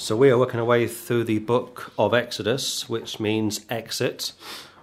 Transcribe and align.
So 0.00 0.16
we 0.16 0.30
are 0.30 0.38
working 0.38 0.58
our 0.58 0.64
way 0.64 0.88
through 0.88 1.24
the 1.24 1.40
book 1.40 1.92
of 1.98 2.14
Exodus, 2.14 2.88
which 2.88 3.20
means 3.20 3.66
exit, 3.68 4.32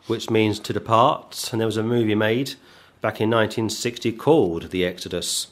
which 0.05 0.29
means 0.29 0.59
to 0.59 0.73
depart. 0.73 1.49
And 1.51 1.59
there 1.59 1.65
was 1.65 1.75
a 1.75 1.81
movie 1.81 2.13
made 2.13 2.51
back 3.01 3.19
in 3.19 3.31
1960 3.31 4.11
called 4.11 4.69
The 4.69 4.85
Exodus, 4.85 5.47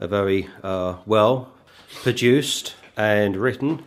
a 0.00 0.08
very 0.08 0.48
uh, 0.62 0.96
well 1.04 1.52
produced 1.96 2.74
and 2.96 3.36
written 3.36 3.84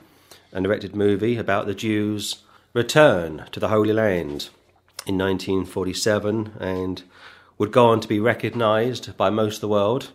and 0.51 0.63
directed 0.63 0.95
movie 0.95 1.37
about 1.37 1.65
the 1.65 1.73
Jews' 1.73 2.43
return 2.73 3.45
to 3.51 3.59
the 3.59 3.69
Holy 3.69 3.93
Land 3.93 4.49
in 5.07 5.17
1947 5.17 6.51
and 6.59 7.01
would 7.57 7.71
go 7.71 7.87
on 7.87 7.99
to 7.99 8.07
be 8.07 8.19
recognised 8.19 9.17
by 9.17 9.31
most 9.31 9.55
of 9.55 9.61
the 9.61 9.69
world. 9.69 10.11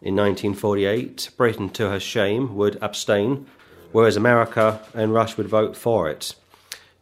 In 0.00 0.14
1948, 0.14 1.30
Britain, 1.36 1.70
to 1.70 1.90
her 1.90 1.98
shame, 1.98 2.54
would 2.54 2.78
abstain 2.80 3.46
whereas 3.94 4.16
America 4.16 4.80
and 4.92 5.14
Russia 5.14 5.36
would 5.36 5.46
vote 5.46 5.76
for 5.76 6.10
it. 6.10 6.34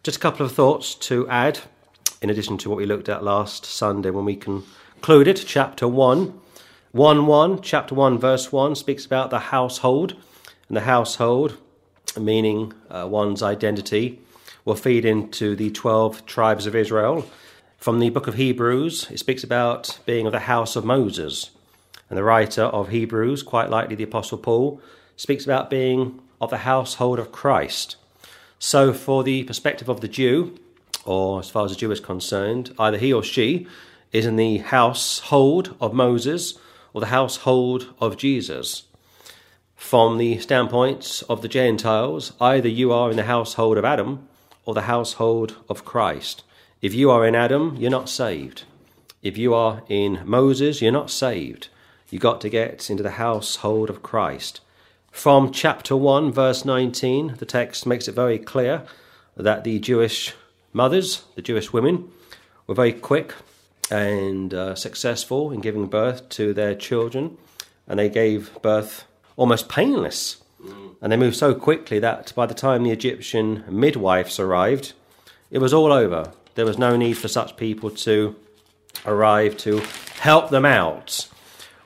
Just 0.02 0.18
a 0.18 0.20
couple 0.20 0.44
of 0.44 0.52
thoughts 0.52 0.94
to 0.94 1.26
add, 1.26 1.60
in 2.20 2.28
addition 2.28 2.58
to 2.58 2.68
what 2.68 2.76
we 2.76 2.84
looked 2.84 3.08
at 3.08 3.24
last 3.24 3.64
Sunday 3.64 4.10
when 4.10 4.26
we 4.26 4.36
concluded 4.36 5.42
chapter 5.46 5.88
1. 5.88 6.38
1 6.92 7.26
1, 7.26 7.62
chapter 7.62 7.94
1, 7.94 8.18
verse 8.18 8.52
1, 8.52 8.74
speaks 8.74 9.06
about 9.06 9.30
the 9.30 9.38
household, 9.38 10.16
and 10.68 10.76
the 10.76 10.82
household, 10.82 11.56
meaning 12.20 12.74
uh, 12.90 13.08
one's 13.08 13.42
identity, 13.42 14.20
will 14.66 14.74
feed 14.74 15.06
into 15.06 15.56
the 15.56 15.70
12 15.70 16.26
tribes 16.26 16.66
of 16.66 16.76
Israel. 16.76 17.26
From 17.78 18.00
the 18.00 18.10
book 18.10 18.26
of 18.26 18.34
Hebrews, 18.34 19.10
it 19.10 19.18
speaks 19.18 19.42
about 19.42 19.98
being 20.04 20.26
of 20.26 20.32
the 20.32 20.40
house 20.40 20.76
of 20.76 20.84
Moses. 20.84 21.52
And 22.10 22.18
the 22.18 22.22
writer 22.22 22.64
of 22.64 22.90
Hebrews, 22.90 23.42
quite 23.42 23.70
likely 23.70 23.96
the 23.96 24.04
Apostle 24.04 24.36
Paul, 24.36 24.82
speaks 25.16 25.44
about 25.44 25.70
being 25.70 26.20
of 26.42 26.50
the 26.50 26.58
household 26.58 27.18
of 27.18 27.32
Christ. 27.32 27.96
So, 28.58 28.92
for 28.92 29.24
the 29.24 29.44
perspective 29.44 29.88
of 29.88 30.00
the 30.02 30.08
Jew, 30.08 30.58
or 31.04 31.38
as 31.38 31.48
far 31.48 31.64
as 31.64 31.70
the 31.70 31.78
Jew 31.78 31.90
is 31.92 32.00
concerned, 32.00 32.74
either 32.78 32.98
he 32.98 33.12
or 33.12 33.22
she 33.22 33.66
is 34.12 34.26
in 34.26 34.36
the 34.36 34.58
household 34.58 35.74
of 35.80 35.94
Moses 35.94 36.58
or 36.92 37.00
the 37.00 37.06
household 37.06 37.94
of 38.00 38.16
Jesus. 38.16 38.84
From 39.76 40.18
the 40.18 40.38
standpoint 40.38 41.22
of 41.28 41.42
the 41.42 41.48
Gentiles, 41.48 42.32
either 42.40 42.68
you 42.68 42.92
are 42.92 43.10
in 43.10 43.16
the 43.16 43.24
household 43.24 43.78
of 43.78 43.84
Adam 43.84 44.28
or 44.64 44.74
the 44.74 44.82
household 44.82 45.56
of 45.68 45.84
Christ. 45.84 46.42
If 46.80 46.92
you 46.92 47.10
are 47.10 47.26
in 47.26 47.34
Adam, 47.34 47.76
you're 47.76 47.90
not 47.90 48.08
saved. 48.08 48.64
If 49.22 49.38
you 49.38 49.54
are 49.54 49.82
in 49.88 50.20
Moses, 50.24 50.82
you're 50.82 50.92
not 50.92 51.10
saved. 51.10 51.68
You've 52.10 52.22
got 52.22 52.40
to 52.42 52.48
get 52.48 52.90
into 52.90 53.02
the 53.02 53.12
household 53.12 53.88
of 53.88 54.02
Christ. 54.02 54.60
From 55.12 55.52
chapter 55.52 55.94
1, 55.94 56.32
verse 56.32 56.64
19, 56.64 57.36
the 57.38 57.46
text 57.46 57.86
makes 57.86 58.08
it 58.08 58.14
very 58.14 58.38
clear 58.38 58.82
that 59.36 59.62
the 59.62 59.78
Jewish 59.78 60.34
mothers, 60.72 61.22
the 61.36 61.42
Jewish 61.42 61.72
women, 61.72 62.10
were 62.66 62.74
very 62.74 62.94
quick 62.94 63.34
and 63.90 64.52
uh, 64.52 64.74
successful 64.74 65.52
in 65.52 65.60
giving 65.60 65.86
birth 65.86 66.28
to 66.30 66.54
their 66.54 66.74
children, 66.74 67.36
and 67.86 67.98
they 67.98 68.08
gave 68.08 68.50
birth 68.62 69.04
almost 69.36 69.68
painless. 69.68 70.42
And 71.00 71.12
they 71.12 71.16
moved 71.16 71.36
so 71.36 71.54
quickly 71.54 71.98
that 71.98 72.32
by 72.34 72.46
the 72.46 72.54
time 72.54 72.82
the 72.82 72.90
Egyptian 72.90 73.64
midwives 73.68 74.40
arrived, 74.40 74.94
it 75.50 75.58
was 75.58 75.74
all 75.74 75.92
over. 75.92 76.32
There 76.54 76.66
was 76.66 76.78
no 76.78 76.96
need 76.96 77.18
for 77.18 77.28
such 77.28 77.56
people 77.56 77.90
to 77.90 78.34
arrive 79.04 79.56
to 79.58 79.82
help 80.20 80.50
them 80.50 80.64
out 80.64 81.28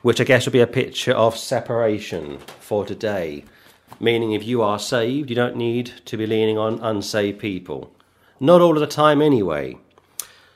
which 0.07 0.21
I 0.21 0.23
guess 0.23 0.45
would 0.45 0.53
be 0.53 0.61
a 0.61 0.67
picture 0.67 1.11
of 1.11 1.37
separation 1.37 2.37
for 2.61 2.85
today. 2.85 3.43
Meaning, 3.99 4.31
if 4.31 4.45
you 4.45 4.61
are 4.61 4.79
saved, 4.79 5.29
you 5.29 5.35
don't 5.35 5.57
need 5.57 5.91
to 6.05 6.15
be 6.15 6.25
leaning 6.25 6.57
on 6.57 6.79
unsaved 6.79 7.39
people. 7.39 7.93
Not 8.39 8.61
all 8.61 8.75
of 8.75 8.79
the 8.79 8.87
time, 8.87 9.21
anyway. 9.21 9.77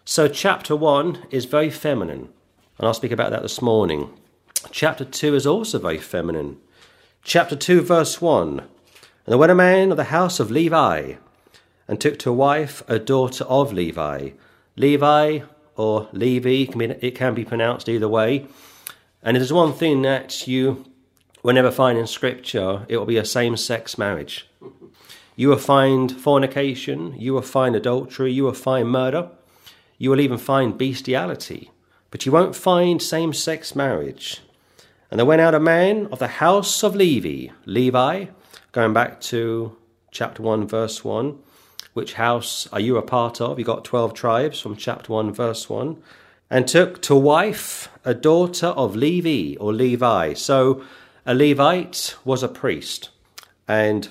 So, 0.05 0.29
chapter 0.29 0.73
1 0.73 1.27
is 1.31 1.43
very 1.43 1.69
feminine, 1.69 2.29
and 2.77 2.87
I'll 2.87 2.93
speak 2.93 3.11
about 3.11 3.31
that 3.31 3.41
this 3.41 3.61
morning. 3.61 4.13
Chapter 4.71 5.03
2 5.03 5.35
is 5.35 5.45
also 5.45 5.79
very 5.79 5.97
feminine. 5.97 6.55
Chapter 7.21 7.57
2, 7.57 7.81
verse 7.81 8.21
1 8.21 8.57
And 8.57 8.69
there 9.25 9.37
went 9.37 9.51
a 9.51 9.55
man 9.55 9.91
of 9.91 9.97
the 9.97 10.05
house 10.05 10.39
of 10.39 10.49
Levi, 10.49 11.15
and 11.89 11.99
took 11.99 12.17
to 12.19 12.31
wife 12.31 12.83
a 12.87 12.99
daughter 12.99 13.43
of 13.43 13.73
Levi. 13.73 14.29
Levi 14.77 15.39
or 15.75 16.07
Levi, 16.13 16.71
it 17.01 17.15
can 17.15 17.33
be 17.33 17.43
pronounced 17.43 17.89
either 17.89 18.07
way. 18.07 18.47
And 19.23 19.37
it 19.37 19.43
is 19.43 19.53
one 19.53 19.73
thing 19.73 20.01
that 20.01 20.47
you 20.47 20.85
will 21.43 21.53
never 21.53 21.71
find 21.71 21.97
in 21.97 22.07
Scripture, 22.07 22.85
it 22.87 22.97
will 22.97 23.05
be 23.05 23.17
a 23.17 23.25
same 23.25 23.55
sex 23.55 23.97
marriage. 23.97 24.47
You 25.35 25.49
will 25.49 25.57
find 25.57 26.11
fornication, 26.11 27.15
you 27.19 27.33
will 27.33 27.41
find 27.41 27.75
adultery, 27.75 28.31
you 28.31 28.43
will 28.43 28.53
find 28.53 28.89
murder, 28.89 29.29
you 29.97 30.09
will 30.09 30.19
even 30.19 30.37
find 30.37 30.77
bestiality, 30.77 31.71
but 32.09 32.25
you 32.25 32.31
won't 32.31 32.55
find 32.55 33.01
same 33.01 33.31
sex 33.33 33.75
marriage. 33.75 34.41
And 35.09 35.19
there 35.19 35.25
went 35.25 35.41
out 35.41 35.55
a 35.55 35.59
man 35.59 36.07
of 36.11 36.19
the 36.19 36.27
house 36.27 36.83
of 36.83 36.95
Levi, 36.95 37.53
Levi, 37.65 38.25
going 38.71 38.93
back 38.93 39.21
to 39.21 39.75
chapter 40.09 40.41
1, 40.41 40.67
verse 40.67 41.03
1. 41.03 41.37
Which 41.93 42.13
house 42.13 42.67
are 42.71 42.79
you 42.79 42.97
a 42.97 43.01
part 43.01 43.41
of? 43.41 43.59
You 43.59 43.65
got 43.65 43.83
12 43.83 44.13
tribes 44.13 44.59
from 44.59 44.77
chapter 44.77 45.11
1, 45.11 45.33
verse 45.33 45.69
1 45.69 46.01
and 46.51 46.67
took 46.67 47.01
to 47.01 47.15
wife 47.15 47.87
a 48.03 48.13
daughter 48.13 48.67
of 48.67 48.93
Levi 48.93 49.57
or 49.57 49.71
Levi. 49.73 50.33
So 50.33 50.83
a 51.25 51.33
Levite 51.33 52.15
was 52.25 52.43
a 52.43 52.49
priest. 52.49 53.09
And 53.69 54.09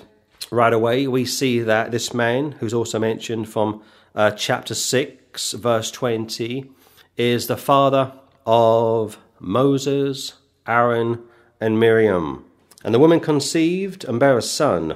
right 0.49 0.73
away 0.73 1.05
we 1.07 1.23
see 1.23 1.59
that 1.59 1.91
this 1.91 2.15
man, 2.15 2.53
who's 2.53 2.73
also 2.73 2.97
mentioned 2.97 3.47
from 3.47 3.83
uh, 4.15 4.31
chapter 4.31 4.73
6, 4.73 5.53
verse 5.53 5.91
20, 5.91 6.69
is 7.15 7.45
the 7.45 7.57
father 7.57 8.11
of 8.47 9.19
Moses, 9.39 10.33
Aaron, 10.65 11.21
and 11.59 11.79
Miriam. 11.79 12.43
And 12.83 12.91
the 12.91 12.99
woman 12.99 13.19
conceived 13.19 14.03
and 14.03 14.19
bare 14.19 14.39
a 14.39 14.41
son. 14.41 14.93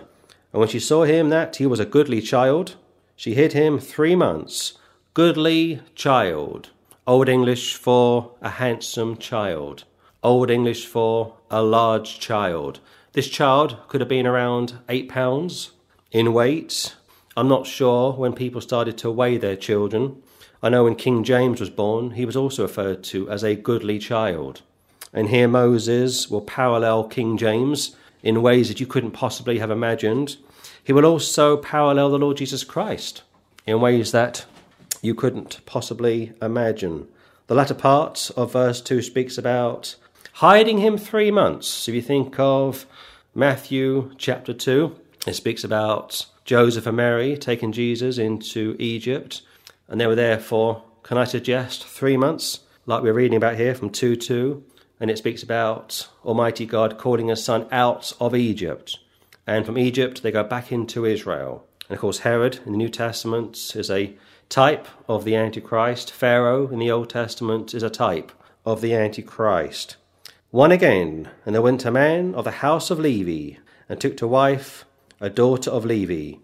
And 0.52 0.60
when 0.60 0.68
she 0.68 0.80
saw 0.80 1.04
him 1.04 1.30
that 1.30 1.58
he 1.58 1.68
was 1.68 1.80
a 1.80 1.86
goodly 1.86 2.22
child, 2.22 2.76
she 3.16 3.36
hid 3.36 3.54
him 3.54 3.78
three 3.78 4.16
months. 4.16 4.80
Goodly 5.14 5.82
child. 5.94 6.72
Old 7.08 7.30
English 7.30 7.76
for 7.76 8.32
a 8.42 8.50
handsome 8.50 9.18
child. 9.18 9.84
Old 10.24 10.50
English 10.50 10.88
for 10.88 11.36
a 11.52 11.62
large 11.62 12.20
child. 12.20 12.80
This 13.14 13.30
child 13.30 13.78
could 13.88 14.02
have 14.02 14.10
been 14.10 14.26
around 14.26 14.80
eight 14.90 15.08
pounds 15.08 15.70
in 16.12 16.34
weight. 16.34 16.96
I'm 17.38 17.48
not 17.48 17.68
sure 17.68 18.14
when 18.14 18.34
people 18.34 18.60
started 18.60 18.98
to 18.98 19.12
weigh 19.12 19.38
their 19.38 19.56
children. 19.56 20.24
I 20.64 20.70
know 20.70 20.86
when 20.86 20.96
King 20.96 21.24
James 21.24 21.60
was 21.60 21.70
born, 21.70 22.12
he 22.12 22.26
was 22.26 22.36
also 22.36 22.64
referred 22.64 23.04
to 23.04 23.30
as 23.30 23.44
a 23.44 23.54
goodly 23.54 24.00
child. 24.00 24.64
And 25.14 25.30
here 25.30 25.48
Moses 25.48 26.32
will 26.32 26.42
parallel 26.42 27.04
King 27.04 27.38
James 27.38 27.96
in 28.24 28.42
ways 28.42 28.68
that 28.70 28.80
you 28.80 28.88
couldn't 28.88 29.12
possibly 29.12 29.60
have 29.60 29.70
imagined. 29.70 30.38
He 30.84 30.92
will 30.92 31.06
also 31.06 31.56
parallel 31.56 32.10
the 32.10 32.18
Lord 32.18 32.38
Jesus 32.38 32.64
Christ 32.64 33.22
in 33.68 33.80
ways 33.80 34.12
that 34.12 34.48
you 35.02 35.16
couldn't 35.16 35.60
possibly 35.66 36.34
imagine. 36.42 37.08
The 37.48 37.56
latter 37.56 37.74
part 37.74 38.32
of 38.36 38.54
verse 38.54 38.82
2 38.82 39.02
speaks 39.02 39.38
about 39.38 39.96
hiding 40.34 40.80
him 40.80 40.98
three 40.98 41.32
months. 41.32 41.88
If 41.88 41.96
you 41.96 42.02
think 42.02 42.40
of 42.40 42.86
Matthew 43.34 44.12
chapter 44.18 44.54
2, 44.54 44.96
it 45.28 45.34
speaks 45.34 45.64
about 45.64 46.26
Joseph 46.44 46.88
and 46.88 46.98
Mary 46.98 47.38
taking 47.38 47.72
Jesus 47.72 48.18
into 48.18 48.76
Egypt, 48.80 49.42
and 49.88 50.00
they 50.00 50.08
were 50.08 50.16
there 50.16 50.40
for, 50.40 50.84
can 51.04 51.18
I 51.18 51.26
suggest, 51.26 51.86
three 51.86 52.18
months, 52.18 52.62
like 52.86 53.02
we're 53.02 53.14
reading 53.14 53.38
about 53.38 53.58
here 53.58 53.76
from 53.76 53.90
2 53.90 54.16
2. 54.16 54.64
And 55.00 55.12
it 55.12 55.18
speaks 55.18 55.44
about 55.44 56.08
Almighty 56.24 56.66
God 56.66 56.98
calling 56.98 57.28
his 57.28 57.44
son 57.44 57.68
out 57.72 58.14
of 58.20 58.34
Egypt. 58.34 58.98
And 59.46 59.66
from 59.66 59.78
Egypt, 59.78 60.24
they 60.24 60.32
go 60.32 60.44
back 60.44 60.72
into 60.72 61.06
Israel. 61.06 61.68
And 61.90 61.96
of 61.96 62.02
course, 62.02 62.20
Herod 62.20 62.60
in 62.66 62.72
the 62.72 62.78
New 62.78 62.90
Testament 62.90 63.76
is 63.76 63.92
a 63.92 64.16
type 64.50 64.88
of 65.08 65.24
the 65.26 65.36
Antichrist. 65.36 66.12
Pharaoh 66.12 66.68
in 66.68 66.80
the 66.80 66.92
Old 66.92 67.10
Testament 67.10 67.74
is 67.74 67.84
a 67.84 67.90
type 67.90 68.32
of 68.66 68.82
the 68.82 68.94
Antichrist. 68.94 69.98
One 70.52 70.72
again, 70.72 71.30
and 71.46 71.54
there 71.54 71.62
went 71.62 71.86
a 71.86 71.92
man 71.92 72.34
of 72.36 72.46
the 72.46 72.52
house 72.52 72.90
of 72.90 73.00
Levi, 73.00 73.60
and 73.90 74.00
took 74.00 74.18
to 74.18 74.28
wife 74.28 74.86
a 75.20 75.30
daughter 75.30 75.70
of 75.70 75.86
Levi. 75.86 76.38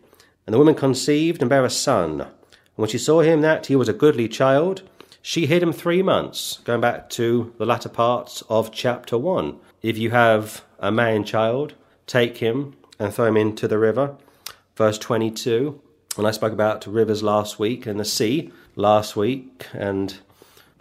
And 0.46 0.54
the 0.54 0.58
woman 0.58 0.76
conceived 0.76 1.42
and 1.42 1.50
bare 1.50 1.66
a 1.66 1.70
son. 1.70 2.22
And 2.22 2.30
when 2.76 2.90
she 2.90 2.98
saw 2.98 3.22
him 3.22 3.42
that 3.42 3.68
he 3.68 3.76
was 3.76 3.88
a 3.88 3.94
goodly 3.94 4.28
child, 4.28 4.84
she 5.22 5.46
hid 5.46 5.64
him 5.64 5.72
three 5.72 6.02
months, 6.02 6.60
going 6.64 6.82
back 6.82 7.10
to 7.12 7.54
the 7.58 7.66
latter 7.66 7.90
parts 7.90 8.42
of 8.50 8.72
chapter 8.72 9.18
1. 9.18 9.58
If 9.82 9.98
you 9.98 10.12
have 10.12 10.64
a 10.80 10.92
man 10.92 11.24
child, 11.24 11.76
take 12.08 12.38
him 12.38 12.76
and 13.00 13.14
throw 13.14 13.26
him 13.26 13.38
into 13.38 13.68
the 13.68 13.78
river. 13.78 14.18
Verse 14.76 14.98
22 14.98 15.80
when 16.22 16.30
I 16.30 16.34
spoke 16.34 16.54
about 16.54 16.86
rivers 16.86 17.24
last 17.24 17.58
week 17.58 17.88
and 17.88 18.00
the 18.00 18.06
sea 18.06 18.52
last 18.76 19.16
week, 19.16 19.66
and 19.74 20.16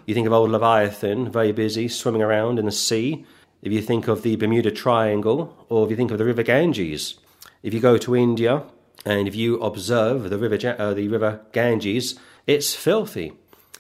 you 0.05 0.13
think 0.13 0.27
of 0.27 0.35
old 0.35 0.51
Leviathan, 0.51 1.33
very 1.33 1.51
busy 1.51 1.89
swimming 1.89 2.21
around 2.21 2.59
in 2.59 2.67
the 2.67 2.71
sea. 2.71 3.25
If 3.63 3.73
you 3.73 3.81
think 3.81 4.07
of 4.07 4.21
the 4.21 4.37
Bermuda 4.37 4.71
Triangle, 4.71 5.57
or 5.71 5.87
if 5.87 5.91
you 5.91 5.97
think 5.97 6.11
of 6.11 6.19
the 6.19 6.27
River 6.27 6.43
Ganges, 6.43 7.15
If 7.63 7.73
you 7.73 7.81
go 7.81 7.97
to 7.97 8.15
India 8.15 8.65
and 9.07 9.27
if 9.27 9.35
you 9.35 9.59
observe 9.63 10.29
the 10.29 10.37
river, 10.37 10.77
uh, 10.79 10.93
the 10.93 11.09
river 11.09 11.41
Ganges, 11.53 12.19
it's 12.47 12.75
filthy. 12.75 13.33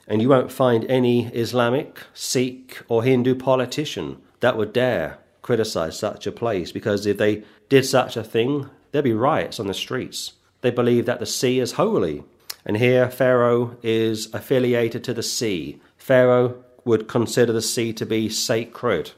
And 0.06 0.22
you 0.22 0.30
won't 0.30 0.50
find 0.50 0.86
any 0.86 1.26
Islamic, 1.26 2.00
Sikh, 2.14 2.80
or 2.88 3.02
Hindu 3.02 3.34
politician 3.34 4.16
that 4.40 4.56
would 4.56 4.72
dare 4.72 5.18
criticize 5.42 5.98
such 5.98 6.26
a 6.26 6.32
place 6.32 6.72
because 6.72 7.04
if 7.04 7.18
they 7.18 7.42
did 7.68 7.84
such 7.84 8.16
a 8.16 8.24
thing, 8.24 8.70
there'd 8.92 9.04
be 9.04 9.12
riots 9.12 9.60
on 9.60 9.66
the 9.66 9.74
streets. 9.74 10.32
They 10.60 10.70
believe 10.70 11.06
that 11.06 11.20
the 11.20 11.26
sea 11.26 11.58
is 11.60 11.72
holy. 11.72 12.24
And 12.64 12.76
here, 12.76 13.10
Pharaoh 13.10 13.76
is 13.82 14.32
affiliated 14.34 15.02
to 15.04 15.14
the 15.14 15.22
sea. 15.22 15.80
Pharaoh 15.96 16.62
would 16.84 17.08
consider 17.08 17.52
the 17.52 17.62
sea 17.62 17.92
to 17.94 18.06
be 18.06 18.28
sacred. 18.28 19.12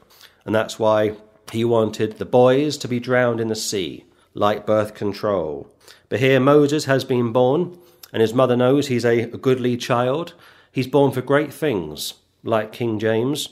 And 0.45 0.53
that's 0.53 0.79
why 0.79 1.15
he 1.51 1.65
wanted 1.65 2.17
the 2.17 2.25
boys 2.25 2.77
to 2.77 2.87
be 2.87 2.99
drowned 2.99 3.39
in 3.39 3.47
the 3.47 3.55
sea, 3.55 4.05
like 4.33 4.65
birth 4.65 4.93
control. 4.93 5.69
But 6.09 6.19
here, 6.19 6.39
Moses 6.39 6.85
has 6.85 7.03
been 7.03 7.31
born, 7.31 7.77
and 8.11 8.21
his 8.21 8.33
mother 8.33 8.55
knows 8.55 8.87
he's 8.87 9.05
a 9.05 9.25
goodly 9.25 9.77
child. 9.77 10.33
He's 10.71 10.87
born 10.87 11.11
for 11.11 11.21
great 11.21 11.53
things, 11.53 12.15
like 12.43 12.71
King 12.71 12.99
James, 12.99 13.49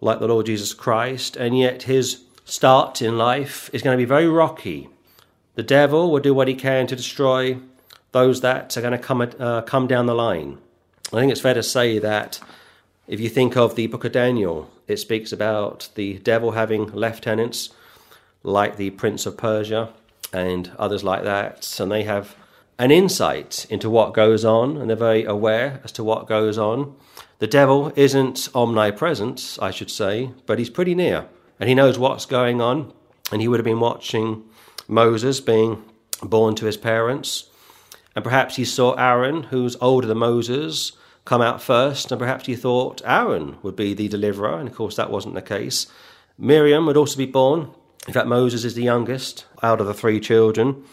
like 0.00 0.18
the 0.18 0.28
Lord 0.28 0.46
Jesus 0.46 0.74
Christ, 0.74 1.36
and 1.36 1.58
yet 1.58 1.84
his 1.84 2.24
start 2.44 3.00
in 3.02 3.16
life 3.18 3.70
is 3.72 3.82
going 3.82 3.96
to 3.96 4.02
be 4.02 4.08
very 4.08 4.28
rocky. 4.28 4.88
The 5.54 5.62
devil 5.62 6.10
will 6.10 6.20
do 6.20 6.34
what 6.34 6.48
he 6.48 6.54
can 6.54 6.86
to 6.86 6.96
destroy 6.96 7.58
those 8.12 8.40
that 8.40 8.76
are 8.76 8.80
going 8.80 8.92
to 8.92 8.98
come, 8.98 9.20
uh, 9.38 9.62
come 9.62 9.86
down 9.86 10.06
the 10.06 10.14
line. 10.14 10.58
I 11.12 11.20
think 11.20 11.32
it's 11.32 11.40
fair 11.40 11.54
to 11.54 11.62
say 11.62 11.98
that 11.98 12.40
if 13.06 13.20
you 13.20 13.28
think 13.28 13.56
of 13.56 13.74
the 13.74 13.86
book 13.86 14.04
of 14.04 14.12
Daniel, 14.12 14.70
it 14.86 14.96
speaks 14.98 15.32
about 15.32 15.88
the 15.94 16.18
devil 16.18 16.52
having 16.52 16.86
lieutenants 16.86 17.70
like 18.42 18.76
the 18.76 18.90
Prince 18.90 19.26
of 19.26 19.36
Persia 19.36 19.92
and 20.32 20.70
others 20.78 21.04
like 21.04 21.24
that, 21.24 21.78
and 21.78 21.92
they 21.92 22.04
have 22.04 22.34
an 22.78 22.90
insight 22.90 23.66
into 23.68 23.90
what 23.90 24.14
goes 24.14 24.44
on 24.44 24.76
and 24.76 24.88
they're 24.88 24.96
very 24.96 25.24
aware 25.24 25.80
as 25.84 25.92
to 25.92 26.02
what 26.02 26.26
goes 26.26 26.58
on. 26.58 26.96
The 27.38 27.46
devil 27.46 27.92
isn't 27.94 28.48
omnipresent, 28.54 29.58
I 29.60 29.70
should 29.70 29.90
say, 29.90 30.30
but 30.46 30.58
he's 30.58 30.70
pretty 30.70 30.94
near 30.94 31.26
and 31.60 31.68
he 31.68 31.74
knows 31.74 31.98
what's 31.98 32.26
going 32.26 32.60
on. 32.60 32.92
And 33.30 33.40
he 33.40 33.48
would 33.48 33.60
have 33.60 33.64
been 33.64 33.80
watching 33.80 34.42
Moses 34.88 35.40
being 35.40 35.82
born 36.22 36.54
to 36.56 36.66
his 36.66 36.76
parents. 36.76 37.48
And 38.14 38.24
perhaps 38.24 38.56
he 38.56 38.64
saw 38.64 38.94
Aaron, 38.94 39.44
who's 39.44 39.76
older 39.80 40.06
than 40.06 40.18
Moses, 40.18 40.92
come 41.24 41.40
out 41.40 41.62
first, 41.62 42.10
and 42.10 42.18
perhaps 42.18 42.46
he 42.46 42.56
thought 42.56 43.02
Aaron 43.04 43.56
would 43.62 43.76
be 43.76 43.94
the 43.94 44.08
deliverer, 44.08 44.58
and 44.58 44.68
of 44.68 44.74
course 44.74 44.96
that 44.96 45.10
wasn't 45.10 45.34
the 45.34 45.42
case. 45.42 45.86
Miriam 46.36 46.86
would 46.86 46.96
also 46.96 47.16
be 47.16 47.26
born. 47.26 47.70
In 48.06 48.12
fact, 48.12 48.26
Moses 48.26 48.64
is 48.64 48.74
the 48.74 48.82
youngest 48.82 49.46
out 49.62 49.80
of 49.80 49.86
the 49.86 49.94
three 49.94 50.20
children. 50.20 50.84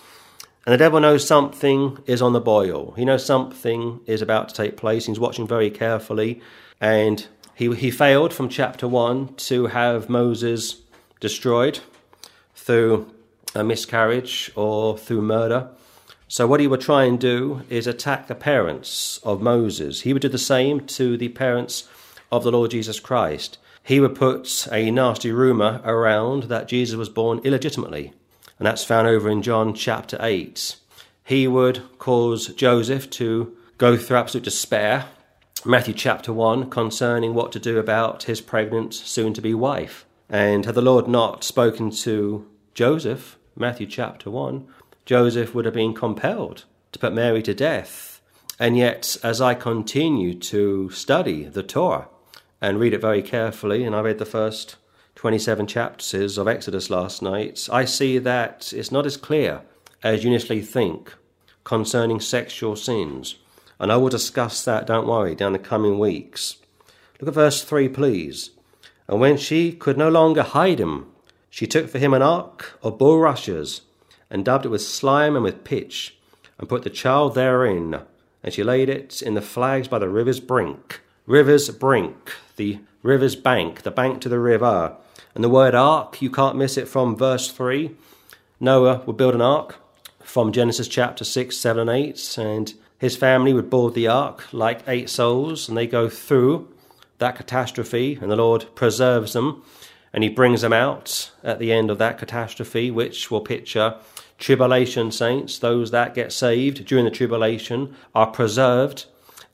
And 0.66 0.74
the 0.74 0.78
devil 0.78 1.00
knows 1.00 1.26
something 1.26 1.98
is 2.06 2.22
on 2.22 2.34
the 2.34 2.42
boil. 2.42 2.92
He 2.92 3.06
knows 3.06 3.26
something 3.26 4.02
is 4.06 4.22
about 4.22 4.50
to 4.50 4.56
take 4.56 4.78
place. 4.78 5.08
He's 5.08 5.20
watching 5.20 5.48
very 5.48 5.72
carefully. 5.72 6.42
And 6.80 7.26
he, 7.56 7.74
he 7.74 7.90
failed 7.90 8.34
from 8.34 8.50
chapter 8.50 8.88
1 8.88 9.36
to 9.36 9.68
have 9.68 10.10
Moses 10.10 10.82
destroyed 11.20 11.80
through 12.54 13.12
a 13.56 13.64
miscarriage 13.64 14.52
or 14.56 14.98
through 14.98 15.22
murder. 15.22 15.70
So, 16.28 16.46
what 16.46 16.60
he 16.60 16.68
would 16.68 16.82
try 16.82 17.06
and 17.06 17.20
do 17.20 17.64
is 17.70 17.88
attack 17.88 18.28
the 18.28 18.36
parents 18.36 19.20
of 19.24 19.42
Moses. 19.42 20.02
He 20.02 20.14
would 20.14 20.22
do 20.22 20.30
the 20.30 20.38
same 20.38 20.86
to 20.88 21.18
the 21.18 21.30
parents 21.30 21.90
of 22.32 22.44
the 22.44 22.52
Lord 22.52 22.72
Jesus 22.72 23.00
Christ. 23.00 23.58
He 23.82 24.00
would 24.00 24.14
put 24.14 24.68
a 24.72 24.92
nasty 24.92 25.32
rumour 25.32 25.82
around 25.84 26.44
that 26.44 26.68
Jesus 26.68 26.96
was 26.96 27.10
born 27.10 27.40
illegitimately, 27.44 28.14
and 28.60 28.68
that's 28.68 28.84
found 28.84 29.08
over 29.08 29.28
in 29.30 29.42
John 29.42 29.74
chapter 29.74 30.18
8. 30.20 30.76
He 31.24 31.48
would 31.48 31.82
cause 31.98 32.54
Joseph 32.54 33.10
to 33.12 33.56
go 33.80 33.98
through 33.98 34.18
absolute 34.18 34.44
despair, 34.44 35.06
Matthew 35.66 35.96
chapter 35.96 36.32
1, 36.32 36.70
concerning 36.70 37.34
what 37.34 37.52
to 37.54 37.60
do 37.60 37.80
about 37.80 38.24
his 38.24 38.42
pregnant, 38.42 38.94
soon 38.94 39.34
to 39.34 39.42
be 39.42 39.56
wife. 39.56 40.06
And 40.30 40.66
had 40.66 40.76
the 40.76 40.82
Lord 40.84 41.08
not 41.08 41.44
spoken 41.44 41.90
to 41.90 42.46
Joseph, 42.76 43.39
Matthew 43.60 43.88
chapter 43.88 44.32
1, 44.32 44.66
Joseph 45.06 45.54
would 45.54 45.66
have 45.66 45.74
been 45.74 45.94
compelled 45.94 46.64
to 46.94 47.00
put 47.00 47.14
Mary 47.14 47.42
to 47.44 47.54
death. 47.54 48.22
And 48.58 48.78
yet, 48.78 49.18
as 49.22 49.42
I 49.42 49.54
continue 49.54 50.34
to 50.36 50.90
study 50.92 51.44
the 51.44 51.62
Torah 51.62 52.08
and 52.62 52.80
read 52.80 52.94
it 52.94 53.02
very 53.02 53.22
carefully, 53.22 53.84
and 53.84 53.94
I 53.94 54.00
read 54.00 54.18
the 54.18 54.26
first 54.26 54.78
27 55.16 55.68
chapters 55.68 56.38
of 56.38 56.48
Exodus 56.48 56.90
last 56.90 57.22
night, 57.22 57.68
I 57.70 57.84
see 57.84 58.18
that 58.20 58.72
it's 58.72 58.94
not 58.94 59.06
as 59.06 59.18
clear 59.18 59.64
as 60.04 60.24
you 60.24 60.30
initially 60.30 60.62
think 60.62 61.14
concerning 61.66 62.22
sexual 62.22 62.78
sins. 62.78 63.36
And 63.78 63.92
I 63.92 63.98
will 63.98 64.08
discuss 64.08 64.64
that, 64.64 64.88
don't 64.88 65.08
worry, 65.08 65.36
down 65.36 65.52
the 65.52 65.60
coming 65.60 66.00
weeks. 66.00 66.58
Look 67.20 67.28
at 67.28 67.34
verse 67.34 67.62
3, 67.62 67.90
please. 67.90 68.52
And 69.10 69.20
when 69.20 69.36
she 69.36 69.74
could 69.74 69.98
no 69.98 70.08
longer 70.08 70.44
hide 70.44 70.80
him, 70.80 71.08
she 71.50 71.68
took 71.68 71.90
for 71.90 72.00
him 72.00 72.14
an 72.14 72.22
ark 72.22 72.78
of 72.82 72.98
bulrushes 72.98 73.82
and 74.30 74.46
dabbed 74.46 74.66
it 74.66 74.70
with 74.70 74.82
slime 74.82 75.36
and 75.36 75.44
with 75.44 75.64
pitch, 75.64 76.18
and 76.58 76.70
put 76.70 76.84
the 76.84 76.90
child 76.90 77.36
therein. 77.36 78.02
And 78.44 78.54
she 78.54 78.64
laid 78.64 78.90
it 78.90 79.22
in 79.22 79.34
the 79.34 79.42
flags 79.42 79.88
by 79.88 80.00
the 80.00 80.10
river's 80.10 80.40
brink. 80.40 81.02
River's 81.26 81.70
brink, 81.70 82.32
the 82.56 82.80
river's 83.02 83.36
bank, 83.36 83.82
the 83.82 83.92
bank 83.92 84.22
to 84.22 84.30
the 84.30 84.40
river. 84.40 84.96
And 85.36 85.44
the 85.44 85.50
word 85.50 85.76
ark, 85.76 86.22
you 86.22 86.30
can't 86.30 86.58
miss 86.58 86.78
it 86.78 86.88
from 86.88 87.16
verse 87.16 87.52
3. 87.52 87.96
Noah 88.60 89.04
would 89.06 89.18
build 89.18 89.36
an 89.36 89.42
ark 89.42 89.78
from 90.22 90.52
Genesis 90.52 90.88
chapter 90.88 91.24
6, 91.24 91.56
7, 91.56 91.82
and 91.82 91.90
8, 91.90 92.38
and 92.38 92.74
his 93.00 93.16
family 93.16 93.54
would 93.54 93.70
board 93.70 93.94
the 93.94 94.08
ark 94.08 94.46
like 94.52 94.88
eight 94.88 95.10
souls, 95.10 95.70
and 95.70 95.78
they 95.78 95.88
go 95.88 96.10
through 96.10 96.68
that 97.18 97.36
catastrophe, 97.36 98.18
and 98.22 98.30
the 98.30 98.36
Lord 98.36 98.66
preserves 98.76 99.34
them, 99.34 99.64
and 100.14 100.24
he 100.24 100.30
brings 100.30 100.62
them 100.62 100.74
out 100.74 101.32
at 101.44 101.60
the 101.60 101.72
end 101.72 101.92
of 101.92 101.98
that 101.98 102.18
catastrophe, 102.18 102.92
which 102.92 103.30
will 103.30 103.42
picture 103.42 103.96
tribulation 104.38 105.12
saints, 105.12 105.60
those 105.60 105.92
that 105.92 106.16
get 106.16 106.32
saved 106.32 106.86
during 106.86 107.06
the 107.06 107.12
tribulation, 107.12 107.96
are 108.16 108.28
preserved 108.28 109.06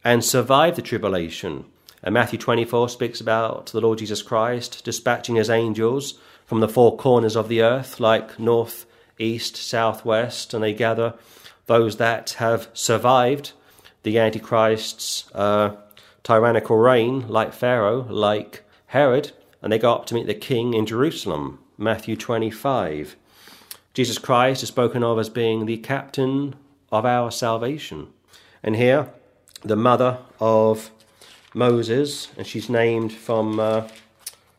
and 0.04 0.24
survive 0.24 0.76
the 0.76 0.82
tribulation. 0.82 1.66
And 2.04 2.14
Matthew 2.14 2.38
24 2.38 2.90
speaks 2.90 3.20
about 3.20 3.68
the 3.68 3.82
Lord 3.82 3.98
Jesus 3.98 4.22
Christ 4.22 4.86
dispatching 4.86 5.36
his 5.36 5.50
angels 5.50 6.20
from 6.46 6.60
the 6.60 6.70
four 6.70 6.96
corners 6.96 7.36
of 7.36 7.50
the 7.50 7.62
earth, 7.62 8.00
like 8.00 8.40
north, 8.40 8.86
east, 9.18 9.56
south, 9.56 10.06
west, 10.06 10.54
and 10.54 10.64
they 10.64 10.74
gather 10.74 11.16
those 11.66 11.98
that 11.98 12.32
have 12.32 12.70
survived 12.74 13.54
the 14.04 14.20
Antichrist's 14.20 15.34
uh, 15.34 15.76
tyrannical 16.24 16.78
reign, 16.78 17.28
like 17.28 17.54
Pharaoh, 17.54 18.06
like 18.08 18.64
Herod, 18.88 19.32
and 19.66 19.74
they 19.74 19.80
go 19.80 19.92
up 19.92 20.06
to 20.06 20.14
meet 20.14 20.28
the 20.28 20.36
king 20.36 20.76
in 20.76 20.86
Jerusalem. 20.86 21.58
Matthew 21.76 22.16
25. 22.16 23.16
Jesus 23.96 24.20
Christ 24.20 24.62
is 24.62 24.70
spoken 24.70 25.04
of 25.04 25.18
as 25.18 25.28
being 25.28 25.66
the 25.66 25.78
captain 25.78 26.54
of 26.92 27.04
our 27.04 27.32
salvation. 27.32 28.10
And 28.62 28.76
here, 28.76 29.10
the 29.64 29.76
mother 29.76 30.20
of 30.40 30.92
Moses, 31.56 32.28
and 32.38 32.46
she's 32.46 32.70
named 32.70 33.12
from 33.12 33.60
uh, 33.60 33.88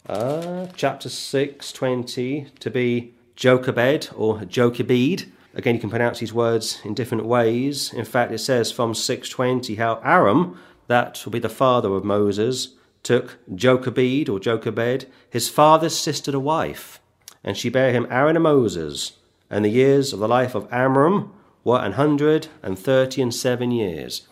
uh, 0.08 0.66
chapter 0.74 1.08
6, 1.08 1.72
20, 1.72 2.48
to 2.58 2.68
be 2.68 3.14
Jochebed 3.36 4.10
or 4.16 4.44
Jochebed. 4.44 5.30
Again, 5.54 5.76
you 5.76 5.80
can 5.80 5.90
pronounce 5.90 6.18
these 6.18 6.32
words 6.32 6.80
in 6.84 6.94
different 6.94 7.26
ways. 7.26 7.92
In 7.92 8.04
fact, 8.04 8.32
it 8.32 8.38
says 8.38 8.72
from 8.72 8.92
620 8.92 9.76
how 9.76 10.00
Aram, 10.02 10.58
that 10.88 11.24
will 11.24 11.30
be 11.30 11.38
the 11.38 11.48
father 11.48 11.94
of 11.94 12.02
Moses, 12.02 12.70
took 13.06 13.38
Jochebed 13.54 14.28
or 14.28 14.40
Jochebed, 14.40 15.06
his 15.30 15.48
father's 15.48 15.96
sister 15.96 16.32
to 16.32 16.40
wife, 16.40 17.00
and 17.44 17.56
she 17.56 17.68
bare 17.68 17.92
him 17.92 18.06
Aaron 18.10 18.34
and 18.34 18.42
Moses 18.42 19.12
and 19.48 19.64
the 19.64 19.68
years 19.68 20.12
of 20.12 20.18
the 20.18 20.26
life 20.26 20.56
of 20.56 20.66
Amram 20.72 21.32
were 21.62 21.78
an 21.78 21.92
hundred 21.92 22.48
and 22.64 22.76
thirty 22.76 23.22
and 23.22 23.32
seven 23.32 23.70
years. 23.70 24.26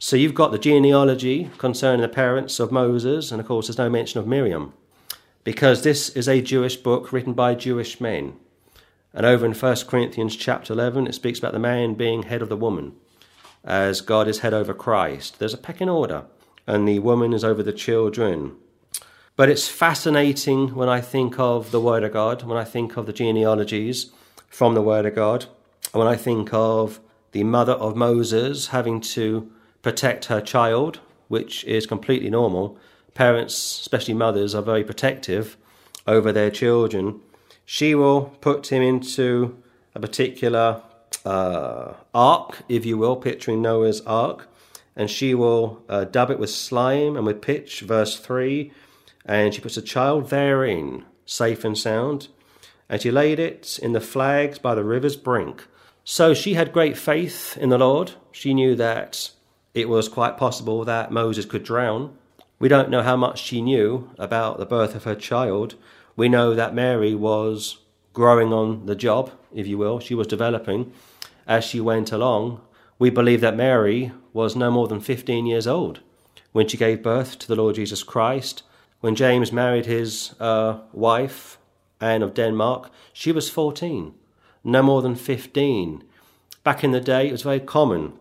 So 0.00 0.16
you've 0.16 0.34
got 0.34 0.50
the 0.50 0.58
genealogy 0.58 1.50
concerning 1.58 2.00
the 2.00 2.08
parents 2.08 2.58
of 2.58 2.72
Moses, 2.72 3.30
and 3.30 3.40
of 3.40 3.46
course, 3.46 3.68
there's 3.68 3.78
no 3.78 3.88
mention 3.88 4.18
of 4.18 4.26
Miriam, 4.26 4.72
because 5.44 5.82
this 5.82 6.08
is 6.10 6.28
a 6.28 6.42
Jewish 6.42 6.76
book 6.76 7.12
written 7.12 7.34
by 7.34 7.54
Jewish 7.54 8.00
men. 8.00 8.34
And 9.14 9.24
over 9.24 9.46
in 9.46 9.54
1 9.54 9.76
Corinthians 9.86 10.34
chapter 10.34 10.72
11, 10.72 11.06
it 11.06 11.14
speaks 11.14 11.38
about 11.38 11.52
the 11.52 11.58
man 11.60 11.94
being 11.94 12.24
head 12.24 12.42
of 12.42 12.48
the 12.48 12.56
woman, 12.56 12.94
as 13.64 14.00
God 14.00 14.26
is 14.26 14.40
head 14.40 14.54
over 14.54 14.74
Christ. 14.74 15.38
There's 15.38 15.54
a 15.54 15.58
pecking 15.58 15.88
order, 15.88 16.24
and 16.68 16.86
the 16.86 16.98
woman 16.98 17.32
is 17.32 17.42
over 17.42 17.62
the 17.62 17.72
children. 17.72 18.54
But 19.36 19.48
it's 19.48 19.68
fascinating 19.68 20.74
when 20.74 20.88
I 20.88 21.00
think 21.00 21.38
of 21.38 21.70
the 21.70 21.80
Word 21.80 22.04
of 22.04 22.12
God, 22.12 22.42
when 22.42 22.58
I 22.58 22.64
think 22.64 22.98
of 22.98 23.06
the 23.06 23.12
genealogies, 23.12 24.10
from 24.48 24.74
the 24.74 24.82
Word 24.82 25.06
of 25.06 25.14
God. 25.14 25.46
And 25.94 26.00
when 26.00 26.06
I 26.06 26.16
think 26.16 26.52
of 26.52 27.00
the 27.32 27.42
mother 27.42 27.72
of 27.72 27.96
Moses 27.96 28.68
having 28.68 29.00
to 29.16 29.50
protect 29.80 30.26
her 30.26 30.42
child, 30.42 31.00
which 31.28 31.64
is 31.64 31.86
completely 31.86 32.28
normal, 32.28 32.76
parents, 33.14 33.54
especially 33.80 34.14
mothers, 34.14 34.54
are 34.54 34.62
very 34.62 34.84
protective 34.84 35.56
over 36.06 36.32
their 36.32 36.50
children. 36.50 37.20
She 37.64 37.94
will 37.94 38.36
put 38.42 38.70
him 38.70 38.82
into 38.82 39.56
a 39.94 40.00
particular 40.00 40.82
uh, 41.24 41.94
ark, 42.12 42.58
if 42.68 42.84
you 42.84 42.98
will, 42.98 43.16
picturing 43.16 43.62
Noah's 43.62 44.02
ark, 44.02 44.47
and 44.98 45.08
she 45.08 45.32
will 45.32 45.82
uh, 45.88 46.04
dub 46.04 46.28
it 46.28 46.40
with 46.40 46.50
slime 46.50 47.16
and 47.16 47.24
with 47.24 47.40
pitch, 47.40 47.80
verse 47.80 48.18
3, 48.18 48.72
and 49.24 49.54
she 49.54 49.60
puts 49.60 49.76
a 49.76 49.82
child 49.82 50.28
therein, 50.28 51.04
safe 51.24 51.64
and 51.64 51.78
sound, 51.78 52.26
and 52.88 53.00
she 53.00 53.12
laid 53.12 53.38
it 53.38 53.78
in 53.80 53.92
the 53.92 54.00
flags 54.00 54.58
by 54.58 54.74
the 54.74 54.82
river's 54.82 55.16
brink. 55.16 55.68
So 56.02 56.34
she 56.34 56.54
had 56.54 56.72
great 56.72 56.98
faith 56.98 57.56
in 57.58 57.68
the 57.68 57.78
Lord. 57.78 58.12
She 58.32 58.52
knew 58.52 58.74
that 58.74 59.30
it 59.72 59.88
was 59.88 60.08
quite 60.08 60.36
possible 60.36 60.84
that 60.84 61.12
Moses 61.12 61.44
could 61.44 61.62
drown. 61.62 62.16
We 62.58 62.68
don't 62.68 62.90
know 62.90 63.02
how 63.02 63.16
much 63.16 63.40
she 63.40 63.62
knew 63.62 64.10
about 64.18 64.58
the 64.58 64.66
birth 64.66 64.96
of 64.96 65.04
her 65.04 65.14
child. 65.14 65.76
We 66.16 66.28
know 66.28 66.54
that 66.54 66.74
Mary 66.74 67.14
was 67.14 67.78
growing 68.14 68.52
on 68.52 68.86
the 68.86 68.96
job, 68.96 69.30
if 69.54 69.68
you 69.68 69.78
will. 69.78 70.00
She 70.00 70.16
was 70.16 70.26
developing 70.26 70.92
as 71.46 71.62
she 71.62 71.80
went 71.80 72.10
along. 72.10 72.62
We 72.98 73.10
believe 73.10 73.40
that 73.40 73.56
Mary 73.56 74.12
was 74.32 74.56
no 74.56 74.70
more 74.70 74.88
than 74.88 75.00
15 75.00 75.46
years 75.46 75.66
old 75.66 76.00
when 76.52 76.66
she 76.66 76.76
gave 76.76 77.02
birth 77.02 77.38
to 77.38 77.48
the 77.48 77.56
Lord 77.56 77.76
Jesus 77.76 78.02
Christ. 78.02 78.62
When 79.00 79.14
James 79.14 79.52
married 79.52 79.86
his 79.86 80.34
uh, 80.40 80.80
wife, 80.92 81.58
Anne 82.00 82.22
of 82.22 82.34
Denmark, 82.34 82.90
she 83.12 83.30
was 83.30 83.48
14, 83.48 84.14
no 84.64 84.82
more 84.82 85.02
than 85.02 85.14
15. 85.14 86.02
Back 86.64 86.82
in 86.82 86.90
the 86.90 87.00
day, 87.00 87.28
it 87.28 87.32
was 87.32 87.42
very 87.42 87.60
common 87.60 88.14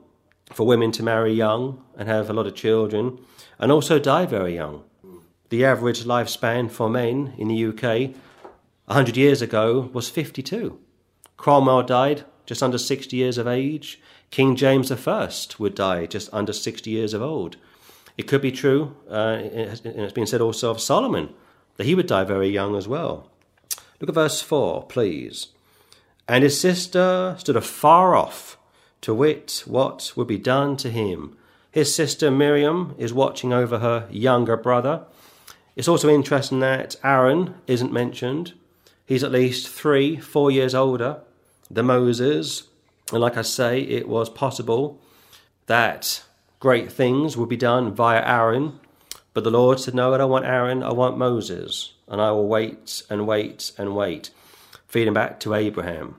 for 0.53 0.67
women 0.67 0.91
to 0.93 1.03
marry 1.03 1.33
young 1.33 1.83
and 1.97 2.07
have 2.07 2.29
a 2.29 2.33
lot 2.33 2.47
of 2.47 2.55
children 2.55 3.19
and 3.59 3.71
also 3.71 3.99
die 3.99 4.25
very 4.25 4.55
young. 4.55 4.83
The 5.49 5.65
average 5.65 6.03
lifespan 6.03 6.69
for 6.69 6.89
men 6.89 7.33
in 7.37 7.47
the 7.47 7.65
UK 7.65 8.15
100 8.85 9.17
years 9.17 9.41
ago 9.41 9.89
was 9.93 10.09
52. 10.09 10.77
Cromwell 11.35 11.83
died 11.83 12.25
just 12.45 12.63
under 12.63 12.77
60 12.77 13.15
years 13.15 13.37
of 13.37 13.47
age. 13.47 13.99
King 14.31 14.55
James 14.55 14.91
I 14.91 15.29
would 15.57 15.75
die 15.75 16.05
just 16.05 16.29
under 16.33 16.53
60 16.53 16.89
years 16.89 17.13
of 17.13 17.21
old. 17.21 17.57
It 18.17 18.27
could 18.27 18.41
be 18.41 18.51
true, 18.51 18.95
uh, 19.09 19.39
it's 19.41 20.13
been 20.13 20.27
said 20.27 20.41
also 20.41 20.71
of 20.71 20.81
Solomon, 20.81 21.33
that 21.77 21.85
he 21.85 21.95
would 21.95 22.07
die 22.07 22.23
very 22.23 22.49
young 22.49 22.75
as 22.75 22.87
well. 22.87 23.29
Look 23.99 24.09
at 24.09 24.15
verse 24.15 24.41
4, 24.41 24.85
please. 24.87 25.47
And 26.27 26.43
his 26.43 26.59
sister 26.59 27.35
stood 27.39 27.55
afar 27.55 28.15
off 28.15 28.57
to 29.01 29.13
wit 29.13 29.63
what 29.65 30.11
would 30.15 30.27
be 30.27 30.37
done 30.37 30.77
to 30.77 30.89
him. 30.89 31.37
His 31.71 31.93
sister 31.93 32.31
Miriam 32.31 32.95
is 32.97 33.13
watching 33.13 33.53
over 33.53 33.79
her 33.79 34.07
younger 34.11 34.57
brother. 34.57 35.03
It's 35.75 35.87
also 35.87 36.09
interesting 36.09 36.59
that 36.59 36.95
Aaron 37.03 37.53
isn't 37.67 37.93
mentioned. 37.93 38.53
He's 39.05 39.23
at 39.23 39.31
least 39.31 39.69
three, 39.69 40.17
four 40.17 40.49
years 40.49 40.73
older 40.73 41.21
than 41.69 41.85
Moses. 41.85 42.63
And 43.11 43.21
like 43.21 43.37
I 43.37 43.41
say, 43.41 43.81
it 43.81 44.07
was 44.07 44.29
possible 44.29 44.99
that 45.67 46.23
great 46.59 46.91
things 46.91 47.37
would 47.37 47.49
be 47.49 47.57
done 47.57 47.93
via 47.93 48.25
Aaron. 48.25 48.79
But 49.33 49.43
the 49.43 49.51
Lord 49.51 49.79
said, 49.79 49.93
No, 49.93 50.13
I 50.13 50.17
don't 50.17 50.31
want 50.31 50.45
Aaron, 50.45 50.83
I 50.83 50.91
want 50.91 51.17
Moses. 51.17 51.93
And 52.07 52.21
I 52.21 52.31
will 52.31 52.47
wait 52.47 53.03
and 53.09 53.27
wait 53.27 53.71
and 53.77 53.95
wait. 53.95 54.31
Feeding 54.87 55.13
back 55.13 55.39
to 55.41 55.53
Abraham, 55.53 56.15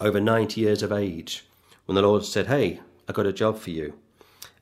over 0.00 0.20
90 0.20 0.60
years 0.60 0.82
of 0.82 0.92
age 0.92 1.44
when 1.86 1.94
the 1.96 2.02
Lord 2.02 2.24
said, 2.24 2.46
Hey, 2.46 2.80
I 3.08 3.12
got 3.12 3.26
a 3.26 3.32
job 3.32 3.58
for 3.58 3.70
you. 3.70 3.94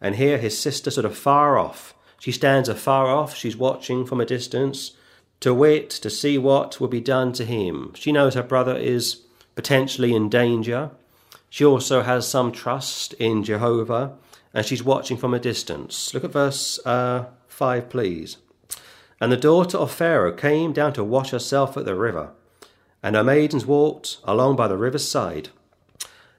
And 0.00 0.16
here 0.16 0.38
his 0.38 0.58
sister 0.58 0.90
sort 0.90 1.04
of 1.04 1.16
far 1.16 1.58
off. 1.58 1.94
She 2.18 2.32
stands 2.32 2.68
afar 2.68 3.06
off, 3.06 3.34
she's 3.34 3.56
watching 3.56 4.04
from 4.04 4.20
a 4.20 4.26
distance, 4.26 4.92
to 5.40 5.54
wit, 5.54 5.88
to 5.90 6.10
see 6.10 6.36
what 6.36 6.80
will 6.80 6.88
be 6.88 7.00
done 7.00 7.32
to 7.32 7.44
him. 7.44 7.92
She 7.94 8.12
knows 8.12 8.34
her 8.34 8.42
brother 8.42 8.76
is 8.76 9.22
potentially 9.54 10.14
in 10.14 10.28
danger. 10.28 10.90
She 11.50 11.64
also 11.64 12.02
has 12.02 12.26
some 12.28 12.52
trust 12.52 13.12
in 13.14 13.42
Jehovah, 13.42 14.12
and 14.54 14.64
she's 14.64 14.84
watching 14.84 15.16
from 15.16 15.34
a 15.34 15.40
distance. 15.40 16.14
Look 16.14 16.22
at 16.22 16.30
verse 16.30 16.78
uh, 16.86 17.26
5, 17.48 17.88
please. 17.90 18.36
And 19.20 19.30
the 19.30 19.36
daughter 19.36 19.76
of 19.76 19.90
Pharaoh 19.90 20.32
came 20.32 20.72
down 20.72 20.92
to 20.94 21.04
wash 21.04 21.30
herself 21.30 21.76
at 21.76 21.84
the 21.84 21.96
river, 21.96 22.30
and 23.02 23.16
her 23.16 23.24
maidens 23.24 23.66
walked 23.66 24.18
along 24.24 24.56
by 24.56 24.68
the 24.68 24.78
river's 24.78 25.06
side. 25.06 25.48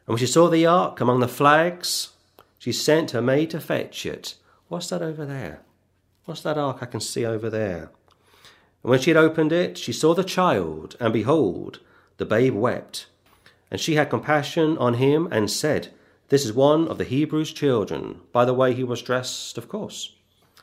And 0.08 0.14
when 0.14 0.18
she 0.18 0.26
saw 0.26 0.48
the 0.48 0.66
ark 0.66 1.02
among 1.02 1.20
the 1.20 1.28
flags, 1.28 2.10
she 2.58 2.72
sent 2.72 3.12
her 3.12 3.22
maid 3.22 3.50
to 3.52 3.60
fetch 3.60 4.06
it. 4.06 4.36
What's 4.70 4.90
that 4.90 5.02
over 5.02 5.26
there? 5.26 5.60
What's 6.26 6.42
that 6.42 6.58
ark 6.58 6.78
I 6.82 6.86
can 6.86 7.02
see 7.02 7.26
over 7.26 7.50
there? 7.50 7.92
And 8.84 8.90
when 8.90 9.00
she 9.00 9.10
had 9.10 9.18
opened 9.18 9.52
it, 9.52 9.78
she 9.78 9.92
saw 9.92 10.14
the 10.14 10.24
child, 10.24 10.96
and 11.00 11.12
behold, 11.12 11.82
the 12.18 12.26
babe 12.26 12.56
wept. 12.56 13.08
And 13.72 13.80
she 13.80 13.96
had 13.96 14.10
compassion 14.10 14.78
on 14.78 14.96
him 14.96 15.28
and 15.32 15.50
said, 15.50 15.88
This 16.28 16.46
is 16.46 16.54
one 16.54 16.88
of 16.90 16.98
the 16.98 17.06
Hebrews' 17.06 17.54
children. 17.54 18.20
By 18.34 18.46
the 18.46 18.54
way, 18.54 18.74
he 18.74 18.84
was 18.84 19.02
dressed, 19.02 19.58
of 19.58 19.70
course. 19.70 20.14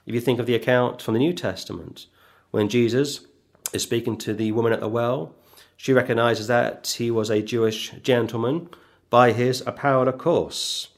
If 0.06 0.14
you 0.14 0.20
think 0.20 0.38
of 0.38 0.46
the 0.46 0.54
account 0.54 1.02
from 1.02 1.14
the 1.14 1.20
New 1.20 1.32
Testament, 1.32 2.06
when 2.50 2.68
Jesus 2.68 3.26
is 3.72 3.82
speaking 3.82 4.16
to 4.18 4.34
the 4.34 4.52
woman 4.52 4.72
at 4.72 4.80
the 4.80 4.88
well, 4.88 5.34
she 5.76 5.92
recognizes 5.92 6.46
that 6.48 6.96
he 6.98 7.10
was 7.10 7.30
a 7.30 7.42
Jewish 7.42 7.92
gentleman 8.02 8.68
by 9.10 9.32
his 9.32 9.62
apparel, 9.66 10.08
of 10.08 10.18
course. 10.18 10.88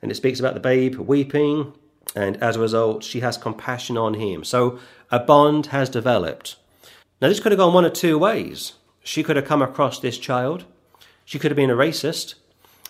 And 0.00 0.10
it 0.10 0.16
speaks 0.16 0.40
about 0.40 0.54
the 0.54 0.60
babe 0.60 0.96
weeping, 0.96 1.74
and 2.16 2.36
as 2.42 2.56
a 2.56 2.60
result, 2.60 3.04
she 3.04 3.20
has 3.20 3.36
compassion 3.36 3.96
on 3.96 4.14
him. 4.14 4.42
So 4.42 4.78
a 5.10 5.20
bond 5.20 5.66
has 5.66 5.88
developed. 5.88 6.56
Now, 7.20 7.28
this 7.28 7.40
could 7.40 7.52
have 7.52 7.58
gone 7.58 7.74
one 7.74 7.84
of 7.84 7.92
two 7.92 8.18
ways. 8.18 8.74
She 9.04 9.22
could 9.22 9.36
have 9.36 9.44
come 9.44 9.62
across 9.62 10.00
this 10.00 10.18
child, 10.18 10.64
she 11.24 11.38
could 11.38 11.50
have 11.50 11.56
been 11.56 11.70
a 11.70 11.76
racist, 11.76 12.34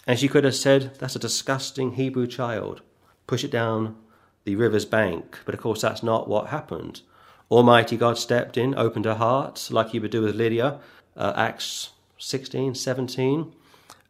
and 0.07 0.19
she 0.19 0.29
could 0.29 0.45
have 0.45 0.55
said, 0.55 0.95
That's 0.99 1.17
a 1.17 1.21
disgusting 1.21 1.93
Hebrew 1.93 2.27
child. 2.27 2.83
Push 3.27 3.45
it 3.45 3.51
down 3.51 3.97
the 4.45 4.57
river's 4.57 4.85
bank. 4.85 5.39
But 5.45 5.55
of 5.55 5.61
course, 5.61 5.83
that's 5.83 6.03
not 6.03 6.29
what 6.29 6.49
happened. 6.49 7.03
Almighty 7.51 7.97
God 7.97 8.19
stepped 8.19 8.57
in, 8.57 8.75
opened 8.75 9.05
her 9.05 9.15
heart, 9.15 9.69
like 9.71 9.91
he 9.91 9.99
would 9.99 10.11
do 10.11 10.23
with 10.23 10.35
Lydia, 10.35 10.81
uh, 11.17 11.33
Acts 11.37 11.91
16, 12.19 12.75
17 12.75 13.53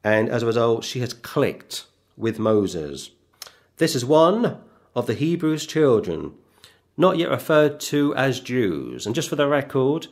and 0.04 0.28
as 0.28 0.42
a 0.42 0.46
result, 0.46 0.84
she 0.84 1.00
has 1.00 1.14
clicked 1.14 1.86
with 2.16 2.38
Moses. 2.38 3.10
This 3.76 3.94
is 3.94 4.04
one 4.04 4.58
of 4.94 5.06
the 5.06 5.14
Hebrews' 5.14 5.66
children, 5.66 6.34
not 6.96 7.18
yet 7.18 7.30
referred 7.30 7.80
to 7.80 8.14
as 8.14 8.40
Jews. 8.40 9.06
And 9.06 9.14
just 9.14 9.28
for 9.28 9.36
the 9.36 9.46
record, 9.46 10.08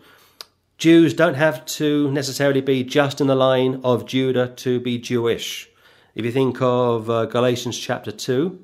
Jews 0.81 1.13
don't 1.13 1.35
have 1.35 1.67
to 1.67 2.11
necessarily 2.11 2.63
be 2.63 2.83
just 2.83 3.21
in 3.21 3.27
the 3.27 3.35
line 3.35 3.83
of 3.85 4.07
Judah 4.07 4.49
to 4.57 4.81
be 4.81 4.97
Jewish. 4.97 5.69
If 6.15 6.25
you 6.25 6.33
think 6.33 6.63
of 6.63 7.11
uh, 7.11 7.27
Galatians 7.27 7.77
chapter 7.77 8.11
2, 8.11 8.59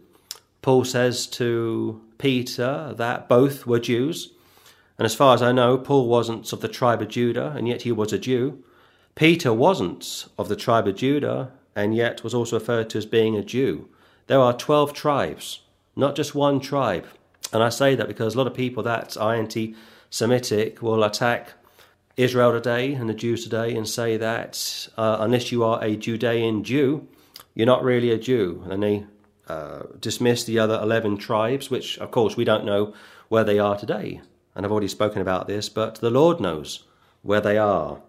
Paul 0.62 0.86
says 0.86 1.26
to 1.26 2.00
Peter 2.16 2.94
that 2.96 3.28
both 3.28 3.66
were 3.66 3.78
Jews. 3.78 4.32
And 4.96 5.04
as 5.04 5.14
far 5.14 5.34
as 5.34 5.42
I 5.42 5.52
know, 5.52 5.76
Paul 5.76 6.08
wasn't 6.08 6.50
of 6.54 6.62
the 6.62 6.68
tribe 6.68 7.02
of 7.02 7.08
Judah, 7.08 7.52
and 7.54 7.68
yet 7.68 7.82
he 7.82 7.92
was 7.92 8.14
a 8.14 8.18
Jew. 8.18 8.64
Peter 9.14 9.52
wasn't 9.52 10.26
of 10.38 10.48
the 10.48 10.56
tribe 10.56 10.88
of 10.88 10.96
Judah 10.96 11.52
and 11.74 11.94
yet 11.94 12.24
was 12.24 12.32
also 12.32 12.58
referred 12.58 12.88
to 12.88 12.98
as 12.98 13.04
being 13.04 13.36
a 13.36 13.44
Jew. 13.44 13.90
There 14.26 14.40
are 14.40 14.54
12 14.54 14.94
tribes, 14.94 15.60
not 15.94 16.16
just 16.16 16.34
one 16.34 16.60
tribe. 16.60 17.04
And 17.52 17.62
I 17.62 17.68
say 17.68 17.94
that 17.94 18.08
because 18.08 18.34
a 18.34 18.38
lot 18.38 18.46
of 18.46 18.54
people 18.54 18.82
that 18.84 19.18
are 19.18 19.34
anti 19.34 19.74
Semitic 20.08 20.80
will 20.80 21.04
attack 21.04 21.52
Israel 22.16 22.52
today 22.52 22.94
and 22.94 23.08
the 23.08 23.14
Jews 23.14 23.44
today 23.44 23.76
and 23.76 23.86
say 23.86 24.16
that 24.16 24.88
uh, 24.96 25.18
unless 25.20 25.52
you 25.52 25.62
are 25.64 25.82
a 25.84 25.96
Judean 25.96 26.64
Jew, 26.64 27.06
you're 27.54 27.66
not 27.66 27.84
really 27.84 28.10
a 28.10 28.18
Jew. 28.18 28.64
And 28.70 28.82
they 28.82 29.04
uh, 29.48 29.82
dismiss 30.00 30.44
the 30.44 30.58
other 30.58 30.78
11 30.82 31.18
tribes, 31.18 31.70
which 31.70 31.98
of 31.98 32.10
course 32.10 32.36
we 32.36 32.44
don't 32.44 32.64
know 32.64 32.94
where 33.28 33.44
they 33.44 33.58
are 33.58 33.76
today. 33.76 34.22
And 34.54 34.64
I've 34.64 34.72
already 34.72 34.88
spoken 34.88 35.20
about 35.20 35.46
this, 35.46 35.68
but 35.68 35.96
the 35.96 36.10
Lord 36.10 36.40
knows 36.40 36.84
where 37.22 37.42
they 37.42 37.58
are. 37.58 38.00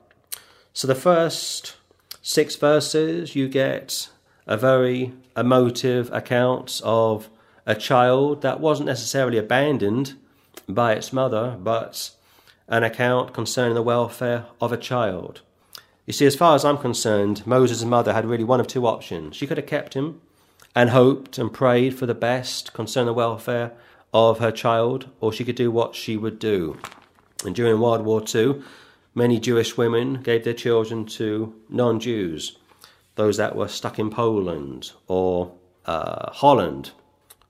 So 0.71 0.87
the 0.87 0.95
first 0.95 1.75
six 2.21 2.55
verses, 2.55 3.35
you 3.35 3.49
get 3.49 4.09
a 4.45 4.55
very 4.55 5.13
emotive 5.35 6.11
account 6.13 6.79
of 6.83 7.29
a 7.65 7.75
child 7.75 8.41
that 8.41 8.61
wasn't 8.61 8.87
necessarily 8.87 9.37
abandoned 9.37 10.13
by 10.69 10.93
its 10.93 11.11
mother, 11.11 11.57
but 11.59 12.11
an 12.67 12.83
account 12.83 13.33
concerning 13.33 13.75
the 13.75 13.81
welfare 13.81 14.45
of 14.59 14.71
a 14.71 14.77
child. 14.77 15.41
You 16.05 16.13
see, 16.13 16.25
as 16.25 16.35
far 16.35 16.55
as 16.55 16.63
I'm 16.63 16.77
concerned, 16.77 17.45
Moses' 17.45 17.83
mother 17.83 18.13
had 18.13 18.25
really 18.25 18.43
one 18.43 18.59
of 18.59 18.67
two 18.67 18.87
options. 18.87 19.35
She 19.35 19.47
could 19.47 19.57
have 19.57 19.67
kept 19.67 19.93
him 19.93 20.21
and 20.75 20.91
hoped 20.91 21.37
and 21.37 21.51
prayed 21.51 21.95
for 21.95 22.05
the 22.05 22.13
best 22.13 22.73
concerning 22.73 23.07
the 23.07 23.13
welfare 23.13 23.73
of 24.13 24.39
her 24.39 24.51
child, 24.51 25.09
or 25.19 25.33
she 25.33 25.43
could 25.43 25.55
do 25.55 25.69
what 25.71 25.95
she 25.95 26.15
would 26.17 26.39
do. 26.39 26.77
And 27.45 27.55
during 27.55 27.79
World 27.79 28.05
War 28.05 28.23
II, 28.33 28.61
Many 29.17 29.39
Jewish 29.39 29.75
women 29.75 30.21
gave 30.21 30.43
their 30.43 30.53
children 30.53 31.03
to 31.17 31.55
non 31.69 31.99
Jews, 31.99 32.59
those 33.15 33.37
that 33.37 33.55
were 33.55 33.67
stuck 33.67 33.97
in 33.97 34.11
Poland 34.11 34.91
or 35.07 35.53
uh, 35.87 36.31
Holland 36.33 36.91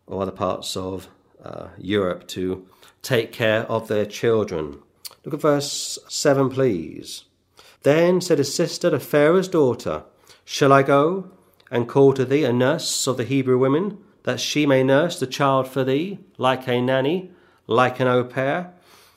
or 0.05 0.21
other 0.21 0.31
parts 0.31 0.77
of 0.77 1.09
uh, 1.43 1.67
Europe 1.77 2.25
to 2.29 2.65
take 3.01 3.33
care 3.33 3.63
of 3.63 3.89
their 3.89 4.05
children. 4.05 4.79
Look 5.27 5.33
at 5.33 5.41
verse 5.41 5.99
7, 6.07 6.49
please. 6.49 7.25
Then 7.83 8.21
said 8.21 8.37
his 8.37 8.55
sister 8.55 8.89
to 8.91 8.97
Pharaoh's 8.97 9.49
daughter, 9.49 10.05
Shall 10.45 10.71
I 10.71 10.83
go 10.83 11.31
and 11.69 11.85
call 11.85 12.13
to 12.13 12.23
thee 12.23 12.45
a 12.45 12.53
nurse 12.53 13.07
of 13.07 13.17
the 13.17 13.25
Hebrew 13.25 13.57
women, 13.57 13.97
that 14.23 14.39
she 14.39 14.65
may 14.65 14.83
nurse 14.83 15.19
the 15.19 15.27
child 15.27 15.67
for 15.67 15.83
thee, 15.83 16.19
like 16.37 16.65
a 16.69 16.79
nanny, 16.79 17.31
like 17.67 17.99
an 17.99 18.07
au 18.07 18.23
pair? 18.23 18.73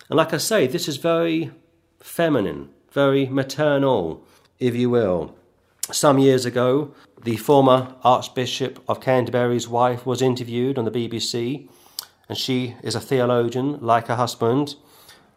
And 0.08 0.16
like 0.16 0.34
I 0.34 0.38
say, 0.38 0.66
this 0.66 0.88
is 0.88 0.96
very 0.96 1.52
feminine, 2.00 2.70
very 2.90 3.26
maternal, 3.26 4.26
if 4.58 4.74
you 4.74 4.90
will. 4.90 5.36
Some 5.92 6.18
years 6.18 6.44
ago, 6.44 6.92
the 7.22 7.36
former 7.36 7.94
Archbishop 8.02 8.82
of 8.88 9.00
Canterbury's 9.00 9.68
wife 9.68 10.04
was 10.04 10.22
interviewed 10.22 10.76
on 10.76 10.86
the 10.86 10.90
BBC, 10.90 11.68
and 12.28 12.36
she 12.36 12.74
is 12.82 12.96
a 12.96 13.00
theologian 13.00 13.78
like 13.80 14.08
her 14.08 14.16
husband, 14.16 14.74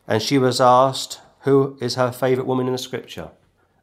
and 0.08 0.22
she 0.22 0.38
was 0.38 0.60
asked 0.60 1.20
who 1.42 1.78
is 1.82 1.96
her 1.96 2.12
favourite 2.12 2.48
woman 2.48 2.68
in 2.68 2.74
the 2.74 2.78
scripture. 2.78 3.32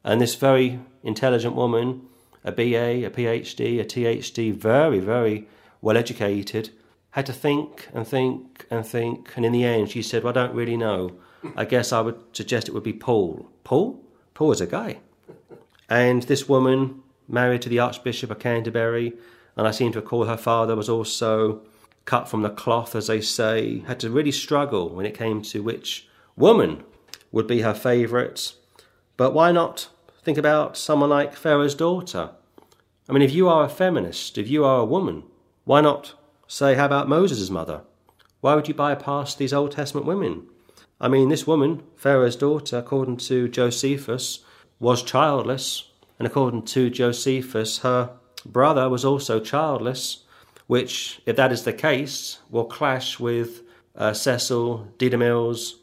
And 0.02 0.20
this 0.20 0.34
very 0.34 0.80
intelligent 1.02 1.54
woman, 1.54 2.06
a 2.42 2.52
BA, 2.52 3.06
a 3.06 3.10
PhD, 3.10 3.80
a 3.80 3.84
THD, 3.84 4.54
very, 4.54 4.98
very 4.98 5.46
well 5.82 5.96
educated, 5.96 6.70
had 7.10 7.26
to 7.26 7.32
think 7.32 7.88
and 7.92 8.06
think 8.06 8.66
and 8.70 8.86
think, 8.86 9.32
and 9.36 9.44
in 9.44 9.52
the 9.52 9.64
end 9.64 9.90
she 9.90 10.02
said, 10.02 10.22
Well, 10.22 10.30
I 10.30 10.40
don't 10.40 10.54
really 10.54 10.76
know. 10.76 11.12
I 11.56 11.64
guess 11.64 11.92
I 11.92 12.00
would 12.00 12.18
suggest 12.32 12.68
it 12.68 12.74
would 12.74 12.82
be 12.82 12.92
Paul. 12.92 13.48
Paul? 13.64 14.00
Paul 14.34 14.52
is 14.52 14.60
a 14.60 14.66
guy. 14.66 14.98
And 15.88 16.22
this 16.24 16.48
woman, 16.48 17.02
married 17.28 17.62
to 17.62 17.68
the 17.68 17.78
Archbishop 17.78 18.30
of 18.30 18.38
Canterbury, 18.38 19.14
and 19.56 19.66
I 19.66 19.70
seem 19.70 19.92
to 19.92 20.00
recall 20.00 20.24
her 20.24 20.36
father 20.36 20.76
was 20.76 20.88
also 20.88 21.62
cut 22.04 22.28
from 22.28 22.42
the 22.42 22.50
cloth, 22.50 22.94
as 22.94 23.08
they 23.08 23.20
say, 23.20 23.80
had 23.80 24.00
to 24.00 24.10
really 24.10 24.32
struggle 24.32 24.88
when 24.88 25.06
it 25.06 25.16
came 25.16 25.42
to 25.42 25.62
which 25.62 26.08
woman 26.40 26.82
would 27.30 27.46
be 27.46 27.60
her 27.60 27.74
favourite. 27.74 28.54
But 29.16 29.34
why 29.34 29.52
not 29.52 29.88
think 30.22 30.38
about 30.38 30.76
someone 30.76 31.10
like 31.10 31.36
Pharaoh's 31.36 31.74
daughter? 31.74 32.30
I 33.08 33.12
mean, 33.12 33.22
if 33.22 33.32
you 33.32 33.48
are 33.48 33.64
a 33.64 33.68
feminist, 33.68 34.38
if 34.38 34.48
you 34.48 34.64
are 34.64 34.80
a 34.80 34.84
woman, 34.84 35.24
why 35.64 35.80
not 35.80 36.14
say, 36.48 36.74
how 36.74 36.86
about 36.86 37.08
Moses' 37.08 37.50
mother? 37.50 37.82
Why 38.40 38.54
would 38.54 38.68
you 38.68 38.74
bypass 38.74 39.34
these 39.34 39.52
Old 39.52 39.72
Testament 39.72 40.06
women? 40.06 40.46
I 41.00 41.08
mean, 41.08 41.28
this 41.28 41.46
woman, 41.46 41.82
Pharaoh's 41.96 42.36
daughter, 42.36 42.78
according 42.78 43.18
to 43.18 43.48
Josephus, 43.48 44.40
was 44.78 45.02
childless, 45.02 45.90
and 46.18 46.26
according 46.26 46.62
to 46.64 46.90
Josephus, 46.90 47.78
her 47.78 48.10
brother 48.46 48.88
was 48.88 49.04
also 49.04 49.40
childless, 49.40 50.24
which, 50.66 51.20
if 51.26 51.36
that 51.36 51.52
is 51.52 51.64
the 51.64 51.72
case, 51.72 52.38
will 52.50 52.64
clash 52.64 53.18
with 53.18 53.62
uh, 53.96 54.12
Cecil 54.12 54.88
B. 54.98 55.10
DeMille's 55.10 55.76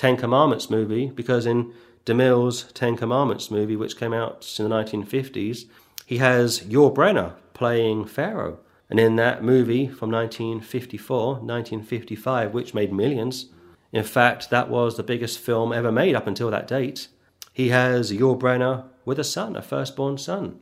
Ten 0.00 0.16
Commandments 0.16 0.70
movie, 0.70 1.10
because 1.10 1.44
in 1.44 1.74
DeMille's 2.06 2.72
Ten 2.72 2.96
Commandments 2.96 3.50
movie, 3.50 3.76
which 3.76 3.98
came 3.98 4.14
out 4.14 4.50
in 4.58 4.66
the 4.66 4.74
1950s, 4.74 5.66
he 6.06 6.16
has 6.16 6.60
Yul 6.60 6.94
Brynner 6.94 7.34
playing 7.52 8.06
Pharaoh. 8.06 8.60
And 8.88 8.98
in 8.98 9.16
that 9.16 9.44
movie 9.44 9.88
from 9.88 10.10
1954, 10.10 11.32
1955, 11.42 12.54
which 12.54 12.72
made 12.72 12.94
millions, 12.94 13.50
in 13.92 14.02
fact, 14.02 14.48
that 14.48 14.70
was 14.70 14.96
the 14.96 15.02
biggest 15.02 15.38
film 15.38 15.70
ever 15.70 15.92
made 15.92 16.14
up 16.14 16.26
until 16.26 16.50
that 16.50 16.66
date. 16.66 17.08
He 17.52 17.68
has 17.68 18.10
Yul 18.10 18.40
Brynner 18.40 18.84
with 19.04 19.18
a 19.18 19.24
son, 19.24 19.54
a 19.54 19.60
firstborn 19.60 20.16
son. 20.16 20.60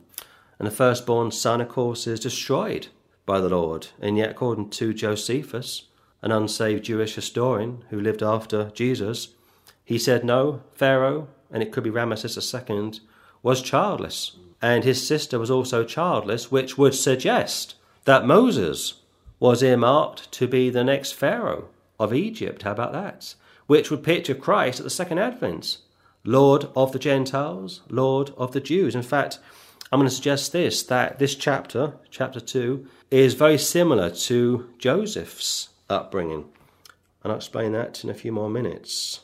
And 0.59 0.67
the 0.67 0.75
firstborn 0.75 1.31
son, 1.31 1.61
of 1.61 1.69
course, 1.69 2.07
is 2.07 2.19
destroyed 2.19 2.87
by 3.25 3.39
the 3.39 3.47
Lord. 3.47 3.87
And 4.01 4.17
yet, 4.17 4.31
according 4.31 4.71
to 4.71 4.93
Josephus, 4.93 5.83
an 6.21 6.31
unsaved 6.31 6.85
Jewish 6.85 7.15
historian 7.15 7.83
who 7.89 7.99
lived 7.99 8.21
after 8.21 8.71
Jesus, 8.73 9.29
he 9.85 9.97
said, 9.97 10.23
No, 10.23 10.61
Pharaoh, 10.73 11.27
and 11.51 11.63
it 11.63 11.71
could 11.71 11.83
be 11.83 11.89
Ramesses 11.89 12.37
II, 12.69 12.99
was 13.41 13.61
childless. 13.61 14.35
And 14.61 14.83
his 14.83 15.05
sister 15.05 15.39
was 15.39 15.49
also 15.49 15.83
childless, 15.83 16.51
which 16.51 16.77
would 16.77 16.93
suggest 16.93 17.75
that 18.05 18.25
Moses 18.25 18.95
was 19.39 19.63
earmarked 19.63 20.31
to 20.33 20.47
be 20.47 20.69
the 20.69 20.83
next 20.83 21.13
Pharaoh 21.13 21.69
of 21.99 22.13
Egypt. 22.13 22.63
How 22.63 22.71
about 22.71 22.91
that? 22.93 23.35
Which 23.67 23.89
would 23.89 24.03
picture 24.03 24.35
Christ 24.35 24.79
at 24.79 24.83
the 24.83 24.89
second 24.89 25.19
advent. 25.19 25.77
Lord 26.25 26.67
of 26.75 26.91
the 26.91 26.99
Gentiles, 26.99 27.81
Lord 27.89 28.31
of 28.37 28.51
the 28.51 28.59
Jews. 28.59 28.93
In 28.93 29.01
fact, 29.01 29.39
I'm 29.91 29.99
going 29.99 30.09
to 30.09 30.15
suggest 30.15 30.51
this 30.51 30.83
that 30.83 31.17
this 31.17 31.35
chapter, 31.35 31.93
chapter 32.11 32.39
2, 32.39 32.85
is 33.09 33.33
very 33.33 33.57
similar 33.57 34.09
to 34.09 34.69
Joseph's 34.77 35.69
upbringing. 35.89 36.45
And 37.23 37.31
I'll 37.31 37.37
explain 37.37 37.73
that 37.73 38.03
in 38.03 38.09
a 38.09 38.13
few 38.13 38.31
more 38.31 38.49
minutes. 38.49 39.21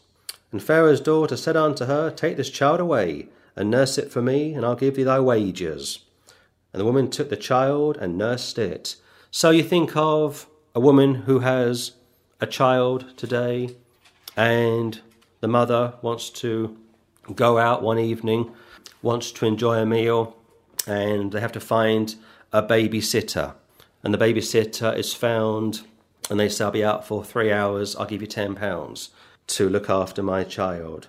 And 0.52 0.62
Pharaoh's 0.62 1.02
daughter 1.02 1.38
said 1.38 1.56
unto 1.56 1.86
her, 1.86 2.12
Take 2.12 2.38
this 2.38 2.50
child 2.50 2.80
away, 2.80 3.28
and 3.56 3.70
nurse 3.70 3.98
it 3.98 4.12
for 4.12 4.22
me, 4.22 4.54
and 4.54 4.66
I'll 4.66 4.76
give 4.76 4.96
thee 4.96 5.04
thy 5.04 5.20
wages. 5.20 6.00
And 6.74 6.80
the 6.80 6.86
woman 6.86 7.10
took 7.10 7.30
the 7.30 7.38
child 7.38 7.98
and 7.98 8.18
nursed 8.18 8.58
it. 8.58 8.96
So 9.32 9.50
you 9.50 9.64
think 9.64 9.96
of 9.96 10.48
a 10.74 10.80
woman 10.80 11.16
who 11.16 11.40
has 11.40 11.94
a 12.42 12.48
child 12.48 13.18
today, 13.18 13.76
and 14.36 15.00
the 15.40 15.48
mother 15.48 15.94
wants 16.02 16.30
to 16.32 16.78
go 17.34 17.58
out 17.58 17.82
one 17.82 18.00
evening, 18.00 18.52
wants 19.02 19.32
to 19.32 19.46
enjoy 19.46 19.80
a 19.80 19.86
meal, 19.86 20.36
and 20.86 21.32
they 21.32 21.40
have 21.40 21.54
to 21.54 21.60
find 21.60 22.16
a 22.52 22.62
babysitter. 22.62 23.54
And 24.04 24.14
the 24.14 24.18
babysitter 24.18 24.96
is 24.98 25.14
found, 25.14 25.82
and 26.30 26.40
they 26.40 26.50
say, 26.50 26.66
I'll 26.66 26.72
be 26.72 26.84
out 26.84 27.06
for 27.06 27.24
three 27.24 27.52
hours, 27.52 27.96
I'll 27.96 28.06
give 28.06 28.22
you 28.22 28.28
£10 28.28 29.10
to 29.48 29.70
look 29.70 29.90
after 29.90 30.24
my 30.24 30.44
child. 30.44 31.08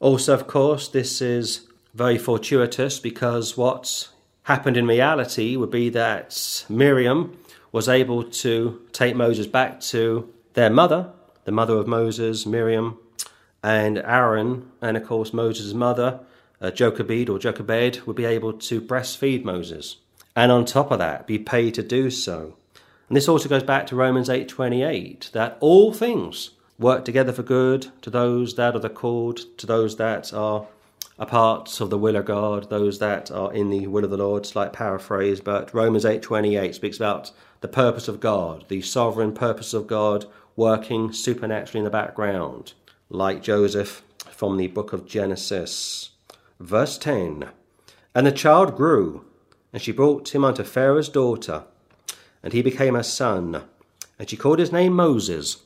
Also, 0.00 0.34
of 0.34 0.46
course, 0.46 0.88
this 0.88 1.20
is 1.20 1.66
very 1.94 2.18
fortuitous 2.18 3.00
because 3.00 3.56
what 3.56 4.08
happened 4.44 4.76
in 4.76 4.86
reality 4.86 5.56
would 5.56 5.70
be 5.70 5.88
that 5.90 6.64
Miriam 6.68 7.36
was 7.72 7.88
able 7.88 8.22
to 8.22 8.80
take 8.92 9.16
Moses 9.16 9.46
back 9.46 9.80
to 9.80 10.32
their 10.54 10.70
mother, 10.70 11.10
the 11.44 11.52
mother 11.52 11.76
of 11.76 11.86
Moses, 11.86 12.46
Miriam, 12.46 12.98
and 13.62 13.98
Aaron, 13.98 14.70
and 14.80 14.96
of 14.96 15.04
course 15.04 15.32
Moses' 15.32 15.74
mother, 15.74 16.20
uh, 16.60 16.70
Jochebed 16.70 17.28
or 17.28 17.38
Jochebed, 17.38 18.06
would 18.06 18.16
be 18.16 18.24
able 18.24 18.52
to 18.52 18.80
breastfeed 18.80 19.44
Moses, 19.44 19.96
and 20.36 20.52
on 20.52 20.64
top 20.64 20.90
of 20.90 20.98
that, 20.98 21.26
be 21.26 21.38
paid 21.38 21.74
to 21.74 21.82
do 21.82 22.10
so. 22.10 22.57
And 23.08 23.16
this 23.16 23.28
also 23.28 23.48
goes 23.48 23.62
back 23.62 23.86
to 23.88 23.96
Romans 23.96 24.28
8:28, 24.28 25.30
that 25.32 25.56
all 25.60 25.92
things 25.92 26.50
work 26.78 27.04
together 27.04 27.32
for 27.32 27.42
good 27.42 27.88
to 28.02 28.10
those 28.10 28.54
that 28.54 28.74
are 28.74 28.80
the 28.80 28.90
called, 28.90 29.40
to 29.58 29.66
those 29.66 29.96
that 29.96 30.32
are 30.32 30.66
a 31.18 31.26
part 31.26 31.80
of 31.80 31.90
the 31.90 31.98
will 31.98 32.16
of 32.16 32.24
God, 32.24 32.70
those 32.70 32.98
that 33.00 33.30
are 33.30 33.52
in 33.52 33.70
the 33.70 33.86
will 33.86 34.04
of 34.04 34.10
the 34.10 34.16
Lord. 34.16 34.46
Slight 34.46 34.72
paraphrase, 34.72 35.40
but 35.40 35.74
Romans 35.74 36.04
8:28 36.04 36.74
speaks 36.74 36.96
about 36.96 37.32
the 37.60 37.68
purpose 37.68 38.08
of 38.08 38.20
God, 38.20 38.64
the 38.68 38.82
sovereign 38.82 39.32
purpose 39.32 39.74
of 39.74 39.86
God 39.86 40.26
working 40.54 41.12
supernaturally 41.12 41.78
in 41.78 41.84
the 41.84 41.90
background 41.90 42.74
like 43.10 43.42
Joseph 43.42 44.02
from 44.30 44.56
the 44.56 44.66
book 44.66 44.92
of 44.92 45.06
Genesis. 45.06 46.10
Verse 46.60 46.98
10 46.98 47.48
And 48.14 48.26
the 48.26 48.32
child 48.32 48.76
grew, 48.76 49.24
and 49.72 49.80
she 49.80 49.92
brought 49.92 50.34
him 50.34 50.44
unto 50.44 50.62
Pharaoh's 50.62 51.08
daughter, 51.08 51.64
and 52.42 52.52
he 52.52 52.62
became 52.62 52.94
her 52.94 53.02
son. 53.02 53.64
And 54.18 54.28
she 54.28 54.36
called 54.36 54.58
his 54.58 54.72
name 54.72 54.92
Moses. 54.92 55.62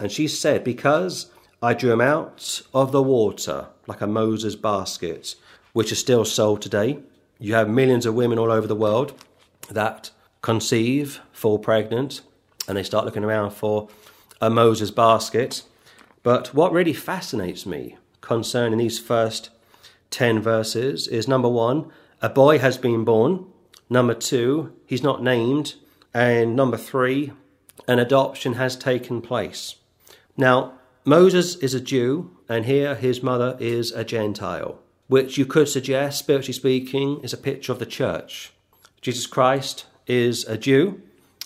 And 0.00 0.10
she 0.12 0.28
said, 0.28 0.64
Because 0.64 1.30
I 1.62 1.74
drew 1.74 1.92
him 1.92 2.00
out 2.00 2.62
of 2.72 2.92
the 2.92 3.02
water 3.02 3.66
like 3.86 4.00
a 4.00 4.06
Moses 4.06 4.54
basket, 4.54 5.34
which 5.72 5.90
is 5.90 5.98
still 5.98 6.24
sold 6.24 6.62
today. 6.62 6.98
You 7.38 7.54
have 7.54 7.68
millions 7.68 8.06
of 8.06 8.14
women 8.14 8.38
all 8.38 8.50
over 8.50 8.66
the 8.66 8.76
world 8.76 9.14
that 9.70 10.10
conceive, 10.42 11.20
fall 11.32 11.58
pregnant, 11.58 12.20
and 12.66 12.76
they 12.76 12.82
start 12.82 13.04
looking 13.04 13.24
around 13.24 13.50
for 13.50 13.88
a 14.40 14.50
Moses 14.50 14.90
basket. 14.90 15.62
But 16.22 16.54
what 16.54 16.72
really 16.72 16.92
fascinates 16.92 17.66
me 17.66 17.96
concerning 18.20 18.78
these 18.78 18.98
first 18.98 19.50
10 20.10 20.40
verses 20.40 21.08
is 21.08 21.28
number 21.28 21.48
one, 21.48 21.90
a 22.20 22.28
boy 22.28 22.58
has 22.58 22.78
been 22.78 23.04
born. 23.04 23.46
Number 23.88 24.14
two, 24.14 24.72
he's 24.86 25.02
not 25.02 25.22
named. 25.22 25.74
And 26.18 26.56
number 26.56 26.76
three, 26.76 27.30
an 27.86 28.00
adoption 28.00 28.54
has 28.54 28.74
taken 28.74 29.22
place. 29.22 29.76
Now, 30.36 30.72
Moses 31.04 31.54
is 31.54 31.74
a 31.74 31.80
Jew, 31.80 32.36
and 32.48 32.64
here 32.64 32.96
his 32.96 33.22
mother 33.22 33.56
is 33.60 33.92
a 33.92 34.02
Gentile, 34.02 34.80
which 35.06 35.38
you 35.38 35.46
could 35.46 35.68
suggest, 35.68 36.18
spiritually 36.18 36.54
speaking, 36.54 37.20
is 37.22 37.32
a 37.32 37.36
picture 37.36 37.70
of 37.70 37.78
the 37.78 37.86
church. 37.86 38.52
Jesus 39.00 39.28
Christ 39.28 39.86
is 40.08 40.44
a 40.46 40.58
Jew, 40.58 41.00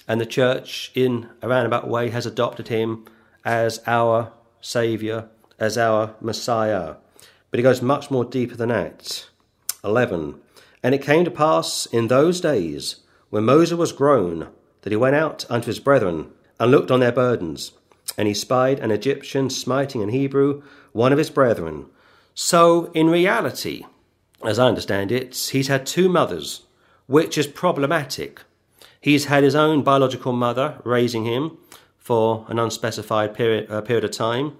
and 0.08 0.18
the 0.18 0.24
church, 0.24 0.90
in 0.94 1.28
a 1.42 1.48
roundabout 1.48 1.86
way, 1.86 2.08
has 2.08 2.24
adopted 2.24 2.68
him 2.68 3.04
as 3.44 3.82
our 3.86 4.32
Saviour, 4.62 5.28
as 5.58 5.76
our 5.76 6.14
Messiah. 6.18 6.94
But 7.50 7.60
it 7.60 7.64
goes 7.64 7.82
much 7.82 8.10
more 8.10 8.24
deeper 8.24 8.56
than 8.56 8.70
that. 8.70 9.28
11. 9.84 10.40
And 10.82 10.94
it 10.94 11.02
came 11.02 11.26
to 11.26 11.30
pass 11.30 11.84
in 11.84 12.08
those 12.08 12.40
days, 12.40 13.00
when 13.28 13.44
Moses 13.44 13.76
was 13.76 13.92
grown, 13.92 14.48
that 14.82 14.90
he 14.90 14.96
went 14.96 15.16
out 15.16 15.44
unto 15.50 15.66
his 15.66 15.80
brethren, 15.80 16.30
and 16.60 16.70
looked 16.70 16.90
on 16.90 17.00
their 17.00 17.12
burdens. 17.12 17.72
And 18.16 18.28
he 18.28 18.34
spied 18.34 18.78
an 18.78 18.90
Egyptian 18.90 19.50
smiting 19.50 20.02
an 20.02 20.10
Hebrew, 20.10 20.62
one 20.92 21.12
of 21.12 21.18
his 21.18 21.30
brethren. 21.30 21.86
So, 22.34 22.90
in 22.92 23.10
reality, 23.10 23.84
as 24.44 24.58
I 24.58 24.68
understand 24.68 25.10
it, 25.10 25.36
he's 25.36 25.68
had 25.68 25.86
two 25.86 26.08
mothers, 26.08 26.62
which 27.06 27.36
is 27.36 27.46
problematic. 27.46 28.42
He's 29.00 29.26
had 29.26 29.42
his 29.42 29.54
own 29.54 29.82
biological 29.82 30.32
mother 30.32 30.78
raising 30.84 31.24
him 31.24 31.58
for 31.98 32.46
an 32.48 32.58
unspecified 32.58 33.34
period, 33.34 33.70
uh, 33.70 33.80
period 33.80 34.04
of 34.04 34.10
time, 34.10 34.56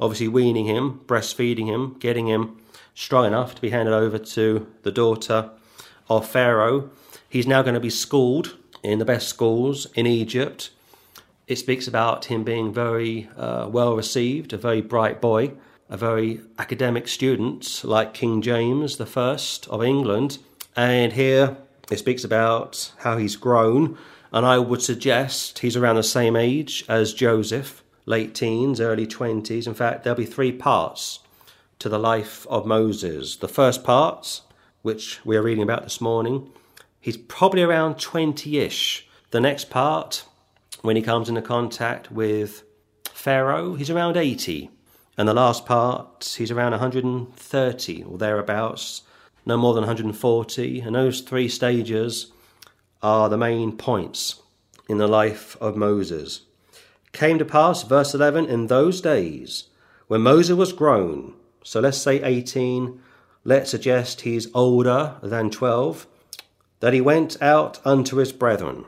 obviously 0.00 0.28
weaning 0.28 0.66
him, 0.66 1.00
breastfeeding 1.06 1.66
him, 1.66 1.96
getting 1.98 2.26
him 2.26 2.56
strong 2.94 3.26
enough 3.26 3.54
to 3.54 3.60
be 3.60 3.70
handed 3.70 3.94
over 3.94 4.18
to 4.18 4.66
the 4.82 4.92
daughter 4.92 5.50
of 6.08 6.28
Pharaoh. 6.28 6.90
He's 7.28 7.46
now 7.46 7.62
going 7.62 7.74
to 7.74 7.80
be 7.80 7.90
schooled 7.90 8.56
in 8.84 8.98
the 8.98 9.04
best 9.04 9.28
schools 9.28 9.86
in 9.94 10.06
Egypt. 10.06 10.70
It 11.48 11.56
speaks 11.56 11.88
about 11.88 12.26
him 12.26 12.44
being 12.44 12.72
very 12.72 13.28
uh, 13.36 13.68
well 13.70 13.96
received, 13.96 14.52
a 14.52 14.58
very 14.58 14.80
bright 14.80 15.20
boy, 15.20 15.52
a 15.88 15.96
very 15.96 16.40
academic 16.58 17.08
student 17.08 17.82
like 17.84 18.14
King 18.14 18.40
James 18.42 19.00
I 19.00 19.38
of 19.70 19.82
England. 19.82 20.38
And 20.76 21.12
here 21.12 21.56
it 21.90 21.98
speaks 21.98 22.24
about 22.24 22.92
how 22.98 23.18
he's 23.18 23.36
grown, 23.36 23.98
and 24.32 24.44
I 24.46 24.58
would 24.58 24.82
suggest 24.82 25.60
he's 25.60 25.76
around 25.76 25.96
the 25.96 26.02
same 26.02 26.36
age 26.36 26.84
as 26.88 27.14
Joseph, 27.14 27.82
late 28.06 28.34
teens, 28.34 28.80
early 28.80 29.06
20s. 29.06 29.66
In 29.66 29.74
fact, 29.74 30.04
there'll 30.04 30.16
be 30.16 30.26
three 30.26 30.52
parts 30.52 31.20
to 31.78 31.88
the 31.88 31.98
life 31.98 32.46
of 32.48 32.66
Moses. 32.66 33.36
The 33.36 33.48
first 33.48 33.84
part, 33.84 34.40
which 34.82 35.24
we 35.24 35.36
are 35.36 35.42
reading 35.42 35.62
about 35.62 35.84
this 35.84 36.00
morning, 36.00 36.50
he's 37.04 37.18
probably 37.18 37.62
around 37.62 37.98
20 37.98 38.58
ish. 38.58 39.06
The 39.30 39.38
next 39.38 39.68
part, 39.68 40.24
when 40.80 40.96
he 40.96 41.02
comes 41.02 41.28
into 41.28 41.42
contact 41.42 42.10
with 42.10 42.62
Pharaoh, 43.10 43.74
he's 43.74 43.90
around 43.90 44.16
80. 44.16 44.70
And 45.18 45.28
the 45.28 45.34
last 45.34 45.66
part, 45.66 46.34
he's 46.38 46.50
around 46.50 46.70
130 46.70 48.02
or 48.04 48.16
thereabouts, 48.16 49.02
no 49.44 49.58
more 49.58 49.74
than 49.74 49.82
140. 49.82 50.80
And 50.80 50.96
those 50.96 51.20
three 51.20 51.46
stages 51.46 52.32
are 53.02 53.28
the 53.28 53.36
main 53.36 53.76
points 53.76 54.40
in 54.88 54.96
the 54.96 55.06
life 55.06 55.58
of 55.60 55.76
Moses. 55.76 56.46
Came 57.12 57.38
to 57.38 57.44
pass, 57.44 57.82
verse 57.82 58.14
11, 58.14 58.46
in 58.46 58.68
those 58.68 59.02
days 59.02 59.64
when 60.06 60.22
Moses 60.22 60.56
was 60.56 60.72
grown, 60.72 61.34
so 61.62 61.80
let's 61.80 61.98
say 61.98 62.22
18, 62.22 62.98
let's 63.44 63.70
suggest 63.70 64.22
he's 64.22 64.48
older 64.54 65.16
than 65.22 65.50
12, 65.50 66.06
that 66.80 66.92
he 66.92 67.00
went 67.00 67.40
out 67.42 67.80
unto 67.84 68.16
his 68.16 68.32
brethren. 68.32 68.84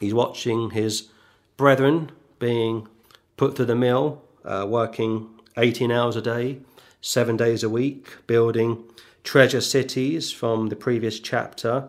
He's 0.00 0.14
watching 0.14 0.70
his 0.70 1.08
brethren 1.56 2.10
being 2.38 2.88
put 3.36 3.56
through 3.56 3.66
the 3.66 3.74
mill, 3.74 4.22
uh, 4.44 4.66
working 4.68 5.28
18 5.56 5.90
hours 5.90 6.16
a 6.16 6.22
day, 6.22 6.58
seven 7.00 7.36
days 7.36 7.62
a 7.62 7.68
week, 7.68 8.26
building 8.26 8.84
treasure 9.24 9.60
cities 9.60 10.32
from 10.32 10.68
the 10.68 10.76
previous 10.76 11.18
chapter, 11.18 11.88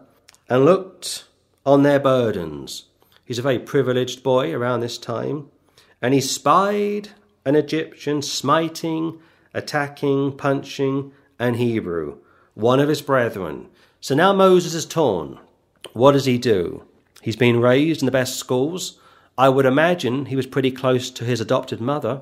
and 0.49 0.65
looked 0.65 1.25
on 1.65 1.83
their 1.83 1.99
burdens. 1.99 2.85
He's 3.25 3.39
a 3.39 3.43
very 3.43 3.59
privileged 3.59 4.23
boy 4.23 4.53
around 4.53 4.79
this 4.79 4.97
time, 4.97 5.49
and 6.01 6.13
he 6.13 6.21
spied 6.21 7.09
an 7.45 7.55
Egyptian 7.55 8.21
smiting 8.21 9.19
attacking, 9.57 10.31
punching, 10.37 11.11
an 11.39 11.55
Hebrew, 11.55 12.17
one 12.53 12.79
of 12.79 12.89
his 12.89 13.01
brethren. 13.01 13.67
So 14.07 14.15
now 14.15 14.31
Moses 14.31 14.73
is 14.73 14.85
torn. 14.85 15.37
What 15.91 16.13
does 16.13 16.23
he 16.23 16.37
do? 16.37 16.85
He's 17.21 17.35
been 17.35 17.59
raised 17.59 18.01
in 18.01 18.05
the 18.05 18.19
best 18.19 18.37
schools. 18.37 19.01
I 19.37 19.49
would 19.49 19.65
imagine 19.65 20.27
he 20.27 20.37
was 20.37 20.47
pretty 20.47 20.71
close 20.71 21.11
to 21.11 21.25
his 21.25 21.41
adopted 21.41 21.81
mother. 21.81 22.21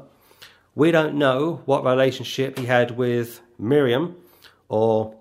We 0.74 0.90
don't 0.90 1.14
know 1.14 1.62
what 1.66 1.86
relationship 1.86 2.58
he 2.58 2.66
had 2.66 2.98
with 2.98 3.40
Miriam 3.60 4.16
or 4.68 5.16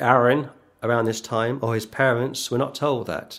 Aaron 0.00 0.50
around 0.82 1.04
this 1.04 1.20
time, 1.20 1.60
or 1.62 1.76
his 1.76 1.86
parents. 1.86 2.50
We're 2.50 2.58
not 2.58 2.74
told 2.74 3.06
that. 3.06 3.38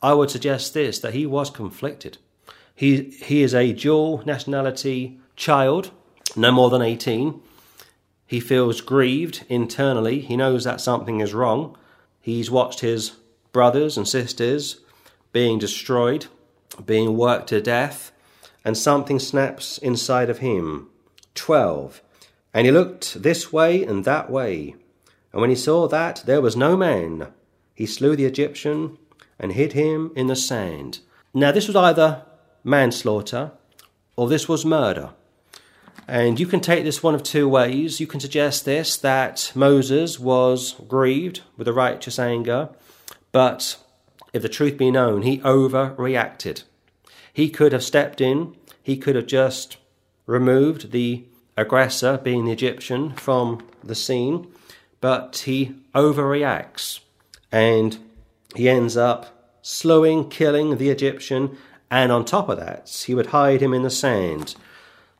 I 0.00 0.12
would 0.12 0.30
suggest 0.30 0.72
this 0.72 1.00
that 1.00 1.14
he 1.14 1.26
was 1.26 1.50
conflicted. 1.50 2.18
He, 2.72 3.10
he 3.24 3.42
is 3.42 3.56
a 3.56 3.72
dual 3.72 4.22
nationality 4.24 5.18
child, 5.34 5.90
no 6.36 6.52
more 6.52 6.70
than 6.70 6.80
18. 6.80 7.42
He 8.24 8.38
feels 8.38 8.80
grieved 8.80 9.44
internally. 9.48 10.20
He 10.20 10.36
knows 10.36 10.62
that 10.62 10.80
something 10.80 11.18
is 11.20 11.34
wrong. 11.34 11.76
He's 12.20 12.50
watched 12.50 12.80
his 12.80 13.12
brothers 13.52 13.96
and 13.96 14.06
sisters 14.06 14.80
being 15.32 15.58
destroyed, 15.58 16.26
being 16.84 17.16
worked 17.16 17.48
to 17.48 17.60
death, 17.60 18.12
and 18.64 18.76
something 18.76 19.18
snaps 19.18 19.78
inside 19.78 20.28
of 20.28 20.38
him. 20.38 20.88
12. 21.34 22.02
And 22.52 22.66
he 22.66 22.72
looked 22.72 23.22
this 23.22 23.52
way 23.52 23.84
and 23.84 24.04
that 24.04 24.30
way. 24.30 24.74
And 25.32 25.40
when 25.40 25.50
he 25.50 25.56
saw 25.56 25.86
that 25.88 26.22
there 26.26 26.42
was 26.42 26.56
no 26.56 26.76
man, 26.76 27.28
he 27.74 27.86
slew 27.86 28.16
the 28.16 28.26
Egyptian 28.26 28.98
and 29.38 29.52
hid 29.52 29.72
him 29.72 30.12
in 30.16 30.26
the 30.26 30.36
sand. 30.36 31.00
Now, 31.32 31.52
this 31.52 31.68
was 31.68 31.76
either 31.76 32.22
manslaughter 32.64 33.52
or 34.16 34.28
this 34.28 34.48
was 34.48 34.64
murder. 34.64 35.10
And 36.10 36.40
you 36.40 36.46
can 36.48 36.58
take 36.58 36.82
this 36.82 37.04
one 37.04 37.14
of 37.14 37.22
two 37.22 37.48
ways. 37.48 38.00
You 38.00 38.06
can 38.08 38.18
suggest 38.18 38.64
this 38.64 38.96
that 38.96 39.52
Moses 39.54 40.18
was 40.18 40.74
grieved 40.88 41.42
with 41.56 41.68
a 41.68 41.72
righteous 41.72 42.18
anger, 42.18 42.70
but 43.30 43.76
if 44.32 44.42
the 44.42 44.48
truth 44.48 44.76
be 44.76 44.90
known, 44.90 45.22
he 45.22 45.38
overreacted. 45.38 46.64
He 47.32 47.48
could 47.48 47.70
have 47.72 47.84
stepped 47.84 48.20
in, 48.20 48.56
he 48.82 48.96
could 48.96 49.14
have 49.14 49.26
just 49.26 49.76
removed 50.26 50.90
the 50.90 51.26
aggressor, 51.56 52.18
being 52.18 52.44
the 52.44 52.52
Egyptian, 52.52 53.12
from 53.12 53.64
the 53.84 53.94
scene, 53.94 54.48
but 55.00 55.44
he 55.46 55.76
overreacts 55.94 56.98
and 57.52 57.98
he 58.56 58.68
ends 58.68 58.96
up 58.96 59.54
slowing, 59.62 60.28
killing 60.28 60.76
the 60.76 60.90
Egyptian, 60.90 61.56
and 61.88 62.10
on 62.10 62.24
top 62.24 62.48
of 62.48 62.58
that, 62.58 63.04
he 63.06 63.14
would 63.14 63.26
hide 63.26 63.60
him 63.60 63.72
in 63.72 63.82
the 63.82 63.90
sand 63.90 64.56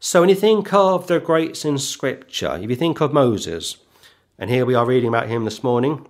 so 0.02 0.20
when 0.20 0.30
you 0.30 0.34
think 0.34 0.72
of 0.72 1.08
the 1.08 1.20
greats 1.20 1.62
in 1.62 1.76
Scripture, 1.76 2.58
if 2.62 2.70
you 2.70 2.74
think 2.74 3.02
of 3.02 3.12
Moses, 3.12 3.76
and 4.38 4.48
here 4.48 4.64
we 4.64 4.74
are 4.74 4.86
reading 4.86 5.10
about 5.10 5.28
him 5.28 5.44
this 5.44 5.62
morning, 5.62 6.06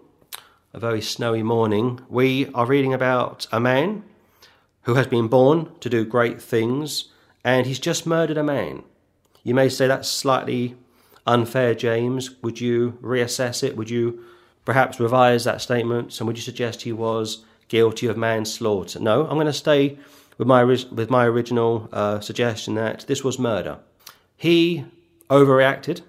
a 0.72 0.78
very 0.78 1.00
snowy 1.00 1.42
morning, 1.42 1.98
we 2.08 2.46
are 2.54 2.66
reading 2.66 2.94
about 2.94 3.48
a 3.50 3.58
man 3.58 4.04
who 4.82 4.94
has 4.94 5.08
been 5.08 5.26
born 5.26 5.72
to 5.80 5.90
do 5.90 6.04
great 6.04 6.40
things, 6.40 7.08
and 7.42 7.66
he's 7.66 7.80
just 7.80 8.06
murdered 8.06 8.38
a 8.38 8.44
man. 8.44 8.84
You 9.42 9.54
may 9.54 9.68
say 9.68 9.88
that's 9.88 10.08
slightly 10.08 10.76
unfair, 11.26 11.74
James. 11.74 12.40
Would 12.42 12.60
you 12.60 12.96
reassess 13.02 13.64
it? 13.64 13.76
Would 13.76 13.90
you 13.90 14.24
perhaps 14.64 15.00
revise 15.00 15.42
that 15.42 15.62
statement? 15.62 16.16
And 16.20 16.28
would 16.28 16.36
you 16.36 16.44
suggest 16.44 16.82
he 16.82 16.92
was 16.92 17.44
guilty 17.66 18.06
of 18.06 18.16
manslaughter? 18.16 19.00
No, 19.00 19.22
I'm 19.26 19.34
going 19.34 19.46
to 19.46 19.52
stay 19.52 19.98
with 20.40 20.48
my, 20.48 20.64
with 20.64 21.10
my 21.10 21.26
original 21.26 21.86
uh, 21.92 22.18
suggestion 22.18 22.74
that 22.74 23.04
this 23.06 23.22
was 23.22 23.38
murder. 23.38 23.78
He 24.38 24.86
overreacted. 25.28 26.00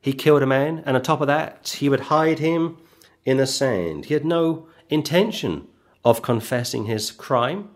He 0.00 0.14
killed 0.14 0.42
a 0.42 0.46
man, 0.46 0.82
and 0.86 0.96
on 0.96 1.02
top 1.02 1.20
of 1.20 1.26
that, 1.26 1.76
he 1.80 1.90
would 1.90 2.08
hide 2.08 2.38
him 2.38 2.78
in 3.26 3.36
the 3.36 3.46
sand. 3.46 4.06
He 4.06 4.14
had 4.14 4.24
no 4.24 4.68
intention 4.88 5.68
of 6.02 6.22
confessing 6.22 6.86
his 6.86 7.10
crime. 7.10 7.68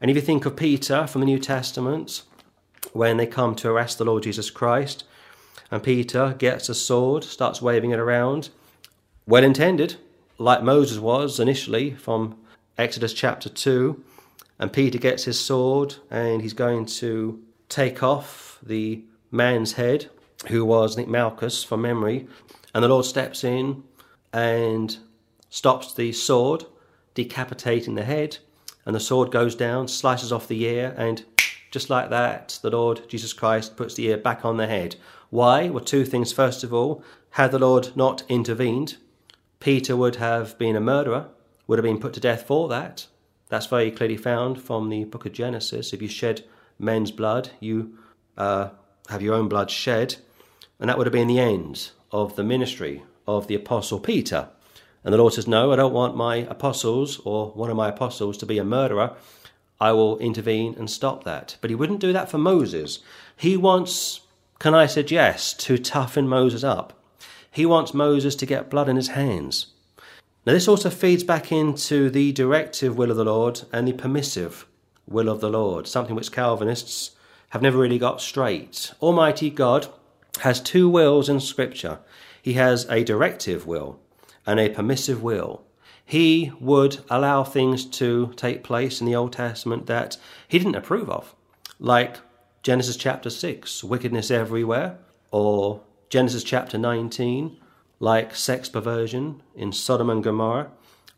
And 0.00 0.10
if 0.10 0.16
you 0.16 0.22
think 0.22 0.46
of 0.46 0.56
Peter 0.56 1.06
from 1.06 1.20
the 1.20 1.26
New 1.26 1.38
Testament, 1.38 2.22
when 2.94 3.18
they 3.18 3.26
come 3.26 3.54
to 3.56 3.68
arrest 3.68 3.98
the 3.98 4.06
Lord 4.06 4.22
Jesus 4.22 4.48
Christ, 4.48 5.04
and 5.70 5.82
Peter 5.82 6.34
gets 6.38 6.70
a 6.70 6.74
sword, 6.74 7.24
starts 7.24 7.60
waving 7.60 7.90
it 7.90 7.98
around, 7.98 8.48
well 9.26 9.44
intended, 9.44 9.96
like 10.38 10.62
Moses 10.62 10.98
was 10.98 11.38
initially 11.38 11.90
from 11.90 12.38
Exodus 12.78 13.12
chapter 13.12 13.50
2, 13.50 14.02
and 14.58 14.72
Peter 14.72 14.98
gets 14.98 15.24
his 15.24 15.38
sword 15.38 15.96
and 16.10 16.42
he's 16.42 16.54
going 16.54 16.86
to 16.86 17.42
take 17.68 18.02
off 18.02 18.58
the 18.62 19.04
man's 19.30 19.74
head, 19.74 20.08
who 20.48 20.64
was, 20.64 20.98
I 20.98 21.04
Malchus 21.04 21.62
from 21.62 21.82
memory. 21.82 22.26
And 22.74 22.82
the 22.82 22.88
Lord 22.88 23.04
steps 23.04 23.44
in 23.44 23.84
and 24.32 24.96
stops 25.50 25.94
the 25.94 26.12
sword, 26.12 26.64
decapitating 27.14 27.94
the 27.94 28.04
head. 28.04 28.38
And 28.84 28.94
the 28.94 29.00
sword 29.00 29.30
goes 29.30 29.54
down, 29.54 29.88
slices 29.88 30.32
off 30.32 30.46
the 30.46 30.64
ear, 30.64 30.94
and 30.96 31.24
just 31.70 31.90
like 31.90 32.10
that, 32.10 32.58
the 32.62 32.70
Lord 32.70 33.08
Jesus 33.08 33.32
Christ 33.32 33.76
puts 33.76 33.94
the 33.94 34.06
ear 34.06 34.16
back 34.16 34.44
on 34.44 34.56
the 34.56 34.66
head. 34.66 34.96
Why? 35.30 35.68
Well, 35.68 35.84
two 35.84 36.04
things. 36.04 36.32
First 36.32 36.62
of 36.62 36.72
all, 36.72 37.02
had 37.30 37.50
the 37.50 37.58
Lord 37.58 37.94
not 37.96 38.22
intervened, 38.28 38.96
Peter 39.60 39.96
would 39.96 40.16
have 40.16 40.56
been 40.58 40.76
a 40.76 40.80
murderer, 40.80 41.28
would 41.66 41.78
have 41.78 41.84
been 41.84 41.98
put 41.98 42.12
to 42.14 42.20
death 42.20 42.46
for 42.46 42.68
that. 42.68 43.06
That's 43.48 43.66
very 43.66 43.90
clearly 43.90 44.16
found 44.16 44.60
from 44.60 44.88
the 44.88 45.04
book 45.04 45.26
of 45.26 45.32
Genesis. 45.32 45.92
If 45.92 46.02
you 46.02 46.08
shed 46.08 46.44
men's 46.78 47.10
blood, 47.10 47.50
you 47.60 47.96
uh, 48.36 48.70
have 49.08 49.22
your 49.22 49.34
own 49.34 49.48
blood 49.48 49.70
shed. 49.70 50.16
And 50.80 50.88
that 50.88 50.98
would 50.98 51.06
have 51.06 51.12
been 51.12 51.28
the 51.28 51.40
end 51.40 51.90
of 52.10 52.36
the 52.36 52.44
ministry 52.44 53.02
of 53.26 53.46
the 53.46 53.54
Apostle 53.54 54.00
Peter. 54.00 54.48
And 55.04 55.12
the 55.12 55.18
Lord 55.18 55.32
says, 55.32 55.46
No, 55.46 55.72
I 55.72 55.76
don't 55.76 55.92
want 55.92 56.16
my 56.16 56.36
apostles 56.36 57.20
or 57.24 57.50
one 57.52 57.70
of 57.70 57.76
my 57.76 57.88
apostles 57.88 58.36
to 58.38 58.46
be 58.46 58.58
a 58.58 58.64
murderer. 58.64 59.14
I 59.80 59.92
will 59.92 60.18
intervene 60.18 60.74
and 60.78 60.90
stop 60.90 61.24
that. 61.24 61.56
But 61.60 61.70
he 61.70 61.76
wouldn't 61.76 62.00
do 62.00 62.12
that 62.12 62.30
for 62.30 62.38
Moses. 62.38 63.00
He 63.36 63.56
wants, 63.56 64.20
can 64.58 64.74
I 64.74 64.86
suggest, 64.86 65.60
to 65.60 65.78
toughen 65.78 66.28
Moses 66.28 66.64
up. 66.64 66.94
He 67.50 67.64
wants 67.66 67.94
Moses 67.94 68.34
to 68.36 68.46
get 68.46 68.70
blood 68.70 68.88
in 68.88 68.96
his 68.96 69.08
hands. 69.08 69.68
Now, 70.46 70.52
this 70.52 70.68
also 70.68 70.90
feeds 70.90 71.24
back 71.24 71.50
into 71.50 72.08
the 72.08 72.30
directive 72.30 72.96
will 72.96 73.10
of 73.10 73.16
the 73.16 73.24
Lord 73.24 73.62
and 73.72 73.88
the 73.88 73.92
permissive 73.92 74.64
will 75.04 75.28
of 75.28 75.40
the 75.40 75.50
Lord, 75.50 75.88
something 75.88 76.14
which 76.14 76.30
Calvinists 76.30 77.16
have 77.48 77.62
never 77.62 77.78
really 77.78 77.98
got 77.98 78.20
straight. 78.20 78.92
Almighty 79.02 79.50
God 79.50 79.88
has 80.42 80.60
two 80.60 80.88
wills 80.88 81.28
in 81.28 81.40
Scripture 81.40 81.98
He 82.40 82.52
has 82.52 82.86
a 82.88 83.02
directive 83.02 83.66
will 83.66 83.98
and 84.46 84.60
a 84.60 84.68
permissive 84.68 85.20
will. 85.20 85.64
He 86.04 86.52
would 86.60 86.98
allow 87.10 87.42
things 87.42 87.84
to 87.84 88.32
take 88.36 88.62
place 88.62 89.00
in 89.00 89.06
the 89.08 89.16
Old 89.16 89.32
Testament 89.32 89.86
that 89.86 90.16
He 90.46 90.60
didn't 90.60 90.76
approve 90.76 91.10
of, 91.10 91.34
like 91.80 92.18
Genesis 92.62 92.96
chapter 92.96 93.30
6, 93.30 93.82
wickedness 93.82 94.30
everywhere, 94.30 94.98
or 95.32 95.80
Genesis 96.08 96.44
chapter 96.44 96.78
19, 96.78 97.56
like 97.98 98.34
sex 98.34 98.68
perversion 98.68 99.42
in 99.54 99.72
Sodom 99.72 100.10
and 100.10 100.22
Gomorrah, 100.22 100.70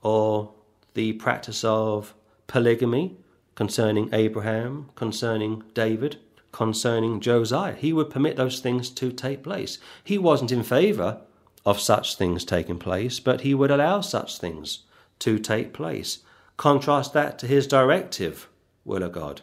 or 0.03 0.53
the 0.95 1.13
practice 1.15 1.65
of 1.65 2.15
polygamy 2.47 3.17
concerning 3.55 4.09
Abraham, 4.13 4.89
concerning 4.95 5.63
David, 5.75 6.19
concerning 6.53 7.21
Josiah. 7.21 7.75
He 7.75 7.93
would 7.93 8.11
permit 8.11 8.37
those 8.37 8.61
things 8.61 8.91
to 8.91 9.11
take 9.11 9.43
place. 9.43 9.79
He 10.05 10.19
wasn't 10.19 10.53
in 10.53 10.63
favour 10.63 11.21
of 11.67 11.81
such 11.81 12.17
things 12.17 12.45
taking 12.45 12.79
place, 12.79 13.21
but 13.21 13.43
he 13.43 13.55
would 13.55 13.71
allow 13.71 14.01
such 14.01 14.39
things 14.39 14.85
to 15.19 15.39
take 15.39 15.73
place. 15.73 16.21
Contrast 16.57 17.13
that 17.13 17.39
to 17.39 17.47
his 17.47 17.67
directive 17.67 18.49
will 18.85 19.03
of 19.03 19.13
God. 19.13 19.43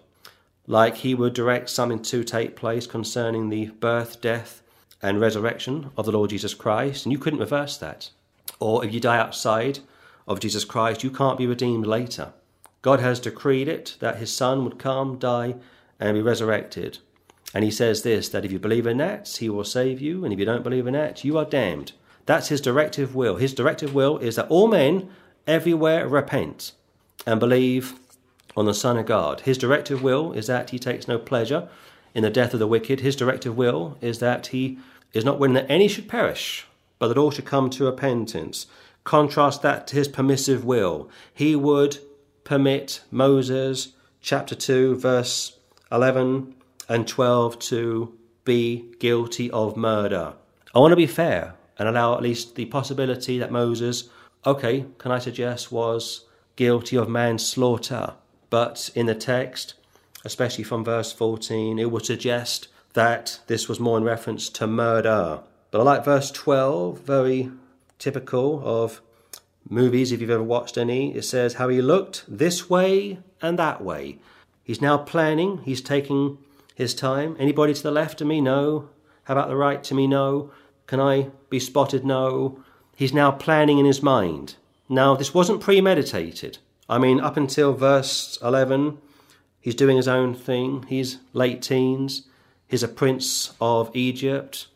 Like 0.67 0.97
he 0.97 1.13
would 1.13 1.33
direct 1.33 1.69
something 1.69 2.01
to 2.03 2.23
take 2.23 2.55
place 2.55 2.87
concerning 2.87 3.49
the 3.49 3.67
birth, 3.67 4.21
death, 4.21 4.63
and 5.05 5.21
resurrection 5.21 5.91
of 5.95 6.07
the 6.07 6.11
Lord 6.11 6.31
Jesus 6.31 6.55
Christ, 6.55 7.05
and 7.05 7.13
you 7.13 7.19
couldn't 7.19 7.39
reverse 7.39 7.77
that. 7.77 8.09
Or 8.59 8.83
if 8.83 8.91
you 8.91 8.99
die 8.99 9.19
outside 9.19 9.79
of 10.27 10.39
Jesus 10.39 10.65
Christ, 10.65 11.03
you 11.03 11.11
can't 11.11 11.37
be 11.37 11.45
redeemed 11.45 11.85
later. 11.85 12.33
God 12.81 12.99
has 13.01 13.19
decreed 13.19 13.67
it 13.67 13.97
that 13.99 14.17
his 14.17 14.35
Son 14.35 14.63
would 14.63 14.79
come, 14.79 15.19
die, 15.19 15.57
and 15.99 16.15
be 16.15 16.23
resurrected. 16.23 16.97
And 17.53 17.63
he 17.63 17.69
says 17.69 18.01
this 18.01 18.29
that 18.29 18.45
if 18.45 18.51
you 18.51 18.57
believe 18.57 18.87
in 18.87 18.97
that, 18.97 19.27
he 19.39 19.47
will 19.47 19.63
save 19.63 20.01
you, 20.01 20.23
and 20.23 20.33
if 20.33 20.39
you 20.39 20.45
don't 20.45 20.63
believe 20.63 20.87
in 20.87 20.95
that, 20.95 21.23
you 21.23 21.37
are 21.37 21.45
damned. 21.45 21.91
That's 22.25 22.47
his 22.47 22.59
directive 22.59 23.13
will. 23.13 23.35
His 23.35 23.53
directive 23.53 23.93
will 23.93 24.17
is 24.17 24.37
that 24.37 24.49
all 24.49 24.67
men 24.67 25.09
everywhere 25.45 26.07
repent 26.07 26.71
and 27.27 27.39
believe 27.39 27.93
on 28.57 28.65
the 28.65 28.73
Son 28.73 28.97
of 28.97 29.05
God. 29.05 29.41
His 29.41 29.59
directive 29.59 30.01
will 30.01 30.33
is 30.33 30.47
that 30.47 30.71
he 30.71 30.79
takes 30.79 31.07
no 31.07 31.19
pleasure 31.19 31.69
in 32.15 32.23
the 32.23 32.31
death 32.31 32.53
of 32.53 32.59
the 32.59 32.65
wicked. 32.65 33.01
His 33.01 33.15
directive 33.15 33.55
will 33.55 33.99
is 34.01 34.17
that 34.17 34.47
he 34.47 34.79
is 35.15 35.25
not 35.25 35.39
willing 35.39 35.55
that 35.55 35.71
any 35.71 35.87
should 35.87 36.07
perish, 36.07 36.67
but 36.99 37.07
that 37.07 37.17
all 37.17 37.31
should 37.31 37.45
come 37.45 37.69
to 37.71 37.85
repentance. 37.85 38.67
Contrast 39.03 39.61
that 39.61 39.87
to 39.87 39.95
his 39.95 40.07
permissive 40.07 40.65
will. 40.65 41.09
He 41.33 41.55
would 41.55 41.99
permit 42.43 43.01
Moses, 43.09 43.93
chapter 44.21 44.53
2, 44.53 44.97
verse 44.97 45.57
11 45.91 46.53
and 46.89 47.07
12, 47.07 47.57
to 47.59 48.13
be 48.43 48.85
guilty 48.99 49.49
of 49.51 49.77
murder. 49.77 50.33
I 50.73 50.79
want 50.79 50.91
to 50.91 50.97
be 50.97 51.07
fair 51.07 51.55
and 51.77 51.87
allow 51.87 52.15
at 52.15 52.21
least 52.21 52.55
the 52.55 52.65
possibility 52.65 53.39
that 53.39 53.51
Moses, 53.51 54.09
okay, 54.45 54.85
can 54.97 55.11
I 55.11 55.19
suggest, 55.19 55.71
was 55.71 56.25
guilty 56.55 56.97
of 56.97 57.09
manslaughter. 57.09 58.13
But 58.49 58.89
in 58.95 59.05
the 59.05 59.15
text, 59.15 59.75
especially 60.23 60.63
from 60.63 60.83
verse 60.83 61.11
14, 61.11 61.79
it 61.79 61.91
would 61.91 62.05
suggest 62.05 62.67
that 62.95 63.39
this 63.47 63.69
was 63.69 63.79
more 63.79 63.97
in 63.97 64.03
reference 64.03 64.49
to 64.49 64.65
murder. 64.65 65.41
But 65.69 65.81
I 65.81 65.83
like 65.83 66.05
verse 66.05 66.31
12, 66.31 67.01
very 67.01 67.51
typical 67.99 68.61
of 68.65 69.01
movies, 69.69 70.11
if 70.11 70.21
you've 70.21 70.29
ever 70.29 70.43
watched 70.43 70.77
any. 70.77 71.15
It 71.15 71.23
says 71.23 71.55
how 71.55 71.69
he 71.69 71.81
looked 71.81 72.23
this 72.27 72.69
way 72.69 73.19
and 73.41 73.59
that 73.59 73.83
way. 73.83 74.19
He's 74.63 74.81
now 74.81 74.97
planning, 74.97 75.59
he's 75.59 75.81
taking 75.81 76.37
his 76.73 76.93
time. 76.95 77.35
Anybody 77.37 77.73
to 77.73 77.83
the 77.83 77.91
left 77.91 78.21
of 78.21 78.27
me? 78.27 78.41
No. 78.41 78.89
How 79.25 79.33
about 79.33 79.49
the 79.49 79.55
right 79.55 79.83
to 79.83 79.93
me? 79.93 80.07
No. 80.07 80.51
Can 80.87 80.99
I 80.99 81.29
be 81.49 81.59
spotted? 81.59 82.05
No. 82.05 82.63
He's 82.95 83.13
now 83.13 83.31
planning 83.31 83.77
in 83.77 83.85
his 83.85 84.01
mind. 84.01 84.55
Now, 84.87 85.15
this 85.15 85.33
wasn't 85.33 85.61
premeditated. 85.61 86.59
I 86.87 86.97
mean, 86.99 87.19
up 87.19 87.35
until 87.35 87.73
verse 87.73 88.37
11, 88.41 88.99
he's 89.59 89.75
doing 89.75 89.97
his 89.97 90.07
own 90.07 90.33
thing. 90.33 90.85
He's 90.87 91.17
late 91.33 91.61
teens. 91.61 92.27
He's 92.67 92.83
a 92.83 92.87
prince 92.87 93.53
of 93.61 93.95
Egypt, 93.95 94.67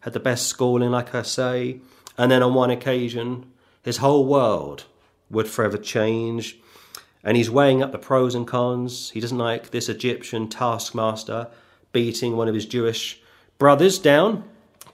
had 0.00 0.12
the 0.12 0.20
best 0.20 0.46
schooling, 0.46 0.90
like 0.90 1.14
I 1.14 1.22
say. 1.22 1.80
And 2.16 2.30
then 2.30 2.42
on 2.42 2.54
one 2.54 2.70
occasion, 2.70 3.50
his 3.82 3.98
whole 3.98 4.26
world 4.26 4.84
would 5.30 5.48
forever 5.48 5.78
change. 5.78 6.58
And 7.24 7.36
he's 7.36 7.50
weighing 7.50 7.82
up 7.82 7.92
the 7.92 7.98
pros 7.98 8.34
and 8.34 8.46
cons. 8.46 9.10
He 9.10 9.20
doesn't 9.20 9.38
like 9.38 9.70
this 9.70 9.88
Egyptian 9.88 10.48
taskmaster 10.48 11.48
beating 11.92 12.36
one 12.36 12.48
of 12.48 12.54
his 12.54 12.66
Jewish 12.66 13.20
brothers 13.58 13.98
down 13.98 14.44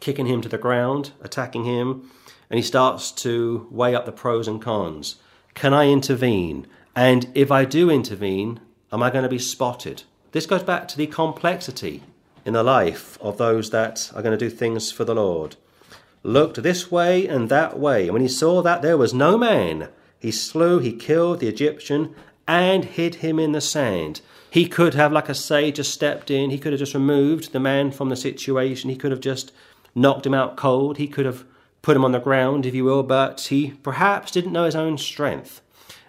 kicking 0.05 0.27
him 0.27 0.43
to 0.43 0.51
the 0.51 0.59
ground, 0.59 1.13
attacking 1.23 1.65
him, 1.65 2.11
and 2.51 2.59
he 2.59 2.63
starts 2.63 3.11
to 3.11 3.67
weigh 3.71 3.95
up 3.95 4.05
the 4.05 4.13
pros 4.13 4.47
and 4.47 4.61
cons. 4.61 5.17
Can 5.55 5.73
I 5.73 5.89
intervene? 5.89 6.67
And 6.95 7.27
if 7.35 7.51
I 7.51 7.65
do 7.65 7.91
intervene, 7.91 8.61
am 8.93 9.03
I 9.03 9.11
going 9.11 9.23
to 9.23 9.31
be 9.31 9.39
spotted? 9.39 10.03
This 10.33 10.45
goes 10.45 10.63
back 10.63 10.89
to 10.89 10.99
the 10.99 11.07
complexity 11.07 12.03
in 12.45 12.53
the 12.53 12.63
life 12.63 13.19
of 13.21 13.39
those 13.39 13.71
that 13.71 14.11
are 14.15 14.23
going 14.23 14.37
to 14.37 14.49
do 14.49 14.55
things 14.55 14.93
for 14.93 15.05
the 15.05 15.15
Lord. 15.15 15.57
Looked 16.23 16.63
this 16.63 16.91
way 16.91 17.27
and 17.27 17.49
that 17.49 17.79
way, 17.79 18.05
and 18.05 18.13
when 18.13 18.23
he 18.23 18.29
saw 18.29 18.63
that 18.63 18.83
there 18.83 18.97
was 18.97 19.13
no 19.13 19.37
man, 19.37 19.89
he 20.19 20.31
slew, 20.31 20.79
he 20.79 20.93
killed 20.93 21.41
the 21.41 21.49
Egyptian, 21.49 22.15
and 22.47 22.85
hid 22.85 23.17
him 23.17 23.39
in 23.39 23.53
the 23.53 23.61
sand. 23.61 24.21
He 24.51 24.69
could 24.69 24.95
have, 24.95 25.13
like 25.13 25.29
I 25.29 25.33
say, 25.33 25.73
just 25.73 25.93
stepped 25.93 26.31
in. 26.31 26.51
He 26.51 26.59
could 26.59 26.73
have 26.73 26.79
just 26.79 26.95
removed 26.95 27.53
the 27.53 27.61
man 27.61 27.91
from 27.91 28.09
the 28.09 28.17
situation. 28.17 28.89
He 28.89 28.97
could 28.97 29.11
have 29.11 29.21
just 29.21 29.53
knocked 29.95 30.27
him 30.27 30.35
out 30.35 30.57
cold. 30.57 30.97
He 30.97 31.09
could 31.09 31.27
have 31.27 31.45
put 31.83 31.97
him 31.97 32.05
on 32.05 32.13
the 32.13 32.21
ground, 32.21 32.65
if 32.65 32.75
you 32.75 32.85
will, 32.85 33.03
but 33.03 33.41
he 33.41 33.73
perhaps 33.83 34.31
didn't 34.31 34.53
know 34.53 34.65
his 34.65 34.77
own 34.77 34.97
strength. 34.97 35.61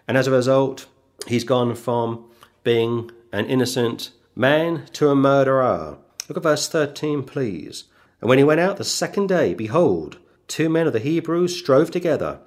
And 0.08 0.18
as 0.18 0.28
a 0.28 0.32
result, 0.32 0.86
he's 1.28 1.44
gone 1.44 1.76
from 1.76 2.26
being 2.64 3.12
an 3.32 3.46
innocent 3.48 4.12
man 4.36 4.86
to 4.94 5.10
a 5.10 5.16
murderer. 5.16 5.98
Look 6.28 6.38
at 6.38 6.44
verse 6.44 6.68
13, 6.68 7.24
please. 7.24 7.86
And 8.22 8.30
when 8.30 8.38
he 8.38 8.44
went 8.44 8.60
out 8.60 8.78
the 8.78 8.84
second 8.84 9.28
day, 9.28 9.54
behold, 9.54 10.18
two 10.48 10.70
men 10.70 10.88
of 10.88 10.94
the 10.94 11.00
Hebrews 11.00 11.58
strove 11.58 11.92
together. 11.92 12.40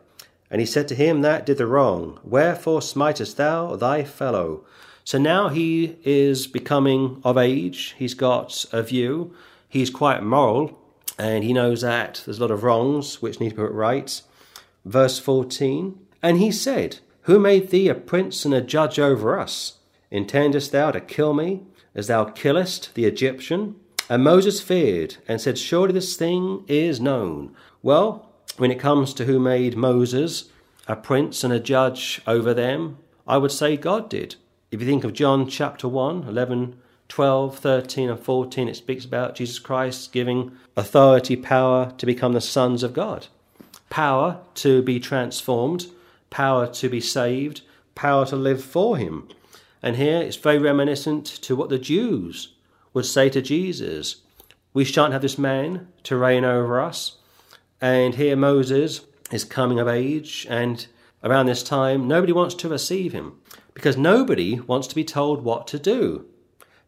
And 0.51 0.61
he 0.61 0.67
said 0.67 0.89
to 0.89 0.95
him 0.95 1.23
that 1.23 1.47
did 1.47 1.59
the 1.59 1.67
wrong, 1.67 2.19
Wherefore 2.25 2.81
smitest 2.81 3.37
thou 3.37 3.77
thy 3.77 4.05
fellow? 4.05 4.65
So 5.05 5.19
now 5.19 5.49
he 5.49 5.97
is 6.05 6.47
becoming 6.47 7.21
of 7.25 7.39
age. 7.39 7.95
He's 7.99 8.15
got 8.15 8.65
a 8.73 8.83
view. 8.83 9.35
He's 9.69 9.91
quite 9.91 10.23
moral 10.23 10.79
and 11.19 11.43
he 11.43 11.53
knows 11.53 11.81
that 11.81 12.23
there's 12.25 12.39
a 12.39 12.41
lot 12.41 12.53
of 12.53 12.63
wrongs 12.63 13.21
which 13.21 13.41
need 13.41 13.51
to 13.51 13.55
be 13.57 13.63
put 13.63 13.73
right. 13.73 14.23
Verse 14.85 15.19
14 15.19 15.99
And 16.23 16.39
he 16.39 16.53
said, 16.53 16.99
Who 17.23 17.39
made 17.41 17.71
thee 17.71 17.89
a 17.89 17.95
prince 17.95 18.45
and 18.45 18.55
a 18.55 18.61
judge 18.61 18.99
over 18.99 19.39
us? 19.39 19.79
Intendest 20.11 20.73
thou 20.73 20.93
to 20.93 21.01
kill 21.01 21.35
me, 21.35 21.63
as 21.99 22.07
thou 22.07 22.25
killest 22.25 22.95
the 22.95 23.05
Egyptian? 23.05 23.75
And 24.09 24.23
Moses 24.23 24.61
feared 24.61 25.17
and 25.27 25.41
said, 25.41 25.59
Surely 25.59 25.93
this 25.93 26.17
thing 26.17 26.65
is 26.69 27.01
known. 27.01 27.55
Well, 27.83 28.31
when 28.57 28.71
it 28.71 28.79
comes 28.79 29.13
to 29.15 29.25
who 29.25 29.41
made 29.41 29.77
Moses 29.77 30.49
a 30.87 30.95
prince 30.95 31.43
and 31.43 31.53
a 31.53 31.61
judge 31.61 32.23
over 32.27 32.55
them, 32.55 32.99
I 33.27 33.37
would 33.37 33.53
say 33.53 33.77
God 33.77 34.09
did. 34.09 34.37
If 34.71 34.81
you 34.81 34.87
think 34.87 35.03
of 35.03 35.13
John 35.13 35.49
chapter 35.49 35.89
1, 35.89 36.23
11 36.29 36.81
12, 37.09 37.59
13, 37.59 38.11
and 38.11 38.21
14, 38.21 38.69
it 38.69 38.77
speaks 38.77 39.05
about 39.07 39.35
Jesus 39.35 39.59
Christ 39.59 40.13
giving 40.13 40.53
authority, 40.77 41.37
power 41.37 41.93
to 41.97 42.05
become 42.05 42.35
the 42.35 42.41
sons 42.41 42.83
of 42.83 42.93
God, 42.93 43.29
power 43.89 44.41
to 44.57 44.83
be 44.83 45.01
transformed, 45.01 45.87
power 46.29 46.67
to 46.67 46.89
be 46.91 47.01
saved, 47.01 47.63
power 47.95 48.27
to 48.27 48.37
live 48.37 48.63
for 48.63 48.99
Him. 48.99 49.27
And 49.83 49.97
here 49.97 50.21
it's 50.21 50.37
very 50.37 50.59
reminiscent 50.59 51.27
to 51.27 51.55
what 51.55 51.69
the 51.69 51.79
Jews 51.79 52.55
would 52.95 53.07
say 53.07 53.31
to 53.31 53.43
Jesus 53.43 54.23
We 54.73 54.85
shan't 54.85 55.13
have 55.13 55.23
this 55.23 55.39
man 55.39 55.89
to 56.05 56.17
reign 56.17 56.45
over 56.45 56.81
us. 56.81 57.17
And 57.81 58.17
here 58.17 58.37
Moses 58.37 59.03
is 59.31 59.45
coming 59.45 59.79
of 59.79 59.87
age, 59.87 60.47
and 60.51 60.87
around 61.23 61.47
this 61.47 61.63
time, 61.63 62.09
nobody 62.09 62.33
wants 62.33 62.55
to 62.57 62.69
receive 62.69 63.13
him 63.13 63.39
because 63.75 63.97
nobody 63.97 64.59
wants 64.61 64.89
to 64.89 64.95
be 64.95 65.05
told 65.05 65.45
what 65.45 65.67
to 65.69 65.79
do. 65.79 66.27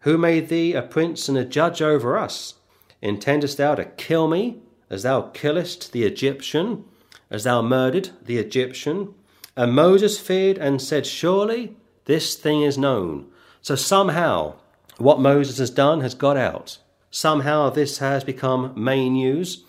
Who 0.01 0.19
made 0.19 0.49
thee 0.49 0.73
a 0.73 0.83
prince 0.83 1.29
and 1.29 1.39
a 1.39 1.45
judge 1.45 1.81
over 1.83 2.19
us? 2.19 2.55
Intendest 3.03 3.59
thou 3.59 3.77
to 3.77 3.85
kill 3.85 4.29
me, 4.29 4.59
as 4.89 5.05
thou 5.05 5.23
killest 5.23 5.93
the 5.93 6.05
Egyptian, 6.05 6.85
as 7.31 7.45
thou 7.45 7.63
murdered 7.63 8.11
the 8.25 8.39
Egyptian? 8.39 9.15
And 9.57 9.75
Moses 9.75 10.19
feared 10.19 10.59
and 10.59 10.83
said, 10.83 11.07
Surely 11.07 11.77
this 12.11 12.35
thing 12.35 12.63
is 12.63 12.77
known. 12.77 13.27
So 13.63 13.77
somehow 13.77 14.57
what 14.99 15.21
Moses 15.21 15.59
has 15.59 15.71
done 15.71 16.01
has 16.01 16.15
got 16.15 16.37
out. 16.37 16.79
Somehow 17.13 17.71
this 17.71 17.99
has 17.99 18.25
become 18.25 18.73
main 18.75 19.13
news, 19.13 19.65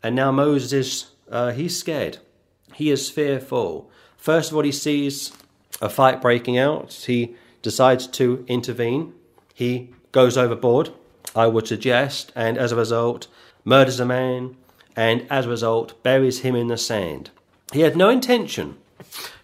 and 0.00 0.14
now 0.14 0.30
Moses 0.30 0.72
is 0.72 1.10
uh, 1.30 1.50
he's 1.50 1.76
scared. 1.76 2.18
He 2.74 2.90
is 2.90 3.10
fearful. 3.10 3.90
First 4.16 4.50
of 4.50 4.56
all, 4.56 4.62
he 4.62 4.72
sees 4.72 5.32
a 5.82 5.88
fight 5.88 6.22
breaking 6.22 6.58
out. 6.58 6.92
He 6.92 7.34
decides 7.60 8.06
to 8.18 8.44
intervene. 8.46 9.12
He 9.52 9.90
goes 10.12 10.38
overboard, 10.38 10.90
I 11.34 11.48
would 11.48 11.66
suggest, 11.66 12.32
and 12.36 12.56
as 12.56 12.72
a 12.72 12.76
result, 12.76 13.26
murders 13.64 14.00
a 14.00 14.06
man, 14.06 14.56
and 14.96 15.26
as 15.28 15.46
a 15.46 15.50
result, 15.50 16.00
buries 16.02 16.40
him 16.40 16.54
in 16.54 16.68
the 16.68 16.78
sand. 16.78 17.30
He 17.72 17.80
had 17.80 17.96
no 17.96 18.08
intention, 18.08 18.76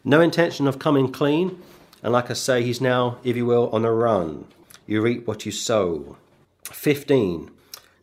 no 0.05 0.21
intention 0.21 0.67
of 0.67 0.79
coming 0.79 1.13
clean, 1.13 1.61
and 2.07 2.12
like 2.12 2.31
I 2.31 2.35
say, 2.35 2.62
he's 2.62 2.81
now, 2.81 3.19
if 3.25 3.37
you 3.37 3.47
will, 3.47 3.69
on 3.71 3.85
a 3.85 3.92
run. 3.92 4.47
You 4.87 5.03
reap 5.03 5.27
what 5.27 5.45
you 5.45 5.51
sow. 5.51 6.16
15. 6.62 7.51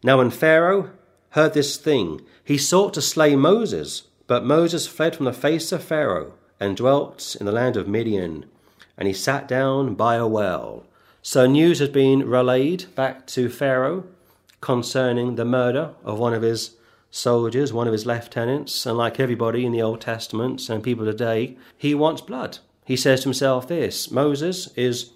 Now, 0.04 0.18
when 0.18 0.30
Pharaoh 0.30 0.90
heard 1.30 1.54
this 1.54 1.78
thing, 1.78 2.20
he 2.44 2.58
sought 2.58 2.94
to 2.96 3.02
slay 3.02 3.38
Moses, 3.38 4.04
but 4.28 4.44
Moses 4.44 4.88
fled 4.88 5.16
from 5.16 5.24
the 5.24 5.32
face 5.32 5.72
of 5.72 5.86
Pharaoh 5.86 6.34
and 6.60 6.76
dwelt 6.76 7.38
in 7.40 7.46
the 7.46 7.54
land 7.54 7.78
of 7.78 7.88
Midian, 7.88 8.44
and 8.98 9.08
he 9.08 9.14
sat 9.14 9.48
down 9.48 9.96
by 9.96 10.16
a 10.16 10.28
well. 10.28 10.86
So 11.22 11.46
news 11.46 11.80
has 11.80 11.88
been 11.88 12.28
relayed 12.28 12.94
back 12.96 13.26
to 13.28 13.48
Pharaoh 13.48 14.04
concerning 14.60 15.36
the 15.36 15.46
murder 15.46 15.94
of 16.04 16.20
one 16.20 16.34
of 16.34 16.42
his 16.42 16.76
soldiers, 17.10 17.72
one 17.72 17.88
of 17.88 17.94
his 17.94 18.06
lieutenants, 18.06 18.86
and 18.86 18.98
like 18.98 19.22
everybody 19.22 19.66
in 19.66 19.72
the 19.72 19.82
Old 19.82 20.02
Testament 20.02 20.68
and 20.68 20.84
people 20.84 21.06
today, 21.06 21.56
he 21.78 21.96
wants 21.96 22.20
blood. 22.20 22.58
He 22.86 22.96
says 22.96 23.22
to 23.22 23.30
himself 23.30 23.68
this 23.68 24.12
Moses 24.12 24.68
is 24.76 25.12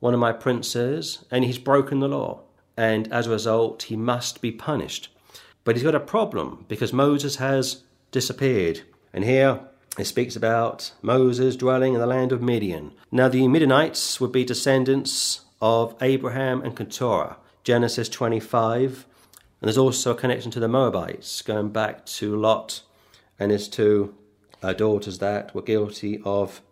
one 0.00 0.14
of 0.14 0.20
my 0.20 0.32
princes, 0.32 1.24
and 1.30 1.44
he's 1.44 1.58
broken 1.58 2.00
the 2.00 2.08
law, 2.08 2.42
and 2.76 3.12
as 3.12 3.26
a 3.26 3.30
result, 3.30 3.84
he 3.84 3.96
must 3.96 4.40
be 4.40 4.52
punished. 4.52 5.08
But 5.64 5.76
he's 5.76 5.84
got 5.84 5.94
a 5.94 6.00
problem 6.00 6.64
because 6.68 6.92
Moses 6.92 7.36
has 7.36 7.82
disappeared. 8.10 8.82
And 9.12 9.24
here 9.24 9.60
it 9.98 10.04
speaks 10.04 10.36
about 10.36 10.92
Moses 11.02 11.56
dwelling 11.56 11.94
in 11.94 12.00
the 12.00 12.06
land 12.06 12.32
of 12.32 12.40
Midian. 12.40 12.92
Now, 13.10 13.28
the 13.28 13.48
Midianites 13.48 14.20
would 14.20 14.32
be 14.32 14.44
descendants 14.44 15.42
of 15.60 15.96
Abraham 16.00 16.62
and 16.62 16.76
Keturah, 16.76 17.36
Genesis 17.64 18.08
25. 18.08 19.06
And 19.60 19.68
there's 19.68 19.76
also 19.76 20.12
a 20.12 20.14
connection 20.14 20.52
to 20.52 20.60
the 20.60 20.68
Moabites, 20.68 21.42
going 21.42 21.70
back 21.70 22.06
to 22.06 22.36
Lot 22.36 22.82
and 23.38 23.50
his 23.50 23.68
two 23.68 24.14
uh, 24.62 24.72
daughters 24.72 25.18
that 25.18 25.54
were 25.54 25.62
guilty 25.62 26.20
of 26.24 26.62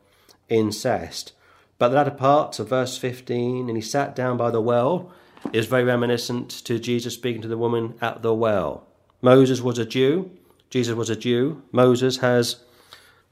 incest. 0.48 1.32
But 1.78 1.88
the 1.88 1.96
latter 1.96 2.10
part 2.10 2.58
of 2.58 2.70
verse 2.70 2.96
15, 2.96 3.68
and 3.68 3.76
he 3.76 3.82
sat 3.82 4.16
down 4.16 4.36
by 4.36 4.50
the 4.50 4.60
well, 4.60 5.12
is 5.52 5.66
very 5.66 5.84
reminiscent 5.84 6.50
to 6.50 6.78
Jesus 6.78 7.14
speaking 7.14 7.42
to 7.42 7.48
the 7.48 7.58
woman 7.58 7.94
at 8.00 8.22
the 8.22 8.34
well. 8.34 8.86
Moses 9.20 9.60
was 9.60 9.78
a 9.78 9.84
Jew. 9.84 10.30
Jesus 10.70 10.94
was 10.94 11.10
a 11.10 11.16
Jew. 11.16 11.62
Moses 11.72 12.18
has 12.18 12.56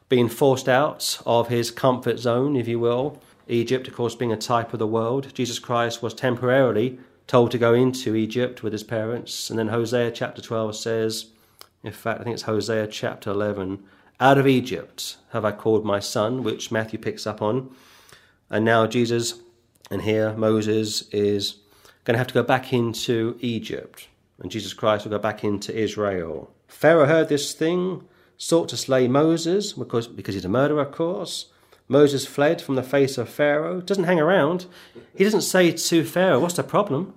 been 0.08 0.28
forced 0.28 0.68
out 0.68 1.20
of 1.26 1.48
his 1.48 1.70
comfort 1.70 2.18
zone, 2.18 2.56
if 2.56 2.68
you 2.68 2.78
will. 2.78 3.20
Egypt, 3.48 3.88
of 3.88 3.94
course, 3.94 4.14
being 4.14 4.32
a 4.32 4.36
type 4.36 4.72
of 4.72 4.78
the 4.78 4.86
world. 4.86 5.32
Jesus 5.34 5.58
Christ 5.58 6.02
was 6.02 6.14
temporarily 6.14 6.98
told 7.26 7.50
to 7.50 7.58
go 7.58 7.74
into 7.74 8.14
Egypt 8.14 8.62
with 8.62 8.72
his 8.72 8.84
parents. 8.84 9.50
And 9.50 9.58
then 9.58 9.68
Hosea 9.68 10.10
chapter 10.10 10.42
12 10.42 10.76
says, 10.76 11.26
in 11.82 11.92
fact, 11.92 12.20
I 12.20 12.24
think 12.24 12.34
it's 12.34 12.42
Hosea 12.44 12.86
chapter 12.86 13.30
11, 13.30 13.82
out 14.24 14.38
of 14.38 14.46
Egypt 14.46 15.18
have 15.32 15.44
I 15.44 15.52
called 15.52 15.84
my 15.84 16.00
son, 16.00 16.42
which 16.42 16.72
Matthew 16.72 16.98
picks 16.98 17.26
up 17.26 17.42
on. 17.42 17.70
And 18.48 18.64
now 18.64 18.86
Jesus, 18.86 19.34
and 19.90 20.00
here 20.00 20.32
Moses 20.32 21.02
is 21.10 21.58
going 22.04 22.14
to 22.14 22.18
have 22.18 22.28
to 22.28 22.34
go 22.34 22.42
back 22.42 22.72
into 22.72 23.36
Egypt. 23.40 24.08
And 24.38 24.50
Jesus 24.50 24.72
Christ 24.72 25.04
will 25.04 25.10
go 25.10 25.18
back 25.18 25.44
into 25.44 25.76
Israel. 25.76 26.50
Pharaoh 26.68 27.04
heard 27.04 27.28
this 27.28 27.52
thing, 27.52 28.04
sought 28.38 28.70
to 28.70 28.78
slay 28.78 29.08
Moses, 29.08 29.74
because, 29.74 30.08
because 30.08 30.34
he's 30.34 30.46
a 30.46 30.48
murderer, 30.48 30.80
of 30.80 30.92
course. 30.92 31.50
Moses 31.86 32.24
fled 32.24 32.62
from 32.62 32.76
the 32.76 32.82
face 32.82 33.18
of 33.18 33.28
Pharaoh. 33.28 33.82
Doesn't 33.82 34.04
hang 34.04 34.20
around. 34.20 34.64
He 35.14 35.24
doesn't 35.24 35.42
say 35.42 35.70
to 35.70 36.02
Pharaoh, 36.02 36.40
What's 36.40 36.56
the 36.56 36.62
problem? 36.62 37.12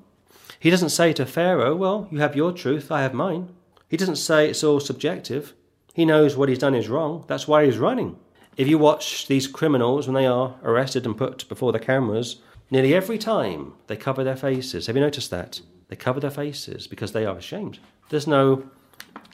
He 0.59 0.69
doesn't 0.69 0.89
say 0.89 1.13
to 1.13 1.25
Pharaoh, 1.25 1.73
Well, 1.73 2.09
you 2.11 2.19
have 2.19 2.35
your 2.35 2.51
truth, 2.51 2.91
I 2.91 3.01
have 3.01 3.13
mine. 3.13 3.55
He 3.87 3.95
doesn't 3.95 4.17
say 4.17 4.49
it's 4.49 4.63
all 4.63 4.81
subjective. 4.81 5.53
He 5.97 6.05
knows 6.05 6.37
what 6.37 6.47
he's 6.47 6.59
done 6.59 6.75
is 6.75 6.89
wrong. 6.89 7.25
That's 7.25 7.47
why 7.47 7.65
he's 7.65 7.79
running. 7.79 8.19
If 8.55 8.67
you 8.67 8.77
watch 8.77 9.25
these 9.25 9.47
criminals 9.47 10.05
when 10.05 10.13
they 10.13 10.27
are 10.27 10.53
arrested 10.63 11.07
and 11.07 11.17
put 11.17 11.49
before 11.49 11.71
the 11.71 11.79
cameras, 11.79 12.39
nearly 12.69 12.93
every 12.93 13.17
time 13.17 13.73
they 13.87 13.97
cover 13.97 14.23
their 14.23 14.35
faces. 14.35 14.85
Have 14.85 14.95
you 14.95 15.01
noticed 15.01 15.31
that? 15.31 15.61
They 15.87 15.95
cover 15.95 16.19
their 16.19 16.29
faces 16.29 16.85
because 16.85 17.13
they 17.13 17.25
are 17.25 17.35
ashamed. 17.35 17.79
There's 18.09 18.27
no 18.27 18.69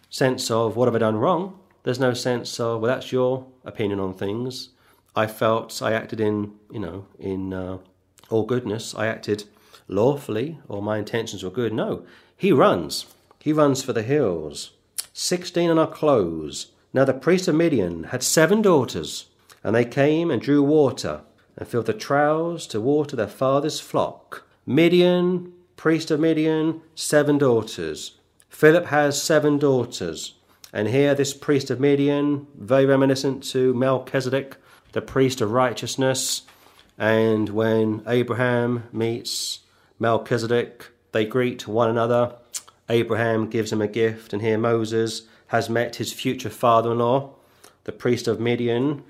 sense 0.10 0.50
of 0.50 0.78
what 0.78 0.86
have 0.86 0.96
I 0.96 1.00
done 1.00 1.18
wrong. 1.18 1.60
There's 1.84 2.00
no 2.00 2.14
sense 2.14 2.58
of 2.62 2.80
well, 2.80 2.96
that's 2.96 3.12
your 3.12 3.46
opinion 3.66 4.00
on 4.00 4.14
things. 4.14 4.70
I 5.18 5.28
felt 5.28 5.82
I 5.82 5.92
acted 5.92 6.22
in 6.22 6.54
you 6.72 6.80
know 6.80 7.08
in 7.20 7.54
uh, 7.54 7.80
all 8.30 8.46
goodness. 8.46 8.96
I 8.96 9.08
acted 9.08 9.44
lawfully, 9.90 10.60
or 10.70 10.82
my 10.82 10.98
intentions 10.98 11.44
were 11.44 11.50
good. 11.50 11.74
No, 11.74 12.06
he 12.38 12.54
runs. 12.54 13.08
He 13.40 13.52
runs 13.52 13.84
for 13.84 13.92
the 13.92 14.02
hills. 14.04 14.72
Sixteen 15.16 15.70
in 15.70 15.78
our 15.78 15.86
clothes. 15.88 16.72
Now 16.92 17.06
the 17.06 17.14
priest 17.14 17.48
of 17.48 17.54
Midian 17.54 18.06
had 18.06 18.24
seven 18.24 18.64
daughters, 18.64 19.28
and 19.64 19.76
they 19.76 19.86
came 19.86 20.32
and 20.32 20.42
drew 20.42 20.64
water, 20.64 21.22
and 21.56 21.68
filled 21.68 21.86
the 21.86 21.94
troughs 21.94 22.66
to 22.68 22.82
water 22.82 23.16
their 23.16 23.28
father's 23.28 23.80
flock. 23.80 24.48
Midian, 24.66 25.54
priest 25.76 26.10
of 26.10 26.20
Midian, 26.20 26.82
seven 26.96 27.38
daughters. 27.38 28.18
Philip 28.50 28.88
has 28.88 29.22
seven 29.22 29.60
daughters. 29.60 30.34
And 30.72 30.88
here, 30.88 31.14
this 31.14 31.36
priest 31.36 31.70
of 31.70 31.80
Midian, 31.80 32.48
very 32.58 32.88
reminiscent 32.88 33.44
to 33.52 33.76
Melchizedek, 33.76 34.58
the 34.94 35.02
priest 35.02 35.42
of 35.42 35.52
righteousness. 35.52 36.42
And 36.98 37.50
when 37.50 38.02
Abraham 38.08 38.86
meets 38.92 39.60
Melchizedek, 40.00 40.90
they 41.12 41.26
greet 41.26 41.68
one 41.68 41.92
another. 41.92 42.36
Abraham 42.90 43.50
gives 43.50 43.72
him 43.72 43.82
a 43.82 43.88
gift, 43.88 44.34
and 44.34 44.42
here 44.42 44.58
Moses 44.58 45.24
has 45.48 45.70
met 45.70 45.98
his 45.98 46.12
future 46.12 46.50
father 46.50 46.92
in 46.92 47.00
law, 47.00 47.36
the 47.86 47.92
priest 47.92 48.28
of 48.28 48.40
Midian. 48.40 49.04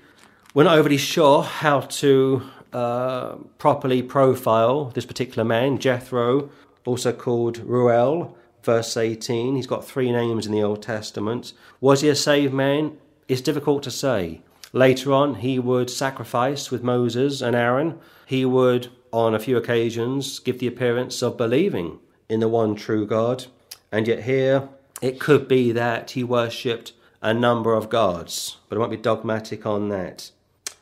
We're 0.52 0.64
not 0.64 0.78
overly 0.78 0.96
sure 0.96 1.42
how 1.42 1.80
to 1.80 2.42
uh, 2.72 3.36
properly 3.58 4.02
profile 4.02 4.86
this 4.86 5.06
particular 5.06 5.44
man, 5.44 5.78
Jethro, 5.78 6.50
also 6.84 7.12
called 7.12 7.58
Ruel, 7.58 8.36
verse 8.62 8.96
18. 8.96 9.56
He's 9.56 9.66
got 9.66 9.84
three 9.84 10.12
names 10.12 10.46
in 10.46 10.52
the 10.52 10.62
Old 10.62 10.82
Testament. 10.82 11.52
Was 11.80 12.02
he 12.02 12.08
a 12.08 12.14
saved 12.14 12.54
man? 12.54 12.98
It's 13.28 13.40
difficult 13.40 13.82
to 13.84 13.90
say. 13.90 14.42
Later 14.72 15.12
on, 15.12 15.36
he 15.36 15.58
would 15.58 15.88
sacrifice 15.88 16.70
with 16.70 16.82
Moses 16.82 17.40
and 17.40 17.54
Aaron. 17.54 17.98
He 18.26 18.44
would, 18.44 18.88
on 19.12 19.34
a 19.34 19.38
few 19.38 19.56
occasions, 19.56 20.40
give 20.40 20.58
the 20.58 20.66
appearance 20.66 21.22
of 21.22 21.36
believing 21.36 22.00
in 22.28 22.40
the 22.40 22.48
one 22.48 22.74
true 22.74 23.06
God. 23.06 23.46
And 23.94 24.08
yet, 24.08 24.24
here, 24.24 24.70
it 25.00 25.20
could 25.20 25.46
be 25.46 25.70
that 25.70 26.10
he 26.10 26.24
worshipped 26.24 26.94
a 27.22 27.32
number 27.32 27.74
of 27.74 27.88
gods, 27.88 28.56
but 28.68 28.74
I 28.74 28.80
won't 28.80 28.90
be 28.90 28.96
dogmatic 28.96 29.64
on 29.66 29.88
that. 29.90 30.32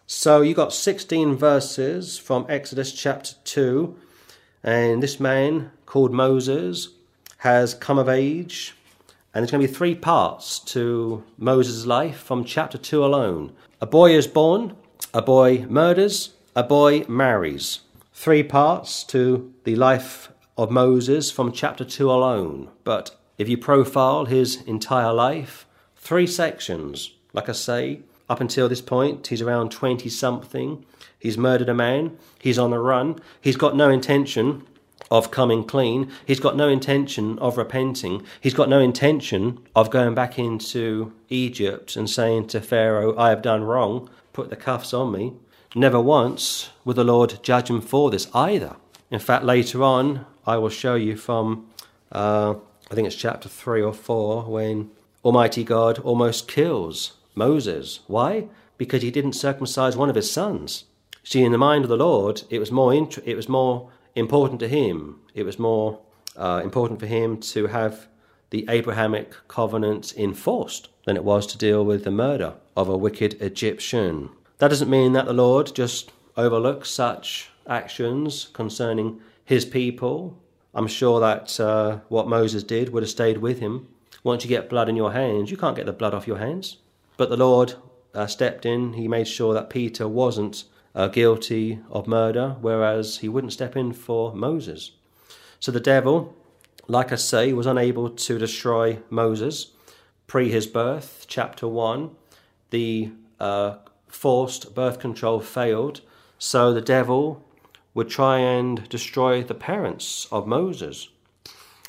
So 0.06 0.40
you 0.40 0.54
got 0.54 0.72
16 0.72 1.36
verses 1.36 2.16
from 2.16 2.46
Exodus 2.48 2.90
chapter 2.90 3.34
2, 3.44 3.94
and 4.62 5.02
this 5.02 5.20
man 5.20 5.72
called 5.84 6.14
Moses 6.14 6.88
has 7.38 7.74
come 7.74 7.98
of 7.98 8.08
age, 8.08 8.74
and 9.34 9.42
there's 9.42 9.50
going 9.50 9.60
to 9.60 9.68
be 9.68 9.74
three 9.74 9.94
parts 9.94 10.58
to 10.72 11.22
Moses' 11.36 11.84
life 11.84 12.16
from 12.16 12.46
chapter 12.46 12.78
2 12.78 13.04
alone. 13.04 13.52
A 13.82 13.86
boy 13.86 14.16
is 14.16 14.26
born, 14.26 14.74
a 15.12 15.20
boy 15.20 15.66
murders, 15.68 16.30
a 16.56 16.62
boy 16.62 17.04
marries. 17.08 17.80
Three 18.14 18.42
parts 18.42 19.04
to 19.04 19.52
the 19.64 19.76
life 19.76 20.31
of 20.56 20.70
Moses 20.70 21.30
from 21.30 21.52
chapter 21.52 21.84
2 21.84 22.10
alone, 22.10 22.68
but 22.84 23.16
if 23.38 23.48
you 23.48 23.56
profile 23.56 24.26
his 24.26 24.62
entire 24.62 25.12
life, 25.12 25.66
three 25.96 26.26
sections, 26.26 27.12
like 27.32 27.48
I 27.48 27.52
say, 27.52 28.00
up 28.28 28.40
until 28.40 28.68
this 28.68 28.80
point, 28.80 29.26
he's 29.26 29.42
around 29.42 29.70
20 29.70 30.08
something. 30.08 30.84
He's 31.18 31.38
murdered 31.38 31.68
a 31.68 31.74
man. 31.74 32.16
He's 32.38 32.58
on 32.58 32.70
the 32.70 32.78
run. 32.78 33.18
He's 33.40 33.56
got 33.56 33.76
no 33.76 33.90
intention 33.90 34.66
of 35.10 35.30
coming 35.30 35.64
clean. 35.64 36.10
He's 36.26 36.40
got 36.40 36.56
no 36.56 36.68
intention 36.68 37.38
of 37.38 37.56
repenting. 37.56 38.24
He's 38.40 38.54
got 38.54 38.68
no 38.68 38.78
intention 38.78 39.58
of 39.74 39.90
going 39.90 40.14
back 40.14 40.38
into 40.38 41.12
Egypt 41.28 41.96
and 41.96 42.08
saying 42.08 42.46
to 42.48 42.60
Pharaoh, 42.60 43.16
I 43.18 43.30
have 43.30 43.42
done 43.42 43.64
wrong, 43.64 44.08
put 44.32 44.50
the 44.50 44.56
cuffs 44.56 44.94
on 44.94 45.12
me. 45.12 45.34
Never 45.74 46.00
once 46.00 46.70
will 46.84 46.94
the 46.94 47.04
Lord 47.04 47.38
judge 47.42 47.70
him 47.70 47.80
for 47.80 48.10
this 48.10 48.28
either. 48.34 48.76
In 49.10 49.18
fact, 49.18 49.44
later 49.44 49.82
on, 49.82 50.24
I 50.46 50.56
will 50.56 50.68
show 50.68 50.94
you 50.94 51.16
from 51.16 51.68
uh, 52.10 52.54
I 52.92 52.94
think 52.94 53.06
it's 53.06 53.16
chapter 53.16 53.48
3 53.48 53.80
or 53.80 53.94
4, 53.94 54.44
when 54.44 54.90
Almighty 55.24 55.64
God 55.64 55.98
almost 56.00 56.46
kills 56.46 57.14
Moses. 57.34 58.00
Why? 58.06 58.48
Because 58.76 59.00
he 59.00 59.10
didn't 59.10 59.32
circumcise 59.32 59.96
one 59.96 60.10
of 60.10 60.14
his 60.14 60.30
sons. 60.30 60.84
See, 61.24 61.42
in 61.42 61.52
the 61.52 61.58
mind 61.58 61.84
of 61.84 61.88
the 61.88 61.96
Lord, 61.96 62.42
it 62.50 62.58
was 62.58 62.70
more, 62.70 62.92
int- 62.92 63.18
it 63.24 63.34
was 63.34 63.48
more 63.48 63.90
important 64.14 64.60
to 64.60 64.68
him, 64.68 65.20
it 65.32 65.44
was 65.44 65.58
more 65.58 66.00
uh, 66.36 66.60
important 66.62 67.00
for 67.00 67.06
him 67.06 67.38
to 67.38 67.68
have 67.68 68.08
the 68.50 68.66
Abrahamic 68.68 69.34
covenant 69.48 70.12
enforced 70.18 70.90
than 71.06 71.16
it 71.16 71.24
was 71.24 71.46
to 71.46 71.56
deal 71.56 71.82
with 71.86 72.04
the 72.04 72.10
murder 72.10 72.56
of 72.76 72.90
a 72.90 72.96
wicked 72.98 73.40
Egyptian. 73.40 74.28
That 74.58 74.68
doesn't 74.68 74.90
mean 74.90 75.14
that 75.14 75.24
the 75.24 75.32
Lord 75.32 75.74
just 75.74 76.12
overlooks 76.36 76.90
such 76.90 77.48
actions 77.66 78.50
concerning 78.52 79.22
his 79.44 79.64
people. 79.64 80.38
I'm 80.74 80.86
sure 80.86 81.20
that 81.20 81.58
uh, 81.60 81.98
what 82.08 82.28
Moses 82.28 82.62
did 82.62 82.90
would 82.90 83.02
have 83.02 83.10
stayed 83.10 83.38
with 83.38 83.60
him. 83.60 83.88
Once 84.24 84.44
you 84.44 84.48
get 84.48 84.70
blood 84.70 84.88
in 84.88 84.96
your 84.96 85.12
hands, 85.12 85.50
you 85.50 85.56
can't 85.56 85.76
get 85.76 85.86
the 85.86 85.92
blood 85.92 86.14
off 86.14 86.26
your 86.26 86.38
hands. 86.38 86.78
But 87.16 87.28
the 87.28 87.36
Lord 87.36 87.74
uh, 88.14 88.26
stepped 88.26 88.64
in. 88.64 88.94
He 88.94 89.08
made 89.08 89.28
sure 89.28 89.52
that 89.54 89.70
Peter 89.70 90.08
wasn't 90.08 90.64
uh, 90.94 91.08
guilty 91.08 91.80
of 91.90 92.06
murder, 92.06 92.56
whereas 92.60 93.18
he 93.18 93.28
wouldn't 93.28 93.52
step 93.52 93.76
in 93.76 93.92
for 93.92 94.34
Moses. 94.34 94.92
So 95.60 95.72
the 95.72 95.80
devil, 95.80 96.36
like 96.88 97.12
I 97.12 97.16
say, 97.16 97.52
was 97.52 97.66
unable 97.66 98.10
to 98.10 98.38
destroy 98.38 98.98
Moses 99.10 99.68
pre 100.26 100.50
his 100.50 100.66
birth. 100.66 101.26
Chapter 101.28 101.68
1 101.68 102.10
the 102.72 103.12
uh, 103.38 103.76
forced 104.08 104.74
birth 104.74 104.98
control 104.98 105.40
failed, 105.40 106.00
so 106.38 106.72
the 106.72 106.80
devil 106.80 107.46
would 107.94 108.08
try 108.08 108.38
and 108.38 108.88
destroy 108.88 109.42
the 109.42 109.54
parents 109.54 110.26
of 110.32 110.46
Moses. 110.46 111.08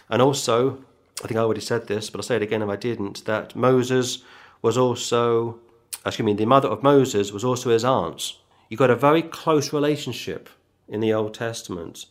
And 0.09 0.21
also, 0.21 0.83
I 1.23 1.27
think 1.27 1.37
I 1.37 1.43
already 1.43 1.61
said 1.61 1.87
this, 1.87 2.09
but 2.09 2.19
I'll 2.19 2.23
say 2.23 2.35
it 2.35 2.41
again 2.41 2.61
if 2.61 2.69
I 2.69 2.75
didn't, 2.75 3.25
that 3.25 3.55
Moses 3.55 4.23
was 4.61 4.77
also, 4.77 5.59
excuse 6.05 6.25
me, 6.25 6.33
the 6.33 6.45
mother 6.45 6.67
of 6.67 6.83
Moses 6.83 7.31
was 7.31 7.43
also 7.43 7.69
his 7.69 7.85
aunt. 7.85 8.33
You 8.69 8.77
got 8.77 8.89
a 8.89 8.95
very 8.95 9.21
close 9.21 9.71
relationship 9.71 10.49
in 10.87 10.99
the 10.99 11.13
Old 11.13 11.33
Testament. 11.33 12.05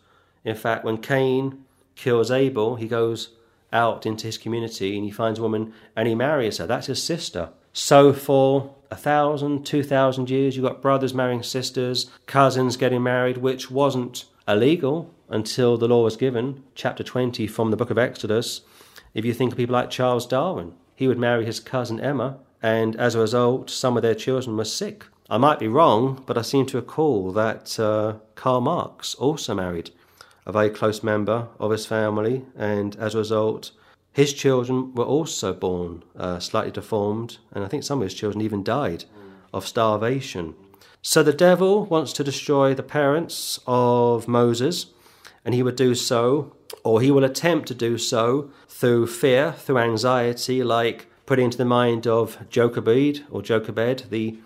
In 0.45 0.55
fact, 0.55 0.85
when 0.85 0.99
Cain 0.99 1.65
kills 1.95 2.31
Abel, 2.31 2.77
he 2.77 2.87
goes 2.87 3.31
out 3.73 4.07
into 4.07 4.27
his 4.27 4.39
community 4.39 4.97
and 4.97 5.05
he 5.05 5.11
finds 5.11 5.39
a 5.39 5.43
woman 5.43 5.73
and 5.97 6.07
he 6.07 6.15
marries 6.15 6.59
her. 6.59 6.67
That's 6.67 6.87
his 6.87 7.03
sister. 7.03 7.51
So 7.73 8.13
for 8.13 8.75
a 8.93 8.97
thousand, 8.97 9.65
two 9.65 9.83
thousand 9.83 10.29
years, 10.29 10.55
you've 10.55 10.67
got 10.67 10.83
brothers 10.83 11.15
marrying 11.15 11.43
sisters, 11.43 12.11
cousins 12.27 12.77
getting 12.77 13.03
married, 13.03 13.39
which 13.39 13.71
wasn't 13.71 14.27
illegal 14.47 15.11
until 15.31 15.79
the 15.79 15.89
law 15.89 16.05
was 16.05 16.19
given. 16.19 16.63
Chapter 16.75 17.03
20 17.03 17.47
from 17.47 17.71
the 17.71 17.77
book 17.77 17.91
of 17.91 17.97
Exodus. 17.97 18.61
If 19.15 19.25
you 19.25 19.33
think 19.33 19.53
of 19.53 19.57
people 19.57 19.73
like 19.73 19.89
Charles 19.89 20.27
Darwin, 20.27 20.75
he 20.95 21.09
would 21.09 21.19
marry 21.19 21.47
his 21.47 21.59
cousin 21.59 22.01
Emma, 22.01 22.37
and 22.63 22.95
as 22.97 23.15
a 23.15 23.21
result, 23.21 23.71
some 23.71 23.97
of 23.97 24.03
their 24.03 24.15
children 24.15 24.59
were 24.59 24.67
sick. 24.67 25.07
I 25.31 25.39
might 25.39 25.59
be 25.59 25.69
wrong, 25.69 26.23
but 26.27 26.37
I 26.37 26.43
seem 26.43 26.67
to 26.67 26.77
recall 26.77 27.33
that 27.33 27.81
uh, 27.81 28.17
Karl 28.35 28.61
Marx 28.61 29.15
also 29.15 29.55
married 29.55 29.91
a 30.45 30.53
very 30.53 30.69
close 30.69 31.03
member 31.03 31.49
of 31.59 31.71
his 31.71 31.87
family, 31.87 32.45
and 32.55 32.95
as 32.97 33.15
a 33.15 33.19
result, 33.19 33.71
his 34.13 34.33
children 34.33 34.95
were 34.95 35.05
also 35.05 35.55
born 35.55 36.05
uh, 36.17 36.39
slightly 36.39 36.71
deformed, 36.71 37.39
and 37.53 37.65
I 37.65 37.69
think 37.69 37.83
some 37.83 38.01
of 38.01 38.05
his 38.05 38.15
children 38.15 38.43
even 38.43 38.63
died 38.63 39.05
of 39.53 39.67
starvation. 39.67 40.55
So 41.01 41.23
the 41.23 41.33
devil 41.33 41.87
wants 41.87 42.13
to 42.15 42.25
destroy 42.25 42.75
the 42.75 42.83
parents 42.83 43.59
of 43.67 44.29
Moses, 44.29 44.87
and 45.45 45.55
he 45.55 45.63
would 45.63 45.77
do 45.77 45.95
so, 45.95 46.55
or 46.85 47.01
he 47.01 47.11
will 47.11 47.25
attempt 47.25 47.69
to 47.69 47.75
do 47.75 47.99
so, 47.99 48.51
through 48.69 49.07
fear, 49.07 49.53
through 49.53 49.79
anxiety, 49.79 50.63
like 50.63 51.07
putting 51.27 51.47
into 51.47 51.59
the 51.59 51.65
mind 51.65 52.07
of 52.07 52.39
Jochebed 52.51 53.25
or 53.31 53.43
Jochebed 53.43 54.11
the 54.11 54.39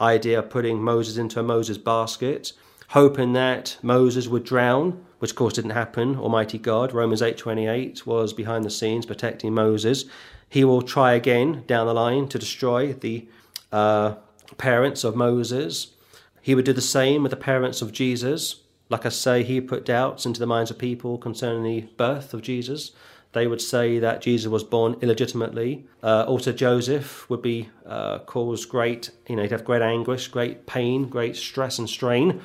idea 0.00 0.38
of 0.38 0.50
putting 0.50 0.82
Moses 0.82 1.16
into 1.16 1.40
a 1.40 1.42
Moses 1.42 1.78
basket, 1.78 2.52
hoping 2.88 3.32
that 3.32 3.78
Moses 3.82 4.28
would 4.28 4.44
drown 4.44 5.04
which 5.24 5.30
of 5.30 5.36
course 5.36 5.54
didn't 5.54 5.70
happen. 5.70 6.18
Almighty 6.18 6.58
God, 6.58 6.92
Romans 6.92 7.22
8:28 7.22 8.04
was 8.04 8.34
behind 8.34 8.62
the 8.62 8.68
scenes 8.68 9.06
protecting 9.06 9.54
Moses. 9.54 10.04
He 10.50 10.64
will 10.64 10.82
try 10.82 11.14
again 11.14 11.64
down 11.66 11.86
the 11.86 11.94
line 11.94 12.28
to 12.28 12.38
destroy 12.38 12.92
the 12.92 13.26
uh, 13.72 14.16
parents 14.58 15.02
of 15.02 15.16
Moses. 15.16 15.94
He 16.42 16.54
would 16.54 16.66
do 16.66 16.74
the 16.74 16.82
same 16.82 17.22
with 17.22 17.30
the 17.30 17.38
parents 17.38 17.80
of 17.80 17.90
Jesus. 17.90 18.56
Like 18.90 19.06
I 19.06 19.08
say, 19.08 19.42
he 19.42 19.62
put 19.62 19.86
doubts 19.86 20.26
into 20.26 20.40
the 20.40 20.46
minds 20.46 20.70
of 20.70 20.76
people 20.76 21.16
concerning 21.16 21.62
the 21.62 21.88
birth 21.96 22.34
of 22.34 22.42
Jesus. 22.42 22.92
They 23.32 23.46
would 23.46 23.62
say 23.62 23.98
that 24.00 24.20
Jesus 24.20 24.50
was 24.50 24.62
born 24.62 24.96
illegitimately. 25.00 25.86
Uh, 26.02 26.26
also, 26.28 26.52
Joseph 26.52 27.30
would 27.30 27.40
be 27.40 27.70
uh, 27.86 28.18
caused 28.18 28.68
great, 28.68 29.10
you 29.26 29.36
know, 29.36 29.42
he'd 29.42 29.52
have 29.52 29.64
great 29.64 29.80
anguish, 29.80 30.28
great 30.28 30.66
pain, 30.66 31.08
great 31.08 31.34
stress 31.34 31.78
and 31.78 31.88
strain 31.88 32.42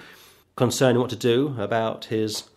concerning 0.55 1.01
what 1.01 1.09
to 1.09 1.17
do 1.17 1.55
about 1.57 2.05
his 2.05 2.48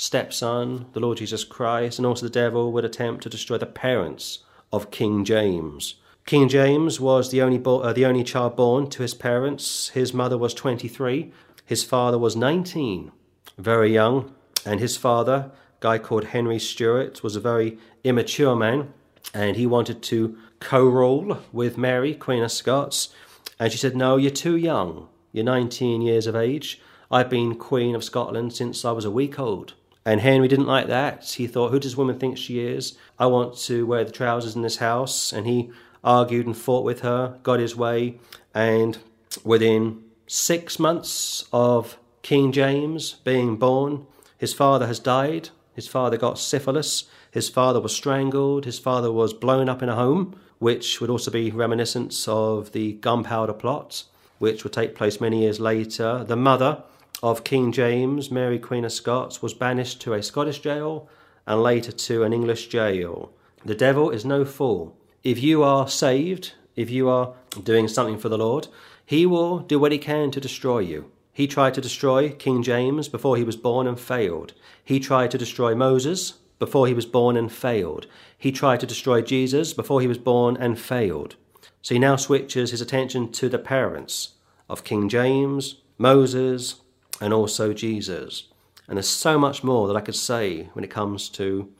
stepson, 0.00 0.86
the 0.94 0.98
Lord 0.98 1.18
Jesus 1.18 1.44
Christ, 1.44 1.98
and 1.98 2.06
also 2.06 2.24
the 2.24 2.30
devil 2.30 2.72
would 2.72 2.86
attempt 2.86 3.22
to 3.22 3.28
destroy 3.28 3.58
the 3.58 3.66
parents 3.66 4.38
of 4.72 4.90
King 4.90 5.26
James. 5.26 5.96
King 6.24 6.48
James 6.48 6.98
was 6.98 7.30
the 7.30 7.42
only, 7.42 7.58
bo- 7.58 7.80
uh, 7.80 7.92
the 7.92 8.06
only 8.06 8.24
child 8.24 8.56
born 8.56 8.88
to 8.88 9.02
his 9.02 9.12
parents. 9.12 9.90
His 9.90 10.14
mother 10.14 10.38
was 10.38 10.54
23, 10.54 11.30
his 11.66 11.84
father 11.84 12.18
was 12.18 12.34
19, 12.34 13.12
very 13.58 13.92
young, 13.92 14.34
and 14.64 14.80
his 14.80 14.96
father, 14.96 15.50
a 15.52 15.80
guy 15.80 15.98
called 15.98 16.24
Henry 16.24 16.58
Stuart, 16.58 17.22
was 17.22 17.36
a 17.36 17.40
very 17.40 17.76
immature 18.02 18.56
man, 18.56 18.94
and 19.34 19.58
he 19.58 19.66
wanted 19.66 20.00
to 20.04 20.34
co 20.60 20.82
rule 20.82 21.42
with 21.52 21.76
Mary, 21.76 22.14
Queen 22.14 22.42
of 22.42 22.50
Scots. 22.50 23.10
And 23.58 23.70
she 23.70 23.76
said, 23.76 23.94
No, 23.94 24.16
you're 24.16 24.30
too 24.30 24.56
young. 24.56 25.08
You're 25.30 25.44
19 25.44 26.00
years 26.00 26.26
of 26.26 26.34
age. 26.34 26.80
I've 27.10 27.28
been 27.28 27.56
Queen 27.56 27.94
of 27.94 28.02
Scotland 28.02 28.54
since 28.54 28.82
I 28.82 28.92
was 28.92 29.04
a 29.04 29.10
week 29.10 29.38
old. 29.38 29.74
And 30.04 30.20
Henry 30.20 30.48
didn't 30.48 30.66
like 30.66 30.86
that. 30.86 31.24
He 31.30 31.46
thought, 31.46 31.70
who 31.70 31.78
does 31.78 31.96
woman 31.96 32.18
think 32.18 32.38
she 32.38 32.60
is? 32.60 32.96
I 33.18 33.26
want 33.26 33.56
to 33.58 33.86
wear 33.86 34.04
the 34.04 34.10
trousers 34.10 34.56
in 34.56 34.62
this 34.62 34.78
house. 34.78 35.32
And 35.32 35.46
he 35.46 35.70
argued 36.02 36.46
and 36.46 36.56
fought 36.56 36.84
with 36.84 37.00
her, 37.00 37.38
got 37.42 37.60
his 37.60 37.76
way. 37.76 38.18
And 38.54 38.98
within 39.44 40.02
six 40.26 40.78
months 40.78 41.44
of 41.52 41.98
King 42.22 42.52
James 42.52 43.14
being 43.24 43.56
born, 43.56 44.06
his 44.38 44.54
father 44.54 44.86
has 44.86 44.98
died. 44.98 45.50
His 45.74 45.86
father 45.86 46.16
got 46.16 46.38
syphilis. 46.38 47.04
His 47.30 47.48
father 47.48 47.80
was 47.80 47.94
strangled. 47.94 48.64
His 48.64 48.78
father 48.78 49.12
was 49.12 49.34
blown 49.34 49.68
up 49.68 49.82
in 49.82 49.88
a 49.88 49.94
home, 49.94 50.38
which 50.58 51.00
would 51.00 51.10
also 51.10 51.30
be 51.30 51.50
reminiscence 51.50 52.26
of 52.26 52.72
the 52.72 52.94
gunpowder 52.94 53.52
plot, 53.52 54.04
which 54.38 54.64
would 54.64 54.72
take 54.72 54.94
place 54.94 55.20
many 55.20 55.42
years 55.42 55.60
later. 55.60 56.24
The 56.24 56.36
mother 56.36 56.82
of 57.22 57.44
King 57.44 57.72
James, 57.72 58.30
Mary 58.30 58.58
Queen 58.58 58.84
of 58.84 58.92
Scots, 58.92 59.42
was 59.42 59.54
banished 59.54 60.00
to 60.02 60.14
a 60.14 60.22
Scottish 60.22 60.60
jail 60.60 61.08
and 61.46 61.62
later 61.62 61.92
to 61.92 62.22
an 62.22 62.32
English 62.32 62.68
jail. 62.68 63.32
The 63.64 63.74
devil 63.74 64.10
is 64.10 64.24
no 64.24 64.44
fool. 64.44 64.96
If 65.22 65.42
you 65.42 65.62
are 65.62 65.88
saved, 65.88 66.52
if 66.76 66.90
you 66.90 67.08
are 67.08 67.34
doing 67.62 67.88
something 67.88 68.18
for 68.18 68.28
the 68.28 68.38
Lord, 68.38 68.68
he 69.04 69.26
will 69.26 69.58
do 69.58 69.78
what 69.78 69.92
he 69.92 69.98
can 69.98 70.30
to 70.30 70.40
destroy 70.40 70.78
you. 70.78 71.10
He 71.32 71.46
tried 71.46 71.74
to 71.74 71.80
destroy 71.80 72.30
King 72.30 72.62
James 72.62 73.08
before 73.08 73.36
he 73.36 73.44
was 73.44 73.56
born 73.56 73.86
and 73.86 73.98
failed. 73.98 74.52
He 74.84 75.00
tried 75.00 75.30
to 75.32 75.38
destroy 75.38 75.74
Moses 75.74 76.34
before 76.58 76.86
he 76.86 76.94
was 76.94 77.06
born 77.06 77.36
and 77.36 77.50
failed. 77.50 78.06
He 78.36 78.52
tried 78.52 78.80
to 78.80 78.86
destroy 78.86 79.22
Jesus 79.22 79.72
before 79.72 80.00
he 80.00 80.06
was 80.06 80.18
born 80.18 80.56
and 80.56 80.78
failed. 80.78 81.36
So 81.82 81.94
he 81.94 81.98
now 81.98 82.16
switches 82.16 82.70
his 82.70 82.80
attention 82.80 83.32
to 83.32 83.48
the 83.48 83.58
parents 83.58 84.34
of 84.68 84.84
King 84.84 85.08
James, 85.08 85.76
Moses, 85.98 86.76
and 87.20 87.32
also 87.32 87.72
Jesus. 87.72 88.44
And 88.88 88.96
there's 88.96 89.08
so 89.08 89.38
much 89.38 89.62
more 89.62 89.86
that 89.86 89.96
I 89.96 90.00
could 90.00 90.16
say 90.16 90.70
when 90.72 90.84
it 90.84 90.90
comes 90.90 91.28
to 91.30 91.72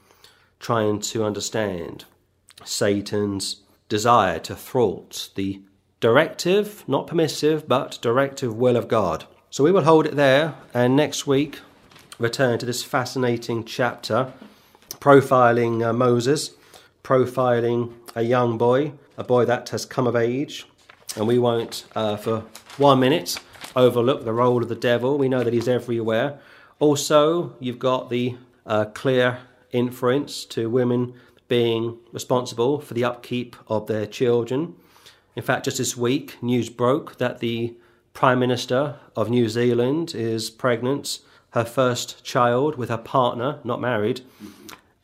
trying 0.58 1.00
to 1.00 1.24
understand 1.24 2.04
Satan's 2.64 3.62
desire 3.88 4.38
to 4.40 4.54
thwart 4.54 5.30
the 5.34 5.60
directive, 5.98 6.84
not 6.86 7.06
permissive, 7.06 7.66
but 7.66 7.98
directive 8.00 8.54
will 8.54 8.76
of 8.76 8.88
God. 8.88 9.26
So 9.50 9.64
we 9.64 9.72
will 9.72 9.82
hold 9.82 10.06
it 10.06 10.16
there, 10.16 10.54
and 10.72 10.94
next 10.94 11.26
week 11.26 11.58
return 12.18 12.58
to 12.58 12.66
this 12.66 12.84
fascinating 12.84 13.64
chapter 13.64 14.32
profiling 15.00 15.84
uh, 15.84 15.92
Moses, 15.92 16.52
profiling 17.02 17.92
a 18.14 18.22
young 18.22 18.58
boy, 18.58 18.92
a 19.16 19.24
boy 19.24 19.44
that 19.46 19.70
has 19.70 19.86
come 19.86 20.06
of 20.06 20.14
age. 20.14 20.66
And 21.16 21.26
we 21.26 21.38
won't, 21.38 21.86
uh, 21.96 22.16
for 22.16 22.44
one 22.76 23.00
minute, 23.00 23.40
overlook 23.76 24.24
the 24.24 24.32
role 24.32 24.62
of 24.62 24.68
the 24.68 24.74
devil. 24.74 25.18
We 25.18 25.28
know 25.28 25.44
that 25.44 25.52
he's 25.52 25.68
everywhere. 25.68 26.38
Also, 26.78 27.54
you've 27.60 27.78
got 27.78 28.10
the 28.10 28.36
uh, 28.66 28.86
clear 28.86 29.38
inference 29.72 30.44
to 30.46 30.68
women 30.68 31.14
being 31.48 31.98
responsible 32.12 32.80
for 32.80 32.94
the 32.94 33.04
upkeep 33.04 33.56
of 33.66 33.86
their 33.86 34.06
children. 34.06 34.74
In 35.36 35.42
fact, 35.42 35.64
just 35.64 35.78
this 35.78 35.96
week, 35.96 36.36
news 36.42 36.68
broke 36.68 37.18
that 37.18 37.40
the 37.40 37.74
Prime 38.12 38.38
Minister 38.38 38.96
of 39.16 39.30
New 39.30 39.48
Zealand 39.48 40.14
is 40.14 40.50
pregnant, 40.50 41.20
her 41.50 41.64
first 41.64 42.24
child 42.24 42.76
with 42.76 42.88
her 42.88 42.98
partner, 42.98 43.58
not 43.64 43.80
married. 43.80 44.22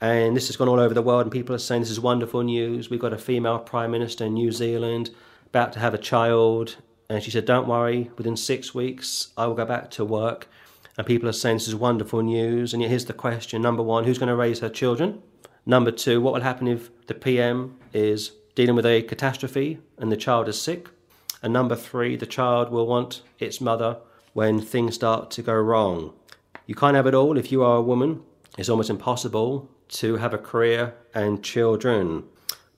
And 0.00 0.36
this 0.36 0.48
has 0.48 0.56
gone 0.56 0.68
all 0.68 0.80
over 0.80 0.94
the 0.94 1.02
world, 1.02 1.22
and 1.22 1.32
people 1.32 1.54
are 1.54 1.58
saying 1.58 1.82
this 1.82 1.90
is 1.90 2.00
wonderful 2.00 2.42
news. 2.42 2.90
We've 2.90 3.00
got 3.00 3.12
a 3.12 3.18
female 3.18 3.58
Prime 3.58 3.90
Minister 3.90 4.26
in 4.26 4.34
New 4.34 4.52
Zealand 4.52 5.10
about 5.46 5.72
to 5.72 5.78
have 5.78 5.94
a 5.94 5.98
child, 5.98 6.76
and 7.08 7.22
she 7.22 7.30
said, 7.30 7.44
Don't 7.44 7.68
worry, 7.68 8.10
within 8.16 8.36
six 8.36 8.74
weeks, 8.74 9.28
I 9.36 9.46
will 9.46 9.54
go 9.54 9.64
back 9.64 9.90
to 9.92 10.04
work. 10.04 10.48
And 10.98 11.06
people 11.06 11.28
are 11.28 11.32
saying 11.32 11.56
this 11.56 11.68
is 11.68 11.74
wonderful 11.74 12.22
news. 12.22 12.72
And 12.72 12.82
yet, 12.82 12.88
here's 12.88 13.04
the 13.04 13.12
question 13.12 13.62
number 13.62 13.82
one, 13.82 14.04
who's 14.04 14.18
going 14.18 14.28
to 14.28 14.36
raise 14.36 14.60
her 14.60 14.68
children? 14.68 15.22
Number 15.64 15.90
two, 15.90 16.20
what 16.20 16.34
will 16.34 16.40
happen 16.40 16.68
if 16.68 16.90
the 17.06 17.14
PM 17.14 17.76
is 17.92 18.32
dealing 18.54 18.76
with 18.76 18.86
a 18.86 19.02
catastrophe 19.02 19.78
and 19.98 20.10
the 20.10 20.16
child 20.16 20.48
is 20.48 20.60
sick? 20.60 20.88
And 21.42 21.52
number 21.52 21.76
three, 21.76 22.16
the 22.16 22.26
child 22.26 22.70
will 22.70 22.86
want 22.86 23.22
its 23.38 23.60
mother 23.60 23.98
when 24.32 24.60
things 24.60 24.94
start 24.94 25.30
to 25.32 25.42
go 25.42 25.54
wrong. 25.54 26.12
You 26.66 26.74
can't 26.74 26.96
have 26.96 27.06
it 27.06 27.14
all 27.14 27.36
if 27.36 27.52
you 27.52 27.62
are 27.62 27.76
a 27.76 27.82
woman. 27.82 28.22
It's 28.56 28.68
almost 28.68 28.90
impossible 28.90 29.68
to 29.88 30.16
have 30.16 30.34
a 30.34 30.38
career 30.38 30.94
and 31.14 31.42
children. 31.42 32.24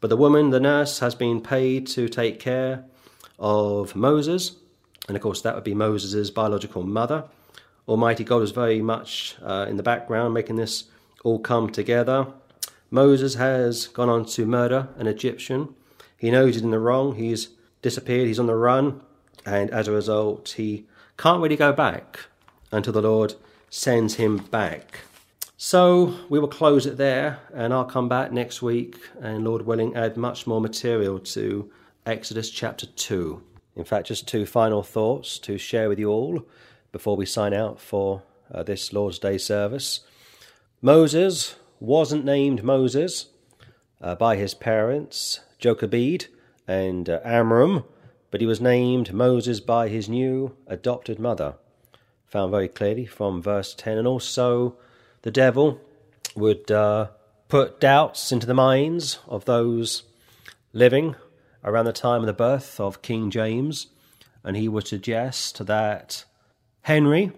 But 0.00 0.08
the 0.08 0.16
woman, 0.16 0.50
the 0.50 0.60
nurse, 0.60 0.98
has 0.98 1.14
been 1.14 1.40
paid 1.40 1.86
to 1.88 2.08
take 2.08 2.40
care 2.40 2.84
of 3.38 3.94
Moses, 3.94 4.56
and 5.06 5.16
of 5.16 5.22
course, 5.22 5.40
that 5.42 5.54
would 5.54 5.64
be 5.64 5.74
Moses' 5.74 6.30
biological 6.30 6.82
mother. 6.82 7.24
Almighty 7.86 8.24
God 8.24 8.42
is 8.42 8.50
very 8.50 8.82
much 8.82 9.36
uh, 9.42 9.66
in 9.68 9.76
the 9.76 9.82
background, 9.82 10.34
making 10.34 10.56
this 10.56 10.84
all 11.24 11.38
come 11.38 11.70
together. 11.70 12.26
Moses 12.90 13.34
has 13.34 13.86
gone 13.86 14.08
on 14.08 14.24
to 14.26 14.44
murder 14.44 14.88
an 14.98 15.06
Egyptian. 15.06 15.74
He 16.16 16.30
knows 16.30 16.54
he's 16.54 16.64
in 16.64 16.70
the 16.70 16.78
wrong. 16.78 17.14
He's 17.14 17.48
disappeared. 17.80 18.26
He's 18.26 18.38
on 18.38 18.46
the 18.46 18.54
run. 18.54 19.00
And 19.46 19.70
as 19.70 19.88
a 19.88 19.92
result, 19.92 20.54
he 20.56 20.86
can't 21.16 21.42
really 21.42 21.56
go 21.56 21.72
back 21.72 22.26
until 22.70 22.92
the 22.92 23.02
Lord 23.02 23.34
sends 23.70 24.14
him 24.14 24.38
back. 24.38 25.00
So 25.56 26.14
we 26.28 26.38
will 26.38 26.48
close 26.48 26.86
it 26.86 26.98
there, 26.98 27.40
and 27.52 27.72
I'll 27.74 27.84
come 27.84 28.08
back 28.08 28.30
next 28.30 28.62
week 28.62 28.96
and, 29.20 29.44
Lord 29.44 29.66
willing, 29.66 29.96
add 29.96 30.16
much 30.16 30.46
more 30.46 30.60
material 30.60 31.18
to 31.18 31.70
Exodus 32.08 32.48
chapter 32.48 32.86
2. 32.86 33.42
In 33.76 33.84
fact, 33.84 34.06
just 34.06 34.26
two 34.26 34.46
final 34.46 34.82
thoughts 34.82 35.38
to 35.40 35.58
share 35.58 35.90
with 35.90 35.98
you 35.98 36.08
all 36.08 36.42
before 36.90 37.18
we 37.18 37.26
sign 37.26 37.52
out 37.52 37.78
for 37.78 38.22
uh, 38.50 38.62
this 38.62 38.94
Lord's 38.94 39.18
Day 39.18 39.36
service. 39.36 40.00
Moses 40.80 41.56
wasn't 41.80 42.24
named 42.24 42.64
Moses 42.64 43.26
uh, 44.00 44.14
by 44.14 44.36
his 44.36 44.54
parents, 44.54 45.40
Jochebed 45.58 46.28
and 46.66 47.10
uh, 47.10 47.20
Amram, 47.24 47.84
but 48.30 48.40
he 48.40 48.46
was 48.46 48.58
named 48.58 49.12
Moses 49.12 49.60
by 49.60 49.88
his 49.88 50.08
new 50.08 50.56
adopted 50.66 51.18
mother. 51.18 51.56
Found 52.28 52.52
very 52.52 52.68
clearly 52.68 53.04
from 53.04 53.42
verse 53.42 53.74
10. 53.74 53.98
And 53.98 54.08
also, 54.08 54.78
the 55.20 55.30
devil 55.30 55.78
would 56.34 56.70
uh, 56.70 57.08
put 57.50 57.78
doubts 57.78 58.32
into 58.32 58.46
the 58.46 58.54
minds 58.54 59.18
of 59.28 59.44
those 59.44 60.04
living 60.72 61.14
around 61.68 61.84
the 61.84 61.92
time 61.92 62.20
of 62.20 62.26
the 62.26 62.32
birth 62.32 62.80
of 62.80 63.02
King 63.02 63.30
James, 63.30 63.88
and 64.42 64.56
he 64.56 64.68
would 64.68 64.86
suggest 64.86 65.66
that 65.66 66.24
Henry, 66.82 67.32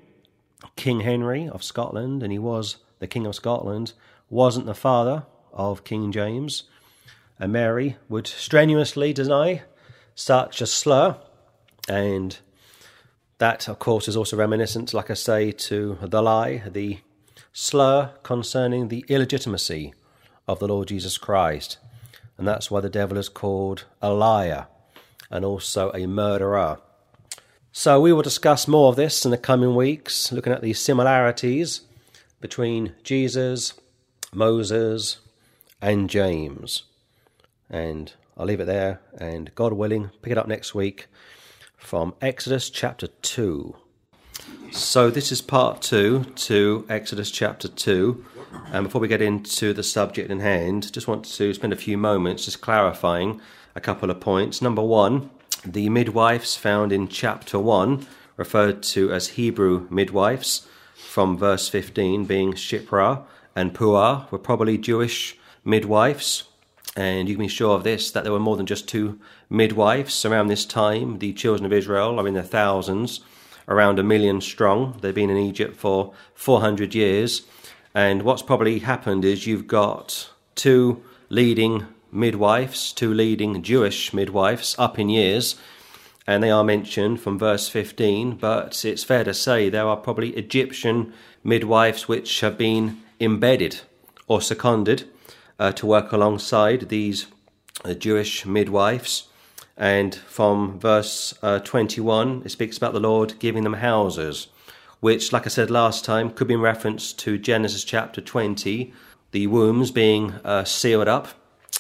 King 0.77 1.01
Henry 1.01 1.49
of 1.49 1.65
Scotland, 1.65 2.23
and 2.23 2.31
he 2.31 2.39
was 2.39 2.77
the 3.01 3.09
King 3.09 3.27
of 3.27 3.35
Scotland, 3.35 3.93
wasn't 4.29 4.67
the 4.67 4.75
father 4.75 5.25
of 5.53 5.83
King 5.83 6.13
James, 6.13 6.65
and 7.39 7.53
Mary 7.53 7.97
would 8.09 8.27
strenuously 8.27 9.13
deny 9.13 9.63
such 10.15 10.61
a 10.61 10.67
slur, 10.67 11.17
and 11.89 12.39
that, 13.39 13.69
of 13.69 13.79
course, 13.79 14.07
is 14.07 14.17
also 14.17 14.37
reminiscent, 14.37 14.95
like 14.95 15.11
I 15.11 15.15
say, 15.15 15.51
to 15.51 15.99
the 16.03 16.23
lie, 16.23 16.63
the 16.71 16.99
slur 17.53 18.13
concerning 18.23 18.89
the 18.89 19.05
illegitimacy 19.09 19.95
of 20.47 20.61
the 20.61 20.69
Lord 20.69 20.89
Jesus 20.89 21.19
Christ. 21.19 21.79
And 22.41 22.49
that's 22.49 22.71
why 22.71 22.81
the 22.81 22.89
devil 22.89 23.19
is 23.19 23.29
called 23.29 23.85
a 24.01 24.15
liar 24.15 24.67
and 25.31 25.45
also 25.45 25.93
a 25.93 26.07
murderer. 26.07 26.79
So 27.71 28.01
we 28.01 28.15
will 28.15 28.23
discuss 28.23 28.67
more 28.67 28.89
of 28.89 28.97
this 28.97 29.27
in 29.27 29.31
the 29.31 29.37
coming 29.37 29.75
weeks, 29.75 30.33
looking 30.33 30.55
at 30.55 30.63
the 30.63 30.73
similarities 30.73 31.83
between 32.41 32.95
Jesus, 33.05 33.75
Moses, 34.33 35.19
and 35.83 36.09
James. 36.09 36.85
And 37.69 38.11
I'll 38.39 38.47
leave 38.47 38.61
it 38.61 38.65
there, 38.65 39.03
and 39.19 39.55
God 39.55 39.75
willing, 39.75 40.11
pick 40.23 40.33
it 40.33 40.39
up 40.39 40.49
next 40.49 40.75
week 40.75 41.09
from 41.77 42.15
Exodus 42.23 42.71
chapter 42.71 43.09
2. 43.09 43.77
So, 44.73 45.11
this 45.11 45.31
is 45.31 45.43
part 45.43 45.83
two 45.83 46.25
to 46.37 46.87
Exodus 46.89 47.31
chapter 47.31 47.69
2. 47.69 48.25
And 48.73 48.85
before 48.85 49.01
we 49.01 49.09
get 49.09 49.23
into 49.23 49.73
the 49.73 49.83
subject 49.83 50.31
in 50.31 50.41
hand, 50.41 50.93
just 50.93 51.09
want 51.09 51.25
to 51.25 51.55
spend 51.55 51.73
a 51.73 51.77
few 51.77 51.97
moments 51.97 52.45
just 52.45 52.61
clarifying 52.61 53.41
a 53.75 53.81
couple 53.81 54.11
of 54.11 54.21
points. 54.21 54.61
Number 54.63 54.83
one, 54.83 55.31
the 55.65 55.89
midwives 55.89 56.57
found 56.57 56.93
in 56.93 57.09
chapter 57.09 57.59
1, 57.59 58.07
referred 58.37 58.83
to 58.83 59.13
as 59.13 59.29
Hebrew 59.29 59.87
midwives, 59.91 60.67
from 60.95 61.37
verse 61.37 61.69
15, 61.69 62.25
being 62.25 62.53
Shiphrah 62.55 63.23
and 63.55 63.75
Puah, 63.75 64.27
were 64.31 64.39
probably 64.39 64.79
Jewish 64.79 65.37
midwives. 65.65 66.45
And 66.97 67.29
you 67.29 67.37
can 67.37 67.45
be 67.45 67.49
sure 67.49 67.77
of 67.77 67.85
this 67.85 68.11
that 68.11 68.25
there 68.25 68.33
were 68.33 68.41
more 68.41 68.57
than 68.57 68.67
just 68.67 68.89
two 68.89 69.21
midwives 69.49 70.25
around 70.25 70.49
this 70.49 70.65
time. 70.65 71.19
The 71.19 71.33
children 71.33 71.67
of 71.67 71.73
Israel 71.73 72.19
are 72.19 72.27
in 72.27 72.35
their 72.35 72.43
thousands, 72.43 73.21
around 73.69 73.99
a 73.99 74.03
million 74.03 74.41
strong. 74.41 74.99
They've 75.01 75.15
been 75.15 75.31
in 75.31 75.37
Egypt 75.37 75.77
for 75.77 76.13
400 76.35 76.95
years. 76.95 77.43
And 77.95 78.23
what's 78.23 78.43
probably 78.43 78.81
happened 78.81 79.25
is 79.25 79.47
you've 79.47 79.67
got 79.67 80.31
two 80.55 81.03
leading 81.29 81.87
midwives, 82.13 82.93
two 82.93 83.13
leading 83.13 83.63
Jewish 83.63 84.13
midwives 84.13 84.77
up 84.79 84.99
in 84.99 85.09
years, 85.09 85.57
and 86.27 86.43
they 86.43 86.51
are 86.51 86.63
mentioned 86.63 87.21
from 87.21 87.39
verse 87.39 87.69
15. 87.69 88.37
But 88.37 88.85
it's 88.85 89.05
fair 89.05 89.25
to 89.25 89.35
say 89.35 89.69
there 89.69 89.87
are 89.87 89.97
probably 89.97 90.31
Egyptian 90.31 91.13
midwives 91.43 92.07
which 92.07 92.41
have 92.41 92.57
been 92.57 93.03
embedded 93.19 93.81
or 94.29 94.41
seconded 94.41 95.09
uh, 95.59 95.73
to 95.73 95.87
work 95.87 96.13
alongside 96.13 96.89
these 96.89 97.27
uh, 97.85 97.95
Jewish 97.95 98.47
midwives. 98.47 99.25
And 99.77 100.15
from 100.15 100.79
verse 100.79 101.35
uh, 101.43 101.59
21, 101.59 102.43
it 102.45 102.51
speaks 102.51 102.77
about 102.77 102.93
the 102.93 103.01
Lord 103.01 103.39
giving 103.39 103.65
them 103.65 103.75
houses 103.75 104.49
which, 105.01 105.33
like 105.33 105.47
I 105.47 105.49
said 105.49 105.71
last 105.71 106.05
time, 106.05 106.31
could 106.31 106.49
be 106.49 106.55
in 106.55 106.61
reference 106.61 107.13
to 107.15 107.39
Genesis 107.39 107.85
chapter 107.85 108.21
20, 108.21 108.93
the 109.33 109.47
wombs 109.47 109.91
being 109.91 110.33
uh, 110.45 110.65
sealed 110.65 111.09
up, 111.09 111.29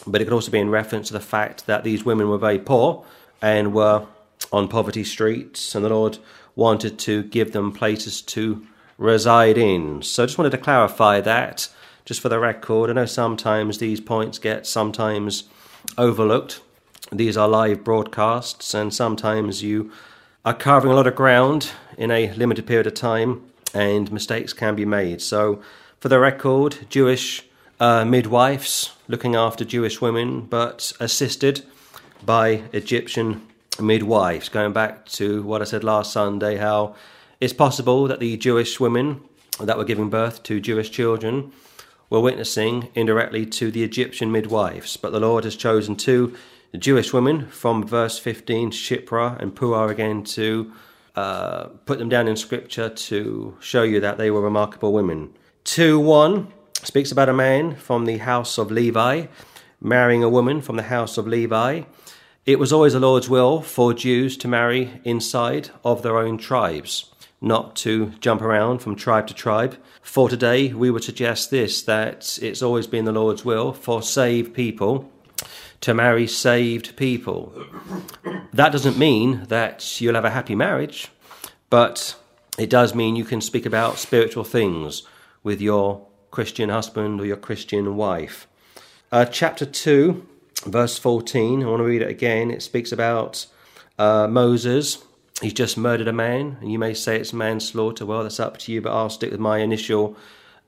but 0.06 0.20
it 0.20 0.24
could 0.24 0.34
also 0.34 0.50
be 0.50 0.58
in 0.58 0.70
reference 0.70 1.08
to 1.08 1.12
the 1.12 1.20
fact 1.20 1.66
that 1.66 1.84
these 1.84 2.04
women 2.04 2.28
were 2.28 2.38
very 2.38 2.58
poor 2.58 3.04
and 3.42 3.74
were 3.74 4.06
on 4.52 4.68
poverty 4.68 5.04
streets, 5.04 5.74
and 5.74 5.84
the 5.84 5.90
Lord 5.90 6.18
wanted 6.56 6.98
to 7.00 7.22
give 7.24 7.52
them 7.52 7.72
places 7.72 8.22
to 8.22 8.66
reside 8.98 9.58
in. 9.58 10.02
So 10.02 10.22
I 10.22 10.26
just 10.26 10.38
wanted 10.38 10.50
to 10.50 10.58
clarify 10.58 11.20
that, 11.20 11.68
just 12.04 12.20
for 12.20 12.28
the 12.28 12.38
record. 12.38 12.90
I 12.90 12.94
know 12.94 13.06
sometimes 13.06 13.78
these 13.78 14.00
points 14.00 14.38
get 14.38 14.66
sometimes 14.66 15.44
overlooked. 15.96 16.60
These 17.12 17.36
are 17.36 17.48
live 17.48 17.84
broadcasts, 17.84 18.74
and 18.74 18.94
sometimes 18.94 19.62
you 19.62 19.90
are 20.44 20.54
covering 20.54 20.92
a 20.92 20.96
lot 20.96 21.06
of 21.06 21.14
ground 21.14 21.72
in 21.98 22.10
a 22.10 22.32
limited 22.32 22.66
period 22.66 22.86
of 22.86 22.94
time, 22.94 23.44
and 23.74 24.10
mistakes 24.10 24.52
can 24.52 24.74
be 24.74 24.84
made. 24.84 25.20
So, 25.20 25.62
for 25.98 26.08
the 26.08 26.18
record, 26.18 26.86
Jewish 26.88 27.44
uh, 27.78 28.04
midwives 28.04 28.92
looking 29.06 29.34
after 29.34 29.64
Jewish 29.64 30.00
women, 30.00 30.42
but 30.42 30.92
assisted 30.98 31.64
by 32.24 32.62
Egyptian 32.72 33.46
midwives. 33.78 34.48
Going 34.48 34.72
back 34.72 35.06
to 35.06 35.42
what 35.42 35.60
I 35.60 35.64
said 35.64 35.84
last 35.84 36.12
Sunday, 36.12 36.56
how 36.56 36.94
it's 37.38 37.52
possible 37.52 38.08
that 38.08 38.20
the 38.20 38.36
Jewish 38.38 38.80
women 38.80 39.20
that 39.60 39.76
were 39.76 39.84
giving 39.84 40.08
birth 40.08 40.42
to 40.44 40.60
Jewish 40.60 40.90
children 40.90 41.52
were 42.08 42.20
witnessing 42.20 42.88
indirectly 42.94 43.44
to 43.46 43.70
the 43.70 43.84
Egyptian 43.84 44.32
midwives, 44.32 44.96
but 44.96 45.12
the 45.12 45.20
Lord 45.20 45.44
has 45.44 45.54
chosen 45.54 45.96
two 45.96 46.34
the 46.72 46.78
Jewish 46.78 47.12
women 47.12 47.46
from 47.48 47.86
verse 47.86 48.18
15, 48.18 48.70
Shiphrah 48.70 49.40
and 49.40 49.54
Puah 49.54 49.88
again, 49.88 50.22
to 50.24 50.72
uh, 51.16 51.64
put 51.86 51.98
them 51.98 52.08
down 52.08 52.28
in 52.28 52.36
scripture 52.36 52.88
to 52.88 53.56
show 53.60 53.82
you 53.82 54.00
that 54.00 54.18
they 54.18 54.30
were 54.30 54.40
remarkable 54.40 54.92
women. 54.92 55.34
2 55.64 55.98
1 55.98 56.52
speaks 56.82 57.12
about 57.12 57.28
a 57.28 57.34
man 57.34 57.76
from 57.76 58.06
the 58.06 58.18
house 58.18 58.56
of 58.56 58.70
Levi 58.70 59.26
marrying 59.80 60.22
a 60.22 60.28
woman 60.28 60.60
from 60.60 60.76
the 60.76 60.84
house 60.84 61.16
of 61.16 61.26
Levi. 61.26 61.82
It 62.46 62.58
was 62.58 62.72
always 62.72 62.92
the 62.92 63.00
Lord's 63.00 63.28
will 63.28 63.60
for 63.62 63.94
Jews 63.94 64.36
to 64.38 64.48
marry 64.48 65.00
inside 65.04 65.70
of 65.84 66.02
their 66.02 66.18
own 66.18 66.38
tribes, 66.38 67.10
not 67.40 67.76
to 67.76 68.12
jump 68.20 68.42
around 68.42 68.80
from 68.80 68.96
tribe 68.96 69.26
to 69.28 69.34
tribe. 69.34 69.76
For 70.02 70.28
today, 70.28 70.72
we 70.72 70.90
would 70.90 71.04
suggest 71.04 71.50
this 71.50 71.82
that 71.82 72.38
it's 72.42 72.62
always 72.62 72.86
been 72.86 73.04
the 73.04 73.12
Lord's 73.12 73.44
will 73.44 73.72
for 73.72 74.02
saved 74.02 74.54
people 74.54 75.10
to 75.80 75.94
marry 75.94 76.26
saved 76.26 76.96
people. 76.96 77.66
That 78.52 78.72
doesn't 78.72 78.98
mean 78.98 79.44
that 79.48 80.00
you'll 80.00 80.14
have 80.14 80.24
a 80.24 80.30
happy 80.30 80.54
marriage, 80.54 81.08
but 81.70 82.16
it 82.58 82.68
does 82.68 82.94
mean 82.94 83.16
you 83.16 83.24
can 83.24 83.40
speak 83.40 83.64
about 83.64 83.98
spiritual 83.98 84.44
things 84.44 85.02
with 85.42 85.60
your 85.60 86.06
Christian 86.30 86.68
husband 86.68 87.20
or 87.20 87.26
your 87.26 87.36
Christian 87.36 87.96
wife. 87.96 88.46
Uh, 89.10 89.24
chapter 89.24 89.64
2, 89.64 90.26
verse 90.66 90.98
14, 90.98 91.62
I 91.62 91.66
want 91.66 91.80
to 91.80 91.84
read 91.84 92.02
it 92.02 92.10
again. 92.10 92.50
It 92.50 92.62
speaks 92.62 92.92
about 92.92 93.46
uh, 93.98 94.28
Moses. 94.28 95.02
He's 95.40 95.54
just 95.54 95.78
murdered 95.78 96.08
a 96.08 96.12
man, 96.12 96.58
and 96.60 96.70
you 96.70 96.78
may 96.78 96.92
say 96.92 97.16
it's 97.16 97.32
manslaughter. 97.32 98.04
Well, 98.04 98.22
that's 98.22 98.38
up 98.38 98.58
to 98.58 98.72
you, 98.72 98.82
but 98.82 98.92
I'll 98.92 99.10
stick 99.10 99.30
with 99.30 99.40
my 99.40 99.58
initial 99.58 100.16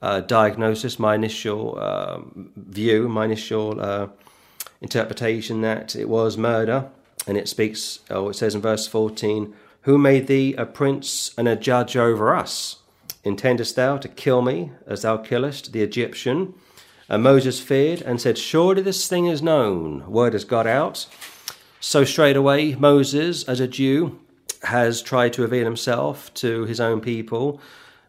uh, 0.01 0.21
diagnosis, 0.21 0.99
my 0.99 1.15
initial 1.15 1.79
um, 1.79 2.51
view, 2.57 3.07
my 3.07 3.25
initial 3.25 3.79
uh, 3.79 4.07
interpretation 4.83 5.61
that 5.61 5.95
it 5.95 6.07
was 6.07 6.37
murder. 6.37 6.89
and 7.25 7.37
it 7.37 7.47
speaks, 7.47 7.99
oh, 8.09 8.29
it 8.29 8.33
says 8.35 8.53
in 8.53 8.61
verse 8.61 8.85
14, 8.85 9.53
Who 9.83 9.97
made 9.97 10.27
thee 10.27 10.53
a 10.55 10.65
prince 10.65 11.33
and 11.37 11.47
a 11.47 11.55
judge 11.55 11.95
over 11.95 12.35
us? 12.35 12.77
Intendest 13.23 13.77
thou 13.77 13.97
to 13.97 14.09
kill 14.09 14.41
me 14.41 14.71
as 14.85 15.03
thou 15.03 15.15
killest 15.17 15.71
the 15.71 15.81
Egyptian? 15.81 16.53
And 17.07 17.23
Moses 17.23 17.61
feared 17.61 18.01
and 18.01 18.19
said, 18.19 18.37
Surely 18.37 18.81
this 18.81 19.07
thing 19.07 19.25
is 19.27 19.41
known. 19.41 20.05
Word 20.09 20.33
has 20.33 20.43
got 20.43 20.67
out. 20.67 21.07
So 21.79 22.03
straightway, 22.03 22.75
Moses, 22.75 23.43
as 23.43 23.59
a 23.59 23.67
Jew, 23.67 24.19
has 24.63 25.01
tried 25.01 25.33
to 25.33 25.41
reveal 25.41 25.65
himself 25.65 26.33
to 26.35 26.65
his 26.65 26.81
own 26.81 26.99
people. 26.99 27.61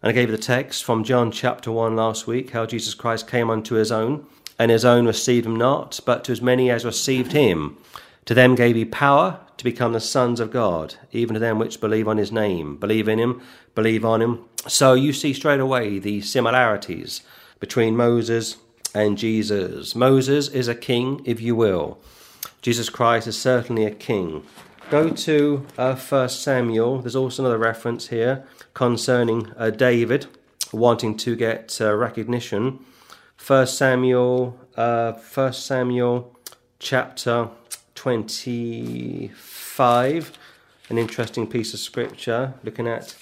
And 0.02 0.10
I 0.10 0.12
gave 0.12 0.30
the 0.30 0.38
text 0.38 0.84
from 0.84 1.04
John 1.04 1.30
chapter 1.30 1.70
1 1.70 1.94
last 1.94 2.26
week 2.26 2.50
how 2.50 2.66
Jesus 2.66 2.94
Christ 2.94 3.28
came 3.28 3.50
unto 3.50 3.74
his 3.76 3.92
own, 3.92 4.26
and 4.58 4.70
his 4.70 4.84
own 4.84 5.06
received 5.06 5.46
him 5.46 5.56
not, 5.56 6.00
but 6.04 6.24
to 6.24 6.32
as 6.32 6.40
many 6.40 6.70
as 6.70 6.84
received 6.84 7.32
him. 7.32 7.76
To 8.26 8.34
them 8.34 8.54
gave 8.54 8.76
he 8.76 8.84
power 8.84 9.40
to 9.56 9.64
become 9.64 9.92
the 9.92 10.00
sons 10.00 10.40
of 10.40 10.50
God, 10.50 10.94
even 11.12 11.34
to 11.34 11.40
them 11.40 11.58
which 11.58 11.80
believe 11.80 12.08
on 12.08 12.16
his 12.16 12.32
name. 12.32 12.76
Believe 12.76 13.08
in 13.08 13.18
him, 13.18 13.42
believe 13.74 14.04
on 14.04 14.22
him. 14.22 14.44
So 14.66 14.94
you 14.94 15.12
see 15.12 15.32
straight 15.34 15.60
away 15.60 15.98
the 15.98 16.20
similarities 16.20 17.22
between 17.60 17.96
Moses 17.96 18.56
and 18.94 19.18
Jesus. 19.18 19.94
Moses 19.94 20.48
is 20.48 20.68
a 20.68 20.74
king, 20.74 21.20
if 21.24 21.40
you 21.40 21.54
will. 21.54 21.98
Jesus 22.62 22.88
Christ 22.88 23.26
is 23.26 23.38
certainly 23.38 23.84
a 23.84 23.90
king. 23.90 24.44
Go 24.90 25.10
to 25.10 25.66
uh, 25.76 25.96
1 25.96 26.28
Samuel. 26.28 27.00
There's 27.00 27.16
also 27.16 27.42
another 27.42 27.58
reference 27.58 28.08
here 28.08 28.44
concerning 28.74 29.52
uh, 29.56 29.70
David 29.70 30.26
wanting 30.72 31.16
to 31.18 31.36
get 31.36 31.78
uh, 31.80 31.94
recognition. 31.94 32.84
1 33.46 33.66
Samuel, 33.66 34.58
uh, 34.74 35.12
1 35.12 35.52
Samuel 35.52 36.34
chapter 36.78 37.50
25, 37.94 40.38
an 40.88 40.96
interesting 40.96 41.46
piece 41.46 41.74
of 41.74 41.80
scripture 41.80 42.54
looking 42.64 42.88
at 42.88 43.14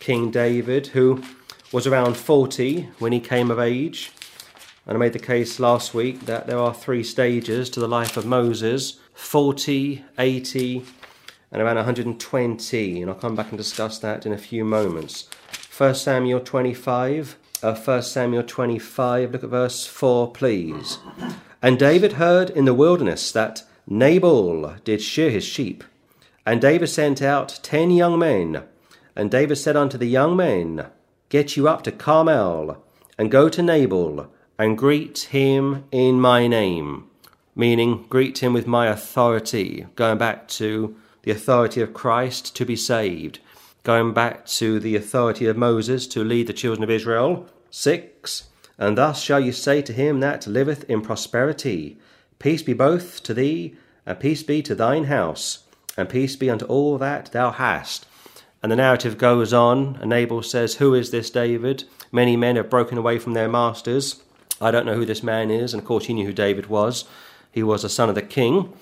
King 0.00 0.32
David, 0.32 0.88
who 0.88 1.22
was 1.70 1.86
around 1.86 2.16
40 2.16 2.88
when 2.98 3.12
he 3.12 3.20
came 3.20 3.48
of 3.48 3.60
age. 3.60 4.10
And 4.88 4.96
I 4.96 4.98
made 4.98 5.12
the 5.12 5.20
case 5.20 5.60
last 5.60 5.94
week 5.94 6.26
that 6.26 6.48
there 6.48 6.58
are 6.58 6.74
three 6.74 7.04
stages 7.04 7.70
to 7.70 7.78
the 7.78 7.86
life 7.86 8.16
of 8.16 8.26
Moses 8.26 8.98
40, 9.14 10.04
80, 10.18 10.84
and 11.52 11.62
around 11.62 11.76
120. 11.76 13.02
And 13.02 13.08
I'll 13.08 13.16
come 13.16 13.36
back 13.36 13.50
and 13.50 13.58
discuss 13.58 14.00
that 14.00 14.26
in 14.26 14.32
a 14.32 14.38
few 14.38 14.64
moments. 14.64 15.30
1 15.78 15.94
Samuel 15.94 16.40
25. 16.40 17.36
Uh, 17.62 17.74
1 17.74 18.02
Samuel 18.02 18.42
25, 18.42 19.32
look 19.32 19.44
at 19.44 19.50
verse 19.50 19.86
4, 19.86 20.32
please. 20.32 20.98
And 21.60 21.78
David 21.78 22.14
heard 22.14 22.48
in 22.48 22.64
the 22.64 22.72
wilderness 22.72 23.30
that 23.32 23.64
Nabal 23.86 24.76
did 24.82 25.02
shear 25.02 25.30
his 25.30 25.44
sheep. 25.44 25.84
And 26.46 26.60
David 26.60 26.88
sent 26.88 27.20
out 27.20 27.60
ten 27.62 27.90
young 27.90 28.18
men. 28.18 28.62
And 29.14 29.30
David 29.30 29.56
said 29.56 29.76
unto 29.76 29.98
the 29.98 30.06
young 30.08 30.36
men, 30.36 30.86
Get 31.28 31.56
you 31.56 31.68
up 31.68 31.82
to 31.82 31.92
Carmel, 31.92 32.82
and 33.18 33.30
go 33.30 33.50
to 33.50 33.62
Nabal, 33.62 34.32
and 34.58 34.78
greet 34.78 35.18
him 35.30 35.84
in 35.92 36.20
my 36.20 36.46
name, 36.46 37.08
meaning 37.54 38.06
greet 38.08 38.42
him 38.42 38.54
with 38.54 38.66
my 38.66 38.86
authority, 38.86 39.86
going 39.96 40.16
back 40.16 40.48
to 40.48 40.96
the 41.22 41.30
authority 41.30 41.82
of 41.82 41.92
Christ 41.92 42.56
to 42.56 42.64
be 42.64 42.76
saved, 42.76 43.40
going 43.82 44.12
back 44.12 44.46
to 44.46 44.78
the 44.78 44.96
authority 44.96 45.46
of 45.46 45.56
Moses 45.56 46.06
to 46.08 46.24
lead 46.24 46.46
the 46.46 46.52
children 46.52 46.82
of 46.84 46.90
Israel. 46.90 47.48
6. 47.70 48.48
And 48.78 48.96
thus 48.96 49.22
shall 49.22 49.40
you 49.40 49.52
say 49.52 49.82
to 49.82 49.92
him 49.92 50.20
that 50.20 50.46
liveth 50.46 50.84
in 50.84 51.02
prosperity, 51.02 51.98
Peace 52.38 52.62
be 52.62 52.72
both 52.72 53.22
to 53.24 53.34
thee, 53.34 53.76
and 54.06 54.18
peace 54.18 54.42
be 54.42 54.62
to 54.62 54.74
thine 54.74 55.04
house, 55.04 55.64
and 55.96 56.08
peace 56.08 56.36
be 56.36 56.48
unto 56.48 56.64
all 56.66 56.96
that 56.98 57.30
thou 57.32 57.50
hast. 57.50 58.06
And 58.62 58.72
the 58.72 58.76
narrative 58.76 59.18
goes 59.18 59.52
on, 59.52 59.96
and 60.00 60.10
Nabal 60.10 60.42
says, 60.42 60.76
Who 60.76 60.94
is 60.94 61.10
this 61.10 61.30
David? 61.30 61.84
Many 62.12 62.36
men 62.36 62.56
have 62.56 62.70
broken 62.70 62.98
away 62.98 63.18
from 63.18 63.34
their 63.34 63.48
masters. 63.48 64.22
I 64.60 64.70
don't 64.70 64.86
know 64.86 64.94
who 64.94 65.06
this 65.06 65.22
man 65.22 65.50
is, 65.50 65.72
and 65.72 65.82
of 65.82 65.86
course 65.86 66.06
he 66.06 66.14
knew 66.14 66.26
who 66.26 66.32
David 66.32 66.66
was. 66.66 67.04
He 67.52 67.62
was 67.62 67.84
a 67.84 67.88
son 67.88 68.08
of 68.08 68.14
the 68.14 68.22
king, 68.22 68.72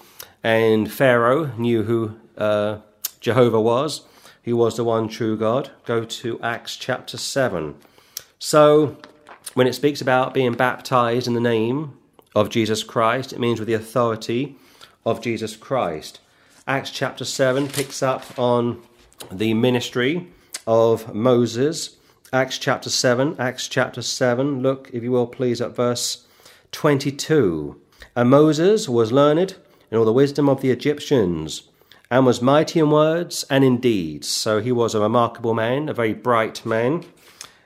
and 0.43 0.91
Pharaoh 0.91 1.53
knew 1.57 1.85
who 1.85 2.17
uh, 2.37 2.79
Jehovah 3.21 3.61
was. 3.61 4.03
He 4.49 4.55
was 4.55 4.79
the 4.79 4.85
one 4.85 5.09
true 5.09 5.37
God. 5.37 5.73
Go 5.85 6.05
to 6.07 6.41
Acts 6.41 6.75
chapter 6.77 7.19
7. 7.19 7.75
So, 8.39 8.97
when 9.53 9.67
it 9.67 9.75
speaks 9.75 10.01
about 10.01 10.33
being 10.33 10.55
baptized 10.55 11.27
in 11.27 11.35
the 11.35 11.39
name 11.39 11.99
of 12.35 12.49
Jesus 12.49 12.83
Christ, 12.83 13.35
it 13.35 13.41
means 13.41 13.59
with 13.59 13.69
the 13.69 13.75
authority 13.75 14.57
of 15.05 15.21
Jesus 15.21 15.55
Christ. 15.55 16.21
Acts 16.67 16.91
chapter 16.91 17.27
7 17.27 17.69
picks 17.69 18.03
up 18.03 18.25
on 18.39 18.81
the 19.31 19.53
ministry 19.53 20.29
of 20.67 21.15
Moses 21.15 21.99
Acts 22.33 22.57
chapter 22.57 22.89
7, 22.89 23.37
Acts 23.39 23.69
chapter 23.69 24.01
7, 24.01 24.63
look, 24.63 24.89
if 24.95 25.03
you 25.03 25.13
will, 25.13 25.27
please, 25.27 25.61
at 25.61 25.77
verse 25.77 26.27
22. 26.73 27.79
And 28.17 28.31
Moses 28.31 28.89
was 28.89 29.13
learned 29.13 29.57
in 29.91 29.99
all 29.99 30.07
the 30.07 30.13
wisdom 30.13 30.49
of 30.49 30.63
the 30.63 30.71
Egyptians, 30.71 31.68
and 32.11 32.25
was 32.25 32.41
mighty 32.43 32.79
in 32.79 32.91
words 32.91 33.45
and 33.51 33.65
in 33.65 33.79
deeds. 33.79 34.29
So 34.29 34.61
he 34.61 34.73
was 34.73 34.95
a 34.95 35.01
remarkable 35.01 35.55
man, 35.55 35.89
a 35.89 35.95
very 35.95 36.15
bright 36.15 36.65
man. 36.65 37.05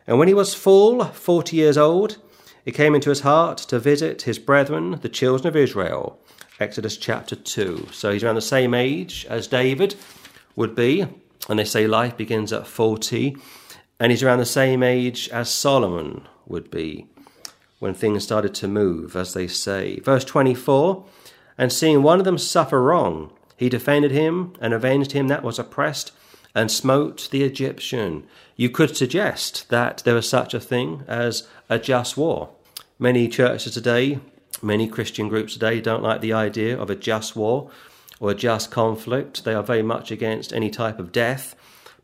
And 0.07 0.19
when 0.19 0.29
he 0.29 0.35
was 0.35 0.55
full, 0.55 1.05
forty 1.05 1.57
years 1.57 1.79
old, 1.79 2.19
it 2.65 2.73
came 2.73 2.95
into 2.95 3.11
his 3.11 3.21
heart 3.21 3.59
to 3.59 3.79
visit 3.79 4.23
his 4.23 4.39
brethren, 4.39 4.99
the 5.03 5.09
children 5.09 5.47
of 5.49 5.57
Israel. 5.57 6.19
Exodus 6.61 6.97
chapter 6.97 7.35
2. 7.35 7.89
So 7.93 8.13
he's 8.13 8.23
around 8.23 8.37
the 8.37 8.41
same 8.41 8.75
age 8.75 9.27
as 9.29 9.47
David 9.47 9.97
would 10.55 10.75
be, 10.75 11.07
and 11.49 11.59
they 11.59 11.65
say 11.65 11.87
life 11.87 12.17
begins 12.17 12.53
at 12.53 12.67
40 12.67 13.37
and 14.03 14.11
he's 14.11 14.25
around 14.25 14.41
the 14.41 14.45
same 14.45 14.83
age 14.83 15.29
as 15.29 15.49
Solomon 15.49 16.27
would 16.47 16.73
be 16.73 17.07
when 17.79 17.95
things 17.95 18.25
started 18.25 18.53
to 18.53 18.67
move, 18.67 19.15
as 19.15 19.33
they 19.33 19.47
say. 19.47 20.01
Verse 20.01 20.25
24 20.25 21.05
And 21.57 21.73
seeing 21.73 22.03
one 22.03 22.19
of 22.19 22.25
them 22.25 22.37
suffer 22.37 22.83
wrong, 22.83 23.33
he 23.63 23.69
defended 23.69 24.11
him 24.11 24.53
and 24.61 24.75
avenged 24.75 25.13
him 25.13 25.29
that 25.29 25.45
was 25.45 25.57
oppressed 25.57 26.11
and 26.53 26.69
smote 26.69 27.29
the 27.31 27.45
Egyptian. 27.45 28.27
You 28.57 28.69
could 28.69 28.97
suggest 28.97 29.69
that 29.69 29.99
there 29.99 30.17
was 30.17 30.29
such 30.29 30.53
a 30.53 30.59
thing 30.59 31.05
as 31.07 31.47
a 31.69 31.79
just 31.79 32.17
war. 32.17 32.51
Many 32.99 33.29
churches 33.29 33.75
today, 33.75 34.19
many 34.61 34.89
Christian 34.89 35.29
groups 35.29 35.53
today 35.53 35.81
don't 35.81 36.03
like 36.03 36.21
the 36.21 36.33
idea 36.33 36.77
of 36.77 36.91
a 36.91 36.97
just 36.97 37.37
war 37.37 37.71
or 38.19 38.33
a 38.33 38.35
just 38.35 38.73
conflict. 38.73 39.45
They 39.45 39.55
are 39.55 39.63
very 39.63 39.85
much 39.85 40.11
against 40.11 40.53
any 40.53 40.69
type 40.69 40.99
of 40.99 41.13
death. 41.13 41.55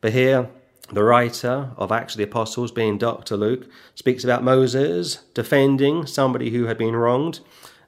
But 0.01 0.13
here, 0.13 0.49
the 0.93 1.03
writer 1.03 1.71
of 1.77 1.91
Acts 1.91 2.15
of 2.15 2.19
the 2.19 2.25
Apostles, 2.25 2.71
being 2.71 2.99
Dr. 2.99 3.37
Luke, 3.37 3.67
speaks 3.97 4.23
about 4.23 4.45
Moses 4.45 5.25
defending 5.35 6.07
somebody 6.07 6.51
who 6.51 6.67
had 6.67 6.79
been 6.79 6.95
wronged. 6.95 7.41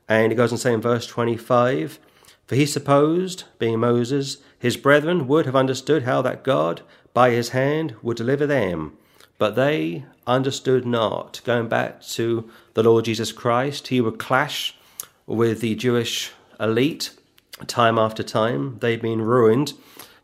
And 0.08 0.32
he 0.32 0.36
goes 0.36 0.50
on 0.50 0.58
saying 0.58 0.74
in 0.74 0.80
verse 0.80 1.06
25 1.06 2.00
For 2.50 2.56
he 2.56 2.66
supposed, 2.66 3.44
being 3.60 3.78
Moses, 3.78 4.38
his 4.58 4.76
brethren 4.76 5.28
would 5.28 5.46
have 5.46 5.54
understood 5.54 6.02
how 6.02 6.20
that 6.22 6.42
God, 6.42 6.82
by 7.14 7.30
his 7.30 7.50
hand, 7.50 7.94
would 8.02 8.16
deliver 8.16 8.44
them. 8.44 8.96
But 9.38 9.54
they 9.54 10.04
understood 10.26 10.84
not. 10.84 11.42
Going 11.44 11.68
back 11.68 12.02
to 12.02 12.50
the 12.74 12.82
Lord 12.82 13.04
Jesus 13.04 13.30
Christ, 13.30 13.86
he 13.86 14.00
would 14.00 14.18
clash 14.18 14.74
with 15.28 15.60
the 15.60 15.76
Jewish 15.76 16.32
elite 16.58 17.12
time 17.68 18.00
after 18.00 18.24
time. 18.24 18.78
They've 18.80 19.00
been 19.00 19.22
ruined 19.22 19.74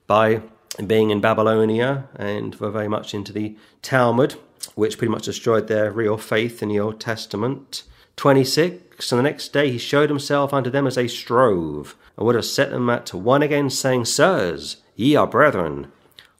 by 0.08 0.42
being 0.84 1.10
in 1.10 1.20
Babylonia 1.20 2.08
and 2.16 2.56
were 2.56 2.72
very 2.72 2.88
much 2.88 3.14
into 3.14 3.32
the 3.32 3.56
Talmud, 3.82 4.34
which 4.74 4.98
pretty 4.98 5.12
much 5.12 5.26
destroyed 5.26 5.68
their 5.68 5.92
real 5.92 6.18
faith 6.18 6.60
in 6.60 6.70
the 6.70 6.80
Old 6.80 6.98
Testament. 6.98 7.84
26. 8.16 9.12
And 9.12 9.18
the 9.20 9.22
next 9.22 9.52
day 9.52 9.70
he 9.70 9.78
showed 9.78 10.10
himself 10.10 10.52
unto 10.52 10.70
them 10.70 10.88
as 10.88 10.96
they 10.96 11.06
strove, 11.06 11.94
and 12.16 12.26
would 12.26 12.34
have 12.34 12.44
set 12.44 12.70
them 12.70 12.88
at 12.90 13.12
one 13.12 13.42
again, 13.42 13.70
saying, 13.70 14.06
Sirs, 14.06 14.78
ye 14.94 15.16
are 15.16 15.26
brethren. 15.26 15.92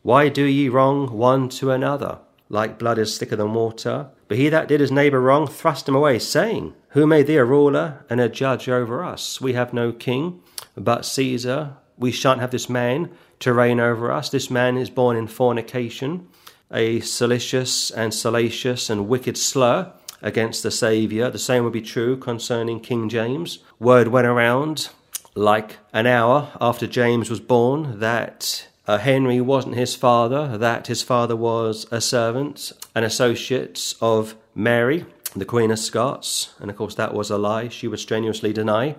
Why 0.03 0.29
do 0.29 0.45
ye 0.45 0.69
wrong 0.69 1.17
one 1.17 1.49
to 1.51 1.71
another? 1.71 2.19
Like 2.49 2.79
blood 2.79 2.99
is 2.99 3.19
thicker 3.19 3.37
than 3.37 3.55
water. 3.55 4.09
But 4.29 4.39
he 4.39 4.49
that 4.49 4.69
did 4.69 4.81
his 4.81 4.93
neighbour 4.93 5.21
wrong 5.21 5.47
thrust 5.47 5.89
him 5.89 5.95
away, 5.95 6.19
saying, 6.19 6.75
Who 6.91 7.07
made 7.07 7.27
thee 7.27 7.37
a 7.37 7.45
ruler 7.45 8.05
and 8.09 8.21
a 8.21 8.29
judge 8.29 8.69
over 8.69 9.05
us? 9.05 9.41
We 9.41 9.53
have 9.55 9.73
no 9.73 9.93
king 9.93 10.41
but 10.77 11.05
Caesar. 11.05 11.77
We 11.97 12.13
shan't 12.13 12.41
have 12.41 12.51
this 12.51 12.69
man 12.69 13.11
to 13.41 13.53
reign 13.53 13.81
over 13.81 14.13
us. 14.13 14.29
This 14.29 14.51
man 14.51 14.77
is 14.77 14.91
born 14.91 15.17
in 15.17 15.27
fornication, 15.27 16.29
a 16.71 17.01
salacious 17.01 17.91
and 17.91 18.13
salacious 18.13 18.91
and 18.91 19.09
wicked 19.09 19.37
slur 19.37 19.93
against 20.23 20.63
the 20.63 20.71
Saviour. 20.71 21.31
The 21.31 21.39
same 21.39 21.65
would 21.65 21.73
be 21.73 21.83
true 21.83 22.17
concerning 22.17 22.81
King 22.81 23.09
James. 23.09 23.61
Word 23.79 24.09
went 24.09 24.27
around 24.27 24.91
like 25.37 25.77
an 25.93 26.07
hour 26.07 26.51
after 26.61 26.87
James 26.87 27.29
was 27.29 27.41
born 27.41 28.01
that 28.01 28.67
uh, 28.87 28.99
Henry 28.99 29.41
wasn't 29.41 29.75
his 29.75 29.95
father, 29.95 30.57
that 30.57 30.87
his 30.87 31.03
father 31.03 31.37
was 31.37 31.87
a 31.91 32.01
servant, 32.01 32.73
an 32.95 33.05
associate 33.05 33.95
of 34.01 34.35
Mary, 34.55 35.05
the 35.35 35.45
Queen 35.45 35.71
of 35.71 35.79
Scots. 35.79 36.55
And 36.59 36.71
of 36.71 36.77
course, 36.77 36.95
that 36.95 37.15
was 37.15 37.31
a 37.31 37.37
lie 37.37 37.69
she 37.69 37.87
would 37.87 38.01
strenuously 38.01 38.53
deny. 38.53 38.97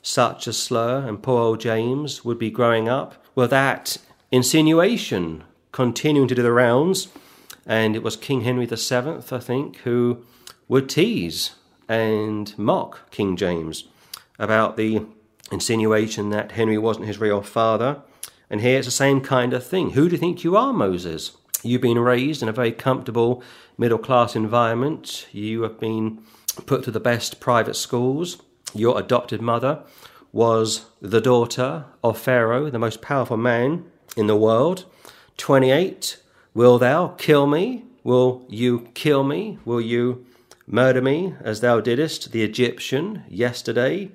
such 0.00 0.46
a 0.46 0.52
slur 0.52 1.06
and 1.06 1.22
poor 1.22 1.40
old 1.40 1.60
James 1.60 2.24
would 2.24 2.38
be 2.38 2.50
growing 2.50 2.88
up? 2.88 3.22
Well, 3.34 3.48
that 3.48 3.98
insinuation 4.30 5.44
continuing 5.72 6.28
to 6.28 6.34
do 6.34 6.42
the 6.42 6.52
rounds, 6.52 7.08
and 7.66 7.96
it 7.96 8.02
was 8.02 8.16
King 8.16 8.42
Henry 8.42 8.64
VII, 8.64 9.22
I 9.30 9.38
think, 9.38 9.78
who 9.78 10.24
would 10.68 10.88
tease 10.88 11.56
and 11.88 12.56
mock 12.58 13.10
King 13.10 13.36
James 13.36 13.84
about 14.38 14.76
the 14.76 15.02
insinuation 15.50 16.30
that 16.30 16.52
Henry 16.52 16.78
wasn't 16.78 17.06
his 17.06 17.18
real 17.18 17.42
father. 17.42 18.02
And 18.50 18.60
here 18.60 18.78
it's 18.78 18.86
the 18.86 18.92
same 18.92 19.20
kind 19.20 19.52
of 19.52 19.66
thing. 19.66 19.90
Who 19.90 20.08
do 20.08 20.12
you 20.14 20.18
think 20.18 20.44
you 20.44 20.56
are, 20.56 20.72
Moses? 20.72 21.36
You've 21.62 21.82
been 21.82 21.98
raised 21.98 22.42
in 22.42 22.48
a 22.48 22.52
very 22.52 22.72
comfortable 22.72 23.42
middle 23.76 23.98
class 23.98 24.36
environment. 24.36 25.26
You 25.32 25.62
have 25.62 25.80
been 25.80 26.22
put 26.66 26.84
to 26.84 26.90
the 26.90 27.00
best 27.00 27.40
private 27.40 27.74
schools. 27.74 28.40
Your 28.74 28.98
adopted 28.98 29.42
mother 29.42 29.82
was 30.32 30.86
the 31.00 31.20
daughter 31.20 31.86
of 32.02 32.18
Pharaoh, 32.18 32.70
the 32.70 32.78
most 32.78 33.02
powerful 33.02 33.36
man 33.36 33.84
in 34.16 34.26
the 34.26 34.36
world. 34.36 34.84
28. 35.36 36.18
Will 36.54 36.78
thou 36.78 37.08
kill 37.18 37.46
me? 37.46 37.84
Will 38.04 38.44
you 38.48 38.88
kill 38.94 39.24
me? 39.24 39.58
Will 39.64 39.80
you 39.80 40.26
murder 40.66 41.00
me 41.00 41.34
as 41.40 41.60
thou 41.60 41.80
didst 41.80 42.32
the 42.32 42.42
Egyptian 42.42 43.24
yesterday? 43.28 44.10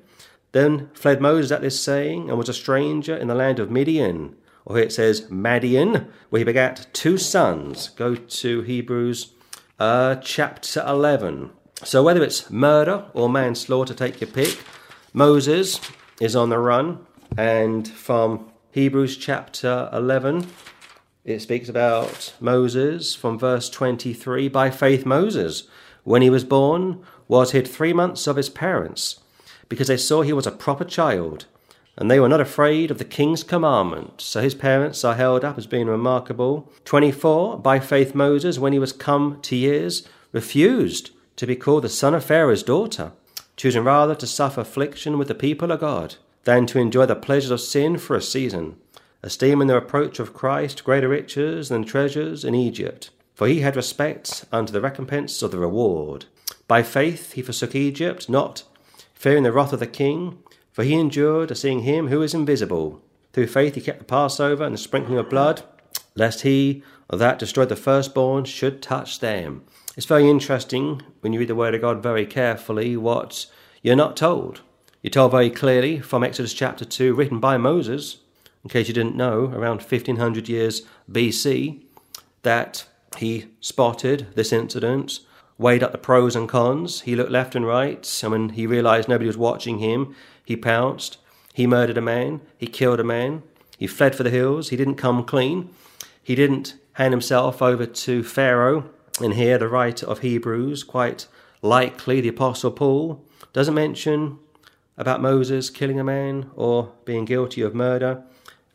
Then 0.54 0.90
fled 0.94 1.20
Moses 1.20 1.52
at 1.52 1.62
this 1.62 1.80
saying 1.80 2.30
and 2.30 2.38
was 2.38 2.50
a 2.50 2.54
stranger 2.54 3.16
in 3.16 3.28
the 3.28 3.36
land 3.36 3.60
of 3.60 3.70
Midian. 3.70 4.36
Or 4.66 4.78
here 4.78 4.86
it 4.86 4.94
says 4.94 5.30
Madian, 5.30 6.08
where 6.30 6.40
he 6.40 6.46
begat 6.46 6.88
two 6.94 7.18
sons. 7.18 7.90
Go 7.90 8.16
to 8.16 8.62
Hebrews 8.62 9.34
uh, 9.80 10.16
chapter 10.16 10.84
11. 10.88 11.52
So 11.84 12.02
whether 12.02 12.24
it's 12.24 12.50
murder 12.50 13.06
or 13.14 13.28
manslaughter, 13.28 13.94
take 13.94 14.22
your 14.22 14.30
pick. 14.30 14.64
Moses 15.12 15.82
is 16.22 16.36
on 16.36 16.50
the 16.50 16.60
run, 16.60 17.06
and 17.38 17.88
from 17.88 18.52
Hebrews 18.72 19.18
chapter 19.18 19.90
11, 19.92 20.48
it 21.26 21.42
speaks 21.42 21.68
about 21.68 22.34
Moses 22.40 23.16
from 23.16 23.38
verse 23.38 23.70
23 23.70 24.48
By 24.48 24.70
faith, 24.70 25.06
Moses, 25.06 25.68
when 26.04 26.22
he 26.22 26.30
was 26.30 26.44
born, 26.44 27.04
was 27.28 27.52
hid 27.52 27.68
three 27.68 27.94
months 27.94 28.28
of 28.28 28.36
his 28.36 28.50
parents, 28.50 29.20
because 29.70 29.88
they 29.88 29.98
saw 29.98 30.22
he 30.22 30.34
was 30.34 30.48
a 30.48 30.52
proper 30.52 30.86
child, 30.86 31.46
and 31.98 32.10
they 32.10 32.20
were 32.20 32.30
not 32.30 32.42
afraid 32.42 32.90
of 32.90 32.98
the 32.98 33.06
king's 33.06 33.44
commandment. 33.44 34.22
So 34.22 34.42
his 34.42 34.56
parents 34.56 35.04
are 35.04 35.16
held 35.16 35.44
up 35.44 35.58
as 35.58 35.68
being 35.68 35.88
remarkable. 35.88 36.72
24 36.86 37.60
By 37.60 37.80
faith, 37.80 38.16
Moses, 38.16 38.58
when 38.60 38.74
he 38.74 38.80
was 38.80 38.92
come 38.92 39.40
to 39.44 39.56
years, 39.56 40.08
refused 40.32 41.12
to 41.36 41.46
be 41.46 41.56
called 41.56 41.84
the 41.84 41.90
son 41.90 42.14
of 42.14 42.24
Pharaoh's 42.24 42.64
daughter, 42.64 43.12
choosing 43.56 43.84
rather 43.84 44.16
to 44.16 44.28
suffer 44.28 44.62
affliction 44.62 45.18
with 45.18 45.28
the 45.28 45.36
people 45.36 45.72
of 45.72 45.80
God 45.80 46.16
than 46.44 46.66
to 46.68 46.80
enjoy 46.80 47.06
the 47.06 47.16
pleasures 47.16 47.52
of 47.52 47.62
sin 47.62 47.98
for 47.98 48.16
a 48.16 48.22
season, 48.22 48.76
esteeming 49.24 49.68
the 49.68 49.76
reproach 49.76 50.20
of 50.20 50.34
Christ 50.34 50.84
greater 50.84 51.08
riches 51.08 51.70
than 51.70 51.86
treasures 51.86 52.44
in 52.44 52.56
Egypt. 52.56 53.12
For 53.36 53.48
he 53.48 53.62
had 53.62 53.76
respect 53.76 54.46
unto 54.52 54.72
the 54.72 54.82
recompense 54.82 55.42
of 55.42 55.52
the 55.52 55.58
reward. 55.58 56.26
By 56.68 56.84
faith 56.84 57.34
he 57.34 57.42
forsook 57.42 57.76
Egypt, 57.76 58.30
not 58.30 58.64
fearing 59.24 59.44
the 59.44 59.54
wrath 59.54 59.72
of 59.72 59.80
the 59.80 59.88
king, 59.88 60.38
for 60.74 60.84
he 60.84 60.96
endured 60.96 61.50
a 61.50 61.56
seeing 61.56 61.84
him 61.84 62.10
who 62.10 62.22
is 62.22 62.34
invisible. 62.34 63.02
Through 63.32 63.48
faith 63.48 63.76
he 63.76 63.80
kept 63.80 64.00
the 64.00 64.04
Passover 64.04 64.66
and 64.66 64.74
the 64.74 64.78
sprinkling 64.78 65.18
of 65.18 65.30
blood, 65.30 65.64
lest 66.14 66.42
he 66.42 66.84
that 67.10 67.40
destroyed 67.40 67.70
the 67.70 67.78
firstborn 67.78 68.44
should 68.44 68.82
touch 68.82 69.22
them. 69.22 69.64
It's 69.96 70.06
very 70.06 70.30
interesting 70.30 71.02
when 71.22 71.32
you 71.32 71.40
read 71.40 71.48
the 71.48 71.56
Word 71.56 71.74
of 71.74 71.80
God 71.80 72.04
very 72.04 72.26
carefully 72.26 72.98
what 72.98 73.46
you're 73.82 73.96
not 73.96 74.18
told. 74.18 74.60
You're 75.02 75.12
told 75.12 75.32
very 75.32 75.50
clearly 75.50 76.02
from 76.02 76.22
Exodus 76.22 76.54
chapter 76.54 76.84
2, 76.84 77.14
written 77.14 77.40
by 77.40 77.56
Moses, 77.56 78.18
in 78.62 78.70
case 78.70 78.90
you 78.90 78.94
didn't 78.94 79.16
know, 79.16 79.46
around 79.56 79.78
1500 79.78 80.50
years 80.50 80.82
BC, 81.10 81.82
that 82.42 82.84
he 83.16 83.46
spotted 83.62 84.36
this 84.36 84.52
incident, 84.52 85.22
weighed 85.58 85.84
up 85.84 85.92
the 85.92 85.98
pros 85.98 86.36
and 86.36 86.50
cons. 86.50 87.02
He 87.02 87.16
looked 87.16 87.32
left 87.32 87.56
and 87.56 87.66
right, 87.66 88.20
and 88.24 88.32
when 88.32 88.50
he 88.50 88.68
realized 88.68 89.08
nobody 89.08 89.28
was 89.28 89.38
watching 89.38 89.80
him, 89.80 90.16
he 90.44 90.56
pounced. 90.56 91.18
He 91.54 91.68
murdered 91.68 91.98
a 91.98 92.02
man. 92.02 92.42
He 92.58 92.68
killed 92.68 93.00
a 93.00 93.04
man. 93.04 93.44
He 93.78 93.88
fled 93.88 94.16
for 94.16 94.24
the 94.24 94.30
hills. 94.30 94.70
He 94.70 94.78
didn't 94.78 94.96
come 94.96 95.24
clean. 95.24 95.70
He 96.22 96.36
didn't 96.36 96.76
hand 96.94 97.14
himself 97.14 97.62
over 97.62 97.86
to 97.86 98.24
Pharaoh. 98.24 98.90
And 99.22 99.36
here, 99.36 99.58
the 99.58 99.68
writer 99.68 100.08
of 100.08 100.20
Hebrews, 100.20 100.84
quite 100.84 101.28
likely 101.62 102.22
the 102.22 102.30
Apostle 102.30 102.72
Paul, 102.72 103.24
doesn't 103.54 103.74
mention 103.74 104.40
about 104.98 105.22
Moses 105.22 105.70
killing 105.70 106.00
a 106.00 106.04
man 106.04 106.50
or 106.56 106.92
being 107.06 107.26
guilty 107.26 107.62
of 107.62 107.76
murder. 107.76 108.24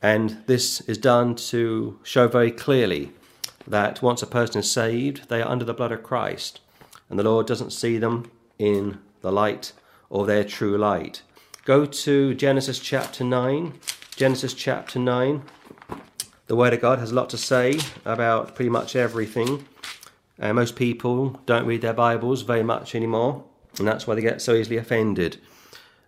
And 0.00 0.42
this 0.46 0.80
is 0.82 0.98
done 0.98 1.34
to 1.36 1.98
show 2.02 2.28
very 2.28 2.52
clearly 2.52 3.10
that 3.66 4.00
once 4.00 4.22
a 4.22 4.26
person 4.26 4.60
is 4.60 4.70
saved, 4.70 5.28
they 5.28 5.42
are 5.42 5.48
under 5.48 5.64
the 5.64 5.74
blood 5.74 5.92
of 5.92 6.02
Christ, 6.02 6.60
and 7.09 7.18
the 7.18 7.24
Lord 7.24 7.46
doesn't 7.46 7.72
see 7.72 7.98
them 7.98 8.30
in 8.59 8.98
the 9.20 9.32
light 9.32 9.72
or 10.11 10.26
their 10.26 10.44
true 10.44 10.76
light. 10.76 11.22
Go 11.64 11.84
to 11.84 12.34
Genesis 12.34 12.78
chapter 12.78 13.24
9. 13.24 13.74
Genesis 14.16 14.54
chapter 14.54 14.98
9. 14.98 15.42
The 16.46 16.56
Word 16.56 16.72
of 16.72 16.80
God 16.80 16.98
has 16.98 17.11
a 17.11 17.14
lot 17.14 17.28
to 17.30 17.36
say 17.36 17.78
about 18.04 18.54
pretty 18.54 18.70
much 18.70 18.96
everything. 18.96 19.66
Uh, 20.40 20.52
most 20.52 20.76
people 20.76 21.40
don't 21.46 21.66
read 21.66 21.82
their 21.82 21.92
Bibles 21.92 22.42
very 22.42 22.62
much 22.62 22.94
anymore, 22.94 23.44
and 23.78 23.86
that's 23.86 24.06
why 24.06 24.14
they 24.14 24.22
get 24.22 24.40
so 24.40 24.54
easily 24.54 24.76
offended. 24.76 25.38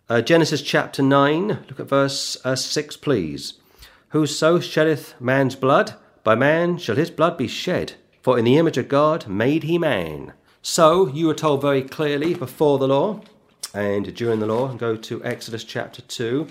Uh, 0.09 0.23
Genesis 0.23 0.63
chapter 0.63 1.03
9, 1.03 1.49
look 1.69 1.79
at 1.79 1.89
verse 1.89 2.39
uh, 2.45 2.57
6, 2.57 2.97
please. 2.97 3.55
Whoso 4.09 4.61
sheddeth 4.61 5.15
man's 5.21 5.57
blood, 5.57 5.95
by 6.25 6.35
man 6.35 6.79
shall 6.79 6.97
his 6.97 7.11
blood 7.11 7.37
be 7.37 7.47
shed, 7.47 7.93
for 8.23 8.39
in 8.39 8.45
the 8.45 8.57
image 8.57 8.79
of 8.79 8.89
God 8.89 9.29
made 9.29 9.65
he 9.65 9.79
man. 9.79 10.33
So 10.63 11.07
you 11.07 11.27
were 11.27 11.35
told 11.35 11.63
very 11.63 11.83
clearly 11.83 12.35
before 12.35 12.79
the 12.79 12.87
law 12.87 13.23
and 13.73 14.15
during 14.15 14.41
the 14.41 14.47
law, 14.47 14.69
go 14.75 14.95
to 14.95 15.25
Exodus 15.25 15.65
chapter 15.65 16.03
2, 16.03 16.49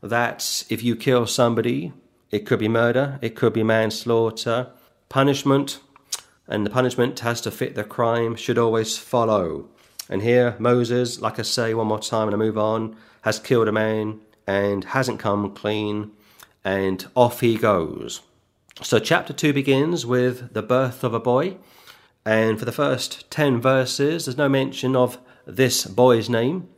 that 0.00 0.64
if 0.68 0.82
you 0.84 0.94
kill 0.94 1.26
somebody, 1.26 1.92
it 2.30 2.46
could 2.46 2.60
be 2.60 2.68
murder, 2.68 3.18
it 3.20 3.34
could 3.34 3.52
be 3.52 3.64
manslaughter, 3.64 4.68
punishment, 5.08 5.80
and 6.46 6.64
the 6.64 6.70
punishment 6.70 7.18
has 7.20 7.40
to 7.40 7.50
fit 7.50 7.74
the 7.74 7.82
crime, 7.82 8.36
should 8.36 8.58
always 8.58 8.96
follow. 8.96 9.68
And 10.08 10.22
here, 10.22 10.54
Moses, 10.60 11.20
like 11.20 11.40
I 11.40 11.42
say 11.42 11.74
one 11.74 11.88
more 11.88 11.98
time 11.98 12.28
and 12.28 12.34
I 12.34 12.38
move 12.38 12.58
on, 12.58 12.94
has 13.22 13.40
killed 13.40 13.66
a 13.66 13.72
man 13.72 14.20
and 14.46 14.84
hasn't 14.84 15.18
come 15.18 15.52
clean, 15.52 16.12
and 16.64 17.06
off 17.16 17.40
he 17.40 17.56
goes. 17.56 18.20
So, 18.82 18.98
chapter 19.00 19.32
2 19.32 19.52
begins 19.52 20.06
with 20.06 20.52
the 20.54 20.62
birth 20.62 21.02
of 21.02 21.12
a 21.12 21.20
boy, 21.20 21.56
and 22.24 22.58
for 22.58 22.64
the 22.64 22.72
first 22.72 23.30
10 23.30 23.60
verses, 23.60 24.24
there's 24.24 24.36
no 24.36 24.48
mention 24.48 24.94
of 24.94 25.18
this 25.46 25.86
boy's 25.86 26.30
name. 26.30 26.68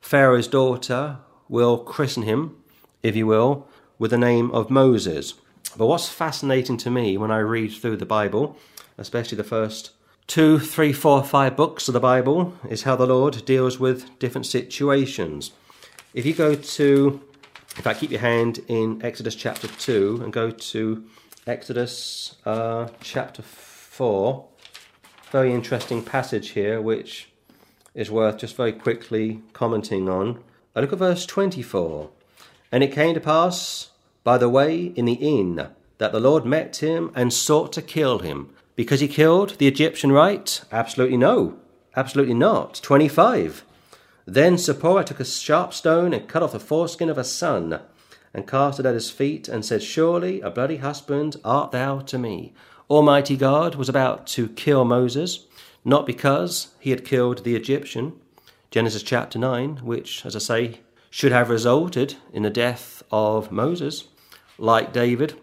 Pharaoh's 0.00 0.48
daughter 0.48 1.18
will 1.48 1.78
christen 1.78 2.22
him, 2.22 2.56
if 3.02 3.16
you 3.16 3.26
will, 3.26 3.66
with 3.98 4.10
the 4.10 4.18
name 4.18 4.50
of 4.52 4.70
Moses. 4.70 5.34
But 5.76 5.86
what's 5.86 6.08
fascinating 6.08 6.76
to 6.78 6.90
me 6.90 7.16
when 7.16 7.30
I 7.30 7.38
read 7.38 7.72
through 7.72 7.96
the 7.96 8.06
Bible, 8.06 8.56
especially 8.96 9.36
the 9.36 9.44
first 9.44 9.90
two, 10.26 10.58
three, 10.58 10.92
four, 10.92 11.24
five 11.24 11.56
books 11.56 11.88
of 11.88 11.94
the 11.94 12.00
Bible, 12.00 12.54
is 12.68 12.84
how 12.84 12.96
the 12.96 13.06
Lord 13.06 13.44
deals 13.44 13.78
with 13.78 14.18
different 14.18 14.46
situations. 14.46 15.52
If 16.12 16.24
you 16.24 16.32
go 16.32 16.54
to, 16.54 17.20
in 17.76 17.82
fact, 17.82 18.00
keep 18.00 18.12
your 18.12 18.20
hand 18.20 18.60
in 18.68 19.02
Exodus 19.04 19.34
chapter 19.34 19.66
2 19.66 20.20
and 20.22 20.32
go 20.32 20.50
to 20.50 21.04
Exodus 21.46 22.36
uh, 22.46 22.88
chapter 23.00 23.42
4. 23.42 24.48
Very 25.34 25.52
interesting 25.52 26.00
passage 26.00 26.50
here, 26.50 26.80
which 26.80 27.28
is 27.92 28.08
worth 28.08 28.38
just 28.38 28.54
very 28.54 28.72
quickly 28.72 29.42
commenting 29.52 30.08
on. 30.08 30.38
I 30.76 30.80
look 30.80 30.92
at 30.92 31.00
verse 31.00 31.26
24. 31.26 32.08
And 32.70 32.84
it 32.84 32.92
came 32.92 33.14
to 33.14 33.20
pass 33.20 33.90
by 34.22 34.38
the 34.38 34.48
way 34.48 34.92
in 34.94 35.06
the 35.06 35.14
inn 35.14 35.70
that 35.98 36.12
the 36.12 36.20
Lord 36.20 36.44
met 36.44 36.76
him 36.76 37.10
and 37.16 37.32
sought 37.32 37.72
to 37.72 37.82
kill 37.82 38.20
him. 38.20 38.50
Because 38.76 39.00
he 39.00 39.08
killed 39.08 39.58
the 39.58 39.66
Egyptian 39.66 40.12
right? 40.12 40.62
Absolutely 40.70 41.16
no. 41.16 41.58
Absolutely 41.96 42.34
not. 42.34 42.78
25. 42.84 43.64
Then 44.26 44.56
Zipporah 44.56 45.02
took 45.02 45.18
a 45.18 45.24
sharp 45.24 45.74
stone 45.74 46.14
and 46.14 46.28
cut 46.28 46.44
off 46.44 46.52
the 46.52 46.60
foreskin 46.60 47.10
of 47.10 47.16
her 47.16 47.24
son 47.24 47.80
and 48.34 48.48
cast 48.48 48.80
it 48.80 48.86
at 48.86 48.94
his 48.94 49.10
feet, 49.10 49.48
and 49.48 49.64
said, 49.64 49.80
Surely 49.80 50.40
a 50.40 50.50
bloody 50.50 50.78
husband 50.78 51.36
art 51.44 51.70
thou 51.70 52.00
to 52.00 52.18
me. 52.18 52.52
Almighty 52.90 53.36
God 53.36 53.76
was 53.76 53.88
about 53.88 54.26
to 54.28 54.48
kill 54.48 54.84
Moses, 54.84 55.46
not 55.84 56.04
because 56.04 56.74
he 56.78 56.90
had 56.90 57.04
killed 57.04 57.42
the 57.42 57.56
Egyptian, 57.56 58.20
Genesis 58.70 59.02
chapter 59.02 59.38
9, 59.38 59.78
which, 59.78 60.26
as 60.26 60.36
I 60.36 60.38
say, 60.38 60.80
should 61.08 61.32
have 61.32 61.48
resulted 61.48 62.16
in 62.32 62.42
the 62.42 62.50
death 62.50 63.02
of 63.10 63.50
Moses, 63.50 64.08
like 64.58 64.92
David 64.92 65.34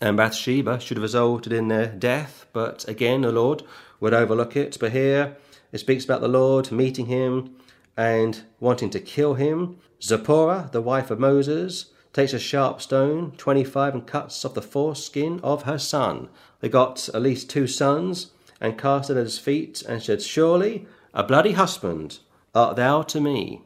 and 0.00 0.16
Bathsheba 0.16 0.80
should 0.80 0.96
have 0.96 1.02
resulted 1.02 1.52
in 1.52 1.68
their 1.68 1.86
death, 1.86 2.46
but 2.52 2.86
again 2.88 3.22
the 3.22 3.32
Lord 3.32 3.62
would 4.00 4.14
overlook 4.14 4.56
it. 4.56 4.76
But 4.80 4.92
here 4.92 5.36
it 5.72 5.78
speaks 5.78 6.04
about 6.04 6.20
the 6.20 6.28
Lord 6.28 6.70
meeting 6.72 7.06
him 7.06 7.56
and 7.96 8.42
wanting 8.58 8.90
to 8.90 9.00
kill 9.00 9.34
him. 9.34 9.78
Zipporah, 10.02 10.70
the 10.72 10.80
wife 10.80 11.10
of 11.10 11.18
Moses, 11.18 11.86
takes 12.12 12.32
a 12.32 12.38
sharp 12.38 12.80
stone, 12.80 13.32
25, 13.36 13.94
and 13.94 14.06
cuts 14.06 14.44
off 14.44 14.54
the 14.54 14.62
foreskin 14.62 15.40
of 15.42 15.62
her 15.62 15.78
son. 15.78 16.28
They 16.60 16.68
got 16.68 17.08
at 17.08 17.22
least 17.22 17.48
two 17.48 17.66
sons 17.66 18.32
and 18.60 18.78
cast 18.78 19.10
it 19.10 19.16
at 19.16 19.24
his 19.24 19.38
feet 19.38 19.82
and 19.82 20.02
said, 20.02 20.22
Surely 20.22 20.86
a 21.14 21.22
bloody 21.22 21.52
husband 21.52 22.18
art 22.54 22.76
thou 22.76 23.02
to 23.02 23.20
me. 23.20 23.62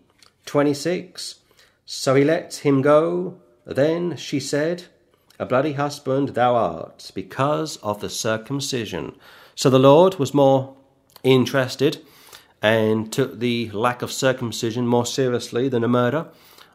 26. 0.47 1.36
So 1.86 2.14
he 2.14 2.24
let 2.24 2.57
him 2.57 2.82
go. 2.82 3.38
Then 3.64 4.16
she 4.16 4.40
said, 4.40 4.84
A 5.38 5.47
bloody 5.47 5.72
husband 5.72 6.30
thou 6.30 6.55
art, 6.55 7.11
because 7.14 7.76
of 7.78 8.01
the 8.01 8.11
circumcision. 8.11 9.16
So 9.55 9.70
the 9.70 9.78
Lord 9.78 10.16
was 10.16 10.34
more 10.34 10.76
interested 11.22 12.05
and 12.61 13.12
took 13.12 13.40
the 13.40 13.70
lack 13.70 14.03
of 14.03 14.12
circumcision 14.12 14.86
more 14.86 15.07
seriously 15.07 15.68
than 15.68 15.84
a 15.84 15.88
murder 15.88 16.28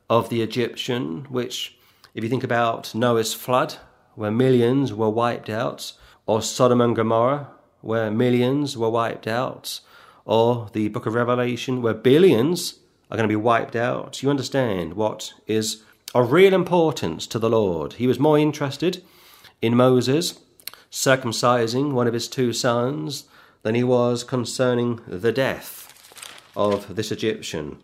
of 0.10 0.30
the 0.30 0.42
Egyptian, 0.42 1.26
which, 1.30 1.78
if 2.14 2.24
you 2.24 2.30
think 2.30 2.44
about 2.44 2.96
Noah's 2.96 3.34
flood, 3.34 3.76
where 4.16 4.32
millions 4.32 4.94
were 4.94 5.10
wiped 5.10 5.50
out, 5.50 5.94
or 6.26 6.42
Sodom 6.42 6.82
and 6.82 6.96
Gomorrah, 6.96 7.50
where 7.82 8.12
millions 8.12 8.78
were 8.78 8.90
wiped 8.90 9.28
out, 9.28 9.80
or 10.26 10.70
the 10.74 10.90
book 10.90 11.06
of 11.06 11.14
Revelation, 11.14 11.82
where 11.82 11.94
billions 11.94 12.80
are 13.10 13.18
going 13.18 13.28
to 13.28 13.32
be 13.32 13.36
wiped 13.36 13.76
out, 13.76 14.22
you 14.22 14.30
understand 14.30 14.94
what 14.94 15.34
is 15.48 15.84
of 16.14 16.32
real 16.32 16.54
importance 16.54 17.28
to 17.28 17.40
the 17.40 17.50
Lord. 17.50 17.94
He 17.94 18.08
was 18.08 18.20
more 18.20 18.38
interested 18.38 19.04
in 19.62 19.76
Moses 19.76 20.40
circumcising 20.92 21.92
one 21.92 22.08
of 22.08 22.14
his 22.14 22.28
two 22.28 22.52
sons 22.52 23.26
than 23.62 23.76
he 23.76 23.84
was 23.84 24.24
concerning 24.24 25.02
the 25.08 25.32
death 25.32 25.94
of 26.56 26.96
this 26.96 27.12
Egyptian. 27.12 27.78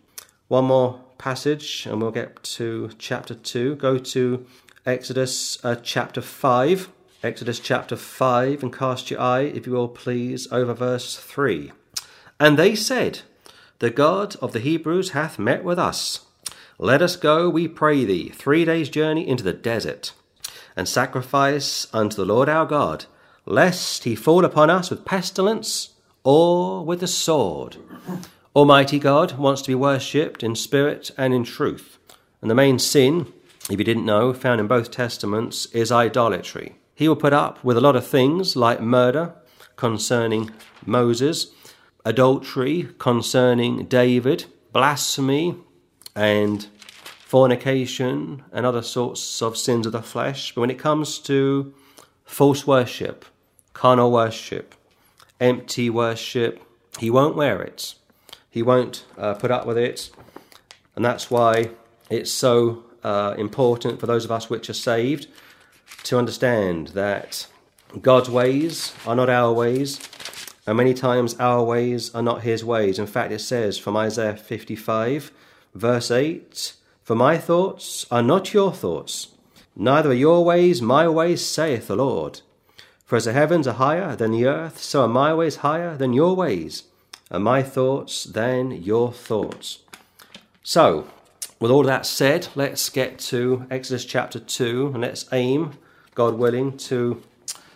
One 0.48 0.66
more 0.66 1.00
passage, 1.18 1.86
and 1.86 2.00
we'll 2.00 2.12
get 2.12 2.40
to 2.44 2.90
chapter 2.98 3.34
2. 3.34 3.74
Go 3.76 3.98
to 3.98 4.46
Exodus 4.84 5.58
uh, 5.64 5.74
chapter 5.82 6.20
5. 6.20 6.88
Exodus 7.24 7.58
chapter 7.58 7.96
5, 7.96 8.62
and 8.62 8.72
cast 8.72 9.10
your 9.10 9.20
eye, 9.20 9.40
if 9.40 9.66
you 9.66 9.72
will 9.72 9.88
please, 9.88 10.46
over 10.52 10.72
verse 10.72 11.16
3. 11.16 11.72
And 12.38 12.56
they 12.56 12.76
said, 12.76 13.22
The 13.80 13.90
God 13.90 14.36
of 14.36 14.52
the 14.52 14.60
Hebrews 14.60 15.10
hath 15.10 15.36
met 15.36 15.64
with 15.64 15.80
us. 15.80 16.26
Let 16.78 17.02
us 17.02 17.16
go, 17.16 17.50
we 17.50 17.66
pray 17.66 18.04
thee, 18.04 18.28
three 18.28 18.64
days' 18.64 18.88
journey 18.88 19.26
into 19.26 19.42
the 19.42 19.52
desert, 19.52 20.12
and 20.76 20.86
sacrifice 20.86 21.88
unto 21.92 22.14
the 22.14 22.24
Lord 22.24 22.48
our 22.48 22.66
God, 22.66 23.06
lest 23.46 24.04
he 24.04 24.14
fall 24.14 24.44
upon 24.44 24.70
us 24.70 24.90
with 24.90 25.04
pestilence 25.04 25.94
or 26.22 26.84
with 26.84 27.00
the 27.00 27.08
sword. 27.08 27.78
Almighty 28.56 28.98
God 28.98 29.36
wants 29.36 29.60
to 29.60 29.68
be 29.68 29.74
worshipped 29.74 30.42
in 30.42 30.56
spirit 30.56 31.10
and 31.18 31.34
in 31.34 31.44
truth. 31.44 31.98
And 32.40 32.50
the 32.50 32.54
main 32.54 32.78
sin, 32.78 33.30
if 33.68 33.78
you 33.78 33.84
didn't 33.84 34.06
know, 34.06 34.32
found 34.32 34.62
in 34.62 34.66
both 34.66 34.90
testaments 34.90 35.66
is 35.72 35.92
idolatry. 35.92 36.76
He 36.94 37.06
will 37.06 37.16
put 37.16 37.34
up 37.34 37.62
with 37.62 37.76
a 37.76 37.82
lot 37.82 37.96
of 37.96 38.06
things 38.06 38.56
like 38.56 38.80
murder 38.80 39.34
concerning 39.76 40.52
Moses, 40.86 41.48
adultery 42.06 42.88
concerning 42.96 43.84
David, 43.84 44.46
blasphemy 44.72 45.56
and 46.14 46.66
fornication 47.26 48.42
and 48.52 48.64
other 48.64 48.80
sorts 48.80 49.42
of 49.42 49.58
sins 49.58 49.84
of 49.84 49.92
the 49.92 50.00
flesh. 50.00 50.54
But 50.54 50.62
when 50.62 50.70
it 50.70 50.78
comes 50.78 51.18
to 51.18 51.74
false 52.24 52.66
worship, 52.66 53.26
carnal 53.74 54.10
worship, 54.10 54.74
empty 55.42 55.90
worship, 55.90 56.62
he 56.98 57.10
won't 57.10 57.36
wear 57.36 57.60
it. 57.60 57.96
He 58.56 58.62
won't 58.62 59.04
uh, 59.18 59.34
put 59.34 59.50
up 59.50 59.66
with 59.66 59.76
it. 59.76 60.08
And 60.94 61.04
that's 61.04 61.30
why 61.30 61.72
it's 62.08 62.30
so 62.30 62.84
uh, 63.04 63.34
important 63.36 64.00
for 64.00 64.06
those 64.06 64.24
of 64.24 64.32
us 64.32 64.48
which 64.48 64.70
are 64.70 64.80
saved 64.92 65.26
to 66.04 66.16
understand 66.16 66.88
that 66.88 67.48
God's 68.00 68.30
ways 68.30 68.94
are 69.06 69.14
not 69.14 69.28
our 69.28 69.52
ways, 69.52 70.00
and 70.66 70.78
many 70.78 70.94
times 70.94 71.36
our 71.38 71.62
ways 71.62 72.14
are 72.14 72.22
not 72.22 72.44
his 72.44 72.64
ways. 72.64 72.98
In 72.98 73.06
fact, 73.06 73.30
it 73.30 73.40
says 73.40 73.76
from 73.76 73.94
Isaiah 73.94 74.38
55, 74.38 75.30
verse 75.74 76.10
8 76.10 76.72
For 77.02 77.14
my 77.14 77.36
thoughts 77.36 78.06
are 78.10 78.22
not 78.22 78.54
your 78.54 78.72
thoughts, 78.72 79.34
neither 79.76 80.12
are 80.12 80.14
your 80.14 80.46
ways 80.46 80.80
my 80.80 81.06
ways, 81.06 81.44
saith 81.44 81.88
the 81.88 81.96
Lord. 81.96 82.40
For 83.04 83.16
as 83.16 83.26
the 83.26 83.34
heavens 83.34 83.68
are 83.68 83.74
higher 83.74 84.16
than 84.16 84.30
the 84.30 84.46
earth, 84.46 84.82
so 84.82 85.02
are 85.02 85.08
my 85.08 85.34
ways 85.34 85.56
higher 85.56 85.94
than 85.94 86.14
your 86.14 86.34
ways, 86.34 86.84
and 87.30 87.44
my 87.44 87.62
thoughts 87.62 88.24
than 88.24 88.70
your 88.70 89.12
thoughts. 89.12 89.80
So, 90.62 91.06
with 91.58 91.70
all 91.70 91.84
that 91.84 92.06
said, 92.06 92.48
let's 92.54 92.88
get 92.90 93.18
to 93.30 93.66
Exodus 93.70 94.04
chapter 94.04 94.38
2 94.38 94.92
and 94.94 95.00
let's 95.00 95.26
aim, 95.32 95.72
God 96.14 96.34
willing, 96.34 96.76
to 96.78 97.22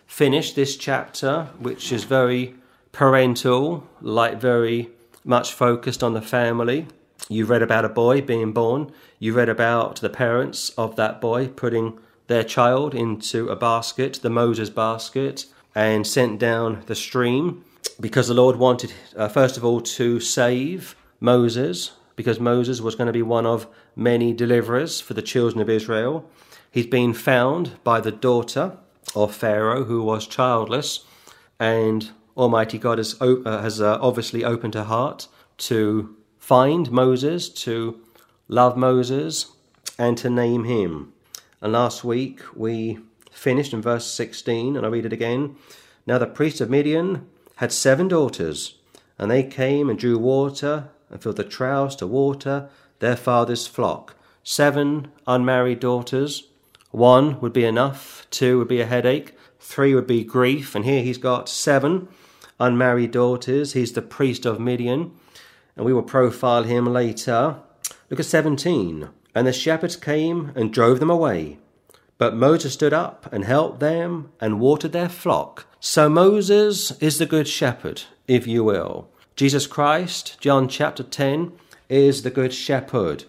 finish 0.07 0.53
this 0.53 0.77
chapter, 0.77 1.49
which 1.59 1.93
is 1.93 2.05
very 2.05 2.55
parental, 2.93 3.87
like 4.01 4.41
very 4.41 4.91
much 5.25 5.53
focused 5.53 6.03
on 6.03 6.15
the 6.15 6.23
family. 6.23 6.87
You 7.29 7.47
read 7.47 7.63
about 7.63 7.85
a 7.85 7.89
boy 7.89 8.21
being 8.21 8.53
born, 8.53 8.93
you 9.19 9.33
read 9.33 9.49
about 9.49 9.97
the 10.01 10.11
parents 10.11 10.71
of 10.71 10.97
that 10.97 11.21
boy 11.21 11.49
putting 11.49 11.99
their 12.27 12.45
child 12.45 12.95
into 12.95 13.49
a 13.49 13.57
basket, 13.57 14.21
the 14.23 14.31
Moses 14.31 14.71
basket, 14.71 15.47
and 15.75 16.07
sent 16.07 16.39
down 16.39 16.83
the 16.87 16.95
stream 16.95 17.65
because 18.01 18.29
the 18.29 18.35
Lord 18.35 18.57
wanted, 18.57 18.93
uh, 19.17 19.29
first 19.29 19.57
of 19.57 19.65
all, 19.65 19.81
to 19.81 20.21
save 20.21 20.97
Moses, 21.21 21.93
because 22.17 22.41
Moses 22.41 22.81
was 22.81 22.95
going 22.95 23.07
to 23.07 23.13
be 23.13 23.23
one 23.23 23.47
of 23.47 23.67
many 23.95 24.33
deliverers 24.33 25.01
for 25.01 25.15
the 25.15 25.23
children 25.23 25.61
of 25.61 25.69
Israel. 25.69 26.29
He's 26.71 26.87
been 26.87 27.13
found 27.13 27.83
by 27.85 28.01
the 28.01 28.13
daughter 28.13 28.79
of 29.15 29.35
Pharaoh, 29.35 29.85
who 29.85 30.03
was 30.03 30.27
childless, 30.27 31.05
and 31.59 32.11
Almighty 32.37 32.79
God 32.79 32.99
has, 32.99 33.21
uh, 33.21 33.43
has 33.45 33.81
uh, 33.81 33.99
obviously 34.01 34.45
opened 34.45 34.75
her 34.75 34.85
heart 34.85 35.29
to 35.59 36.17
find 36.39 36.91
Moses, 36.91 37.49
to 37.49 38.01
love 38.49 38.77
Moses, 38.77 39.53
and 39.99 40.17
to 40.19 40.31
name 40.31 40.65
him. 40.65 41.13
And 41.61 41.73
last 41.73 42.03
week 42.03 42.41
we 42.57 42.99
finished 43.31 43.75
in 43.75 43.83
verse 43.83 44.07
16, 44.07 44.77
and 44.77 44.87
I 44.87 44.89
read 44.89 45.05
it 45.05 45.13
again. 45.13 45.57
Now 46.07 46.17
the 46.17 46.27
priest 46.27 46.61
of 46.61 46.71
Midian 46.71 47.27
had 47.61 47.71
seven 47.71 48.09
daughters, 48.09 48.77
and 49.19 49.31
they 49.31 49.43
came 49.43 49.91
and 49.91 49.99
drew 49.99 50.17
water 50.17 50.89
and 51.11 51.23
filled 51.23 51.37
the 51.37 51.45
troughs 51.45 51.95
to 51.95 52.07
water 52.07 52.71
their 53.01 53.15
father's 53.15 53.67
flock. 53.67 54.17
Seven 54.43 55.09
unmarried 55.27 55.79
daughters. 55.79 56.45
One 56.91 57.39
would 57.43 57.53
be 57.53 57.67
enough, 57.67 58.27
two 58.31 58.57
would 58.57 58.69
be 58.69 58.81
a 58.81 58.87
headache, 58.87 59.37
three 59.59 59.95
would 59.95 60.07
be 60.07 60.25
grief, 60.25 60.75
and 60.75 60.87
here 60.87 61.03
he's 61.03 61.19
got 61.19 61.51
seven 61.51 62.09
unmarried 62.59 63.11
daughters. 63.11 63.75
He's 63.75 63.93
the 63.93 64.01
priest 64.01 64.47
of 64.47 64.59
Midian, 64.59 65.13
and 65.77 65.85
we 65.85 65.93
will 65.93 66.03
profile 66.03 66.63
him 66.63 66.87
later. 66.87 67.57
Look 68.09 68.21
at 68.21 68.25
17. 68.25 69.11
And 69.35 69.47
the 69.47 69.53
shepherds 69.53 69.97
came 69.97 70.51
and 70.55 70.73
drove 70.73 70.99
them 70.99 71.11
away. 71.11 71.59
But 72.17 72.35
Moses 72.35 72.73
stood 72.73 72.95
up 72.95 73.31
and 73.31 73.45
helped 73.45 73.81
them 73.81 74.31
and 74.41 74.61
watered 74.61 74.93
their 74.93 75.11
flock. 75.11 75.67
So 75.83 76.11
Moses 76.11 76.91
is 77.01 77.17
the 77.17 77.25
good 77.25 77.49
shepherd, 77.49 78.03
if 78.29 78.47
you 78.47 78.63
will. 78.63 79.09
Jesus 79.35 79.67
Christ, 79.67 80.39
John 80.39 80.69
chapter 80.69 81.03
10, 81.03 81.53
is 81.89 82.23
the 82.23 82.31
good 82.31 82.53
shepherd. 82.53 83.25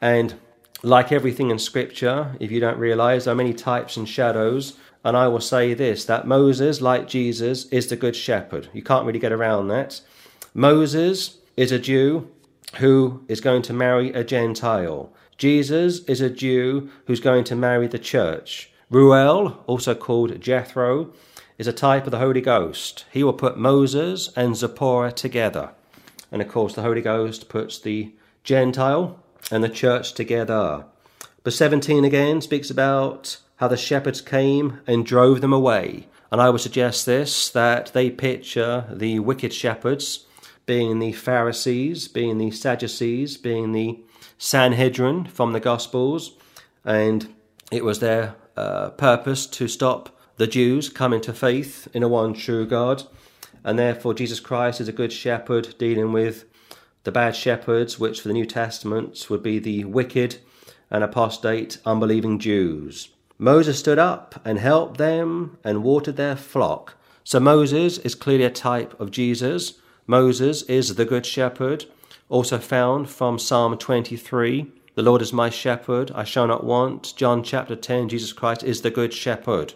And 0.00 0.36
like 0.82 1.12
everything 1.12 1.50
in 1.50 1.58
Scripture, 1.58 2.36
if 2.40 2.50
you 2.50 2.58
don't 2.58 2.78
realize, 2.78 3.26
there 3.26 3.32
are 3.32 3.36
many 3.36 3.52
types 3.52 3.98
and 3.98 4.08
shadows. 4.08 4.78
And 5.04 5.14
I 5.14 5.28
will 5.28 5.42
say 5.42 5.74
this 5.74 6.06
that 6.06 6.26
Moses, 6.26 6.80
like 6.80 7.06
Jesus, 7.06 7.66
is 7.66 7.88
the 7.88 7.96
good 7.96 8.16
shepherd. 8.16 8.70
You 8.72 8.82
can't 8.82 9.04
really 9.04 9.18
get 9.18 9.32
around 9.32 9.68
that. 9.68 10.00
Moses 10.54 11.36
is 11.54 11.70
a 11.70 11.78
Jew 11.78 12.30
who 12.76 13.22
is 13.28 13.42
going 13.42 13.60
to 13.60 13.74
marry 13.74 14.10
a 14.14 14.24
Gentile. 14.24 15.12
Jesus 15.36 15.98
is 16.04 16.22
a 16.22 16.30
Jew 16.30 16.88
who's 17.06 17.20
going 17.20 17.44
to 17.44 17.54
marry 17.54 17.88
the 17.88 17.98
church. 17.98 18.70
Ruel, 18.88 19.62
also 19.66 19.94
called 19.94 20.40
Jethro, 20.40 21.12
is 21.58 21.66
a 21.66 21.72
type 21.72 22.04
of 22.04 22.10
the 22.10 22.18
Holy 22.18 22.40
Ghost. 22.40 23.04
He 23.10 23.22
will 23.22 23.32
put 23.32 23.56
Moses 23.56 24.30
and 24.36 24.56
Zipporah 24.56 25.12
together. 25.12 25.70
And 26.32 26.42
of 26.42 26.48
course, 26.48 26.74
the 26.74 26.82
Holy 26.82 27.00
Ghost 27.00 27.48
puts 27.48 27.78
the 27.78 28.12
Gentile 28.42 29.18
and 29.50 29.62
the 29.62 29.68
church 29.68 30.14
together. 30.14 30.84
Verse 31.44 31.56
17 31.56 32.04
again 32.04 32.40
speaks 32.40 32.70
about 32.70 33.38
how 33.56 33.68
the 33.68 33.76
shepherds 33.76 34.20
came 34.20 34.80
and 34.86 35.06
drove 35.06 35.40
them 35.40 35.52
away. 35.52 36.08
And 36.32 36.40
I 36.40 36.50
would 36.50 36.60
suggest 36.60 37.06
this 37.06 37.48
that 37.50 37.92
they 37.92 38.10
picture 38.10 38.86
the 38.90 39.20
wicked 39.20 39.52
shepherds 39.52 40.26
being 40.66 40.98
the 40.98 41.12
Pharisees, 41.12 42.08
being 42.08 42.38
the 42.38 42.50
Sadducees, 42.50 43.36
being 43.36 43.72
the 43.72 44.00
Sanhedrin 44.38 45.26
from 45.26 45.52
the 45.52 45.60
Gospels, 45.60 46.32
and 46.84 47.32
it 47.70 47.84
was 47.84 48.00
their 48.00 48.34
uh, 48.56 48.90
purpose 48.90 49.46
to 49.46 49.68
stop 49.68 50.18
the 50.36 50.46
Jews 50.46 50.88
coming 50.88 51.20
to 51.22 51.32
faith 51.32 51.86
in 51.94 52.02
a 52.02 52.08
one 52.08 52.34
true 52.34 52.66
God, 52.66 53.04
and 53.62 53.78
therefore 53.78 54.14
Jesus 54.14 54.40
Christ 54.40 54.80
is 54.80 54.88
a 54.88 54.92
good 54.92 55.12
shepherd 55.12 55.74
dealing 55.78 56.12
with 56.12 56.44
the 57.04 57.12
bad 57.12 57.36
shepherds, 57.36 57.98
which 57.98 58.20
for 58.20 58.28
the 58.28 58.34
New 58.34 58.46
Testament 58.46 59.26
would 59.30 59.42
be 59.42 59.58
the 59.58 59.84
wicked 59.84 60.38
and 60.90 61.04
apostate, 61.04 61.78
unbelieving 61.84 62.38
Jews. 62.38 63.10
Moses 63.38 63.78
stood 63.78 63.98
up 63.98 64.40
and 64.44 64.58
helped 64.58 64.98
them 64.98 65.58
and 65.62 65.84
watered 65.84 66.16
their 66.16 66.36
flock. 66.36 66.96
So 67.24 67.40
Moses 67.40 67.98
is 67.98 68.14
clearly 68.14 68.44
a 68.44 68.50
type 68.50 68.98
of 69.00 69.10
Jesus. 69.10 69.74
Moses 70.06 70.62
is 70.62 70.94
the 70.94 71.04
good 71.04 71.26
shepherd, 71.26 71.86
also 72.28 72.58
found 72.58 73.08
from 73.08 73.38
Psalm 73.38 73.76
23. 73.76 74.66
The 74.94 75.02
Lord 75.02 75.22
is 75.22 75.32
my 75.32 75.50
shepherd, 75.50 76.10
I 76.14 76.24
shall 76.24 76.46
not 76.46 76.64
want. 76.64 77.14
John 77.16 77.42
chapter 77.42 77.76
10, 77.76 78.08
Jesus 78.08 78.32
Christ 78.32 78.62
is 78.62 78.82
the 78.82 78.90
good 78.90 79.12
shepherd. 79.12 79.74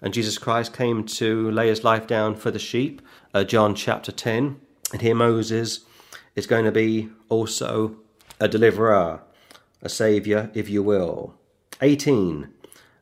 And 0.00 0.14
Jesus 0.14 0.38
Christ 0.38 0.72
came 0.72 1.04
to 1.04 1.50
lay 1.50 1.68
his 1.68 1.84
life 1.84 2.06
down 2.06 2.36
for 2.36 2.50
the 2.50 2.58
sheep. 2.58 3.02
Uh, 3.34 3.44
John 3.44 3.74
chapter 3.74 4.12
10. 4.12 4.60
And 4.92 5.02
here 5.02 5.14
Moses 5.14 5.80
is 6.36 6.46
going 6.46 6.64
to 6.64 6.72
be 6.72 7.10
also 7.28 7.96
a 8.40 8.48
deliverer, 8.48 9.22
a 9.82 9.88
saviour, 9.88 10.50
if 10.54 10.68
you 10.68 10.82
will. 10.82 11.34
18. 11.82 12.48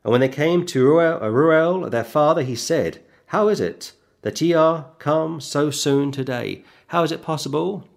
And 0.03 0.11
when 0.11 0.21
they 0.21 0.29
came 0.29 0.65
to 0.67 0.85
Reuel, 0.85 1.21
uh, 1.21 1.29
Reuel, 1.29 1.89
their 1.89 2.03
father, 2.03 2.41
he 2.41 2.55
said, 2.55 3.03
How 3.27 3.47
is 3.47 3.59
it 3.59 3.93
that 4.21 4.41
ye 4.41 4.53
are 4.53 4.87
come 4.99 5.39
so 5.39 5.69
soon 5.69 6.11
today? 6.11 6.63
How 6.87 7.03
is 7.03 7.11
it 7.11 7.21
possible 7.21 7.87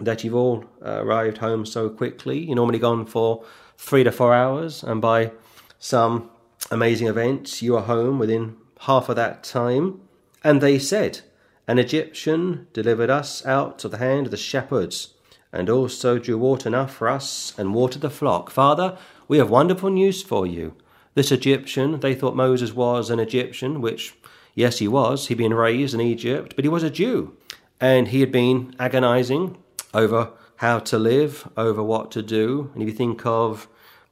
that 0.00 0.24
you've 0.24 0.34
all 0.34 0.64
uh, 0.84 1.02
arrived 1.02 1.38
home 1.38 1.64
so 1.64 1.88
quickly? 1.88 2.40
You're 2.40 2.56
normally 2.56 2.78
gone 2.78 3.06
for 3.06 3.44
three 3.78 4.04
to 4.04 4.12
four 4.12 4.34
hours, 4.34 4.82
and 4.82 5.00
by 5.00 5.32
some 5.78 6.30
amazing 6.70 7.08
event, 7.08 7.62
you 7.62 7.76
are 7.76 7.82
home 7.82 8.18
within 8.18 8.56
half 8.80 9.08
of 9.08 9.16
that 9.16 9.42
time. 9.42 10.00
And 10.42 10.60
they 10.60 10.78
said, 10.78 11.20
An 11.66 11.78
Egyptian 11.78 12.68
delivered 12.72 13.10
us 13.10 13.44
out 13.44 13.84
of 13.84 13.90
the 13.90 13.98
hand 13.98 14.26
of 14.26 14.30
the 14.30 14.36
shepherds, 14.36 15.14
and 15.52 15.68
also 15.68 16.18
drew 16.18 16.38
water 16.38 16.68
enough 16.68 16.94
for 16.94 17.08
us, 17.08 17.52
and 17.58 17.74
watered 17.74 18.02
the 18.02 18.10
flock. 18.10 18.50
Father, 18.50 18.96
we 19.28 19.38
have 19.38 19.50
wonderful 19.50 19.90
news 19.90 20.22
for 20.22 20.46
you. 20.46 20.74
This 21.14 21.32
Egyptian, 21.32 22.00
they 22.00 22.14
thought 22.14 22.36
Moses 22.36 22.72
was 22.72 23.10
an 23.10 23.18
Egyptian, 23.18 23.80
which, 23.80 24.14
yes, 24.54 24.78
he 24.78 24.88
was. 24.88 25.26
He'd 25.26 25.38
been 25.38 25.54
raised 25.54 25.92
in 25.92 26.00
Egypt, 26.00 26.54
but 26.54 26.64
he 26.64 26.68
was 26.68 26.84
a 26.84 26.90
Jew. 26.90 27.36
And 27.80 28.08
he 28.08 28.20
had 28.20 28.30
been 28.30 28.74
agonizing 28.78 29.56
over 29.92 30.30
how 30.56 30.78
to 30.78 30.98
live, 30.98 31.48
over 31.56 31.82
what 31.82 32.10
to 32.12 32.22
do. 32.22 32.70
And 32.74 32.82
if 32.82 32.88
you 32.88 32.94
think 32.94 33.26
of 33.26 33.68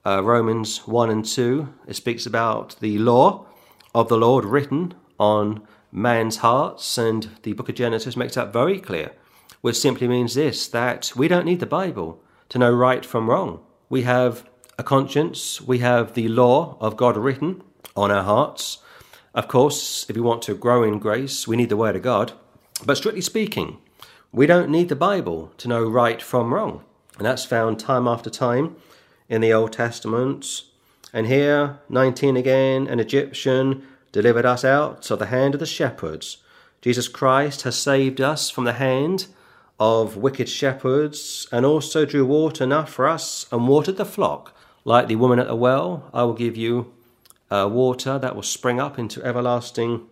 uh, 0.08 0.22
Romans 0.22 0.86
1 0.86 1.10
and 1.10 1.22
2, 1.22 1.68
it 1.86 1.94
speaks 1.94 2.24
about 2.24 2.76
the 2.80 2.98
law 2.98 3.44
of 3.94 4.08
the 4.08 4.16
Lord 4.16 4.46
written 4.46 4.94
on 5.20 5.60
man's 5.92 6.38
hearts, 6.38 6.96
and 6.96 7.28
the 7.42 7.52
book 7.52 7.68
of 7.68 7.74
Genesis 7.74 8.16
makes 8.16 8.34
that 8.34 8.50
very 8.50 8.80
clear, 8.80 9.12
which 9.60 9.76
simply 9.76 10.08
means 10.08 10.32
this 10.34 10.66
that 10.68 11.12
we 11.14 11.28
don't 11.28 11.44
need 11.44 11.60
the 11.60 11.66
Bible 11.66 12.22
to 12.48 12.58
know 12.58 12.72
right 12.72 13.04
from 13.04 13.28
wrong. 13.28 13.60
We 13.90 14.02
have 14.04 14.48
a 14.78 14.82
conscience, 14.82 15.60
we 15.60 15.80
have 15.80 16.14
the 16.14 16.28
law 16.28 16.78
of 16.80 16.96
God 16.96 17.18
written 17.18 17.62
on 17.94 18.10
our 18.10 18.22
hearts. 18.22 18.78
Of 19.34 19.46
course, 19.46 20.06
if 20.08 20.16
we 20.16 20.22
want 20.22 20.40
to 20.42 20.54
grow 20.54 20.82
in 20.84 20.98
grace, 20.98 21.46
we 21.46 21.56
need 21.56 21.68
the 21.68 21.76
Word 21.76 21.96
of 21.96 22.02
God. 22.02 22.32
But 22.86 22.96
strictly 22.96 23.20
speaking, 23.20 23.76
we 24.32 24.46
don't 24.46 24.70
need 24.70 24.88
the 24.88 24.96
Bible 24.96 25.52
to 25.58 25.68
know 25.68 25.86
right 25.86 26.22
from 26.22 26.54
wrong. 26.54 26.84
And 27.18 27.26
that's 27.26 27.44
found 27.44 27.78
time 27.78 28.08
after 28.08 28.30
time 28.30 28.76
in 29.28 29.40
the 29.40 29.52
Old 29.52 29.72
Testament. 29.72 30.62
And 31.12 31.26
here, 31.26 31.78
19 31.88 32.36
again, 32.36 32.86
an 32.86 33.00
Egyptian 33.00 33.82
delivered 34.12 34.46
us 34.46 34.64
out 34.64 35.10
of 35.10 35.18
the 35.18 35.26
hand 35.26 35.54
of 35.54 35.60
the 35.60 35.66
shepherds. 35.66 36.38
Jesus 36.80 37.08
Christ 37.08 37.62
has 37.62 37.76
saved 37.76 38.20
us 38.20 38.50
from 38.50 38.64
the 38.64 38.74
hand 38.74 39.26
of 39.80 40.16
wicked 40.16 40.48
shepherds 40.48 41.46
and 41.52 41.64
also 41.64 42.04
drew 42.04 42.24
water 42.26 42.64
enough 42.64 42.90
for 42.90 43.06
us 43.06 43.46
and 43.52 43.68
watered 43.68 43.96
the 43.96 44.04
flock 44.04 44.54
like 44.84 45.06
the 45.06 45.16
woman 45.16 45.38
at 45.38 45.46
the 45.46 45.54
well, 45.54 46.08
I 46.14 46.22
will 46.22 46.34
give 46.34 46.56
you 46.56 46.92
uh, 47.50 47.68
water 47.70 48.18
that 48.18 48.34
will 48.34 48.42
spring 48.42 48.80
up 48.80 48.98
into 48.98 49.22
everlasting 49.22 50.06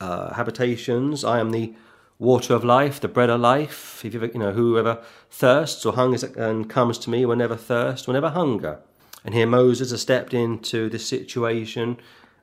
uh, 0.00 0.34
habitations. 0.34 1.24
I 1.24 1.40
am 1.40 1.50
the 1.50 1.72
water 2.18 2.54
of 2.54 2.64
life, 2.64 3.00
the 3.00 3.08
bread 3.08 3.30
of 3.30 3.40
life. 3.40 4.04
If 4.04 4.14
you, 4.14 4.20
you 4.20 4.38
know, 4.38 4.52
whoever 4.52 5.02
thirsts 5.30 5.86
or 5.86 5.94
hungers 5.94 6.22
and 6.22 6.68
comes 6.68 6.98
to 6.98 7.10
me 7.10 7.24
will 7.24 7.36
never 7.36 7.56
thirst, 7.56 8.06
will 8.06 8.14
never 8.14 8.30
hunger. 8.30 8.80
And 9.24 9.34
here 9.34 9.46
Moses 9.46 9.90
has 9.90 10.02
stepped 10.02 10.34
into 10.34 10.88
this 10.88 11.06
situation 11.06 11.98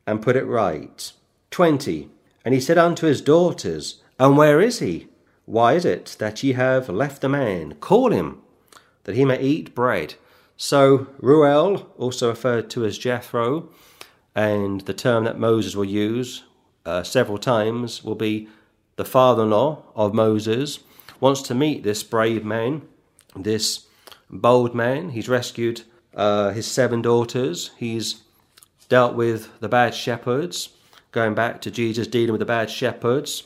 and 0.05 0.21
put 0.21 0.35
it 0.35 0.45
right. 0.45 1.11
20. 1.51 2.09
And 2.43 2.53
he 2.53 2.61
said 2.61 2.77
unto 2.77 3.07
his 3.07 3.21
daughters, 3.21 4.01
And 4.19 4.37
where 4.37 4.61
is 4.61 4.79
he? 4.79 5.07
Why 5.45 5.73
is 5.73 5.85
it 5.85 6.15
that 6.19 6.43
ye 6.43 6.53
have 6.53 6.89
left 6.89 7.21
the 7.21 7.29
man? 7.29 7.75
Call 7.75 8.11
him, 8.11 8.41
that 9.03 9.15
he 9.15 9.25
may 9.25 9.39
eat 9.39 9.75
bread. 9.75 10.15
So, 10.57 11.07
Reuel, 11.19 11.87
also 11.97 12.29
referred 12.29 12.69
to 12.71 12.85
as 12.85 12.97
Jethro, 12.97 13.69
and 14.33 14.81
the 14.81 14.93
term 14.93 15.23
that 15.25 15.39
Moses 15.39 15.75
will 15.75 15.85
use 15.85 16.43
uh, 16.85 17.03
several 17.03 17.37
times 17.37 18.03
will 18.03 18.15
be 18.15 18.47
the 18.95 19.05
father 19.05 19.43
in 19.43 19.49
law 19.49 19.83
of 19.95 20.13
Moses, 20.13 20.79
wants 21.19 21.41
to 21.43 21.55
meet 21.55 21.83
this 21.83 22.03
brave 22.03 22.45
man, 22.45 22.81
this 23.35 23.87
bold 24.29 24.75
man. 24.75 25.09
He's 25.09 25.29
rescued 25.29 25.83
uh, 26.13 26.51
his 26.51 26.65
seven 26.65 27.01
daughters, 27.01 27.71
he's 27.77 28.21
dealt 28.87 29.15
with 29.15 29.59
the 29.59 29.69
bad 29.69 29.93
shepherds, 29.93 30.69
going 31.11 31.33
back 31.33 31.61
to 31.61 31.71
Jesus 31.71 32.07
dealing 32.07 32.31
with 32.31 32.39
the 32.39 32.45
bad 32.45 32.69
shepherds, 32.69 33.43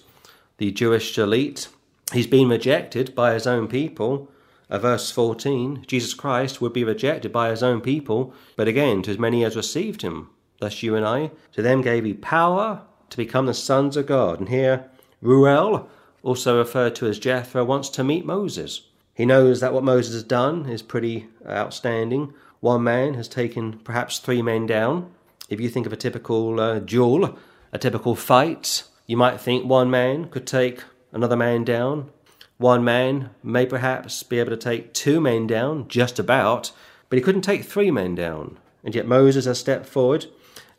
the 0.58 0.72
Jewish 0.72 1.18
elite. 1.18 1.68
He's 2.14 2.28
been 2.28 2.50
rejected 2.50 3.16
by 3.16 3.34
his 3.34 3.48
own 3.48 3.68
people 3.68 4.30
uh, 4.70 4.78
verse 4.78 5.10
14, 5.12 5.84
Jesus 5.88 6.14
Christ 6.14 6.62
would 6.62 6.74
be 6.74 6.84
rejected 6.84 7.32
by 7.32 7.50
his 7.50 7.64
own 7.64 7.82
people, 7.82 8.34
but 8.56 8.68
again, 8.68 9.02
to 9.04 9.12
as 9.12 9.18
many 9.18 9.44
as 9.44 9.56
received 9.56 10.04
him, 10.04 10.30
thus 10.60 10.84
you 10.84 10.96
and 10.96 11.06
I, 11.06 11.32
to 11.54 11.62
them 11.62 11.82
gave 11.82 12.04
he 12.04 12.14
power 12.14 12.84
to 13.10 13.18
become 13.18 13.48
the 13.48 13.54
sons 13.54 13.98
of 13.98 14.06
God. 14.06 14.40
And 14.40 14.50
here, 14.50 14.86
Reuel, 15.22 15.90
also 16.24 16.58
referred 16.58 16.96
to 16.96 17.08
as 17.08 17.20
Jethro, 17.20 17.64
wants 17.64 17.90
to 17.90 18.04
meet 18.04 18.26
Moses. 18.26 18.82
He 19.14 19.26
knows 19.26 19.60
that 19.60 19.74
what 19.74 19.84
Moses 19.84 20.14
has 20.14 20.24
done 20.24 20.70
is 20.70 20.82
pretty 20.82 21.28
outstanding. 21.46 22.34
One 22.62 22.84
man 22.84 23.16
has 23.16 23.28
taken 23.28 23.80
perhaps 23.80 24.20
three 24.20 24.42
men 24.42 24.66
down. 24.66 25.12
If 25.50 25.60
you 25.60 25.70
think 25.70 25.86
of 25.86 25.94
a 25.94 25.98
typical 25.98 26.60
uh, 26.60 26.80
duel, 26.80 27.38
a 27.74 27.78
typical 27.78 28.16
fight, 28.16 28.84
you 29.08 29.18
might 29.18 29.42
think 29.42 29.66
one 29.66 29.90
man 29.90 30.30
could 30.30 30.48
take 30.48 30.84
another 31.12 31.36
man 31.36 31.64
down. 31.64 32.12
One 32.58 32.84
man 32.84 33.32
may 33.44 33.66
perhaps 33.66 34.24
be 34.24 34.40
able 34.40 34.52
to 34.52 34.58
take 34.58 34.94
two 34.94 35.20
men 35.20 35.48
down, 35.48 35.88
just 35.88 36.20
about, 36.20 36.72
but 37.10 37.18
he 37.18 37.24
couldn't 37.24 37.42
take 37.42 37.64
three 37.64 37.92
men 37.92 38.16
down. 38.16 38.58
And 38.84 38.96
yet 38.96 39.08
Moses 39.08 39.46
has 39.46 39.60
stepped 39.60 39.86
forward, 39.86 40.28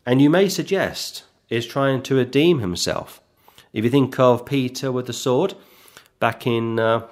and 0.05 0.21
you 0.21 0.29
may 0.29 0.49
suggest 0.49 1.25
is 1.49 1.65
trying 1.65 2.01
to 2.03 2.15
redeem 2.15 2.59
himself. 2.59 3.20
If 3.73 3.85
you 3.85 3.89
think 3.89 4.19
of 4.19 4.45
Peter 4.45 4.91
with 4.91 5.07
the 5.07 5.13
sword, 5.13 5.53
back 6.19 6.45
in 6.45 6.79
uh, 6.79 7.07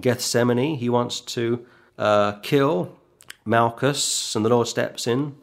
Gethsemane, 0.00 0.76
he 0.76 0.88
wants 0.88 1.20
to 1.20 1.64
uh, 1.96 2.32
kill 2.42 2.98
Malchus, 3.44 4.34
and 4.34 4.44
the 4.44 4.48
Lord 4.48 4.66
steps 4.66 5.06
in 5.06 5.36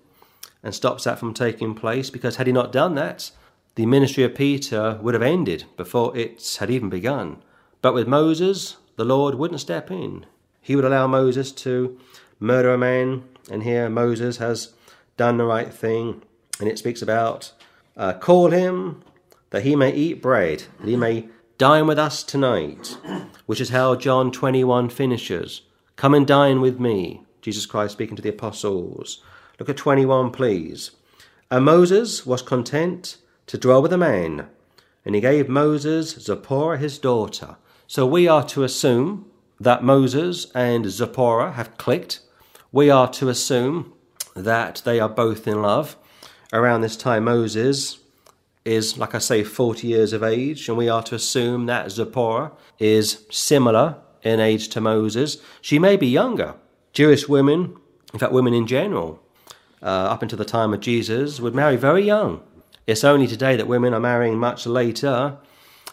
and 0.61 0.75
stops 0.75 1.05
that 1.05 1.17
from 1.17 1.33
taking 1.33 1.75
place 1.75 2.09
because 2.09 2.35
had 2.35 2.47
he 2.47 2.53
not 2.53 2.71
done 2.71 2.95
that, 2.95 3.31
the 3.75 3.85
ministry 3.85 4.23
of 4.23 4.35
Peter 4.35 4.99
would 5.01 5.13
have 5.13 5.23
ended 5.23 5.63
before 5.77 6.15
it 6.17 6.57
had 6.59 6.69
even 6.69 6.89
begun. 6.89 7.41
But 7.81 7.93
with 7.93 8.07
Moses, 8.07 8.75
the 8.97 9.05
Lord 9.05 9.35
wouldn't 9.35 9.61
step 9.61 9.89
in. 9.89 10.25
He 10.61 10.75
would 10.75 10.83
allow 10.83 11.07
Moses 11.07 11.53
to 11.53 11.97
murder 12.39 12.73
a 12.73 12.77
man, 12.77 13.23
and 13.49 13.63
here 13.63 13.89
Moses 13.89 14.37
has 14.37 14.73
done 15.15 15.37
the 15.37 15.45
right 15.45 15.73
thing. 15.73 16.21
And 16.59 16.67
it 16.67 16.77
speaks 16.77 17.01
about 17.01 17.53
uh, 17.95 18.13
call 18.13 18.51
him 18.51 19.01
that 19.51 19.63
he 19.63 19.75
may 19.75 19.93
eat 19.93 20.21
bread, 20.21 20.63
that 20.79 20.87
he 20.87 20.95
may 20.95 21.29
dine 21.57 21.87
with 21.87 21.99
us 21.99 22.23
tonight, 22.23 22.97
which 23.45 23.59
is 23.59 23.69
how 23.69 23.95
John 23.95 24.31
21 24.31 24.89
finishes. 24.89 25.61
Come 25.95 26.13
and 26.13 26.25
dine 26.25 26.61
with 26.61 26.79
me, 26.79 27.23
Jesus 27.41 27.65
Christ 27.65 27.93
speaking 27.93 28.15
to 28.15 28.21
the 28.21 28.29
apostles. 28.29 29.21
Look 29.59 29.69
at 29.69 29.77
21, 29.77 30.31
please. 30.31 30.91
And 31.51 31.65
Moses 31.65 32.25
was 32.25 32.41
content 32.41 33.17
to 33.47 33.57
dwell 33.57 33.81
with 33.81 33.91
a 33.91 33.97
man, 33.97 34.47
and 35.03 35.15
he 35.15 35.21
gave 35.21 35.49
Moses 35.49 36.11
Zipporah 36.11 36.77
his 36.77 36.99
daughter. 36.99 37.57
So 37.87 38.05
we 38.05 38.27
are 38.27 38.45
to 38.49 38.63
assume 38.63 39.25
that 39.59 39.83
Moses 39.83 40.47
and 40.53 40.85
Zipporah 40.85 41.53
have 41.53 41.77
clicked. 41.77 42.21
We 42.71 42.89
are 42.89 43.09
to 43.13 43.29
assume 43.29 43.93
that 44.35 44.83
they 44.85 44.99
are 44.99 45.09
both 45.09 45.47
in 45.47 45.61
love. 45.61 45.97
Around 46.53 46.81
this 46.81 46.95
time, 46.95 47.25
Moses 47.25 47.99
is, 48.69 48.99
like 48.99 49.15
I 49.15 49.19
say, 49.19 49.43
40 49.43 49.87
years 49.87 50.13
of 50.13 50.21
age, 50.21 50.69
and 50.69 50.77
we 50.77 50.87
are 50.87 51.01
to 51.03 51.15
assume 51.15 51.65
that 51.65 51.91
Zipporah 51.91 52.51
is 52.77 53.25
similar 53.31 53.95
in 54.21 54.39
age 54.39 54.69
to 54.69 54.79
Moses. 54.79 55.37
She 55.59 55.79
may 55.79 55.97
be 55.97 56.05
younger. 56.05 56.53
Jewish 56.93 57.27
women, 57.27 57.75
in 58.13 58.19
fact, 58.19 58.31
women 58.31 58.53
in 58.53 58.67
general, 58.67 59.23
uh, 59.81 59.85
up 60.13 60.21
until 60.21 60.37
the 60.37 60.45
time 60.45 60.71
of 60.71 60.81
Jesus, 60.81 61.39
would 61.39 61.55
marry 61.55 61.77
very 61.77 62.03
young. 62.03 62.43
It's 62.85 63.03
only 63.03 63.25
today 63.25 63.55
that 63.55 63.67
women 63.67 63.93
are 63.93 63.99
marrying 63.99 64.37
much 64.37 64.67
later 64.67 65.37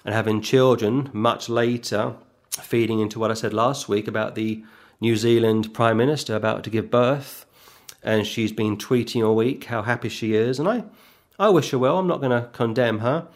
and 0.04 0.14
having 0.14 0.42
children 0.42 1.08
much 1.14 1.48
later, 1.48 2.14
feeding 2.50 3.00
into 3.00 3.18
what 3.18 3.30
I 3.30 3.34
said 3.34 3.54
last 3.54 3.88
week 3.88 4.06
about 4.06 4.34
the 4.34 4.62
New 5.00 5.16
Zealand 5.16 5.72
Prime 5.72 5.96
Minister 5.96 6.36
about 6.36 6.62
to 6.64 6.70
give 6.70 6.90
birth, 6.90 7.46
and 8.02 8.26
she's 8.26 8.52
been 8.52 8.76
tweeting 8.76 9.26
all 9.26 9.34
week 9.34 9.64
how 9.64 9.82
happy 9.82 10.10
she 10.10 10.34
is, 10.34 10.58
and 10.58 10.68
I, 10.68 10.84
I 11.38 11.50
wish 11.50 11.70
her 11.70 11.78
well. 11.78 11.98
I'm 11.98 12.06
not 12.06 12.20
going 12.20 12.30
to 12.30 12.48
condemn 12.52 13.00
her, 13.00 13.28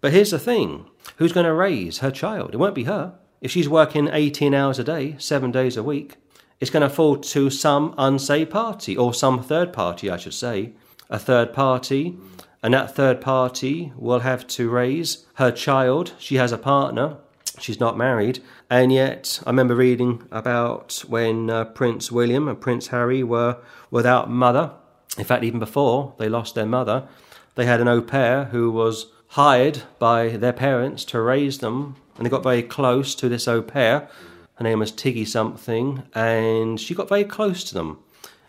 but 0.00 0.12
here's 0.12 0.32
the 0.32 0.38
thing: 0.38 0.86
who's 1.16 1.32
going 1.32 1.46
to 1.46 1.54
raise 1.54 1.98
her 1.98 2.10
child? 2.10 2.50
It 2.52 2.58
won't 2.58 2.74
be 2.74 2.84
her. 2.84 3.14
If 3.40 3.50
she's 3.50 3.68
working 3.68 4.08
18 4.10 4.54
hours 4.54 4.78
a 4.78 4.84
day, 4.84 5.16
seven 5.18 5.52
days 5.52 5.76
a 5.76 5.82
week, 5.82 6.16
it's 6.60 6.70
going 6.70 6.82
to 6.82 6.88
fall 6.88 7.16
to 7.16 7.50
some 7.50 7.94
unsafe 7.98 8.50
party 8.50 8.96
or 8.96 9.12
some 9.12 9.42
third 9.42 9.72
party, 9.72 10.10
I 10.10 10.16
should 10.16 10.34
say. 10.34 10.72
A 11.10 11.18
third 11.18 11.52
party, 11.52 12.16
and 12.62 12.72
that 12.72 12.96
third 12.96 13.20
party 13.20 13.92
will 13.96 14.20
have 14.20 14.46
to 14.48 14.70
raise 14.70 15.26
her 15.34 15.52
child. 15.52 16.14
She 16.18 16.36
has 16.36 16.52
a 16.52 16.58
partner, 16.58 17.18
she's 17.58 17.78
not 17.78 17.98
married, 17.98 18.42
and 18.70 18.92
yet 18.92 19.40
I 19.46 19.50
remember 19.50 19.74
reading 19.74 20.26
about 20.30 21.04
when 21.06 21.50
uh, 21.50 21.66
Prince 21.66 22.10
William 22.10 22.48
and 22.48 22.60
Prince 22.60 22.88
Harry 22.88 23.22
were 23.22 23.58
without 23.90 24.30
mother. 24.30 24.72
In 25.18 25.24
fact, 25.24 25.44
even 25.44 25.60
before 25.60 26.14
they 26.18 26.28
lost 26.28 26.54
their 26.54 26.66
mother, 26.66 27.06
they 27.54 27.66
had 27.66 27.80
an 27.80 27.88
au 27.88 28.00
pair 28.00 28.46
who 28.46 28.70
was 28.70 29.06
hired 29.28 29.82
by 29.98 30.28
their 30.28 30.52
parents 30.52 31.04
to 31.06 31.20
raise 31.20 31.58
them, 31.58 31.96
and 32.16 32.24
they 32.24 32.30
got 32.30 32.42
very 32.42 32.62
close 32.62 33.14
to 33.16 33.28
this 33.28 33.48
au 33.48 33.62
pair 33.62 34.08
her 34.56 34.62
name 34.62 34.78
was 34.78 34.92
Tiggy 34.92 35.24
something, 35.24 36.04
and 36.14 36.80
she 36.80 36.94
got 36.94 37.08
very 37.08 37.24
close 37.24 37.64
to 37.64 37.74
them. 37.74 37.98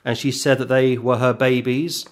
And 0.03 0.17
she 0.17 0.31
said 0.31 0.59
that 0.59 0.67
they 0.67 0.97
were 0.97 1.17
her 1.17 1.33
babies, 1.33 2.05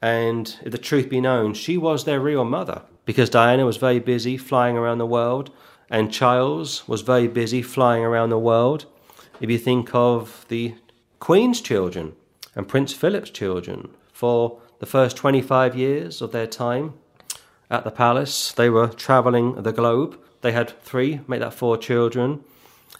and 0.00 0.56
if 0.62 0.70
the 0.70 0.78
truth 0.78 1.08
be 1.08 1.20
known, 1.20 1.54
she 1.54 1.76
was 1.76 2.04
their 2.04 2.20
real 2.20 2.44
mother 2.44 2.82
because 3.04 3.28
Diana 3.28 3.66
was 3.66 3.78
very 3.78 3.98
busy 3.98 4.36
flying 4.36 4.76
around 4.76 4.98
the 4.98 5.06
world, 5.06 5.50
and 5.90 6.12
Charles 6.12 6.86
was 6.86 7.02
very 7.02 7.26
busy 7.26 7.62
flying 7.62 8.04
around 8.04 8.30
the 8.30 8.38
world. 8.38 8.86
If 9.40 9.50
you 9.50 9.58
think 9.58 9.92
of 9.92 10.46
the 10.48 10.76
Queen's 11.18 11.60
children 11.60 12.14
and 12.54 12.68
Prince 12.68 12.92
Philip's 12.92 13.30
children, 13.30 13.90
for 14.12 14.60
the 14.82 14.86
first 14.86 15.16
25 15.16 15.76
years 15.76 16.20
of 16.20 16.32
their 16.32 16.48
time 16.48 16.94
at 17.70 17.84
the 17.84 17.90
palace, 17.92 18.50
they 18.50 18.68
were 18.68 18.88
travelling 18.88 19.62
the 19.62 19.70
globe. 19.70 20.18
They 20.40 20.50
had 20.50 20.76
three, 20.82 21.20
make 21.28 21.38
that 21.38 21.54
four 21.54 21.78
children. 21.78 22.42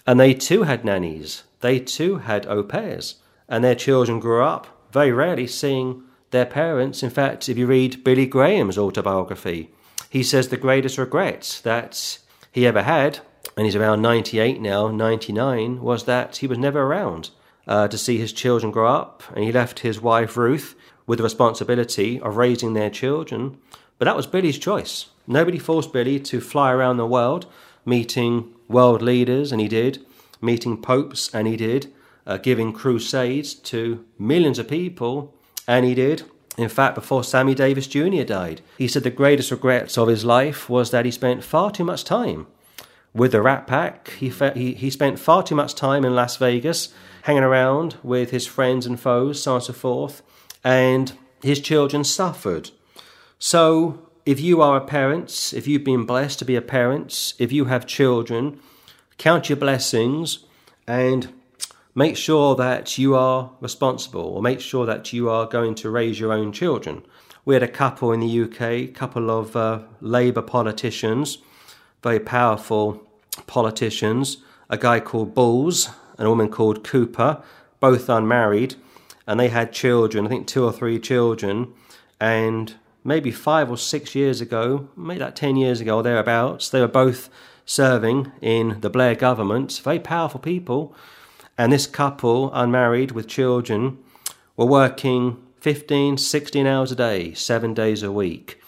And 0.07 0.21
they 0.21 0.33
too 0.33 0.63
had 0.63 0.85
nannies, 0.85 1.43
they 1.59 1.81
too 1.81 2.19
had 2.19 2.47
au 2.47 2.63
pairs, 2.63 3.17
and 3.49 3.65
their 3.65 3.75
children 3.75 4.21
grew 4.21 4.45
up 4.45 4.69
very 4.93 5.11
rarely 5.11 5.49
seeing 5.49 6.05
their 6.31 6.47
parents. 6.47 7.03
In 7.03 7.11
fact, 7.11 7.49
if 7.49 7.59
you 7.59 7.67
read 7.67 8.05
Billy 8.05 8.27
Graham's 8.27 8.79
autobiography, 8.79 9.73
he 10.09 10.23
says 10.23 10.49
the 10.49 10.57
greatest 10.57 10.99
regret 10.99 11.63
that 11.65 12.21
he 12.53 12.65
ever 12.65 12.83
had, 12.83 13.19
and 13.57 13.67
he's 13.67 13.75
around 13.75 14.03
98 14.03 14.61
now, 14.61 14.87
99, 14.87 15.83
was 15.83 16.05
that 16.05 16.37
he 16.37 16.47
was 16.47 16.59
never 16.59 16.83
around 16.83 17.31
uh, 17.67 17.89
to 17.89 17.99
see 17.99 18.19
his 18.19 18.33
children 18.33 18.71
grow 18.71 18.87
up, 18.87 19.25
and 19.35 19.43
he 19.43 19.51
left 19.51 19.81
his 19.81 20.01
wife 20.01 20.37
Ruth 20.37 20.77
with 21.13 21.19
the 21.19 21.23
responsibility 21.23 22.19
of 22.21 22.39
raising 22.39 22.73
their 22.73 22.89
children. 22.89 23.59
But 23.99 24.07
that 24.07 24.17
was 24.17 24.27
Billy's 24.27 24.59
choice. 24.59 25.11
Nobody 25.27 25.59
forced 25.59 25.93
Billy 25.93 26.19
to 26.21 26.41
fly 26.41 26.73
around 26.73 26.97
the 26.97 27.07
world 27.07 27.45
meeting 27.85 28.55
world 28.67 29.03
leaders, 29.03 29.53
and 29.53 29.61
he 29.61 29.69
did, 29.69 30.03
meeting 30.41 30.81
popes, 30.81 31.29
and 31.35 31.47
he 31.47 31.55
did, 31.55 31.93
uh, 32.27 32.39
giving 32.39 32.73
crusades 32.73 33.53
to 33.53 34.03
millions 34.19 34.59
of 34.59 34.67
people, 34.67 35.35
and 35.69 35.85
he 35.85 35.95
did. 35.95 36.23
In 36.57 36.71
fact, 36.71 36.95
before 36.95 37.23
Sammy 37.23 37.55
Davis 37.55 37.87
Jr. 37.87 38.23
died, 38.23 38.63
he 38.79 38.89
said 38.89 39.03
the 39.03 39.11
greatest 39.11 39.51
regrets 39.51 39.99
of 39.99 40.09
his 40.09 40.25
life 40.25 40.71
was 40.71 40.93
that 40.93 41.05
he 41.05 41.11
spent 41.11 41.45
far 41.45 41.71
too 41.71 41.85
much 41.85 42.05
time 42.05 42.47
with 43.13 43.33
the 43.33 43.43
Rat 43.43 43.67
Pack. 43.67 44.13
He, 44.13 44.31
fe- 44.31 44.55
he, 44.55 44.73
he 44.73 44.89
spent 44.89 45.19
far 45.19 45.43
too 45.43 45.57
much 45.57 45.75
time 45.75 46.07
in 46.07 46.15
Las 46.15 46.39
Vegas, 46.39 46.89
hanging 47.25 47.43
around 47.43 47.97
with 48.03 48.31
his 48.31 48.47
friends 48.47 48.87
and 48.87 48.99
foes, 48.99 49.43
so 49.43 49.51
on 49.51 49.57
and 49.57 49.65
so 49.65 49.75
forth, 49.75 50.23
and 50.65 51.13
his 51.43 51.61
children 51.61 52.05
suffered. 52.05 52.71
So 53.39 54.09
if 54.25 54.41
you 54.41 54.63
are 54.63 54.77
a 54.77 54.85
parent, 54.85 55.53
if 55.55 55.67
you've 55.67 55.85
been 55.85 56.05
blessed 56.05 56.39
to 56.41 56.45
be 56.45 56.57
a 56.57 56.63
parent, 56.63 57.35
if 57.39 57.51
you 57.53 57.65
have 57.67 57.87
children, 57.87 58.61
count 59.19 59.49
your 59.49 59.57
blessings 59.57 60.45
and 60.87 61.33
make 61.95 62.17
sure 62.17 62.55
that 62.57 62.99
you 62.99 63.15
are 63.15 63.51
responsible 63.61 64.23
or 64.23 64.43
make 64.43 64.61
sure 64.61 64.87
that 64.87 65.13
you 65.13 65.29
are 65.29 65.47
going 65.47 65.75
to 65.75 65.91
raise 65.91 66.19
your 66.21 66.33
own 66.33 66.53
children. 66.53 67.03
We 67.45 67.55
had 67.55 67.63
a 67.63 67.69
couple 67.69 68.13
in 68.13 68.21
the 68.21 68.43
UK, 68.43 68.95
couple 68.95 69.31
of 69.31 69.57
uh, 69.57 69.81
Labour 70.01 70.43
politicians, 70.43 71.39
very 72.03 72.21
powerful 72.21 73.05
politicians, 73.47 74.39
a 74.71 74.79
guy 74.79 75.01
called 75.01 75.35
Balls 75.35 75.91
and 76.17 76.27
a 76.27 76.31
woman 76.31 76.49
called 76.49 76.85
Cooper, 76.85 77.43
both 77.81 78.09
unmarried, 78.09 78.77
and 79.27 79.39
they 79.39 79.49
had 79.49 79.73
children, 79.73 80.27
I 80.27 80.29
think 80.29 80.47
two 80.47 80.65
or 80.65 80.73
three 80.73 80.99
children, 80.99 81.73
and 82.21 82.75
maybe 83.05 83.31
five 83.31 83.71
or 83.71 83.77
six 83.77 84.15
years 84.15 84.41
ago, 84.41 84.89
maybe 84.97 85.21
like 85.21 85.35
10 85.35 85.57
years 85.57 85.81
ago 85.81 85.97
or 85.97 86.03
thereabouts, 86.03 86.69
they 86.69 86.81
were 86.81 86.89
both 86.89 87.29
serving 87.65 88.33
in 88.41 88.81
the 88.81 88.91
Blair 88.91 89.15
government, 89.15 89.81
very 89.83 89.99
powerful 89.99 90.41
people. 90.41 90.95
And 91.59 91.73
this 91.73 91.87
couple, 91.87 92.53
unmarried 92.55 93.13
with 93.13 93.29
children, 93.29 93.99
were 94.57 94.67
working 94.67 95.43
15, 95.61 96.19
16 96.19 96.67
hours 96.67 96.93
a 96.93 96.97
day, 96.97 97.35
seven 97.35 97.75
days 97.75 98.03
a 98.03 98.13
week. 98.13 98.61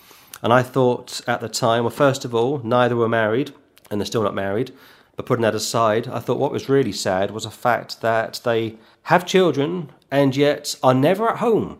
And 0.43 0.53
I 0.53 0.63
thought 0.63 1.21
at 1.27 1.41
the 1.41 1.49
time, 1.49 1.85
well, 1.85 1.91
first 1.91 2.25
of 2.25 2.35
all, 2.35 2.59
neither 2.59 2.97
were 2.97 3.09
married, 3.09 3.53
and 3.91 4.01
they're 4.01 4.07
still 4.07 4.23
not 4.23 4.35
married. 4.35 4.73
But 5.17 5.27
putting 5.27 5.43
that 5.43 5.55
aside, 5.55 6.09
I 6.09 6.19
thought 6.19 6.39
what 6.39 6.53
was 6.53 6.69
really 6.69 6.93
sad 6.93 7.31
was 7.31 7.45
the 7.45 7.51
fact 7.51 8.01
that 8.01 8.41
they 8.45 8.77
have 9.05 9.27
children 9.27 9.91
and 10.15 10.37
yet 10.37 10.77
are 10.81 10.95
never 10.95 11.29
at 11.29 11.39
home. 11.39 11.77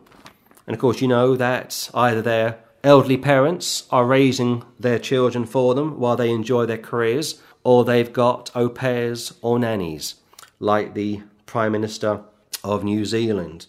And 0.67 0.75
of 0.75 0.81
course, 0.81 1.01
you 1.01 1.07
know 1.07 1.37
that 1.37 1.89
either 1.95 2.21
their 2.21 2.59
elderly 2.83 3.17
parents 3.17 3.87
are 3.93 4.05
raising 4.05 4.65
their 4.77 4.99
children 4.99 5.47
for 5.47 5.77
them 5.77 6.01
while 6.01 6.17
they 6.17 6.33
enjoy 6.33 6.67
their 6.67 6.77
careers, 6.77 7.41
or 7.63 7.85
they've 7.85 8.13
got 8.13 8.51
au 8.57 8.69
pairs 8.69 9.35
or 9.41 9.61
nannies, 9.61 10.17
like 10.59 10.95
the 10.95 11.23
Prime 11.47 11.71
Minister 11.71 12.23
of 12.65 12.83
New 12.83 13.05
Zealand. 13.05 13.69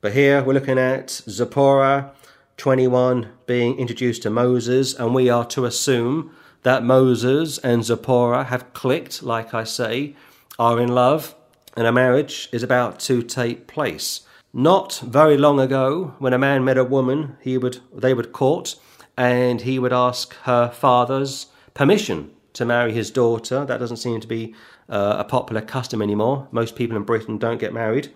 But 0.00 0.14
here 0.14 0.42
we're 0.42 0.54
looking 0.54 0.80
at 0.80 1.10
Zipporah 1.10 2.10
21 2.56 3.28
being 3.46 3.78
introduced 3.78 4.24
to 4.24 4.30
Moses, 4.30 4.94
and 4.94 5.14
we 5.14 5.30
are 5.30 5.46
to 5.46 5.64
assume 5.64 6.34
that 6.64 6.82
Moses 6.82 7.58
and 7.58 7.84
Zipporah 7.84 8.44
have 8.44 8.72
clicked, 8.72 9.22
like 9.22 9.54
I 9.54 9.62
say, 9.62 10.16
are 10.58 10.80
in 10.80 10.88
love, 10.88 11.35
and 11.76 11.86
a 11.86 11.92
marriage 11.92 12.48
is 12.52 12.62
about 12.62 12.98
to 13.00 13.22
take 13.22 13.66
place. 13.66 14.22
Not 14.52 15.00
very 15.04 15.36
long 15.36 15.60
ago, 15.60 16.14
when 16.18 16.32
a 16.32 16.38
man 16.38 16.64
met 16.64 16.78
a 16.78 16.84
woman, 16.84 17.36
he 17.40 17.58
would 17.58 17.80
they 17.94 18.14
would 18.14 18.32
court, 18.32 18.76
and 19.16 19.60
he 19.60 19.78
would 19.78 19.92
ask 19.92 20.34
her 20.44 20.70
father's 20.70 21.46
permission 21.74 22.30
to 22.54 22.64
marry 22.64 22.92
his 22.92 23.10
daughter. 23.10 23.66
That 23.66 23.78
doesn't 23.78 23.98
seem 23.98 24.20
to 24.20 24.26
be 24.26 24.54
uh, 24.88 25.16
a 25.18 25.24
popular 25.24 25.60
custom 25.60 26.00
anymore. 26.00 26.48
Most 26.50 26.74
people 26.74 26.96
in 26.96 27.02
Britain 27.02 27.36
don't 27.36 27.60
get 27.60 27.74
married; 27.74 28.08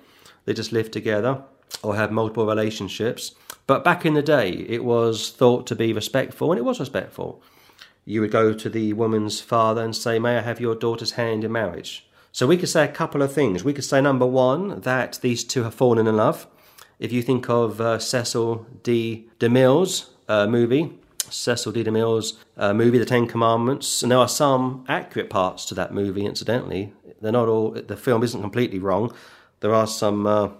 they 0.46 0.54
just 0.54 0.72
live 0.72 0.90
together 0.90 1.42
or 1.82 1.96
have 1.96 2.10
multiple 2.10 2.46
relationships. 2.46 3.34
But 3.66 3.84
back 3.84 4.04
in 4.04 4.14
the 4.14 4.22
day, 4.22 4.50
it 4.50 4.84
was 4.84 5.30
thought 5.30 5.66
to 5.68 5.76
be 5.76 5.92
respectful, 5.92 6.50
and 6.50 6.58
it 6.58 6.64
was 6.64 6.80
respectful. 6.80 7.42
You 8.04 8.22
would 8.22 8.32
go 8.32 8.52
to 8.52 8.68
the 8.68 8.94
woman's 8.94 9.40
father 9.40 9.84
and 9.84 9.94
say, 9.94 10.18
May 10.18 10.38
I 10.38 10.40
have 10.40 10.60
your 10.60 10.74
daughter's 10.74 11.12
hand 11.12 11.44
in 11.44 11.52
marriage? 11.52 12.08
So 12.32 12.46
we 12.46 12.56
could 12.56 12.68
say 12.68 12.84
a 12.84 12.88
couple 12.88 13.22
of 13.22 13.32
things. 13.32 13.64
We 13.64 13.72
could 13.72 13.84
say, 13.84 14.00
number 14.00 14.26
one, 14.26 14.80
that 14.82 15.18
these 15.20 15.42
two 15.42 15.64
have 15.64 15.74
fallen 15.74 16.06
in 16.06 16.16
love. 16.16 16.46
If 16.98 17.12
you 17.12 17.22
think 17.22 17.48
of 17.48 17.80
uh, 17.80 17.98
Cecil 17.98 18.66
B. 18.82 19.28
DeMille's 19.38 20.10
uh, 20.28 20.46
movie, 20.46 20.98
Cecil 21.28 21.72
B. 21.72 21.82
DeMille's 21.82 22.38
uh, 22.56 22.72
movie, 22.72 22.98
The 22.98 23.04
Ten 23.04 23.26
Commandments, 23.26 24.02
and 24.02 24.12
there 24.12 24.18
are 24.18 24.28
some 24.28 24.84
accurate 24.88 25.30
parts 25.30 25.64
to 25.66 25.74
that 25.74 25.92
movie, 25.92 26.24
incidentally. 26.24 26.92
They're 27.20 27.32
not 27.32 27.48
all, 27.48 27.72
the 27.72 27.96
film 27.96 28.22
isn't 28.22 28.40
completely 28.40 28.78
wrong. 28.78 29.12
There 29.60 29.74
are 29.74 29.86
some 29.86 30.26
uh, 30.26 30.50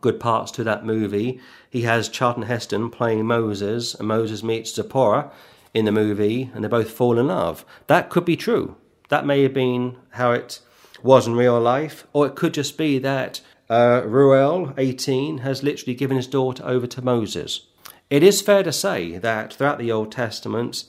good 0.00 0.18
parts 0.20 0.50
to 0.52 0.64
that 0.64 0.84
movie. 0.84 1.40
He 1.68 1.82
has 1.82 2.08
Charlton 2.08 2.44
Heston 2.44 2.90
playing 2.90 3.26
Moses, 3.26 3.94
and 3.94 4.08
Moses 4.08 4.42
meets 4.42 4.74
Zipporah 4.74 5.30
in 5.74 5.84
the 5.84 5.92
movie, 5.92 6.50
and 6.54 6.64
they 6.64 6.68
both 6.68 6.90
fall 6.90 7.18
in 7.18 7.26
love. 7.26 7.64
That 7.86 8.08
could 8.08 8.24
be 8.24 8.36
true. 8.36 8.76
That 9.10 9.26
may 9.26 9.42
have 9.42 9.54
been 9.54 9.96
how 10.10 10.32
it 10.32 10.60
was 11.02 11.26
in 11.26 11.34
real 11.34 11.60
life, 11.60 12.06
or 12.12 12.26
it 12.26 12.34
could 12.34 12.54
just 12.54 12.76
be 12.76 12.98
that 12.98 13.40
uh, 13.70 14.02
Reuel, 14.04 14.74
18, 14.78 15.38
has 15.38 15.62
literally 15.62 15.94
given 15.94 16.16
his 16.16 16.26
daughter 16.26 16.64
over 16.66 16.86
to 16.86 17.02
Moses. 17.02 17.66
It 18.10 18.22
is 18.22 18.40
fair 18.40 18.62
to 18.62 18.72
say 18.72 19.18
that 19.18 19.52
throughout 19.52 19.78
the 19.78 19.92
Old 19.92 20.10
Testament, 20.10 20.84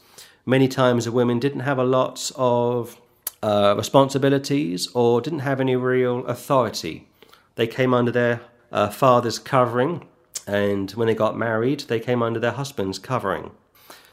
many 0.46 0.68
times 0.68 1.06
the 1.06 1.12
women 1.12 1.40
didn't 1.40 1.62
have 1.62 1.78
a 1.78 1.84
lot 1.84 2.32
of 2.36 3.00
uh, 3.44 3.76
responsibilities 3.78 4.88
or 4.94 5.22
didn't 5.22 5.40
have 5.40 5.60
any 5.60 5.76
real 5.76 6.26
authority. 6.26 7.08
They 7.56 7.68
came 7.68 7.94
under 7.94 8.12
their 8.12 8.42
uh, 8.72 8.90
father's 8.90 9.40
covering, 9.40 10.08
and 10.48 10.92
when 10.92 11.08
they 11.08 11.16
got 11.16 11.38
married, 11.38 11.82
they 11.82 12.00
came 12.00 12.24
under 12.24 12.40
their 12.40 12.52
husband's 12.52 13.00
covering. 13.00 13.52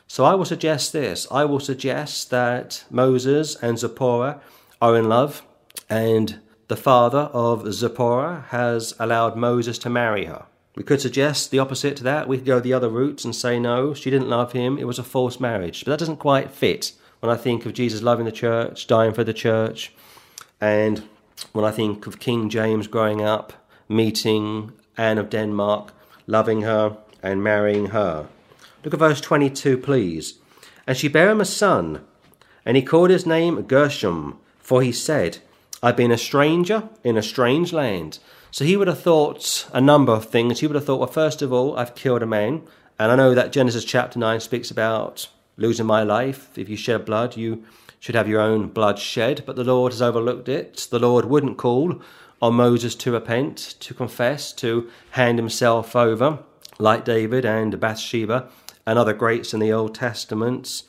So 0.09 0.24
I 0.24 0.35
will 0.35 0.44
suggest 0.44 0.93
this 0.93 1.27
I 1.31 1.44
will 1.44 1.60
suggest 1.60 2.31
that 2.31 2.85
Moses 2.90 3.56
and 3.56 3.78
Zipporah 3.78 4.40
are 4.81 4.97
in 4.97 5.09
love 5.09 5.43
and 5.89 6.41
the 6.69 6.77
father 6.77 7.31
of 7.33 7.73
Zipporah 7.73 8.47
has 8.49 8.95
allowed 8.99 9.37
Moses 9.37 9.79
to 9.79 9.91
marry 9.91 10.25
her. 10.25 10.47
We 10.75 10.83
could 10.83 11.01
suggest 11.01 11.51
the 11.51 11.59
opposite 11.59 11.97
to 11.97 12.05
that. 12.05 12.29
We 12.29 12.37
could 12.37 12.47
go 12.47 12.61
the 12.61 12.75
other 12.75 12.89
route 12.89 13.25
and 13.25 13.35
say, 13.35 13.59
no, 13.59 13.95
she 13.95 14.11
didn't 14.11 14.29
love 14.29 14.53
him. 14.53 14.79
It 14.79 14.87
was 14.87 14.99
a 14.99 15.05
forced 15.05 15.41
marriage. 15.41 15.85
But 15.85 15.93
that 15.93 15.99
doesn't 15.99 16.19
quite 16.19 16.51
fit 16.51 16.93
when 17.21 17.31
I 17.31 17.37
think 17.39 17.65
of 17.65 17.73
Jesus 17.73 18.03
loving 18.03 18.27
the 18.27 18.33
church, 18.33 18.87
dying 18.87 19.15
for 19.15 19.25
the 19.25 19.33
church, 19.33 19.93
and 20.61 21.03
when 21.53 21.65
I 21.65 21.71
think 21.71 22.07
of 22.07 22.21
King 22.21 22.51
James 22.51 22.87
growing 22.87 23.23
up, 23.23 23.53
meeting 23.89 24.73
Anne 24.97 25.19
of 25.19 25.31
Denmark, 25.31 25.93
loving 26.27 26.63
her, 26.63 26.99
and 27.23 27.43
marrying 27.43 27.87
her. 27.87 28.29
Look 28.85 28.95
at 28.95 29.01
verse 29.01 29.21
22, 29.21 29.79
please. 29.79 30.35
And 30.87 30.97
she 30.97 31.09
bare 31.09 31.31
him 31.31 31.41
a 31.41 31.45
son, 31.45 32.05
and 32.65 32.77
he 32.77 32.83
called 32.83 33.11
his 33.11 33.27
name 33.27 33.63
Gershom, 33.63 34.39
for 34.59 34.83
he 34.83 34.93
said, 34.93 35.39
I've 35.82 35.97
been 35.97 36.11
a 36.11 36.19
stranger 36.19 36.89
in 37.05 37.16
a 37.16 37.23
strange 37.23 37.73
land. 37.73 38.19
So 38.51 38.65
he 38.65 38.77
would 38.77 38.89
have 38.89 39.01
thought 39.01 39.69
a 39.73 39.81
number 39.81 40.12
of 40.12 40.27
things. 40.27 40.61
He 40.61 40.66
would 40.66 40.77
have 40.77 40.85
thought, 40.85 41.01
well, 41.01 41.09
first 41.09 41.43
of 41.43 41.53
all, 41.53 41.77
I've 41.77 41.94
killed 41.94 42.23
a 42.23 42.27
man. 42.27 42.62
And 42.98 43.12
I 43.12 43.16
know 43.16 43.35
that 43.35 43.53
Genesis 43.53 43.85
chapter 43.85 44.19
9 44.19 44.40
speaks 44.40 44.70
about 44.70 45.28
losing 45.57 45.86
my 45.86 46.03
life. 46.03 46.57
If 46.57 46.69
you 46.69 46.77
shed 46.77 47.05
blood, 47.05 47.36
you 47.36 47.65
should 48.01 48.15
have 48.15 48.28
your 48.28 48.40
own 48.40 48.69
blood 48.69 48.98
shed. 48.98 49.43
But 49.44 49.57
the 49.57 49.65
Lord 49.65 49.93
has 49.93 50.01
overlooked 50.01 50.48
it. 50.48 50.89
The 50.90 50.98
Lord 50.98 51.27
wouldn't 51.27 51.59
call 51.59 52.01
on 52.40 52.55
Moses 52.55 52.94
to 52.94 53.12
repent, 53.12 53.74
to 53.81 53.94
confess, 53.94 54.53
to 54.55 54.89
hand 55.11 55.39
himself 55.39 55.94
over, 55.94 56.39
like 56.78 57.05
David 57.05 57.44
and 57.44 57.78
Bathsheba 57.78 58.48
and 58.86 58.98
other 58.98 59.12
greats 59.12 59.53
in 59.53 59.61
the 59.61 59.73
Old 59.73 59.94
Testaments. 59.94 60.85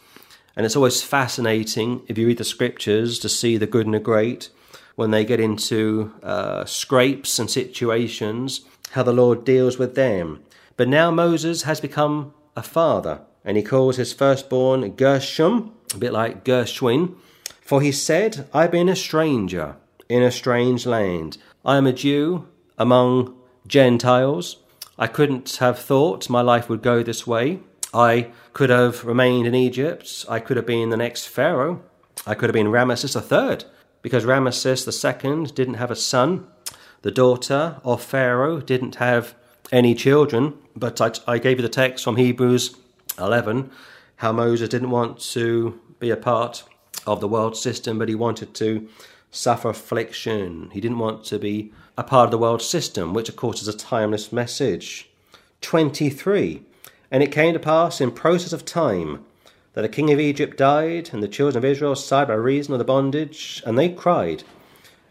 And 0.56 0.66
it's 0.66 0.76
always 0.76 1.02
fascinating, 1.02 2.02
if 2.08 2.18
you 2.18 2.28
read 2.28 2.38
the 2.38 2.44
scriptures, 2.44 3.20
to 3.20 3.30
see 3.30 3.58
the 3.58 3.68
good 3.68 3.86
and 3.86 3.94
the 3.94 4.00
great 4.00 4.50
when 4.98 5.12
they 5.12 5.24
get 5.24 5.40
into 5.40 6.12
uh, 6.24 6.66
scrapes 6.66 7.38
and 7.38 7.52
situations, 7.52 8.62
how 8.92 9.04
the 9.04 9.14
Lord 9.14 9.46
deals 9.46 9.78
with 9.78 9.94
them. 9.94 10.44
But 10.76 10.88
now 10.88 11.12
Moses 11.12 11.62
has 11.64 11.80
become 11.80 12.34
a 12.56 12.64
father, 12.64 13.22
and 13.46 13.58
he 13.58 13.64
calls 13.64 13.98
his 13.98 14.12
firstborn 14.12 14.90
Gershom, 14.96 15.72
a 15.94 15.98
bit 16.00 16.12
like 16.12 16.44
Gershwin, 16.44 17.16
for 17.62 17.80
he 17.80 17.92
said, 17.92 18.50
I've 18.52 18.72
been 18.72 18.90
a 18.90 18.96
stranger 18.96 19.76
in 20.10 20.24
a 20.24 20.32
strange 20.32 20.88
land. 20.88 21.38
I 21.64 21.78
am 21.78 21.86
a 21.86 21.94
Jew 21.94 22.48
among 22.76 23.38
Gentiles. 23.68 24.58
I 24.98 25.06
couldn't 25.06 25.58
have 25.58 25.78
thought 25.78 26.28
my 26.28 26.42
life 26.42 26.70
would 26.70 26.82
go 26.82 27.04
this 27.04 27.28
way. 27.28 27.60
I 27.94 28.32
could 28.54 28.72
have 28.72 29.06
remained 29.06 29.46
in 29.46 29.54
Egypt. 29.54 30.26
I 30.28 30.40
could 30.40 30.58
have 30.58 30.66
been 30.66 30.90
the 30.90 30.98
next 30.98 31.28
Pharaoh. 31.28 31.84
I 32.26 32.34
could 32.34 32.50
have 32.50 32.56
been 32.56 32.72
Ramesses 32.72 33.16
III 33.16 33.70
because 34.02 34.26
Ramesses 34.26 34.88
II 34.88 35.52
didn't 35.52 35.76
have 35.76 35.92
a 35.92 35.96
son. 35.96 36.48
The 37.02 37.12
daughter 37.12 37.78
of 37.84 38.04
Pharaoh 38.04 38.60
didn't 38.60 38.96
have 38.96 39.36
any 39.72 39.96
children. 39.96 40.54
But 40.76 41.02
I, 41.02 41.12
I 41.28 41.38
gave 41.40 41.58
you 41.58 41.64
the 41.64 41.70
text 41.70 42.04
from 42.04 42.18
Hebrews 42.18 42.76
11 43.18 43.72
how 44.18 44.32
Moses 44.32 44.70
didn't 44.70 44.90
want 44.90 45.20
to 45.20 45.80
be 46.00 46.10
a 46.10 46.18
part 46.18 46.64
of 47.06 47.22
the 47.22 47.28
world 47.28 47.56
system, 47.56 48.00
but 48.00 48.10
he 48.10 48.16
wanted 48.16 48.54
to 48.56 48.88
suffer 49.32 49.70
affliction. 49.70 50.70
He 50.72 50.82
didn't 50.82 51.00
want 51.00 51.24
to 51.26 51.40
be 51.40 51.72
a 51.98 52.04
part 52.04 52.26
of 52.26 52.32
the 52.32 52.38
world 52.38 52.62
system, 52.62 53.14
which 53.14 53.30
of 53.30 53.36
course 53.36 53.62
is 53.62 53.68
a 53.68 53.78
timeless 53.78 54.32
message. 54.32 55.10
23. 55.62 56.64
And 57.12 57.24
it 57.24 57.32
came 57.32 57.54
to 57.54 57.60
pass 57.60 58.02
in 58.02 58.12
process 58.12 58.54
of 58.54 58.66
time 58.66 59.24
that 59.78 59.84
the 59.84 59.90
king 59.90 60.12
of 60.12 60.20
Egypt 60.20 60.58
died, 60.58 61.12
and 61.14 61.22
the 61.22 61.28
children 61.28 61.56
of 61.56 61.64
Israel 61.64 61.94
sighed 61.94 62.30
by 62.30 62.34
reason 62.34 62.74
of 62.74 62.80
the 62.80 62.84
bondage, 62.84 63.62
and 63.64 63.78
they 63.78 63.88
cried. 63.88 64.44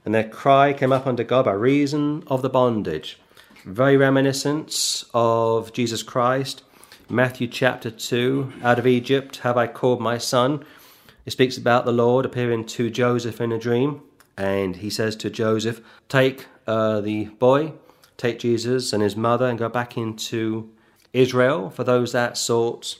And 0.04 0.12
their 0.12 0.28
cry 0.28 0.72
came 0.72 0.90
up 0.90 1.06
unto 1.06 1.22
God 1.22 1.44
by 1.44 1.52
reason 1.52 2.24
of 2.26 2.42
the 2.42 2.48
bondage. 2.48 3.16
Very 3.64 3.96
reminiscent 3.96 5.04
of 5.14 5.72
Jesus 5.72 6.02
Christ. 6.02 6.64
Matthew 7.08 7.46
chapter 7.46 7.92
2 7.92 8.54
Out 8.64 8.80
of 8.80 8.88
Egypt 8.88 9.36
have 9.44 9.56
I 9.56 9.68
called 9.68 10.00
my 10.00 10.18
son. 10.18 10.64
It 11.24 11.30
speaks 11.30 11.56
about 11.56 11.84
the 11.84 11.92
Lord 11.92 12.26
appearing 12.26 12.64
to 12.64 12.90
Joseph 12.90 13.40
in 13.40 13.52
a 13.52 13.60
dream, 13.60 14.00
and 14.36 14.74
he 14.74 14.90
says 14.90 15.14
to 15.14 15.30
Joseph, 15.30 15.80
Take 16.08 16.46
uh, 16.66 17.00
the 17.00 17.26
boy, 17.26 17.74
take 18.16 18.40
Jesus 18.40 18.92
and 18.92 19.00
his 19.00 19.14
mother, 19.14 19.46
and 19.46 19.60
go 19.60 19.68
back 19.68 19.96
into 19.96 20.68
Israel. 21.12 21.70
For 21.70 21.84
those 21.84 22.10
that 22.10 22.36
sought 22.36 22.98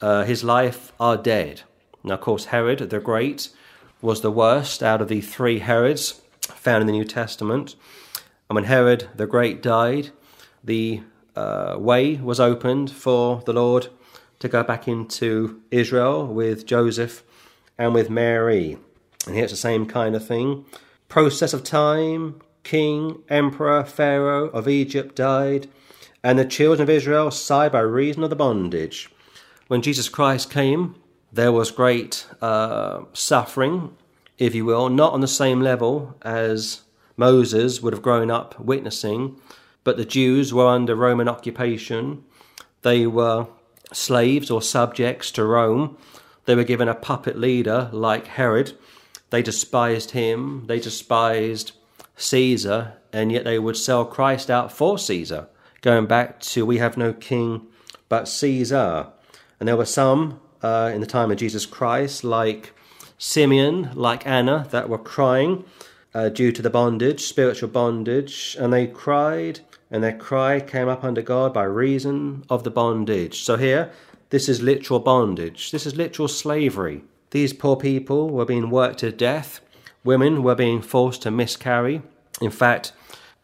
uh, 0.00 0.24
his 0.24 0.44
life 0.44 0.92
are 0.98 1.16
dead. 1.16 1.62
Now, 2.04 2.14
of 2.14 2.20
course, 2.20 2.46
Herod 2.46 2.78
the 2.78 3.00
Great 3.00 3.50
was 4.00 4.20
the 4.20 4.30
worst 4.30 4.82
out 4.82 5.00
of 5.00 5.08
the 5.08 5.20
three 5.20 5.58
Herods 5.58 6.20
found 6.40 6.82
in 6.82 6.86
the 6.86 6.92
New 6.92 7.04
Testament. 7.04 7.74
And 8.48 8.54
when 8.54 8.64
Herod 8.64 9.08
the 9.14 9.26
Great 9.26 9.62
died, 9.62 10.10
the 10.62 11.02
uh, 11.34 11.76
way 11.78 12.16
was 12.16 12.40
opened 12.40 12.90
for 12.90 13.42
the 13.44 13.52
Lord 13.52 13.88
to 14.38 14.48
go 14.48 14.62
back 14.62 14.86
into 14.86 15.60
Israel 15.70 16.26
with 16.26 16.66
Joseph 16.66 17.22
and 17.78 17.94
with 17.94 18.10
Mary. 18.10 18.78
And 19.26 19.34
here 19.34 19.44
it's 19.44 19.52
the 19.52 19.56
same 19.58 19.86
kind 19.86 20.14
of 20.14 20.26
thing. 20.26 20.64
Process 21.08 21.52
of 21.52 21.64
time, 21.64 22.40
king, 22.62 23.22
emperor, 23.28 23.84
pharaoh 23.84 24.48
of 24.48 24.68
Egypt 24.68 25.16
died, 25.16 25.68
and 26.22 26.38
the 26.38 26.44
children 26.44 26.82
of 26.82 26.90
Israel 26.90 27.30
sighed 27.30 27.72
by 27.72 27.80
reason 27.80 28.22
of 28.22 28.30
the 28.30 28.36
bondage. 28.36 29.08
When 29.68 29.82
Jesus 29.82 30.08
Christ 30.08 30.50
came, 30.50 30.94
there 31.32 31.50
was 31.50 31.72
great 31.72 32.24
uh, 32.40 33.00
suffering, 33.12 33.96
if 34.38 34.54
you 34.54 34.64
will, 34.64 34.88
not 34.88 35.12
on 35.12 35.20
the 35.20 35.28
same 35.28 35.60
level 35.60 36.16
as 36.22 36.82
Moses 37.16 37.82
would 37.82 37.92
have 37.92 38.02
grown 38.02 38.30
up 38.30 38.58
witnessing, 38.60 39.40
but 39.82 39.96
the 39.96 40.04
Jews 40.04 40.54
were 40.54 40.68
under 40.68 40.94
Roman 40.94 41.28
occupation. 41.28 42.24
They 42.82 43.08
were 43.08 43.48
slaves 43.92 44.52
or 44.52 44.62
subjects 44.62 45.32
to 45.32 45.44
Rome. 45.44 45.96
They 46.44 46.54
were 46.54 46.62
given 46.62 46.88
a 46.88 46.94
puppet 46.94 47.36
leader 47.36 47.90
like 47.92 48.28
Herod. 48.28 48.78
They 49.30 49.42
despised 49.42 50.12
him, 50.12 50.66
they 50.66 50.78
despised 50.78 51.72
Caesar, 52.16 52.98
and 53.12 53.32
yet 53.32 53.42
they 53.42 53.58
would 53.58 53.76
sell 53.76 54.04
Christ 54.04 54.48
out 54.48 54.70
for 54.70 54.96
Caesar, 54.96 55.48
going 55.80 56.06
back 56.06 56.38
to 56.40 56.64
we 56.64 56.78
have 56.78 56.96
no 56.96 57.12
king 57.12 57.66
but 58.08 58.28
Caesar. 58.28 59.08
And 59.58 59.68
there 59.68 59.76
were 59.76 59.84
some 59.84 60.40
uh, 60.62 60.90
in 60.94 61.00
the 61.00 61.06
time 61.06 61.30
of 61.30 61.38
Jesus 61.38 61.66
Christ, 61.66 62.24
like 62.24 62.72
Simeon, 63.18 63.90
like 63.94 64.26
Anna, 64.26 64.66
that 64.70 64.88
were 64.88 64.98
crying 64.98 65.64
uh, 66.14 66.28
due 66.28 66.52
to 66.52 66.62
the 66.62 66.70
bondage, 66.70 67.20
spiritual 67.20 67.68
bondage, 67.68 68.56
and 68.58 68.72
they 68.72 68.86
cried, 68.86 69.60
and 69.90 70.02
their 70.02 70.16
cry 70.16 70.60
came 70.60 70.88
up 70.88 71.04
under 71.04 71.22
God 71.22 71.52
by 71.52 71.64
reason 71.64 72.44
of 72.48 72.64
the 72.64 72.70
bondage. 72.70 73.42
So 73.42 73.56
here, 73.56 73.90
this 74.30 74.48
is 74.48 74.62
literal 74.62 75.00
bondage. 75.00 75.70
This 75.70 75.86
is 75.86 75.96
literal 75.96 76.28
slavery. 76.28 77.02
These 77.30 77.52
poor 77.52 77.76
people 77.76 78.30
were 78.30 78.44
being 78.44 78.70
worked 78.70 78.98
to 79.00 79.12
death. 79.12 79.60
Women 80.04 80.42
were 80.42 80.54
being 80.54 80.82
forced 80.82 81.22
to 81.22 81.30
miscarry. 81.30 82.02
In 82.40 82.50
fact, 82.50 82.92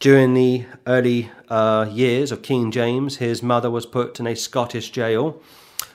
during 0.01 0.35
the 0.35 0.65
early 0.87 1.31
uh, 1.49 1.89
years 1.91 2.33
of 2.33 2.43
King 2.43 2.71
James, 2.71 3.19
his 3.19 3.43
mother 3.43 3.71
was 3.71 3.87
put 3.87 4.19
in 4.19 4.27
a 4.27 4.35
Scottish 4.35 4.91
jail 4.91 5.41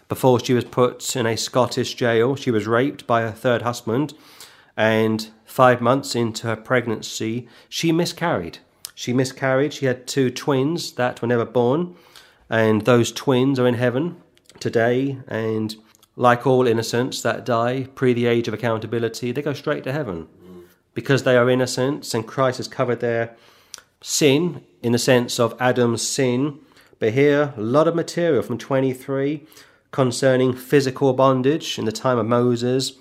before 0.08 0.40
she 0.40 0.54
was 0.54 0.66
put 0.66 1.16
in 1.16 1.26
a 1.26 1.36
Scottish 1.36 1.96
jail, 1.96 2.36
she 2.36 2.52
was 2.52 2.68
raped 2.68 3.06
by 3.06 3.22
her 3.22 3.32
third 3.32 3.62
husband, 3.62 4.14
and 4.76 5.30
five 5.46 5.82
months 5.82 6.16
into 6.16 6.48
her 6.48 6.56
pregnancy, 6.56 7.48
she 7.68 7.92
miscarried. 7.92 8.60
She 8.96 9.14
miscarried. 9.14 9.74
She 9.74 9.86
had 9.86 10.08
two 10.08 10.30
twins 10.30 10.94
that 10.94 11.22
were 11.22 11.28
never 11.28 11.46
born, 11.46 11.96
and 12.50 12.84
those 12.84 13.12
twins 13.12 13.60
are 13.60 13.68
in 13.68 13.76
heaven 13.76 14.18
today. 14.60 15.20
And 15.28 15.76
like 16.16 16.48
all 16.48 16.68
innocents 16.68 17.22
that 17.22 17.46
die 17.46 17.88
pre 17.96 18.14
the 18.14 18.26
age 18.26 18.48
of 18.48 18.54
accountability, 18.54 19.32
they 19.32 19.42
go 19.42 19.54
straight 19.54 19.84
to 19.84 19.92
heaven 19.92 20.28
because 20.94 21.22
they 21.22 21.38
are 21.38 21.48
innocents, 21.48 22.16
and 22.16 22.28
Christ 22.28 22.58
has 22.58 22.68
covered 22.68 23.02
their 23.02 23.36
sin 24.02 24.64
in 24.82 24.94
the 24.94 24.98
sense 24.98 25.40
of 25.40 25.56
Adam's 25.60 26.02
sin. 26.02 26.60
But 26.98 27.14
here, 27.14 27.54
a 27.56 27.62
lot 27.62 27.88
of 27.88 27.94
material 27.94 28.42
from 28.42 28.58
23 28.58 29.46
concerning 29.92 30.54
physical 30.54 31.14
bondage 31.14 31.80
in 31.80 31.86
the 31.86 31.92
time 31.92 32.18
of 32.18 32.26
Moses, 32.26 32.94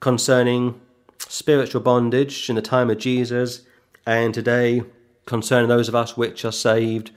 concerning 0.00 0.80
spiritual 1.18 1.80
bondage 1.80 2.48
in 2.48 2.56
the 2.56 2.62
time 2.62 2.90
of 2.90 2.98
Jesus, 2.98 3.62
and 4.06 4.34
today 4.34 4.82
concerning 5.26 5.68
those 5.68 5.88
of 5.88 5.94
us 5.94 6.16
which 6.16 6.44
are 6.44 6.52
saved. 6.52 7.10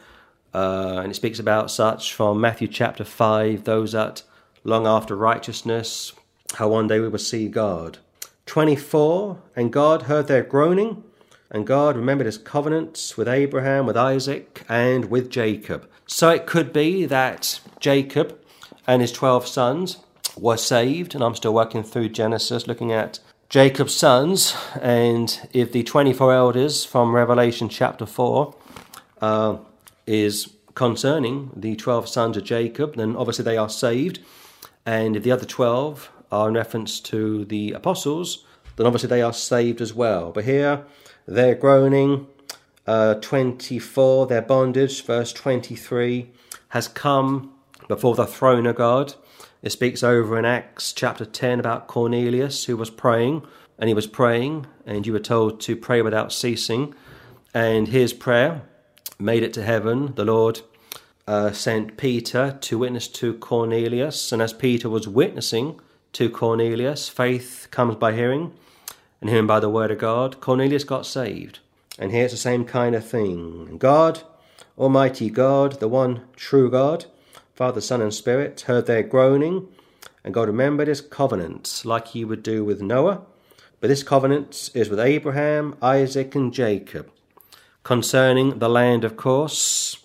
Uh, 0.54 1.00
and 1.02 1.12
it 1.12 1.16
speaks 1.16 1.40
about 1.40 1.70
such 1.70 2.14
from 2.14 2.40
Matthew 2.40 2.68
chapter 2.68 3.04
5 3.04 3.64
those 3.64 3.92
that 3.92 4.24
long 4.64 4.88
after 4.88 5.16
righteousness, 5.16 6.14
how 6.56 6.70
one 6.70 6.88
day 6.88 7.00
we 7.00 7.10
will 7.10 7.20
see 7.20 7.48
God. 7.48 8.00
24 8.46 9.38
And 9.56 9.74
God 9.74 10.04
heard 10.04 10.28
their 10.28 10.44
groaning, 10.44 11.04
and 11.52 11.68
God 11.68 11.96
remembered 11.96 12.26
his 12.26 12.38
covenants 12.38 13.18
with 13.18 13.28
Abraham, 13.28 13.86
with 13.86 13.98
Isaac, 13.98 14.66
and 14.68 15.06
with 15.06 15.30
Jacob. 15.30 15.88
So 16.06 16.30
it 16.30 16.46
could 16.46 16.72
be 16.74 17.06
that 17.06 17.60
Jacob 17.80 18.40
and 18.88 19.02
his 19.02 19.12
12 19.12 19.46
sons 19.46 19.98
were 20.38 20.58
saved. 20.58 21.14
And 21.14 21.24
I'm 21.24 21.36
still 21.36 21.54
working 21.54 21.84
through 21.84 22.10
Genesis, 22.10 22.68
looking 22.68 22.92
at 22.92 23.20
Jacob's 23.50 23.96
sons, 23.96 24.56
and 24.82 25.48
if 25.54 25.72
the 25.72 25.84
24 25.84 26.34
elders 26.34 26.84
from 26.84 27.16
Revelation 27.16 27.70
chapter 27.70 28.06
4 28.06 28.54
uh, 29.22 29.58
is 30.06 30.54
concerning 30.76 31.52
the 31.56 31.78
12 31.78 32.10
sons 32.10 32.36
of 32.36 32.44
Jacob, 32.44 32.98
then 32.98 33.16
obviously 33.16 33.46
they 33.46 33.56
are 33.56 33.70
saved. 33.70 34.20
And 34.86 35.16
if 35.16 35.24
the 35.24 35.32
other 35.32 35.46
12 35.46 36.12
are 36.30 36.50
in 36.50 36.56
reference 36.56 37.00
to 37.00 37.46
the 37.46 37.72
apostles, 37.72 38.46
then 38.76 38.86
obviously 38.86 39.08
they 39.08 39.22
are 39.22 39.34
saved 39.34 39.80
as 39.80 39.94
well. 39.94 40.32
But 40.32 40.44
here, 40.44 40.84
they're 41.26 41.56
groaning. 41.56 42.28
Uh, 42.86 43.16
24, 43.16 44.28
their 44.28 44.42
bondage, 44.42 45.06
verse 45.06 45.32
23, 45.32 46.30
has 46.70 46.90
come 46.90 47.54
before 47.88 48.16
the 48.16 48.26
throne 48.26 48.66
of 48.66 48.76
God. 48.76 49.16
It 49.62 49.72
speaks 49.72 50.04
over 50.04 50.38
in 50.38 50.46
Acts 50.46 50.94
chapter 50.94 51.26
10 51.26 51.60
about 51.60 51.88
Cornelius 51.88 52.66
who 52.66 52.78
was 52.78 52.90
praying, 52.90 53.46
and 53.80 53.88
he 53.88 53.94
was 53.94 54.08
praying, 54.08 54.68
and 54.86 55.06
you 55.06 55.14
were 55.14 55.20
told 55.20 55.60
to 55.62 55.76
pray 55.76 56.02
without 56.02 56.32
ceasing. 56.32 56.94
And 57.54 57.88
his 57.88 58.14
prayer 58.14 58.62
made 59.20 59.44
it 59.44 59.54
to 59.54 59.64
heaven. 59.64 60.14
The 60.16 60.26
Lord 60.26 60.62
uh, 61.28 61.52
sent 61.52 61.98
Peter 61.98 62.58
to 62.62 62.78
witness 62.78 63.08
to 63.10 63.34
Cornelius, 63.34 64.32
and 64.32 64.42
as 64.42 64.54
Peter 64.54 64.90
was 64.90 65.08
witnessing 65.08 65.80
to 66.14 66.30
Cornelius, 66.30 67.10
faith 67.10 67.68
comes 67.72 67.96
by 67.96 68.14
hearing, 68.14 68.54
and 69.22 69.30
hearing 69.30 69.48
by 69.48 69.60
the 69.60 69.70
word 69.70 69.92
of 69.92 69.98
God. 69.98 70.40
Cornelius 70.40 70.84
got 70.84 71.06
saved. 71.06 71.60
And 72.00 72.12
here's 72.12 72.32
the 72.32 72.38
same 72.38 72.64
kind 72.64 72.96
of 72.96 73.08
thing. 73.08 73.78
God, 73.78 74.22
Almighty 74.78 75.30
God, 75.30 75.80
the 75.80 75.88
one 75.88 76.22
true 76.36 76.70
God, 76.70 77.06
Father, 77.58 77.82
Son, 77.82 78.04
and 78.04 78.14
Spirit, 78.14 78.62
heard 78.68 78.86
their 78.86 79.02
groaning, 79.02 79.68
and 80.24 80.32
God 80.32 80.48
remembered 80.48 80.88
his 80.88 81.02
covenant, 81.02 81.82
like 81.84 82.10
he 82.10 82.24
would 82.24 82.44
do 82.44 82.64
with 82.64 82.84
Noah. 82.84 83.24
But 83.80 83.88
this 83.88 84.04
covenant 84.04 84.70
is 84.76 84.90
with 84.90 85.00
Abraham, 85.00 85.76
Isaac, 85.82 86.36
and 86.36 86.54
Jacob, 86.54 87.10
concerning 87.82 88.60
the 88.60 88.70
land, 88.70 89.04
of 89.04 89.18
course. 89.18 89.98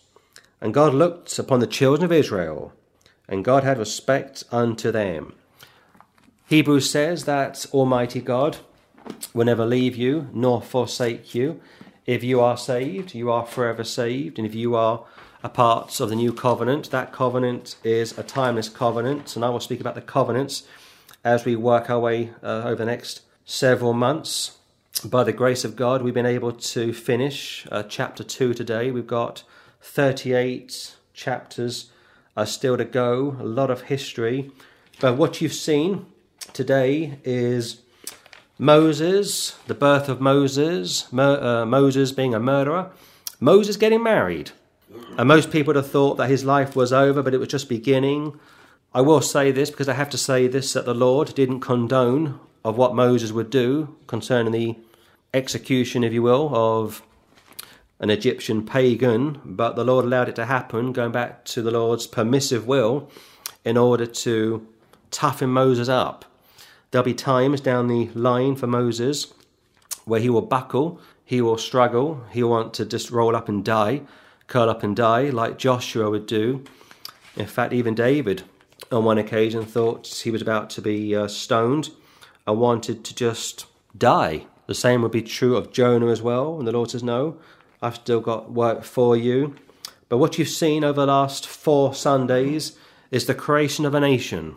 And 0.63 0.73
God 0.73 0.95
looked 0.95 1.39
upon 1.39 1.61
the 1.61 1.67
children 1.67 2.07
of 2.07 2.11
Israel, 2.11 2.73
and 3.29 3.45
God 3.45 3.65
had 3.65 3.77
respect 3.77 4.45
unto 4.51 4.91
them. 4.91 5.35
Hebrews 6.47 6.89
says 6.89 7.27
that 7.27 7.67
Almighty 7.71 8.23
God 8.23 8.57
will 9.35 9.45
never 9.45 9.67
leave 9.67 9.95
you 9.95 10.31
nor 10.33 10.63
forsake 10.63 11.35
you. 11.35 11.61
If 12.07 12.25
you 12.25 12.41
are 12.41 12.57
saved, 12.57 13.15
you 13.15 13.31
are 13.31 13.45
forever 13.45 13.85
saved. 13.85 14.39
And 14.39 14.47
if 14.47 14.55
you 14.55 14.75
are 14.75 15.05
a 15.43 15.49
part 15.49 16.01
of 16.01 16.09
the 16.09 16.17
new 16.17 16.33
covenant. 16.33 16.91
That 16.91 17.13
covenant 17.13 17.77
is 17.83 18.17
a 18.17 18.23
timeless 18.23 18.69
covenant, 18.69 19.35
and 19.35 19.45
I 19.45 19.49
will 19.51 19.61
speak 19.61 19.81
about 19.81 19.95
the 19.95 20.01
covenants 20.01 20.65
as 21.25 21.45
we 21.45 21.57
work 21.57 21.91
our 21.91 21.99
way 21.99 22.31
uh, 22.43 22.63
over 22.65 22.77
the 22.77 22.85
next 22.85 23.23
several 23.45 23.93
months. 23.93 24.59
By 25.05 25.25
the 25.25 25.33
grace 25.33 25.65
of 25.65 25.75
God, 25.75 26.03
we've 26.03 26.15
been 26.15 26.27
able 26.27 26.53
to 26.53 26.93
finish 26.93 27.67
uh, 27.73 27.83
chapter 27.83 28.23
2 28.23 28.55
today. 28.55 28.91
We've 28.91 29.07
got 29.07 29.43
38 29.81 30.97
chapters 31.13 31.91
uh, 32.37 32.45
still 32.45 32.77
to 32.77 32.85
go, 32.85 33.37
a 33.41 33.45
lot 33.45 33.71
of 33.71 33.83
history. 33.83 34.51
But 35.01 35.17
what 35.17 35.41
you've 35.41 35.55
seen 35.55 36.07
today 36.53 37.19
is 37.25 37.81
Moses, 38.59 39.57
the 39.67 39.75
birth 39.75 40.09
of 40.09 40.21
Moses, 40.21 41.13
Mo- 41.13 41.43
uh, 41.43 41.67
Moses 41.67 42.13
being 42.13 42.35
a 42.35 42.41
murderer, 42.41 42.91
Moses 43.41 43.77
getting 43.77 44.03
married. 44.03 44.53
And 45.19 45.29
most 45.29 45.51
people 45.51 45.69
would 45.69 45.77
have 45.77 45.91
thought 45.91 46.17
that 46.17 46.31
his 46.31 46.45
life 46.45 46.75
was 46.75 46.93
over, 46.93 47.23
but 47.23 47.35
it 47.35 47.39
was 47.39 47.49
just 47.49 47.69
beginning. 47.69 48.39
I 48.95 49.01
will 49.01 49.21
say 49.21 49.51
this 49.51 49.71
because 49.71 49.89
I 49.89 49.95
have 49.95 50.11
to 50.11 50.19
say 50.19 50.47
this 50.47 50.73
that 50.73 50.85
the 50.85 50.95
Lord 50.95 51.35
didn't 51.35 51.61
condone 51.61 52.41
of 52.65 52.77
what 52.77 52.95
Moses 52.95 53.33
would 53.33 53.51
do 53.51 53.97
concerning 54.07 54.53
the 54.53 54.77
execution, 55.35 56.05
if 56.05 56.13
you 56.13 56.23
will, 56.23 56.55
of 56.55 57.03
an 58.01 58.11
Egyptian 58.11 58.65
pagan, 58.67 59.41
but 59.45 59.77
the 59.77 59.85
Lord 59.85 60.05
allowed 60.05 60.29
it 60.29 60.37
to 60.37 60.47
happen, 60.47 60.93
going 60.93 61.13
back 61.13 61.45
to 61.47 61.63
the 61.63 61.71
Lord's 61.71 62.07
permissive 62.07 62.67
will, 62.67 63.11
in 63.65 63.77
order 63.77 64.07
to 64.07 64.67
toughen 65.11 65.51
Moses 65.51 65.89
up. 65.89 66.25
There'll 66.91 67.05
be 67.05 67.15
times 67.15 67.61
down 67.61 67.87
the 67.87 68.09
line 68.15 68.57
for 68.57 68.67
Moses 68.67 69.33
where 70.05 70.21
he 70.21 70.29
will 70.29 70.43
buckle, 70.43 71.01
he 71.25 71.41
will 71.41 71.57
struggle, 71.57 72.25
he'll 72.33 72.51
want 72.51 72.75
to 72.75 72.85
just 72.85 73.11
roll 73.11 73.37
up 73.37 73.49
and 73.49 73.65
die 73.65 74.03
curl 74.53 74.69
up 74.69 74.83
and 74.83 74.95
die 74.95 75.31
like 75.31 75.57
Joshua 75.57 76.11
would 76.11 76.27
do. 76.27 76.63
In 77.37 77.47
fact, 77.47 77.73
even 77.73 77.95
David 77.95 78.43
on 78.91 79.03
one 79.03 79.17
occasion 79.17 79.65
thought 79.65 80.07
he 80.07 80.31
was 80.31 80.43
about 80.43 80.69
to 80.71 80.83
be 80.83 81.17
uh, 81.17 81.27
stoned 81.27 81.89
and 82.47 82.61
wanted 82.61 83.03
to 83.05 83.15
just 83.15 83.65
die. 83.97 84.45
The 84.67 84.75
same 84.75 85.01
would 85.01 85.11
be 85.11 85.23
true 85.23 85.57
of 85.57 85.73
Jonah 85.73 86.09
as 86.09 86.21
well. 86.21 86.59
And 86.59 86.69
the 86.69 86.73
Lord 86.73 86.91
says, 86.91 87.03
No, 87.03 87.39
I've 87.81 87.95
still 87.95 88.21
got 88.21 88.53
work 88.53 88.85
for 88.85 89.17
you. 89.17 89.55
But 90.11 90.19
what 90.19 90.39
you've 90.39 90.49
seen 90.49 90.85
over 90.85 91.01
the 91.01 91.07
last 91.07 91.47
four 91.47 91.95
Sundays 91.95 92.77
is 93.11 93.25
the 93.25 93.35
creation 93.35 93.87
of 93.87 93.95
a 93.95 94.01
nation, 94.01 94.57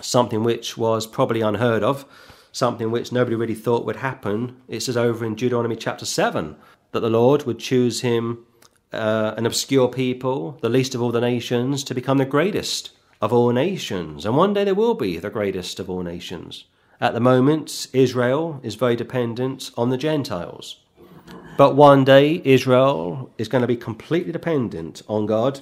something 0.00 0.42
which 0.42 0.76
was 0.76 1.06
probably 1.06 1.42
unheard 1.42 1.84
of, 1.84 2.04
something 2.50 2.90
which 2.90 3.12
nobody 3.12 3.36
really 3.36 3.54
thought 3.54 3.86
would 3.86 3.96
happen. 3.96 4.56
It 4.66 4.80
says 4.80 4.96
over 4.96 5.24
in 5.24 5.36
Deuteronomy 5.36 5.76
chapter 5.76 6.04
7 6.04 6.56
that 6.90 7.00
the 7.00 7.08
Lord 7.08 7.44
would 7.44 7.60
choose 7.60 8.00
him 8.00 8.44
uh, 8.92 9.34
an 9.36 9.46
obscure 9.46 9.88
people, 9.88 10.58
the 10.60 10.68
least 10.68 10.94
of 10.94 11.02
all 11.02 11.12
the 11.12 11.20
nations, 11.20 11.84
to 11.84 11.94
become 11.94 12.18
the 12.18 12.24
greatest 12.24 12.90
of 13.20 13.32
all 13.32 13.50
nations. 13.50 14.24
And 14.24 14.36
one 14.36 14.54
day 14.54 14.64
they 14.64 14.72
will 14.72 14.94
be 14.94 15.18
the 15.18 15.30
greatest 15.30 15.80
of 15.80 15.90
all 15.90 16.02
nations. 16.02 16.64
At 17.00 17.14
the 17.14 17.20
moment, 17.20 17.88
Israel 17.92 18.60
is 18.62 18.74
very 18.74 18.96
dependent 18.96 19.70
on 19.76 19.90
the 19.90 19.96
Gentiles. 19.96 20.76
But 21.56 21.74
one 21.74 22.04
day, 22.04 22.40
Israel 22.44 23.30
is 23.36 23.48
going 23.48 23.62
to 23.62 23.68
be 23.68 23.76
completely 23.76 24.32
dependent 24.32 25.02
on 25.08 25.26
God, 25.26 25.60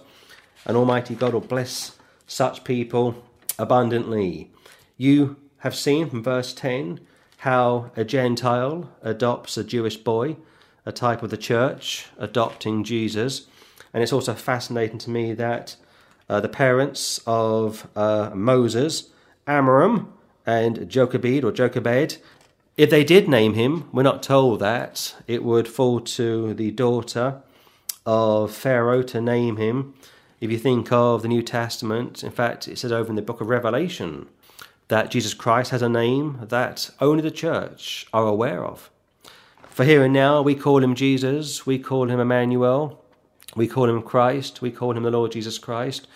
and 0.65 0.77
Almighty 0.77 1.15
God 1.15 1.33
will 1.33 1.41
bless 1.41 1.97
such 2.27 2.65
people 2.65 3.23
abundantly. 3.59 4.51
You 4.97 5.37
have 5.59 5.75
seen 5.75 6.11
from 6.11 6.23
verse 6.23 6.53
10 6.53 7.01
how 7.39 7.91
a 7.97 8.05
Gentile 8.05 8.91
adopts 9.03 9.57
a 9.57 9.65
Jewish 9.65 9.97
boy 9.97 10.37
a 10.87 10.93
type 10.93 11.23
of 11.23 11.31
the 11.31 11.37
church 11.37 12.07
adopting 12.17 12.85
Jesus. 12.85 13.49
And 13.93 14.03
it's 14.03 14.13
also 14.13 14.35
fascinating 14.35 14.99
to 14.99 15.11
me 15.11 15.35
that 15.35 15.77
uh, 16.29 16.41
the 16.41 16.49
parents 16.49 17.21
of 17.27 17.89
uh, 17.97 18.31
Moses, 18.35 19.11
Amram 19.47 20.13
and 20.47 20.89
Jochebed 20.89 21.45
or 21.45 21.53
Jochebed, 21.53 22.19
if 22.77 22.91
they 22.91 23.05
did 23.05 23.29
name 23.29 23.55
him, 23.55 23.89
we're 23.93 24.03
not 24.03 24.23
told 24.23 24.61
that. 24.61 25.15
It 25.27 25.43
would 25.43 25.67
fall 25.67 26.01
to 26.01 26.55
the 26.55 26.71
daughter 26.71 27.43
of 28.05 28.55
Pharaoh 28.55 29.03
to 29.03 29.21
name 29.21 29.57
him. 29.57 29.95
If 30.41 30.51
you 30.51 30.59
think 30.59 30.93
of 30.93 31.23
the 31.23 31.29
New 31.29 31.43
Testament, 31.43 32.23
in 32.23 32.31
fact, 32.31 32.69
it 32.69 32.79
says 32.79 32.93
over 32.93 33.09
in 33.09 33.17
the 33.17 33.23
book 33.23 33.41
of 33.41 33.49
Revelation 33.49 34.29
that 34.89 35.11
Jesus 35.11 35.35
Christ 35.35 35.71
has 35.71 35.83
a 35.83 35.89
name 35.89 36.39
that 36.43 36.91
only 37.01 37.23
the 37.23 37.31
church 37.31 38.07
are 38.13 38.27
aware 38.27 38.65
of. 38.65 38.91
For 39.77 39.85
here 39.85 40.03
and 40.03 40.15
now, 40.15 40.41
we 40.41 40.55
call 40.55 40.83
him 40.83 40.95
Jesus, 40.95 41.67
we 41.67 41.79
call 41.79 42.09
him 42.09 42.19
Emmanuel, 42.19 43.05
we 43.55 43.69
call 43.69 43.91
him 43.91 44.01
Christ, 44.01 44.63
we 44.63 44.71
call 44.71 44.97
him 44.97 45.03
the 45.03 45.11
Lord 45.11 45.33
Jesus 45.33 45.59
Christ, 45.59 46.09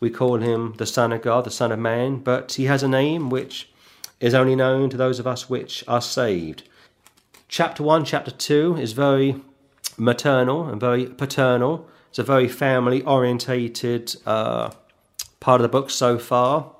we 0.00 0.10
call 0.10 0.38
him 0.38 0.74
the 0.78 0.84
Son 0.84 1.12
of 1.12 1.22
God, 1.22 1.44
the 1.44 1.50
Son 1.52 1.70
of 1.70 1.78
Man, 1.78 2.16
but 2.16 2.54
he 2.54 2.64
has 2.64 2.82
a 2.82 2.88
name 2.88 3.30
which 3.30 3.70
is 4.18 4.34
only 4.34 4.56
known 4.56 4.90
to 4.90 4.96
those 4.96 5.20
of 5.20 5.28
us 5.28 5.48
which 5.48 5.84
are 5.86 6.00
saved. 6.00 6.64
Chapter 7.46 7.84
1, 7.84 8.04
chapter 8.04 8.32
2 8.32 8.78
is 8.78 8.94
very 8.94 9.40
maternal 9.96 10.68
and 10.68 10.80
very 10.80 11.06
paternal. 11.06 11.88
It's 12.08 12.18
a 12.18 12.24
very 12.24 12.48
family 12.48 13.00
orientated 13.02 14.16
uh, 14.26 14.72
part 15.38 15.60
of 15.60 15.62
the 15.62 15.68
book 15.68 15.88
so 15.90 16.18
far, 16.18 16.72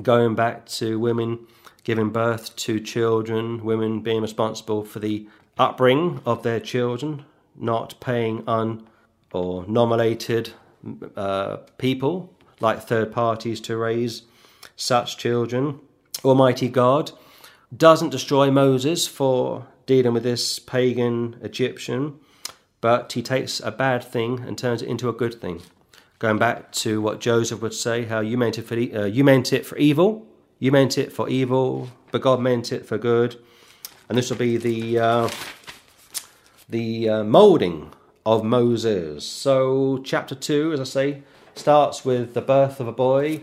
going 0.00 0.36
back 0.36 0.64
to 0.66 1.00
women 1.00 1.40
giving 1.82 2.10
birth 2.10 2.54
to 2.54 2.78
children, 2.78 3.64
women 3.64 3.98
being 3.98 4.22
responsible 4.22 4.84
for 4.84 5.00
the 5.00 5.26
upbringing 5.58 6.20
of 6.24 6.42
their 6.42 6.60
children, 6.60 7.24
not 7.56 7.98
paying 8.00 8.42
un 8.46 8.86
or 9.32 9.64
nominated 9.66 10.52
uh, 11.16 11.58
people 11.78 12.34
like 12.60 12.82
third 12.82 13.12
parties 13.12 13.60
to 13.60 13.76
raise 13.76 14.22
such 14.76 15.16
children. 15.16 15.80
Almighty 16.24 16.68
God 16.68 17.12
doesn't 17.74 18.10
destroy 18.10 18.50
Moses 18.50 19.06
for 19.06 19.66
dealing 19.86 20.12
with 20.12 20.22
this 20.22 20.58
pagan 20.58 21.36
Egyptian, 21.42 22.18
but 22.80 23.12
he 23.12 23.22
takes 23.22 23.60
a 23.60 23.70
bad 23.70 24.04
thing 24.04 24.40
and 24.40 24.56
turns 24.56 24.82
it 24.82 24.88
into 24.88 25.08
a 25.08 25.12
good 25.12 25.40
thing. 25.40 25.62
Going 26.18 26.38
back 26.38 26.70
to 26.72 27.00
what 27.00 27.20
Joseph 27.20 27.60
would 27.62 27.74
say, 27.74 28.04
how 28.04 28.20
you 28.20 28.38
meant 28.38 28.58
it 28.58 28.62
for 28.62 28.74
uh, 28.74 29.06
you 29.06 29.24
meant 29.24 29.52
it 29.52 29.66
for 29.66 29.76
evil, 29.76 30.26
you 30.58 30.70
meant 30.70 30.96
it 30.98 31.12
for 31.12 31.28
evil, 31.28 31.88
but 32.12 32.22
God 32.22 32.40
meant 32.40 32.72
it 32.72 32.86
for 32.86 32.98
good 32.98 33.36
and 34.08 34.18
this 34.18 34.30
will 34.30 34.36
be 34.36 34.56
the 34.56 34.98
uh, 34.98 35.28
the 36.68 37.08
uh, 37.08 37.24
molding 37.24 37.92
of 38.24 38.44
Moses. 38.44 39.26
So, 39.26 39.98
chapter 40.04 40.34
two, 40.34 40.72
as 40.72 40.80
I 40.80 40.84
say, 40.84 41.22
starts 41.54 42.04
with 42.04 42.34
the 42.34 42.40
birth 42.40 42.80
of 42.80 42.88
a 42.88 42.92
boy. 42.92 43.42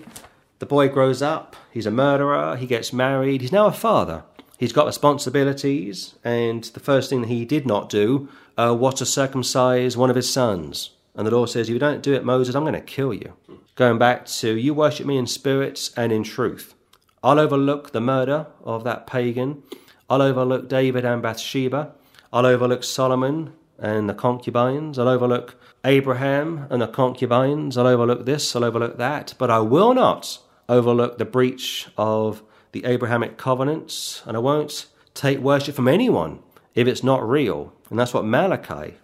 The 0.59 0.65
boy 0.65 0.89
grows 0.89 1.21
up. 1.21 1.55
He's 1.71 1.85
a 1.85 1.91
murderer. 1.91 2.55
He 2.55 2.65
gets 2.65 2.91
married. 2.91 3.41
He's 3.41 3.51
now 3.51 3.67
a 3.67 3.71
father. 3.71 4.23
He's 4.57 4.73
got 4.73 4.87
responsibilities, 4.87 6.15
and 6.23 6.65
the 6.65 6.81
first 6.81 7.09
thing 7.09 7.21
that 7.21 7.29
he 7.29 7.45
did 7.45 7.65
not 7.65 7.87
do 7.89 8.27
uh, 8.57 8.75
was 8.77 8.95
to 8.95 9.05
circumcise 9.05 9.95
one 9.95 10.09
of 10.09 10.17
his 10.17 10.29
sons. 10.29 10.91
And 11.15 11.25
the 11.25 11.31
Lord 11.31 11.49
says, 11.49 11.69
If 11.69 11.73
you 11.73 11.79
don't 11.79 12.03
do 12.03 12.13
it, 12.13 12.25
Moses, 12.25 12.55
I'm 12.55 12.63
going 12.63 12.73
to 12.73 12.81
kill 12.81 13.13
you. 13.13 13.33
Going 13.75 13.97
back 13.97 14.25
to, 14.25 14.57
You 14.57 14.73
worship 14.73 15.05
me 15.05 15.17
in 15.17 15.27
spirit 15.27 15.91
and 15.95 16.11
in 16.11 16.23
truth. 16.23 16.75
I'll 17.23 17.39
overlook 17.39 17.91
the 17.91 18.01
murder 18.01 18.47
of 18.63 18.83
that 18.83 19.07
pagan. 19.07 19.63
I'll 20.09 20.21
overlook 20.21 20.67
David 20.67 21.05
and 21.05 21.21
Bathsheba. 21.21 21.93
I'll 22.33 22.45
overlook 22.45 22.83
Solomon 22.83 23.53
and 23.77 24.09
the 24.09 24.13
concubines. 24.13 24.97
I'll 24.97 25.07
overlook 25.07 25.55
Abraham 25.85 26.67
and 26.69 26.81
the 26.81 26.87
concubines. 26.87 27.77
I'll 27.77 27.87
overlook 27.87 28.25
this. 28.25 28.55
I'll 28.55 28.63
overlook 28.63 28.97
that. 28.97 29.33
But 29.37 29.51
I 29.51 29.59
will 29.59 29.93
not 29.93 30.39
overlook 30.67 31.17
the 31.17 31.25
breach 31.25 31.87
of 31.97 32.43
the 32.71 32.85
Abrahamic 32.85 33.37
covenants. 33.37 34.23
And 34.25 34.35
I 34.35 34.39
won't 34.39 34.87
take 35.13 35.39
worship 35.39 35.75
from 35.75 35.87
anyone 35.87 36.39
if 36.75 36.87
it's 36.87 37.03
not 37.03 37.27
real. 37.27 37.73
And 37.89 37.99
that's 37.99 38.13
what 38.13 38.25
Malachi 38.25 38.95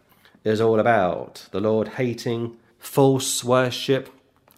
is 0.44 0.61
all 0.61 0.80
about. 0.80 1.48
The 1.52 1.60
Lord 1.60 1.90
hating 1.90 2.57
false 2.77 3.44
worship, 3.44 4.10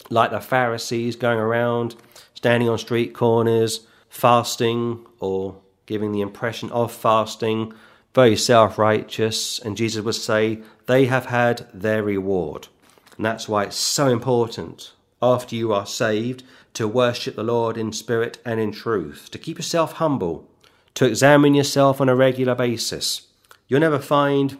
like 0.10 0.32
the 0.32 0.42
Pharisees 0.42 1.16
going 1.16 1.40
around, 1.40 1.96
standing 2.34 2.70
on 2.70 2.78
street 2.78 3.14
corners, 3.14 3.88
fasting 4.10 5.06
or 5.20 5.56
giving 5.88 6.12
the 6.12 6.22
impression 6.22 6.70
of 6.72 6.92
fasting, 6.92 7.74
very 8.14 8.36
self 8.36 8.78
righteous. 8.78 9.58
And 9.58 9.76
Jesus 9.76 10.04
would 10.04 10.16
say, 10.16 10.60
they 10.86 11.08
have 11.08 11.26
had 11.26 11.68
their 11.74 12.04
reward. 12.04 12.68
And 13.16 13.26
that's 13.26 13.50
why 13.50 13.64
it's 13.64 13.76
so 13.76 14.08
important 14.08 14.94
after 15.22 15.56
you 15.56 15.74
are 15.74 15.88
saved 15.88 16.44
to 16.74 16.88
worship 16.88 17.36
the 17.36 17.44
Lord 17.44 17.76
in 17.76 17.92
spirit 17.92 18.40
and 18.46 18.60
in 18.60 18.72
truth, 18.72 19.30
to 19.32 19.40
keep 19.40 19.58
yourself 19.58 19.94
humble, 19.94 20.48
to 20.94 21.06
examine 21.06 21.56
yourself 21.56 22.00
on 22.00 22.10
a 22.10 22.16
regular 22.16 22.54
basis. 22.54 23.28
You'll 23.68 23.80
never 23.80 24.00
find 24.00 24.58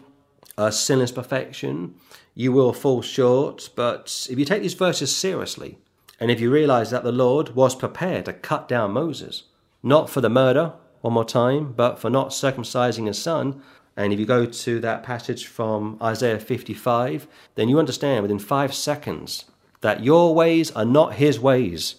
a 0.56 0.72
sinless 0.72 1.12
perfection. 1.12 1.94
You 2.34 2.50
will 2.50 2.72
fall 2.72 3.02
short, 3.02 3.70
but 3.76 4.26
if 4.28 4.38
you 4.38 4.44
take 4.44 4.62
these 4.62 4.74
verses 4.74 5.14
seriously, 5.14 5.78
and 6.20 6.30
if 6.30 6.40
you 6.40 6.50
realize 6.50 6.90
that 6.90 7.04
the 7.04 7.12
Lord 7.12 7.54
was 7.54 7.76
prepared 7.76 8.24
to 8.24 8.32
cut 8.32 8.66
down 8.66 8.90
Moses, 8.90 9.44
not 9.82 10.10
for 10.10 10.20
the 10.20 10.28
murder, 10.28 10.72
one 11.00 11.14
more 11.14 11.24
time, 11.24 11.72
but 11.72 11.98
for 11.98 12.10
not 12.10 12.30
circumcising 12.30 13.06
his 13.06 13.20
son, 13.20 13.62
and 13.98 14.12
if 14.12 14.20
you 14.20 14.26
go 14.26 14.46
to 14.46 14.78
that 14.78 15.02
passage 15.02 15.46
from 15.46 15.98
Isaiah 16.00 16.38
55, 16.38 17.26
then 17.56 17.68
you 17.68 17.80
understand 17.80 18.22
within 18.22 18.38
five 18.38 18.72
seconds 18.72 19.46
that 19.80 20.04
your 20.04 20.36
ways 20.36 20.70
are 20.70 20.84
not 20.84 21.14
his 21.14 21.40
ways. 21.40 21.96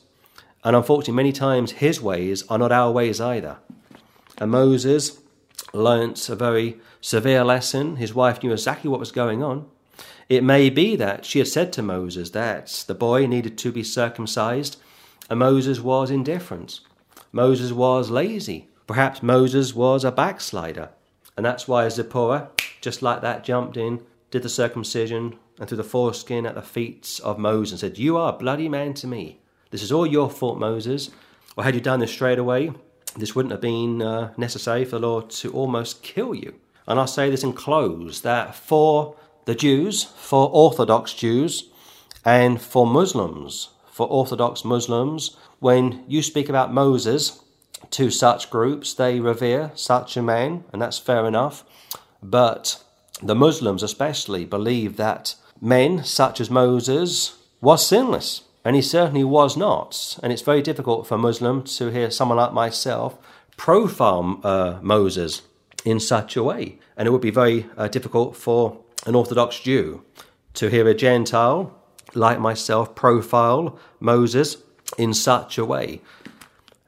And 0.64 0.78
unfortunately, 0.78 1.16
many 1.16 1.34
times 1.34 1.72
his 1.72 2.02
ways 2.02 2.44
are 2.48 2.58
not 2.58 2.72
our 2.72 2.90
ways 2.90 3.20
either. 3.20 3.58
And 4.38 4.50
Moses 4.52 5.20
learnt 5.74 6.30
a 6.30 6.36
very 6.36 6.78
severe 7.02 7.44
lesson. 7.44 7.98
His 7.98 8.14
wife 8.14 8.42
knew 8.42 8.54
exactly 8.54 8.90
what 8.90 9.02
was 9.02 9.12
going 9.12 9.44
on. 9.44 9.68
It 10.30 10.42
may 10.42 10.70
be 10.70 10.96
that 10.96 11.26
she 11.26 11.40
had 11.40 11.50
said 11.50 11.74
to 11.74 11.82
Moses 11.82 12.30
that 12.30 12.86
the 12.88 12.96
boy 12.96 13.26
needed 13.26 13.58
to 13.58 13.74
be 13.74 13.84
circumcised, 13.84 14.78
and 15.30 15.40
Moses 15.40 15.82
was 15.82 16.10
indifferent. 16.10 16.80
Moses 17.34 17.74
was 17.74 18.10
lazy. 18.10 18.69
Perhaps 18.90 19.22
Moses 19.22 19.76
was 19.76 20.04
a 20.04 20.12
backslider. 20.12 20.90
And 21.38 21.46
that's 21.46 21.68
why 21.68 21.88
Zipporah, 21.90 22.50
just 22.82 23.04
like 23.04 23.22
that, 23.22 23.44
jumped 23.44 23.78
in, 23.78 24.02
did 24.32 24.42
the 24.42 24.50
circumcision, 24.50 25.38
and 25.60 25.70
threw 25.70 25.78
the 25.78 25.84
foreskin 25.84 26.48
at 26.48 26.56
the 26.56 26.64
feet 26.64 27.20
of 27.24 27.38
Moses 27.38 27.74
and 27.74 27.80
said, 27.82 28.00
You 28.00 28.18
are 28.18 28.34
a 28.34 28.38
bloody 28.38 28.68
man 28.68 28.96
to 28.96 29.06
me. 29.06 29.42
This 29.70 29.84
is 29.84 29.92
all 29.92 30.08
your 30.08 30.28
fault, 30.28 30.58
Moses. 30.58 31.12
Or 31.56 31.64
had 31.64 31.76
you 31.76 31.82
done 31.82 32.00
this 32.00 32.10
straight 32.10 32.40
away, 32.40 32.72
this 33.16 33.36
wouldn't 33.36 33.52
have 33.52 33.62
been 33.62 34.02
uh, 34.02 34.34
necessary 34.38 34.86
for 34.86 34.98
the 34.98 35.08
Lord 35.08 35.30
to 35.30 35.52
almost 35.52 36.02
kill 36.02 36.34
you. 36.34 36.56
And 36.88 37.00
I'll 37.00 37.06
say 37.06 37.30
this 37.30 37.44
in 37.44 37.54
close 37.54 38.22
that 38.22 38.56
for 38.56 39.16
the 39.46 39.54
Jews, 39.54 40.04
for 40.04 40.50
Orthodox 40.50 41.14
Jews, 41.14 41.70
and 42.26 42.60
for 42.60 42.88
Muslims, 42.88 43.70
for 43.92 44.08
Orthodox 44.08 44.66
Muslims, 44.66 45.38
when 45.60 46.04
you 46.08 46.24
speak 46.24 46.50
about 46.50 46.74
Moses 46.74 47.44
to 47.92 48.12
such 48.12 48.50
groups, 48.50 48.94
they 48.94 49.20
revere 49.20 49.72
such 49.76 50.16
a 50.16 50.22
man, 50.22 50.64
and 50.72 50.82
that's 50.82 51.00
fair 51.00 51.26
enough. 51.26 51.64
But 52.22 52.84
the 53.22 53.36
Muslims, 53.36 53.84
especially, 53.84 54.46
believe 54.46 54.98
that 54.98 55.36
men 55.62 56.04
such 56.04 56.40
as 56.40 56.50
Moses 56.50 57.38
was 57.62 57.86
sinless. 57.86 58.44
And 58.64 58.76
he 58.76 58.82
certainly 58.82 59.24
was 59.24 59.56
not. 59.56 60.20
And 60.22 60.32
it's 60.32 60.42
very 60.42 60.62
difficult 60.62 61.08
for 61.08 61.16
a 61.16 61.18
Muslim 61.18 61.64
to 61.64 61.90
hear 61.90 62.12
someone 62.12 62.38
like 62.38 62.54
myself 62.54 63.18
profile 63.58 64.40
uh, 64.44 64.80
Moses 64.82 65.42
in 65.86 66.00
such 66.00 66.36
a 66.36 66.44
way. 66.44 66.80
And 66.98 67.08
it 67.08 67.12
would 67.12 67.22
be 67.22 67.32
very 67.32 67.68
uh, 67.78 67.88
difficult 67.88 68.36
for 68.36 68.80
an 69.06 69.16
Orthodox 69.16 69.60
Jew 69.60 70.04
to 70.56 70.70
hear 70.70 70.88
a 70.88 70.94
Gentile 70.94 71.74
like 72.16 72.40
myself 72.40 72.96
profile 72.96 73.80
Moses 74.00 74.58
in 74.98 75.14
such 75.14 75.58
a 75.58 75.66
way. 75.66 76.02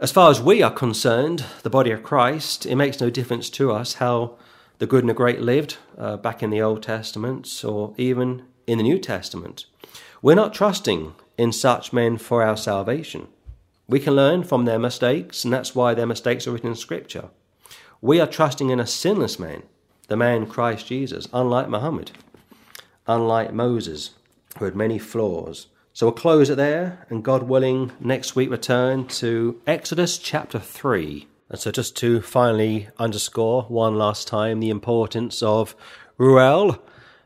As 0.01 0.11
far 0.11 0.31
as 0.31 0.41
we 0.41 0.63
are 0.63 0.71
concerned, 0.71 1.45
the 1.61 1.69
body 1.69 1.91
of 1.91 2.01
Christ, 2.01 2.65
it 2.65 2.75
makes 2.75 2.99
no 2.99 3.11
difference 3.11 3.51
to 3.51 3.71
us 3.71 3.93
how 3.93 4.35
the 4.79 4.87
good 4.87 5.03
and 5.03 5.09
the 5.11 5.13
great 5.13 5.41
lived 5.41 5.77
uh, 5.95 6.17
back 6.17 6.41
in 6.41 6.49
the 6.49 6.59
Old 6.59 6.81
Testament 6.81 7.63
or 7.63 7.93
even 7.97 8.45
in 8.65 8.79
the 8.79 8.83
New 8.83 8.97
Testament. 8.97 9.67
We're 10.19 10.33
not 10.33 10.55
trusting 10.55 11.13
in 11.37 11.51
such 11.51 11.93
men 11.93 12.17
for 12.17 12.41
our 12.41 12.57
salvation. 12.57 13.27
We 13.87 13.99
can 13.99 14.15
learn 14.15 14.43
from 14.43 14.65
their 14.65 14.79
mistakes, 14.79 15.43
and 15.43 15.53
that's 15.53 15.75
why 15.75 15.93
their 15.93 16.07
mistakes 16.07 16.47
are 16.47 16.51
written 16.51 16.69
in 16.71 16.75
Scripture. 16.75 17.29
We 18.01 18.19
are 18.19 18.25
trusting 18.25 18.71
in 18.71 18.79
a 18.79 18.87
sinless 18.87 19.37
man, 19.37 19.61
the 20.07 20.17
man 20.17 20.47
Christ 20.47 20.87
Jesus, 20.87 21.27
unlike 21.31 21.69
Muhammad, 21.69 22.09
unlike 23.05 23.53
Moses, 23.53 24.15
who 24.57 24.65
had 24.65 24.75
many 24.75 24.97
flaws. 24.97 25.67
So 25.93 26.05
we'll 26.05 26.13
close 26.13 26.49
it 26.49 26.55
there, 26.55 27.05
and 27.09 27.21
God 27.21 27.43
willing, 27.43 27.91
next 27.99 28.33
week 28.33 28.49
return 28.49 29.07
to 29.07 29.59
Exodus 29.67 30.17
chapter 30.17 30.57
3. 30.57 31.27
And 31.49 31.59
so, 31.59 31.69
just 31.69 31.97
to 31.97 32.21
finally 32.21 32.87
underscore 32.97 33.63
one 33.63 33.97
last 33.97 34.25
time 34.25 34.61
the 34.61 34.69
importance 34.69 35.43
of 35.43 35.75
Reuel, 36.17 36.81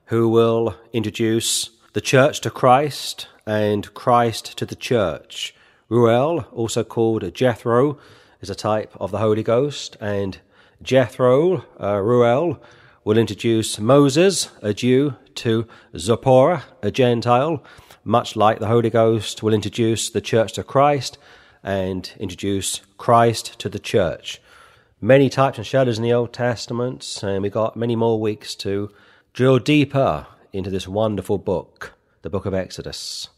who 0.06 0.30
will 0.30 0.76
introduce 0.94 1.70
the 1.94 2.02
church 2.02 2.42
to 2.42 2.50
Christ 2.50 3.28
and 3.46 3.94
Christ 3.94 4.58
to 4.58 4.66
the 4.66 4.76
church. 4.76 5.54
Reuel, 5.88 6.48
also 6.52 6.84
called 6.84 7.36
Jethro, 7.36 8.00
is 8.42 8.50
a 8.50 8.56
type 8.56 8.92
of 9.00 9.12
the 9.12 9.20
Holy 9.20 9.44
Ghost, 9.44 9.96
and 10.02 10.40
Jethro, 10.82 11.64
uh, 11.80 12.02
Reuel, 12.02 12.60
will 13.04 13.20
introduce 13.20 13.80
Moses, 13.80 14.50
a 14.64 14.74
Jew, 14.74 15.18
to 15.36 15.68
Zipporah, 15.96 16.64
a 16.82 16.90
Gentile, 16.90 17.64
much 18.06 18.36
like 18.36 18.60
the 18.60 18.68
Holy 18.68 18.92
Ghost 18.92 19.42
will 19.42 19.54
introduce 19.54 20.10
the 20.10 20.22
church 20.22 20.54
to 20.54 20.64
Christ 20.64 21.18
and 21.64 22.12
introduce 22.20 22.82
Christ 22.98 23.58
to 23.60 23.68
the 23.68 23.80
church. 23.80 24.40
Many 25.02 25.28
types 25.28 25.58
and 25.58 25.66
shadows 25.66 25.98
in 25.98 26.04
the 26.04 26.14
Old 26.14 26.32
Testament, 26.32 27.20
and 27.24 27.42
we've 27.42 27.52
got 27.52 27.76
many 27.76 27.96
more 27.96 28.22
weeks 28.22 28.54
to 28.58 28.92
drill 29.34 29.60
deeper 29.60 30.28
into 30.54 30.70
this 30.70 30.88
wonderful 30.88 31.40
book, 31.40 31.96
the 32.22 32.30
book 32.30 32.46
of 32.46 32.54
Exodus. 32.54 33.30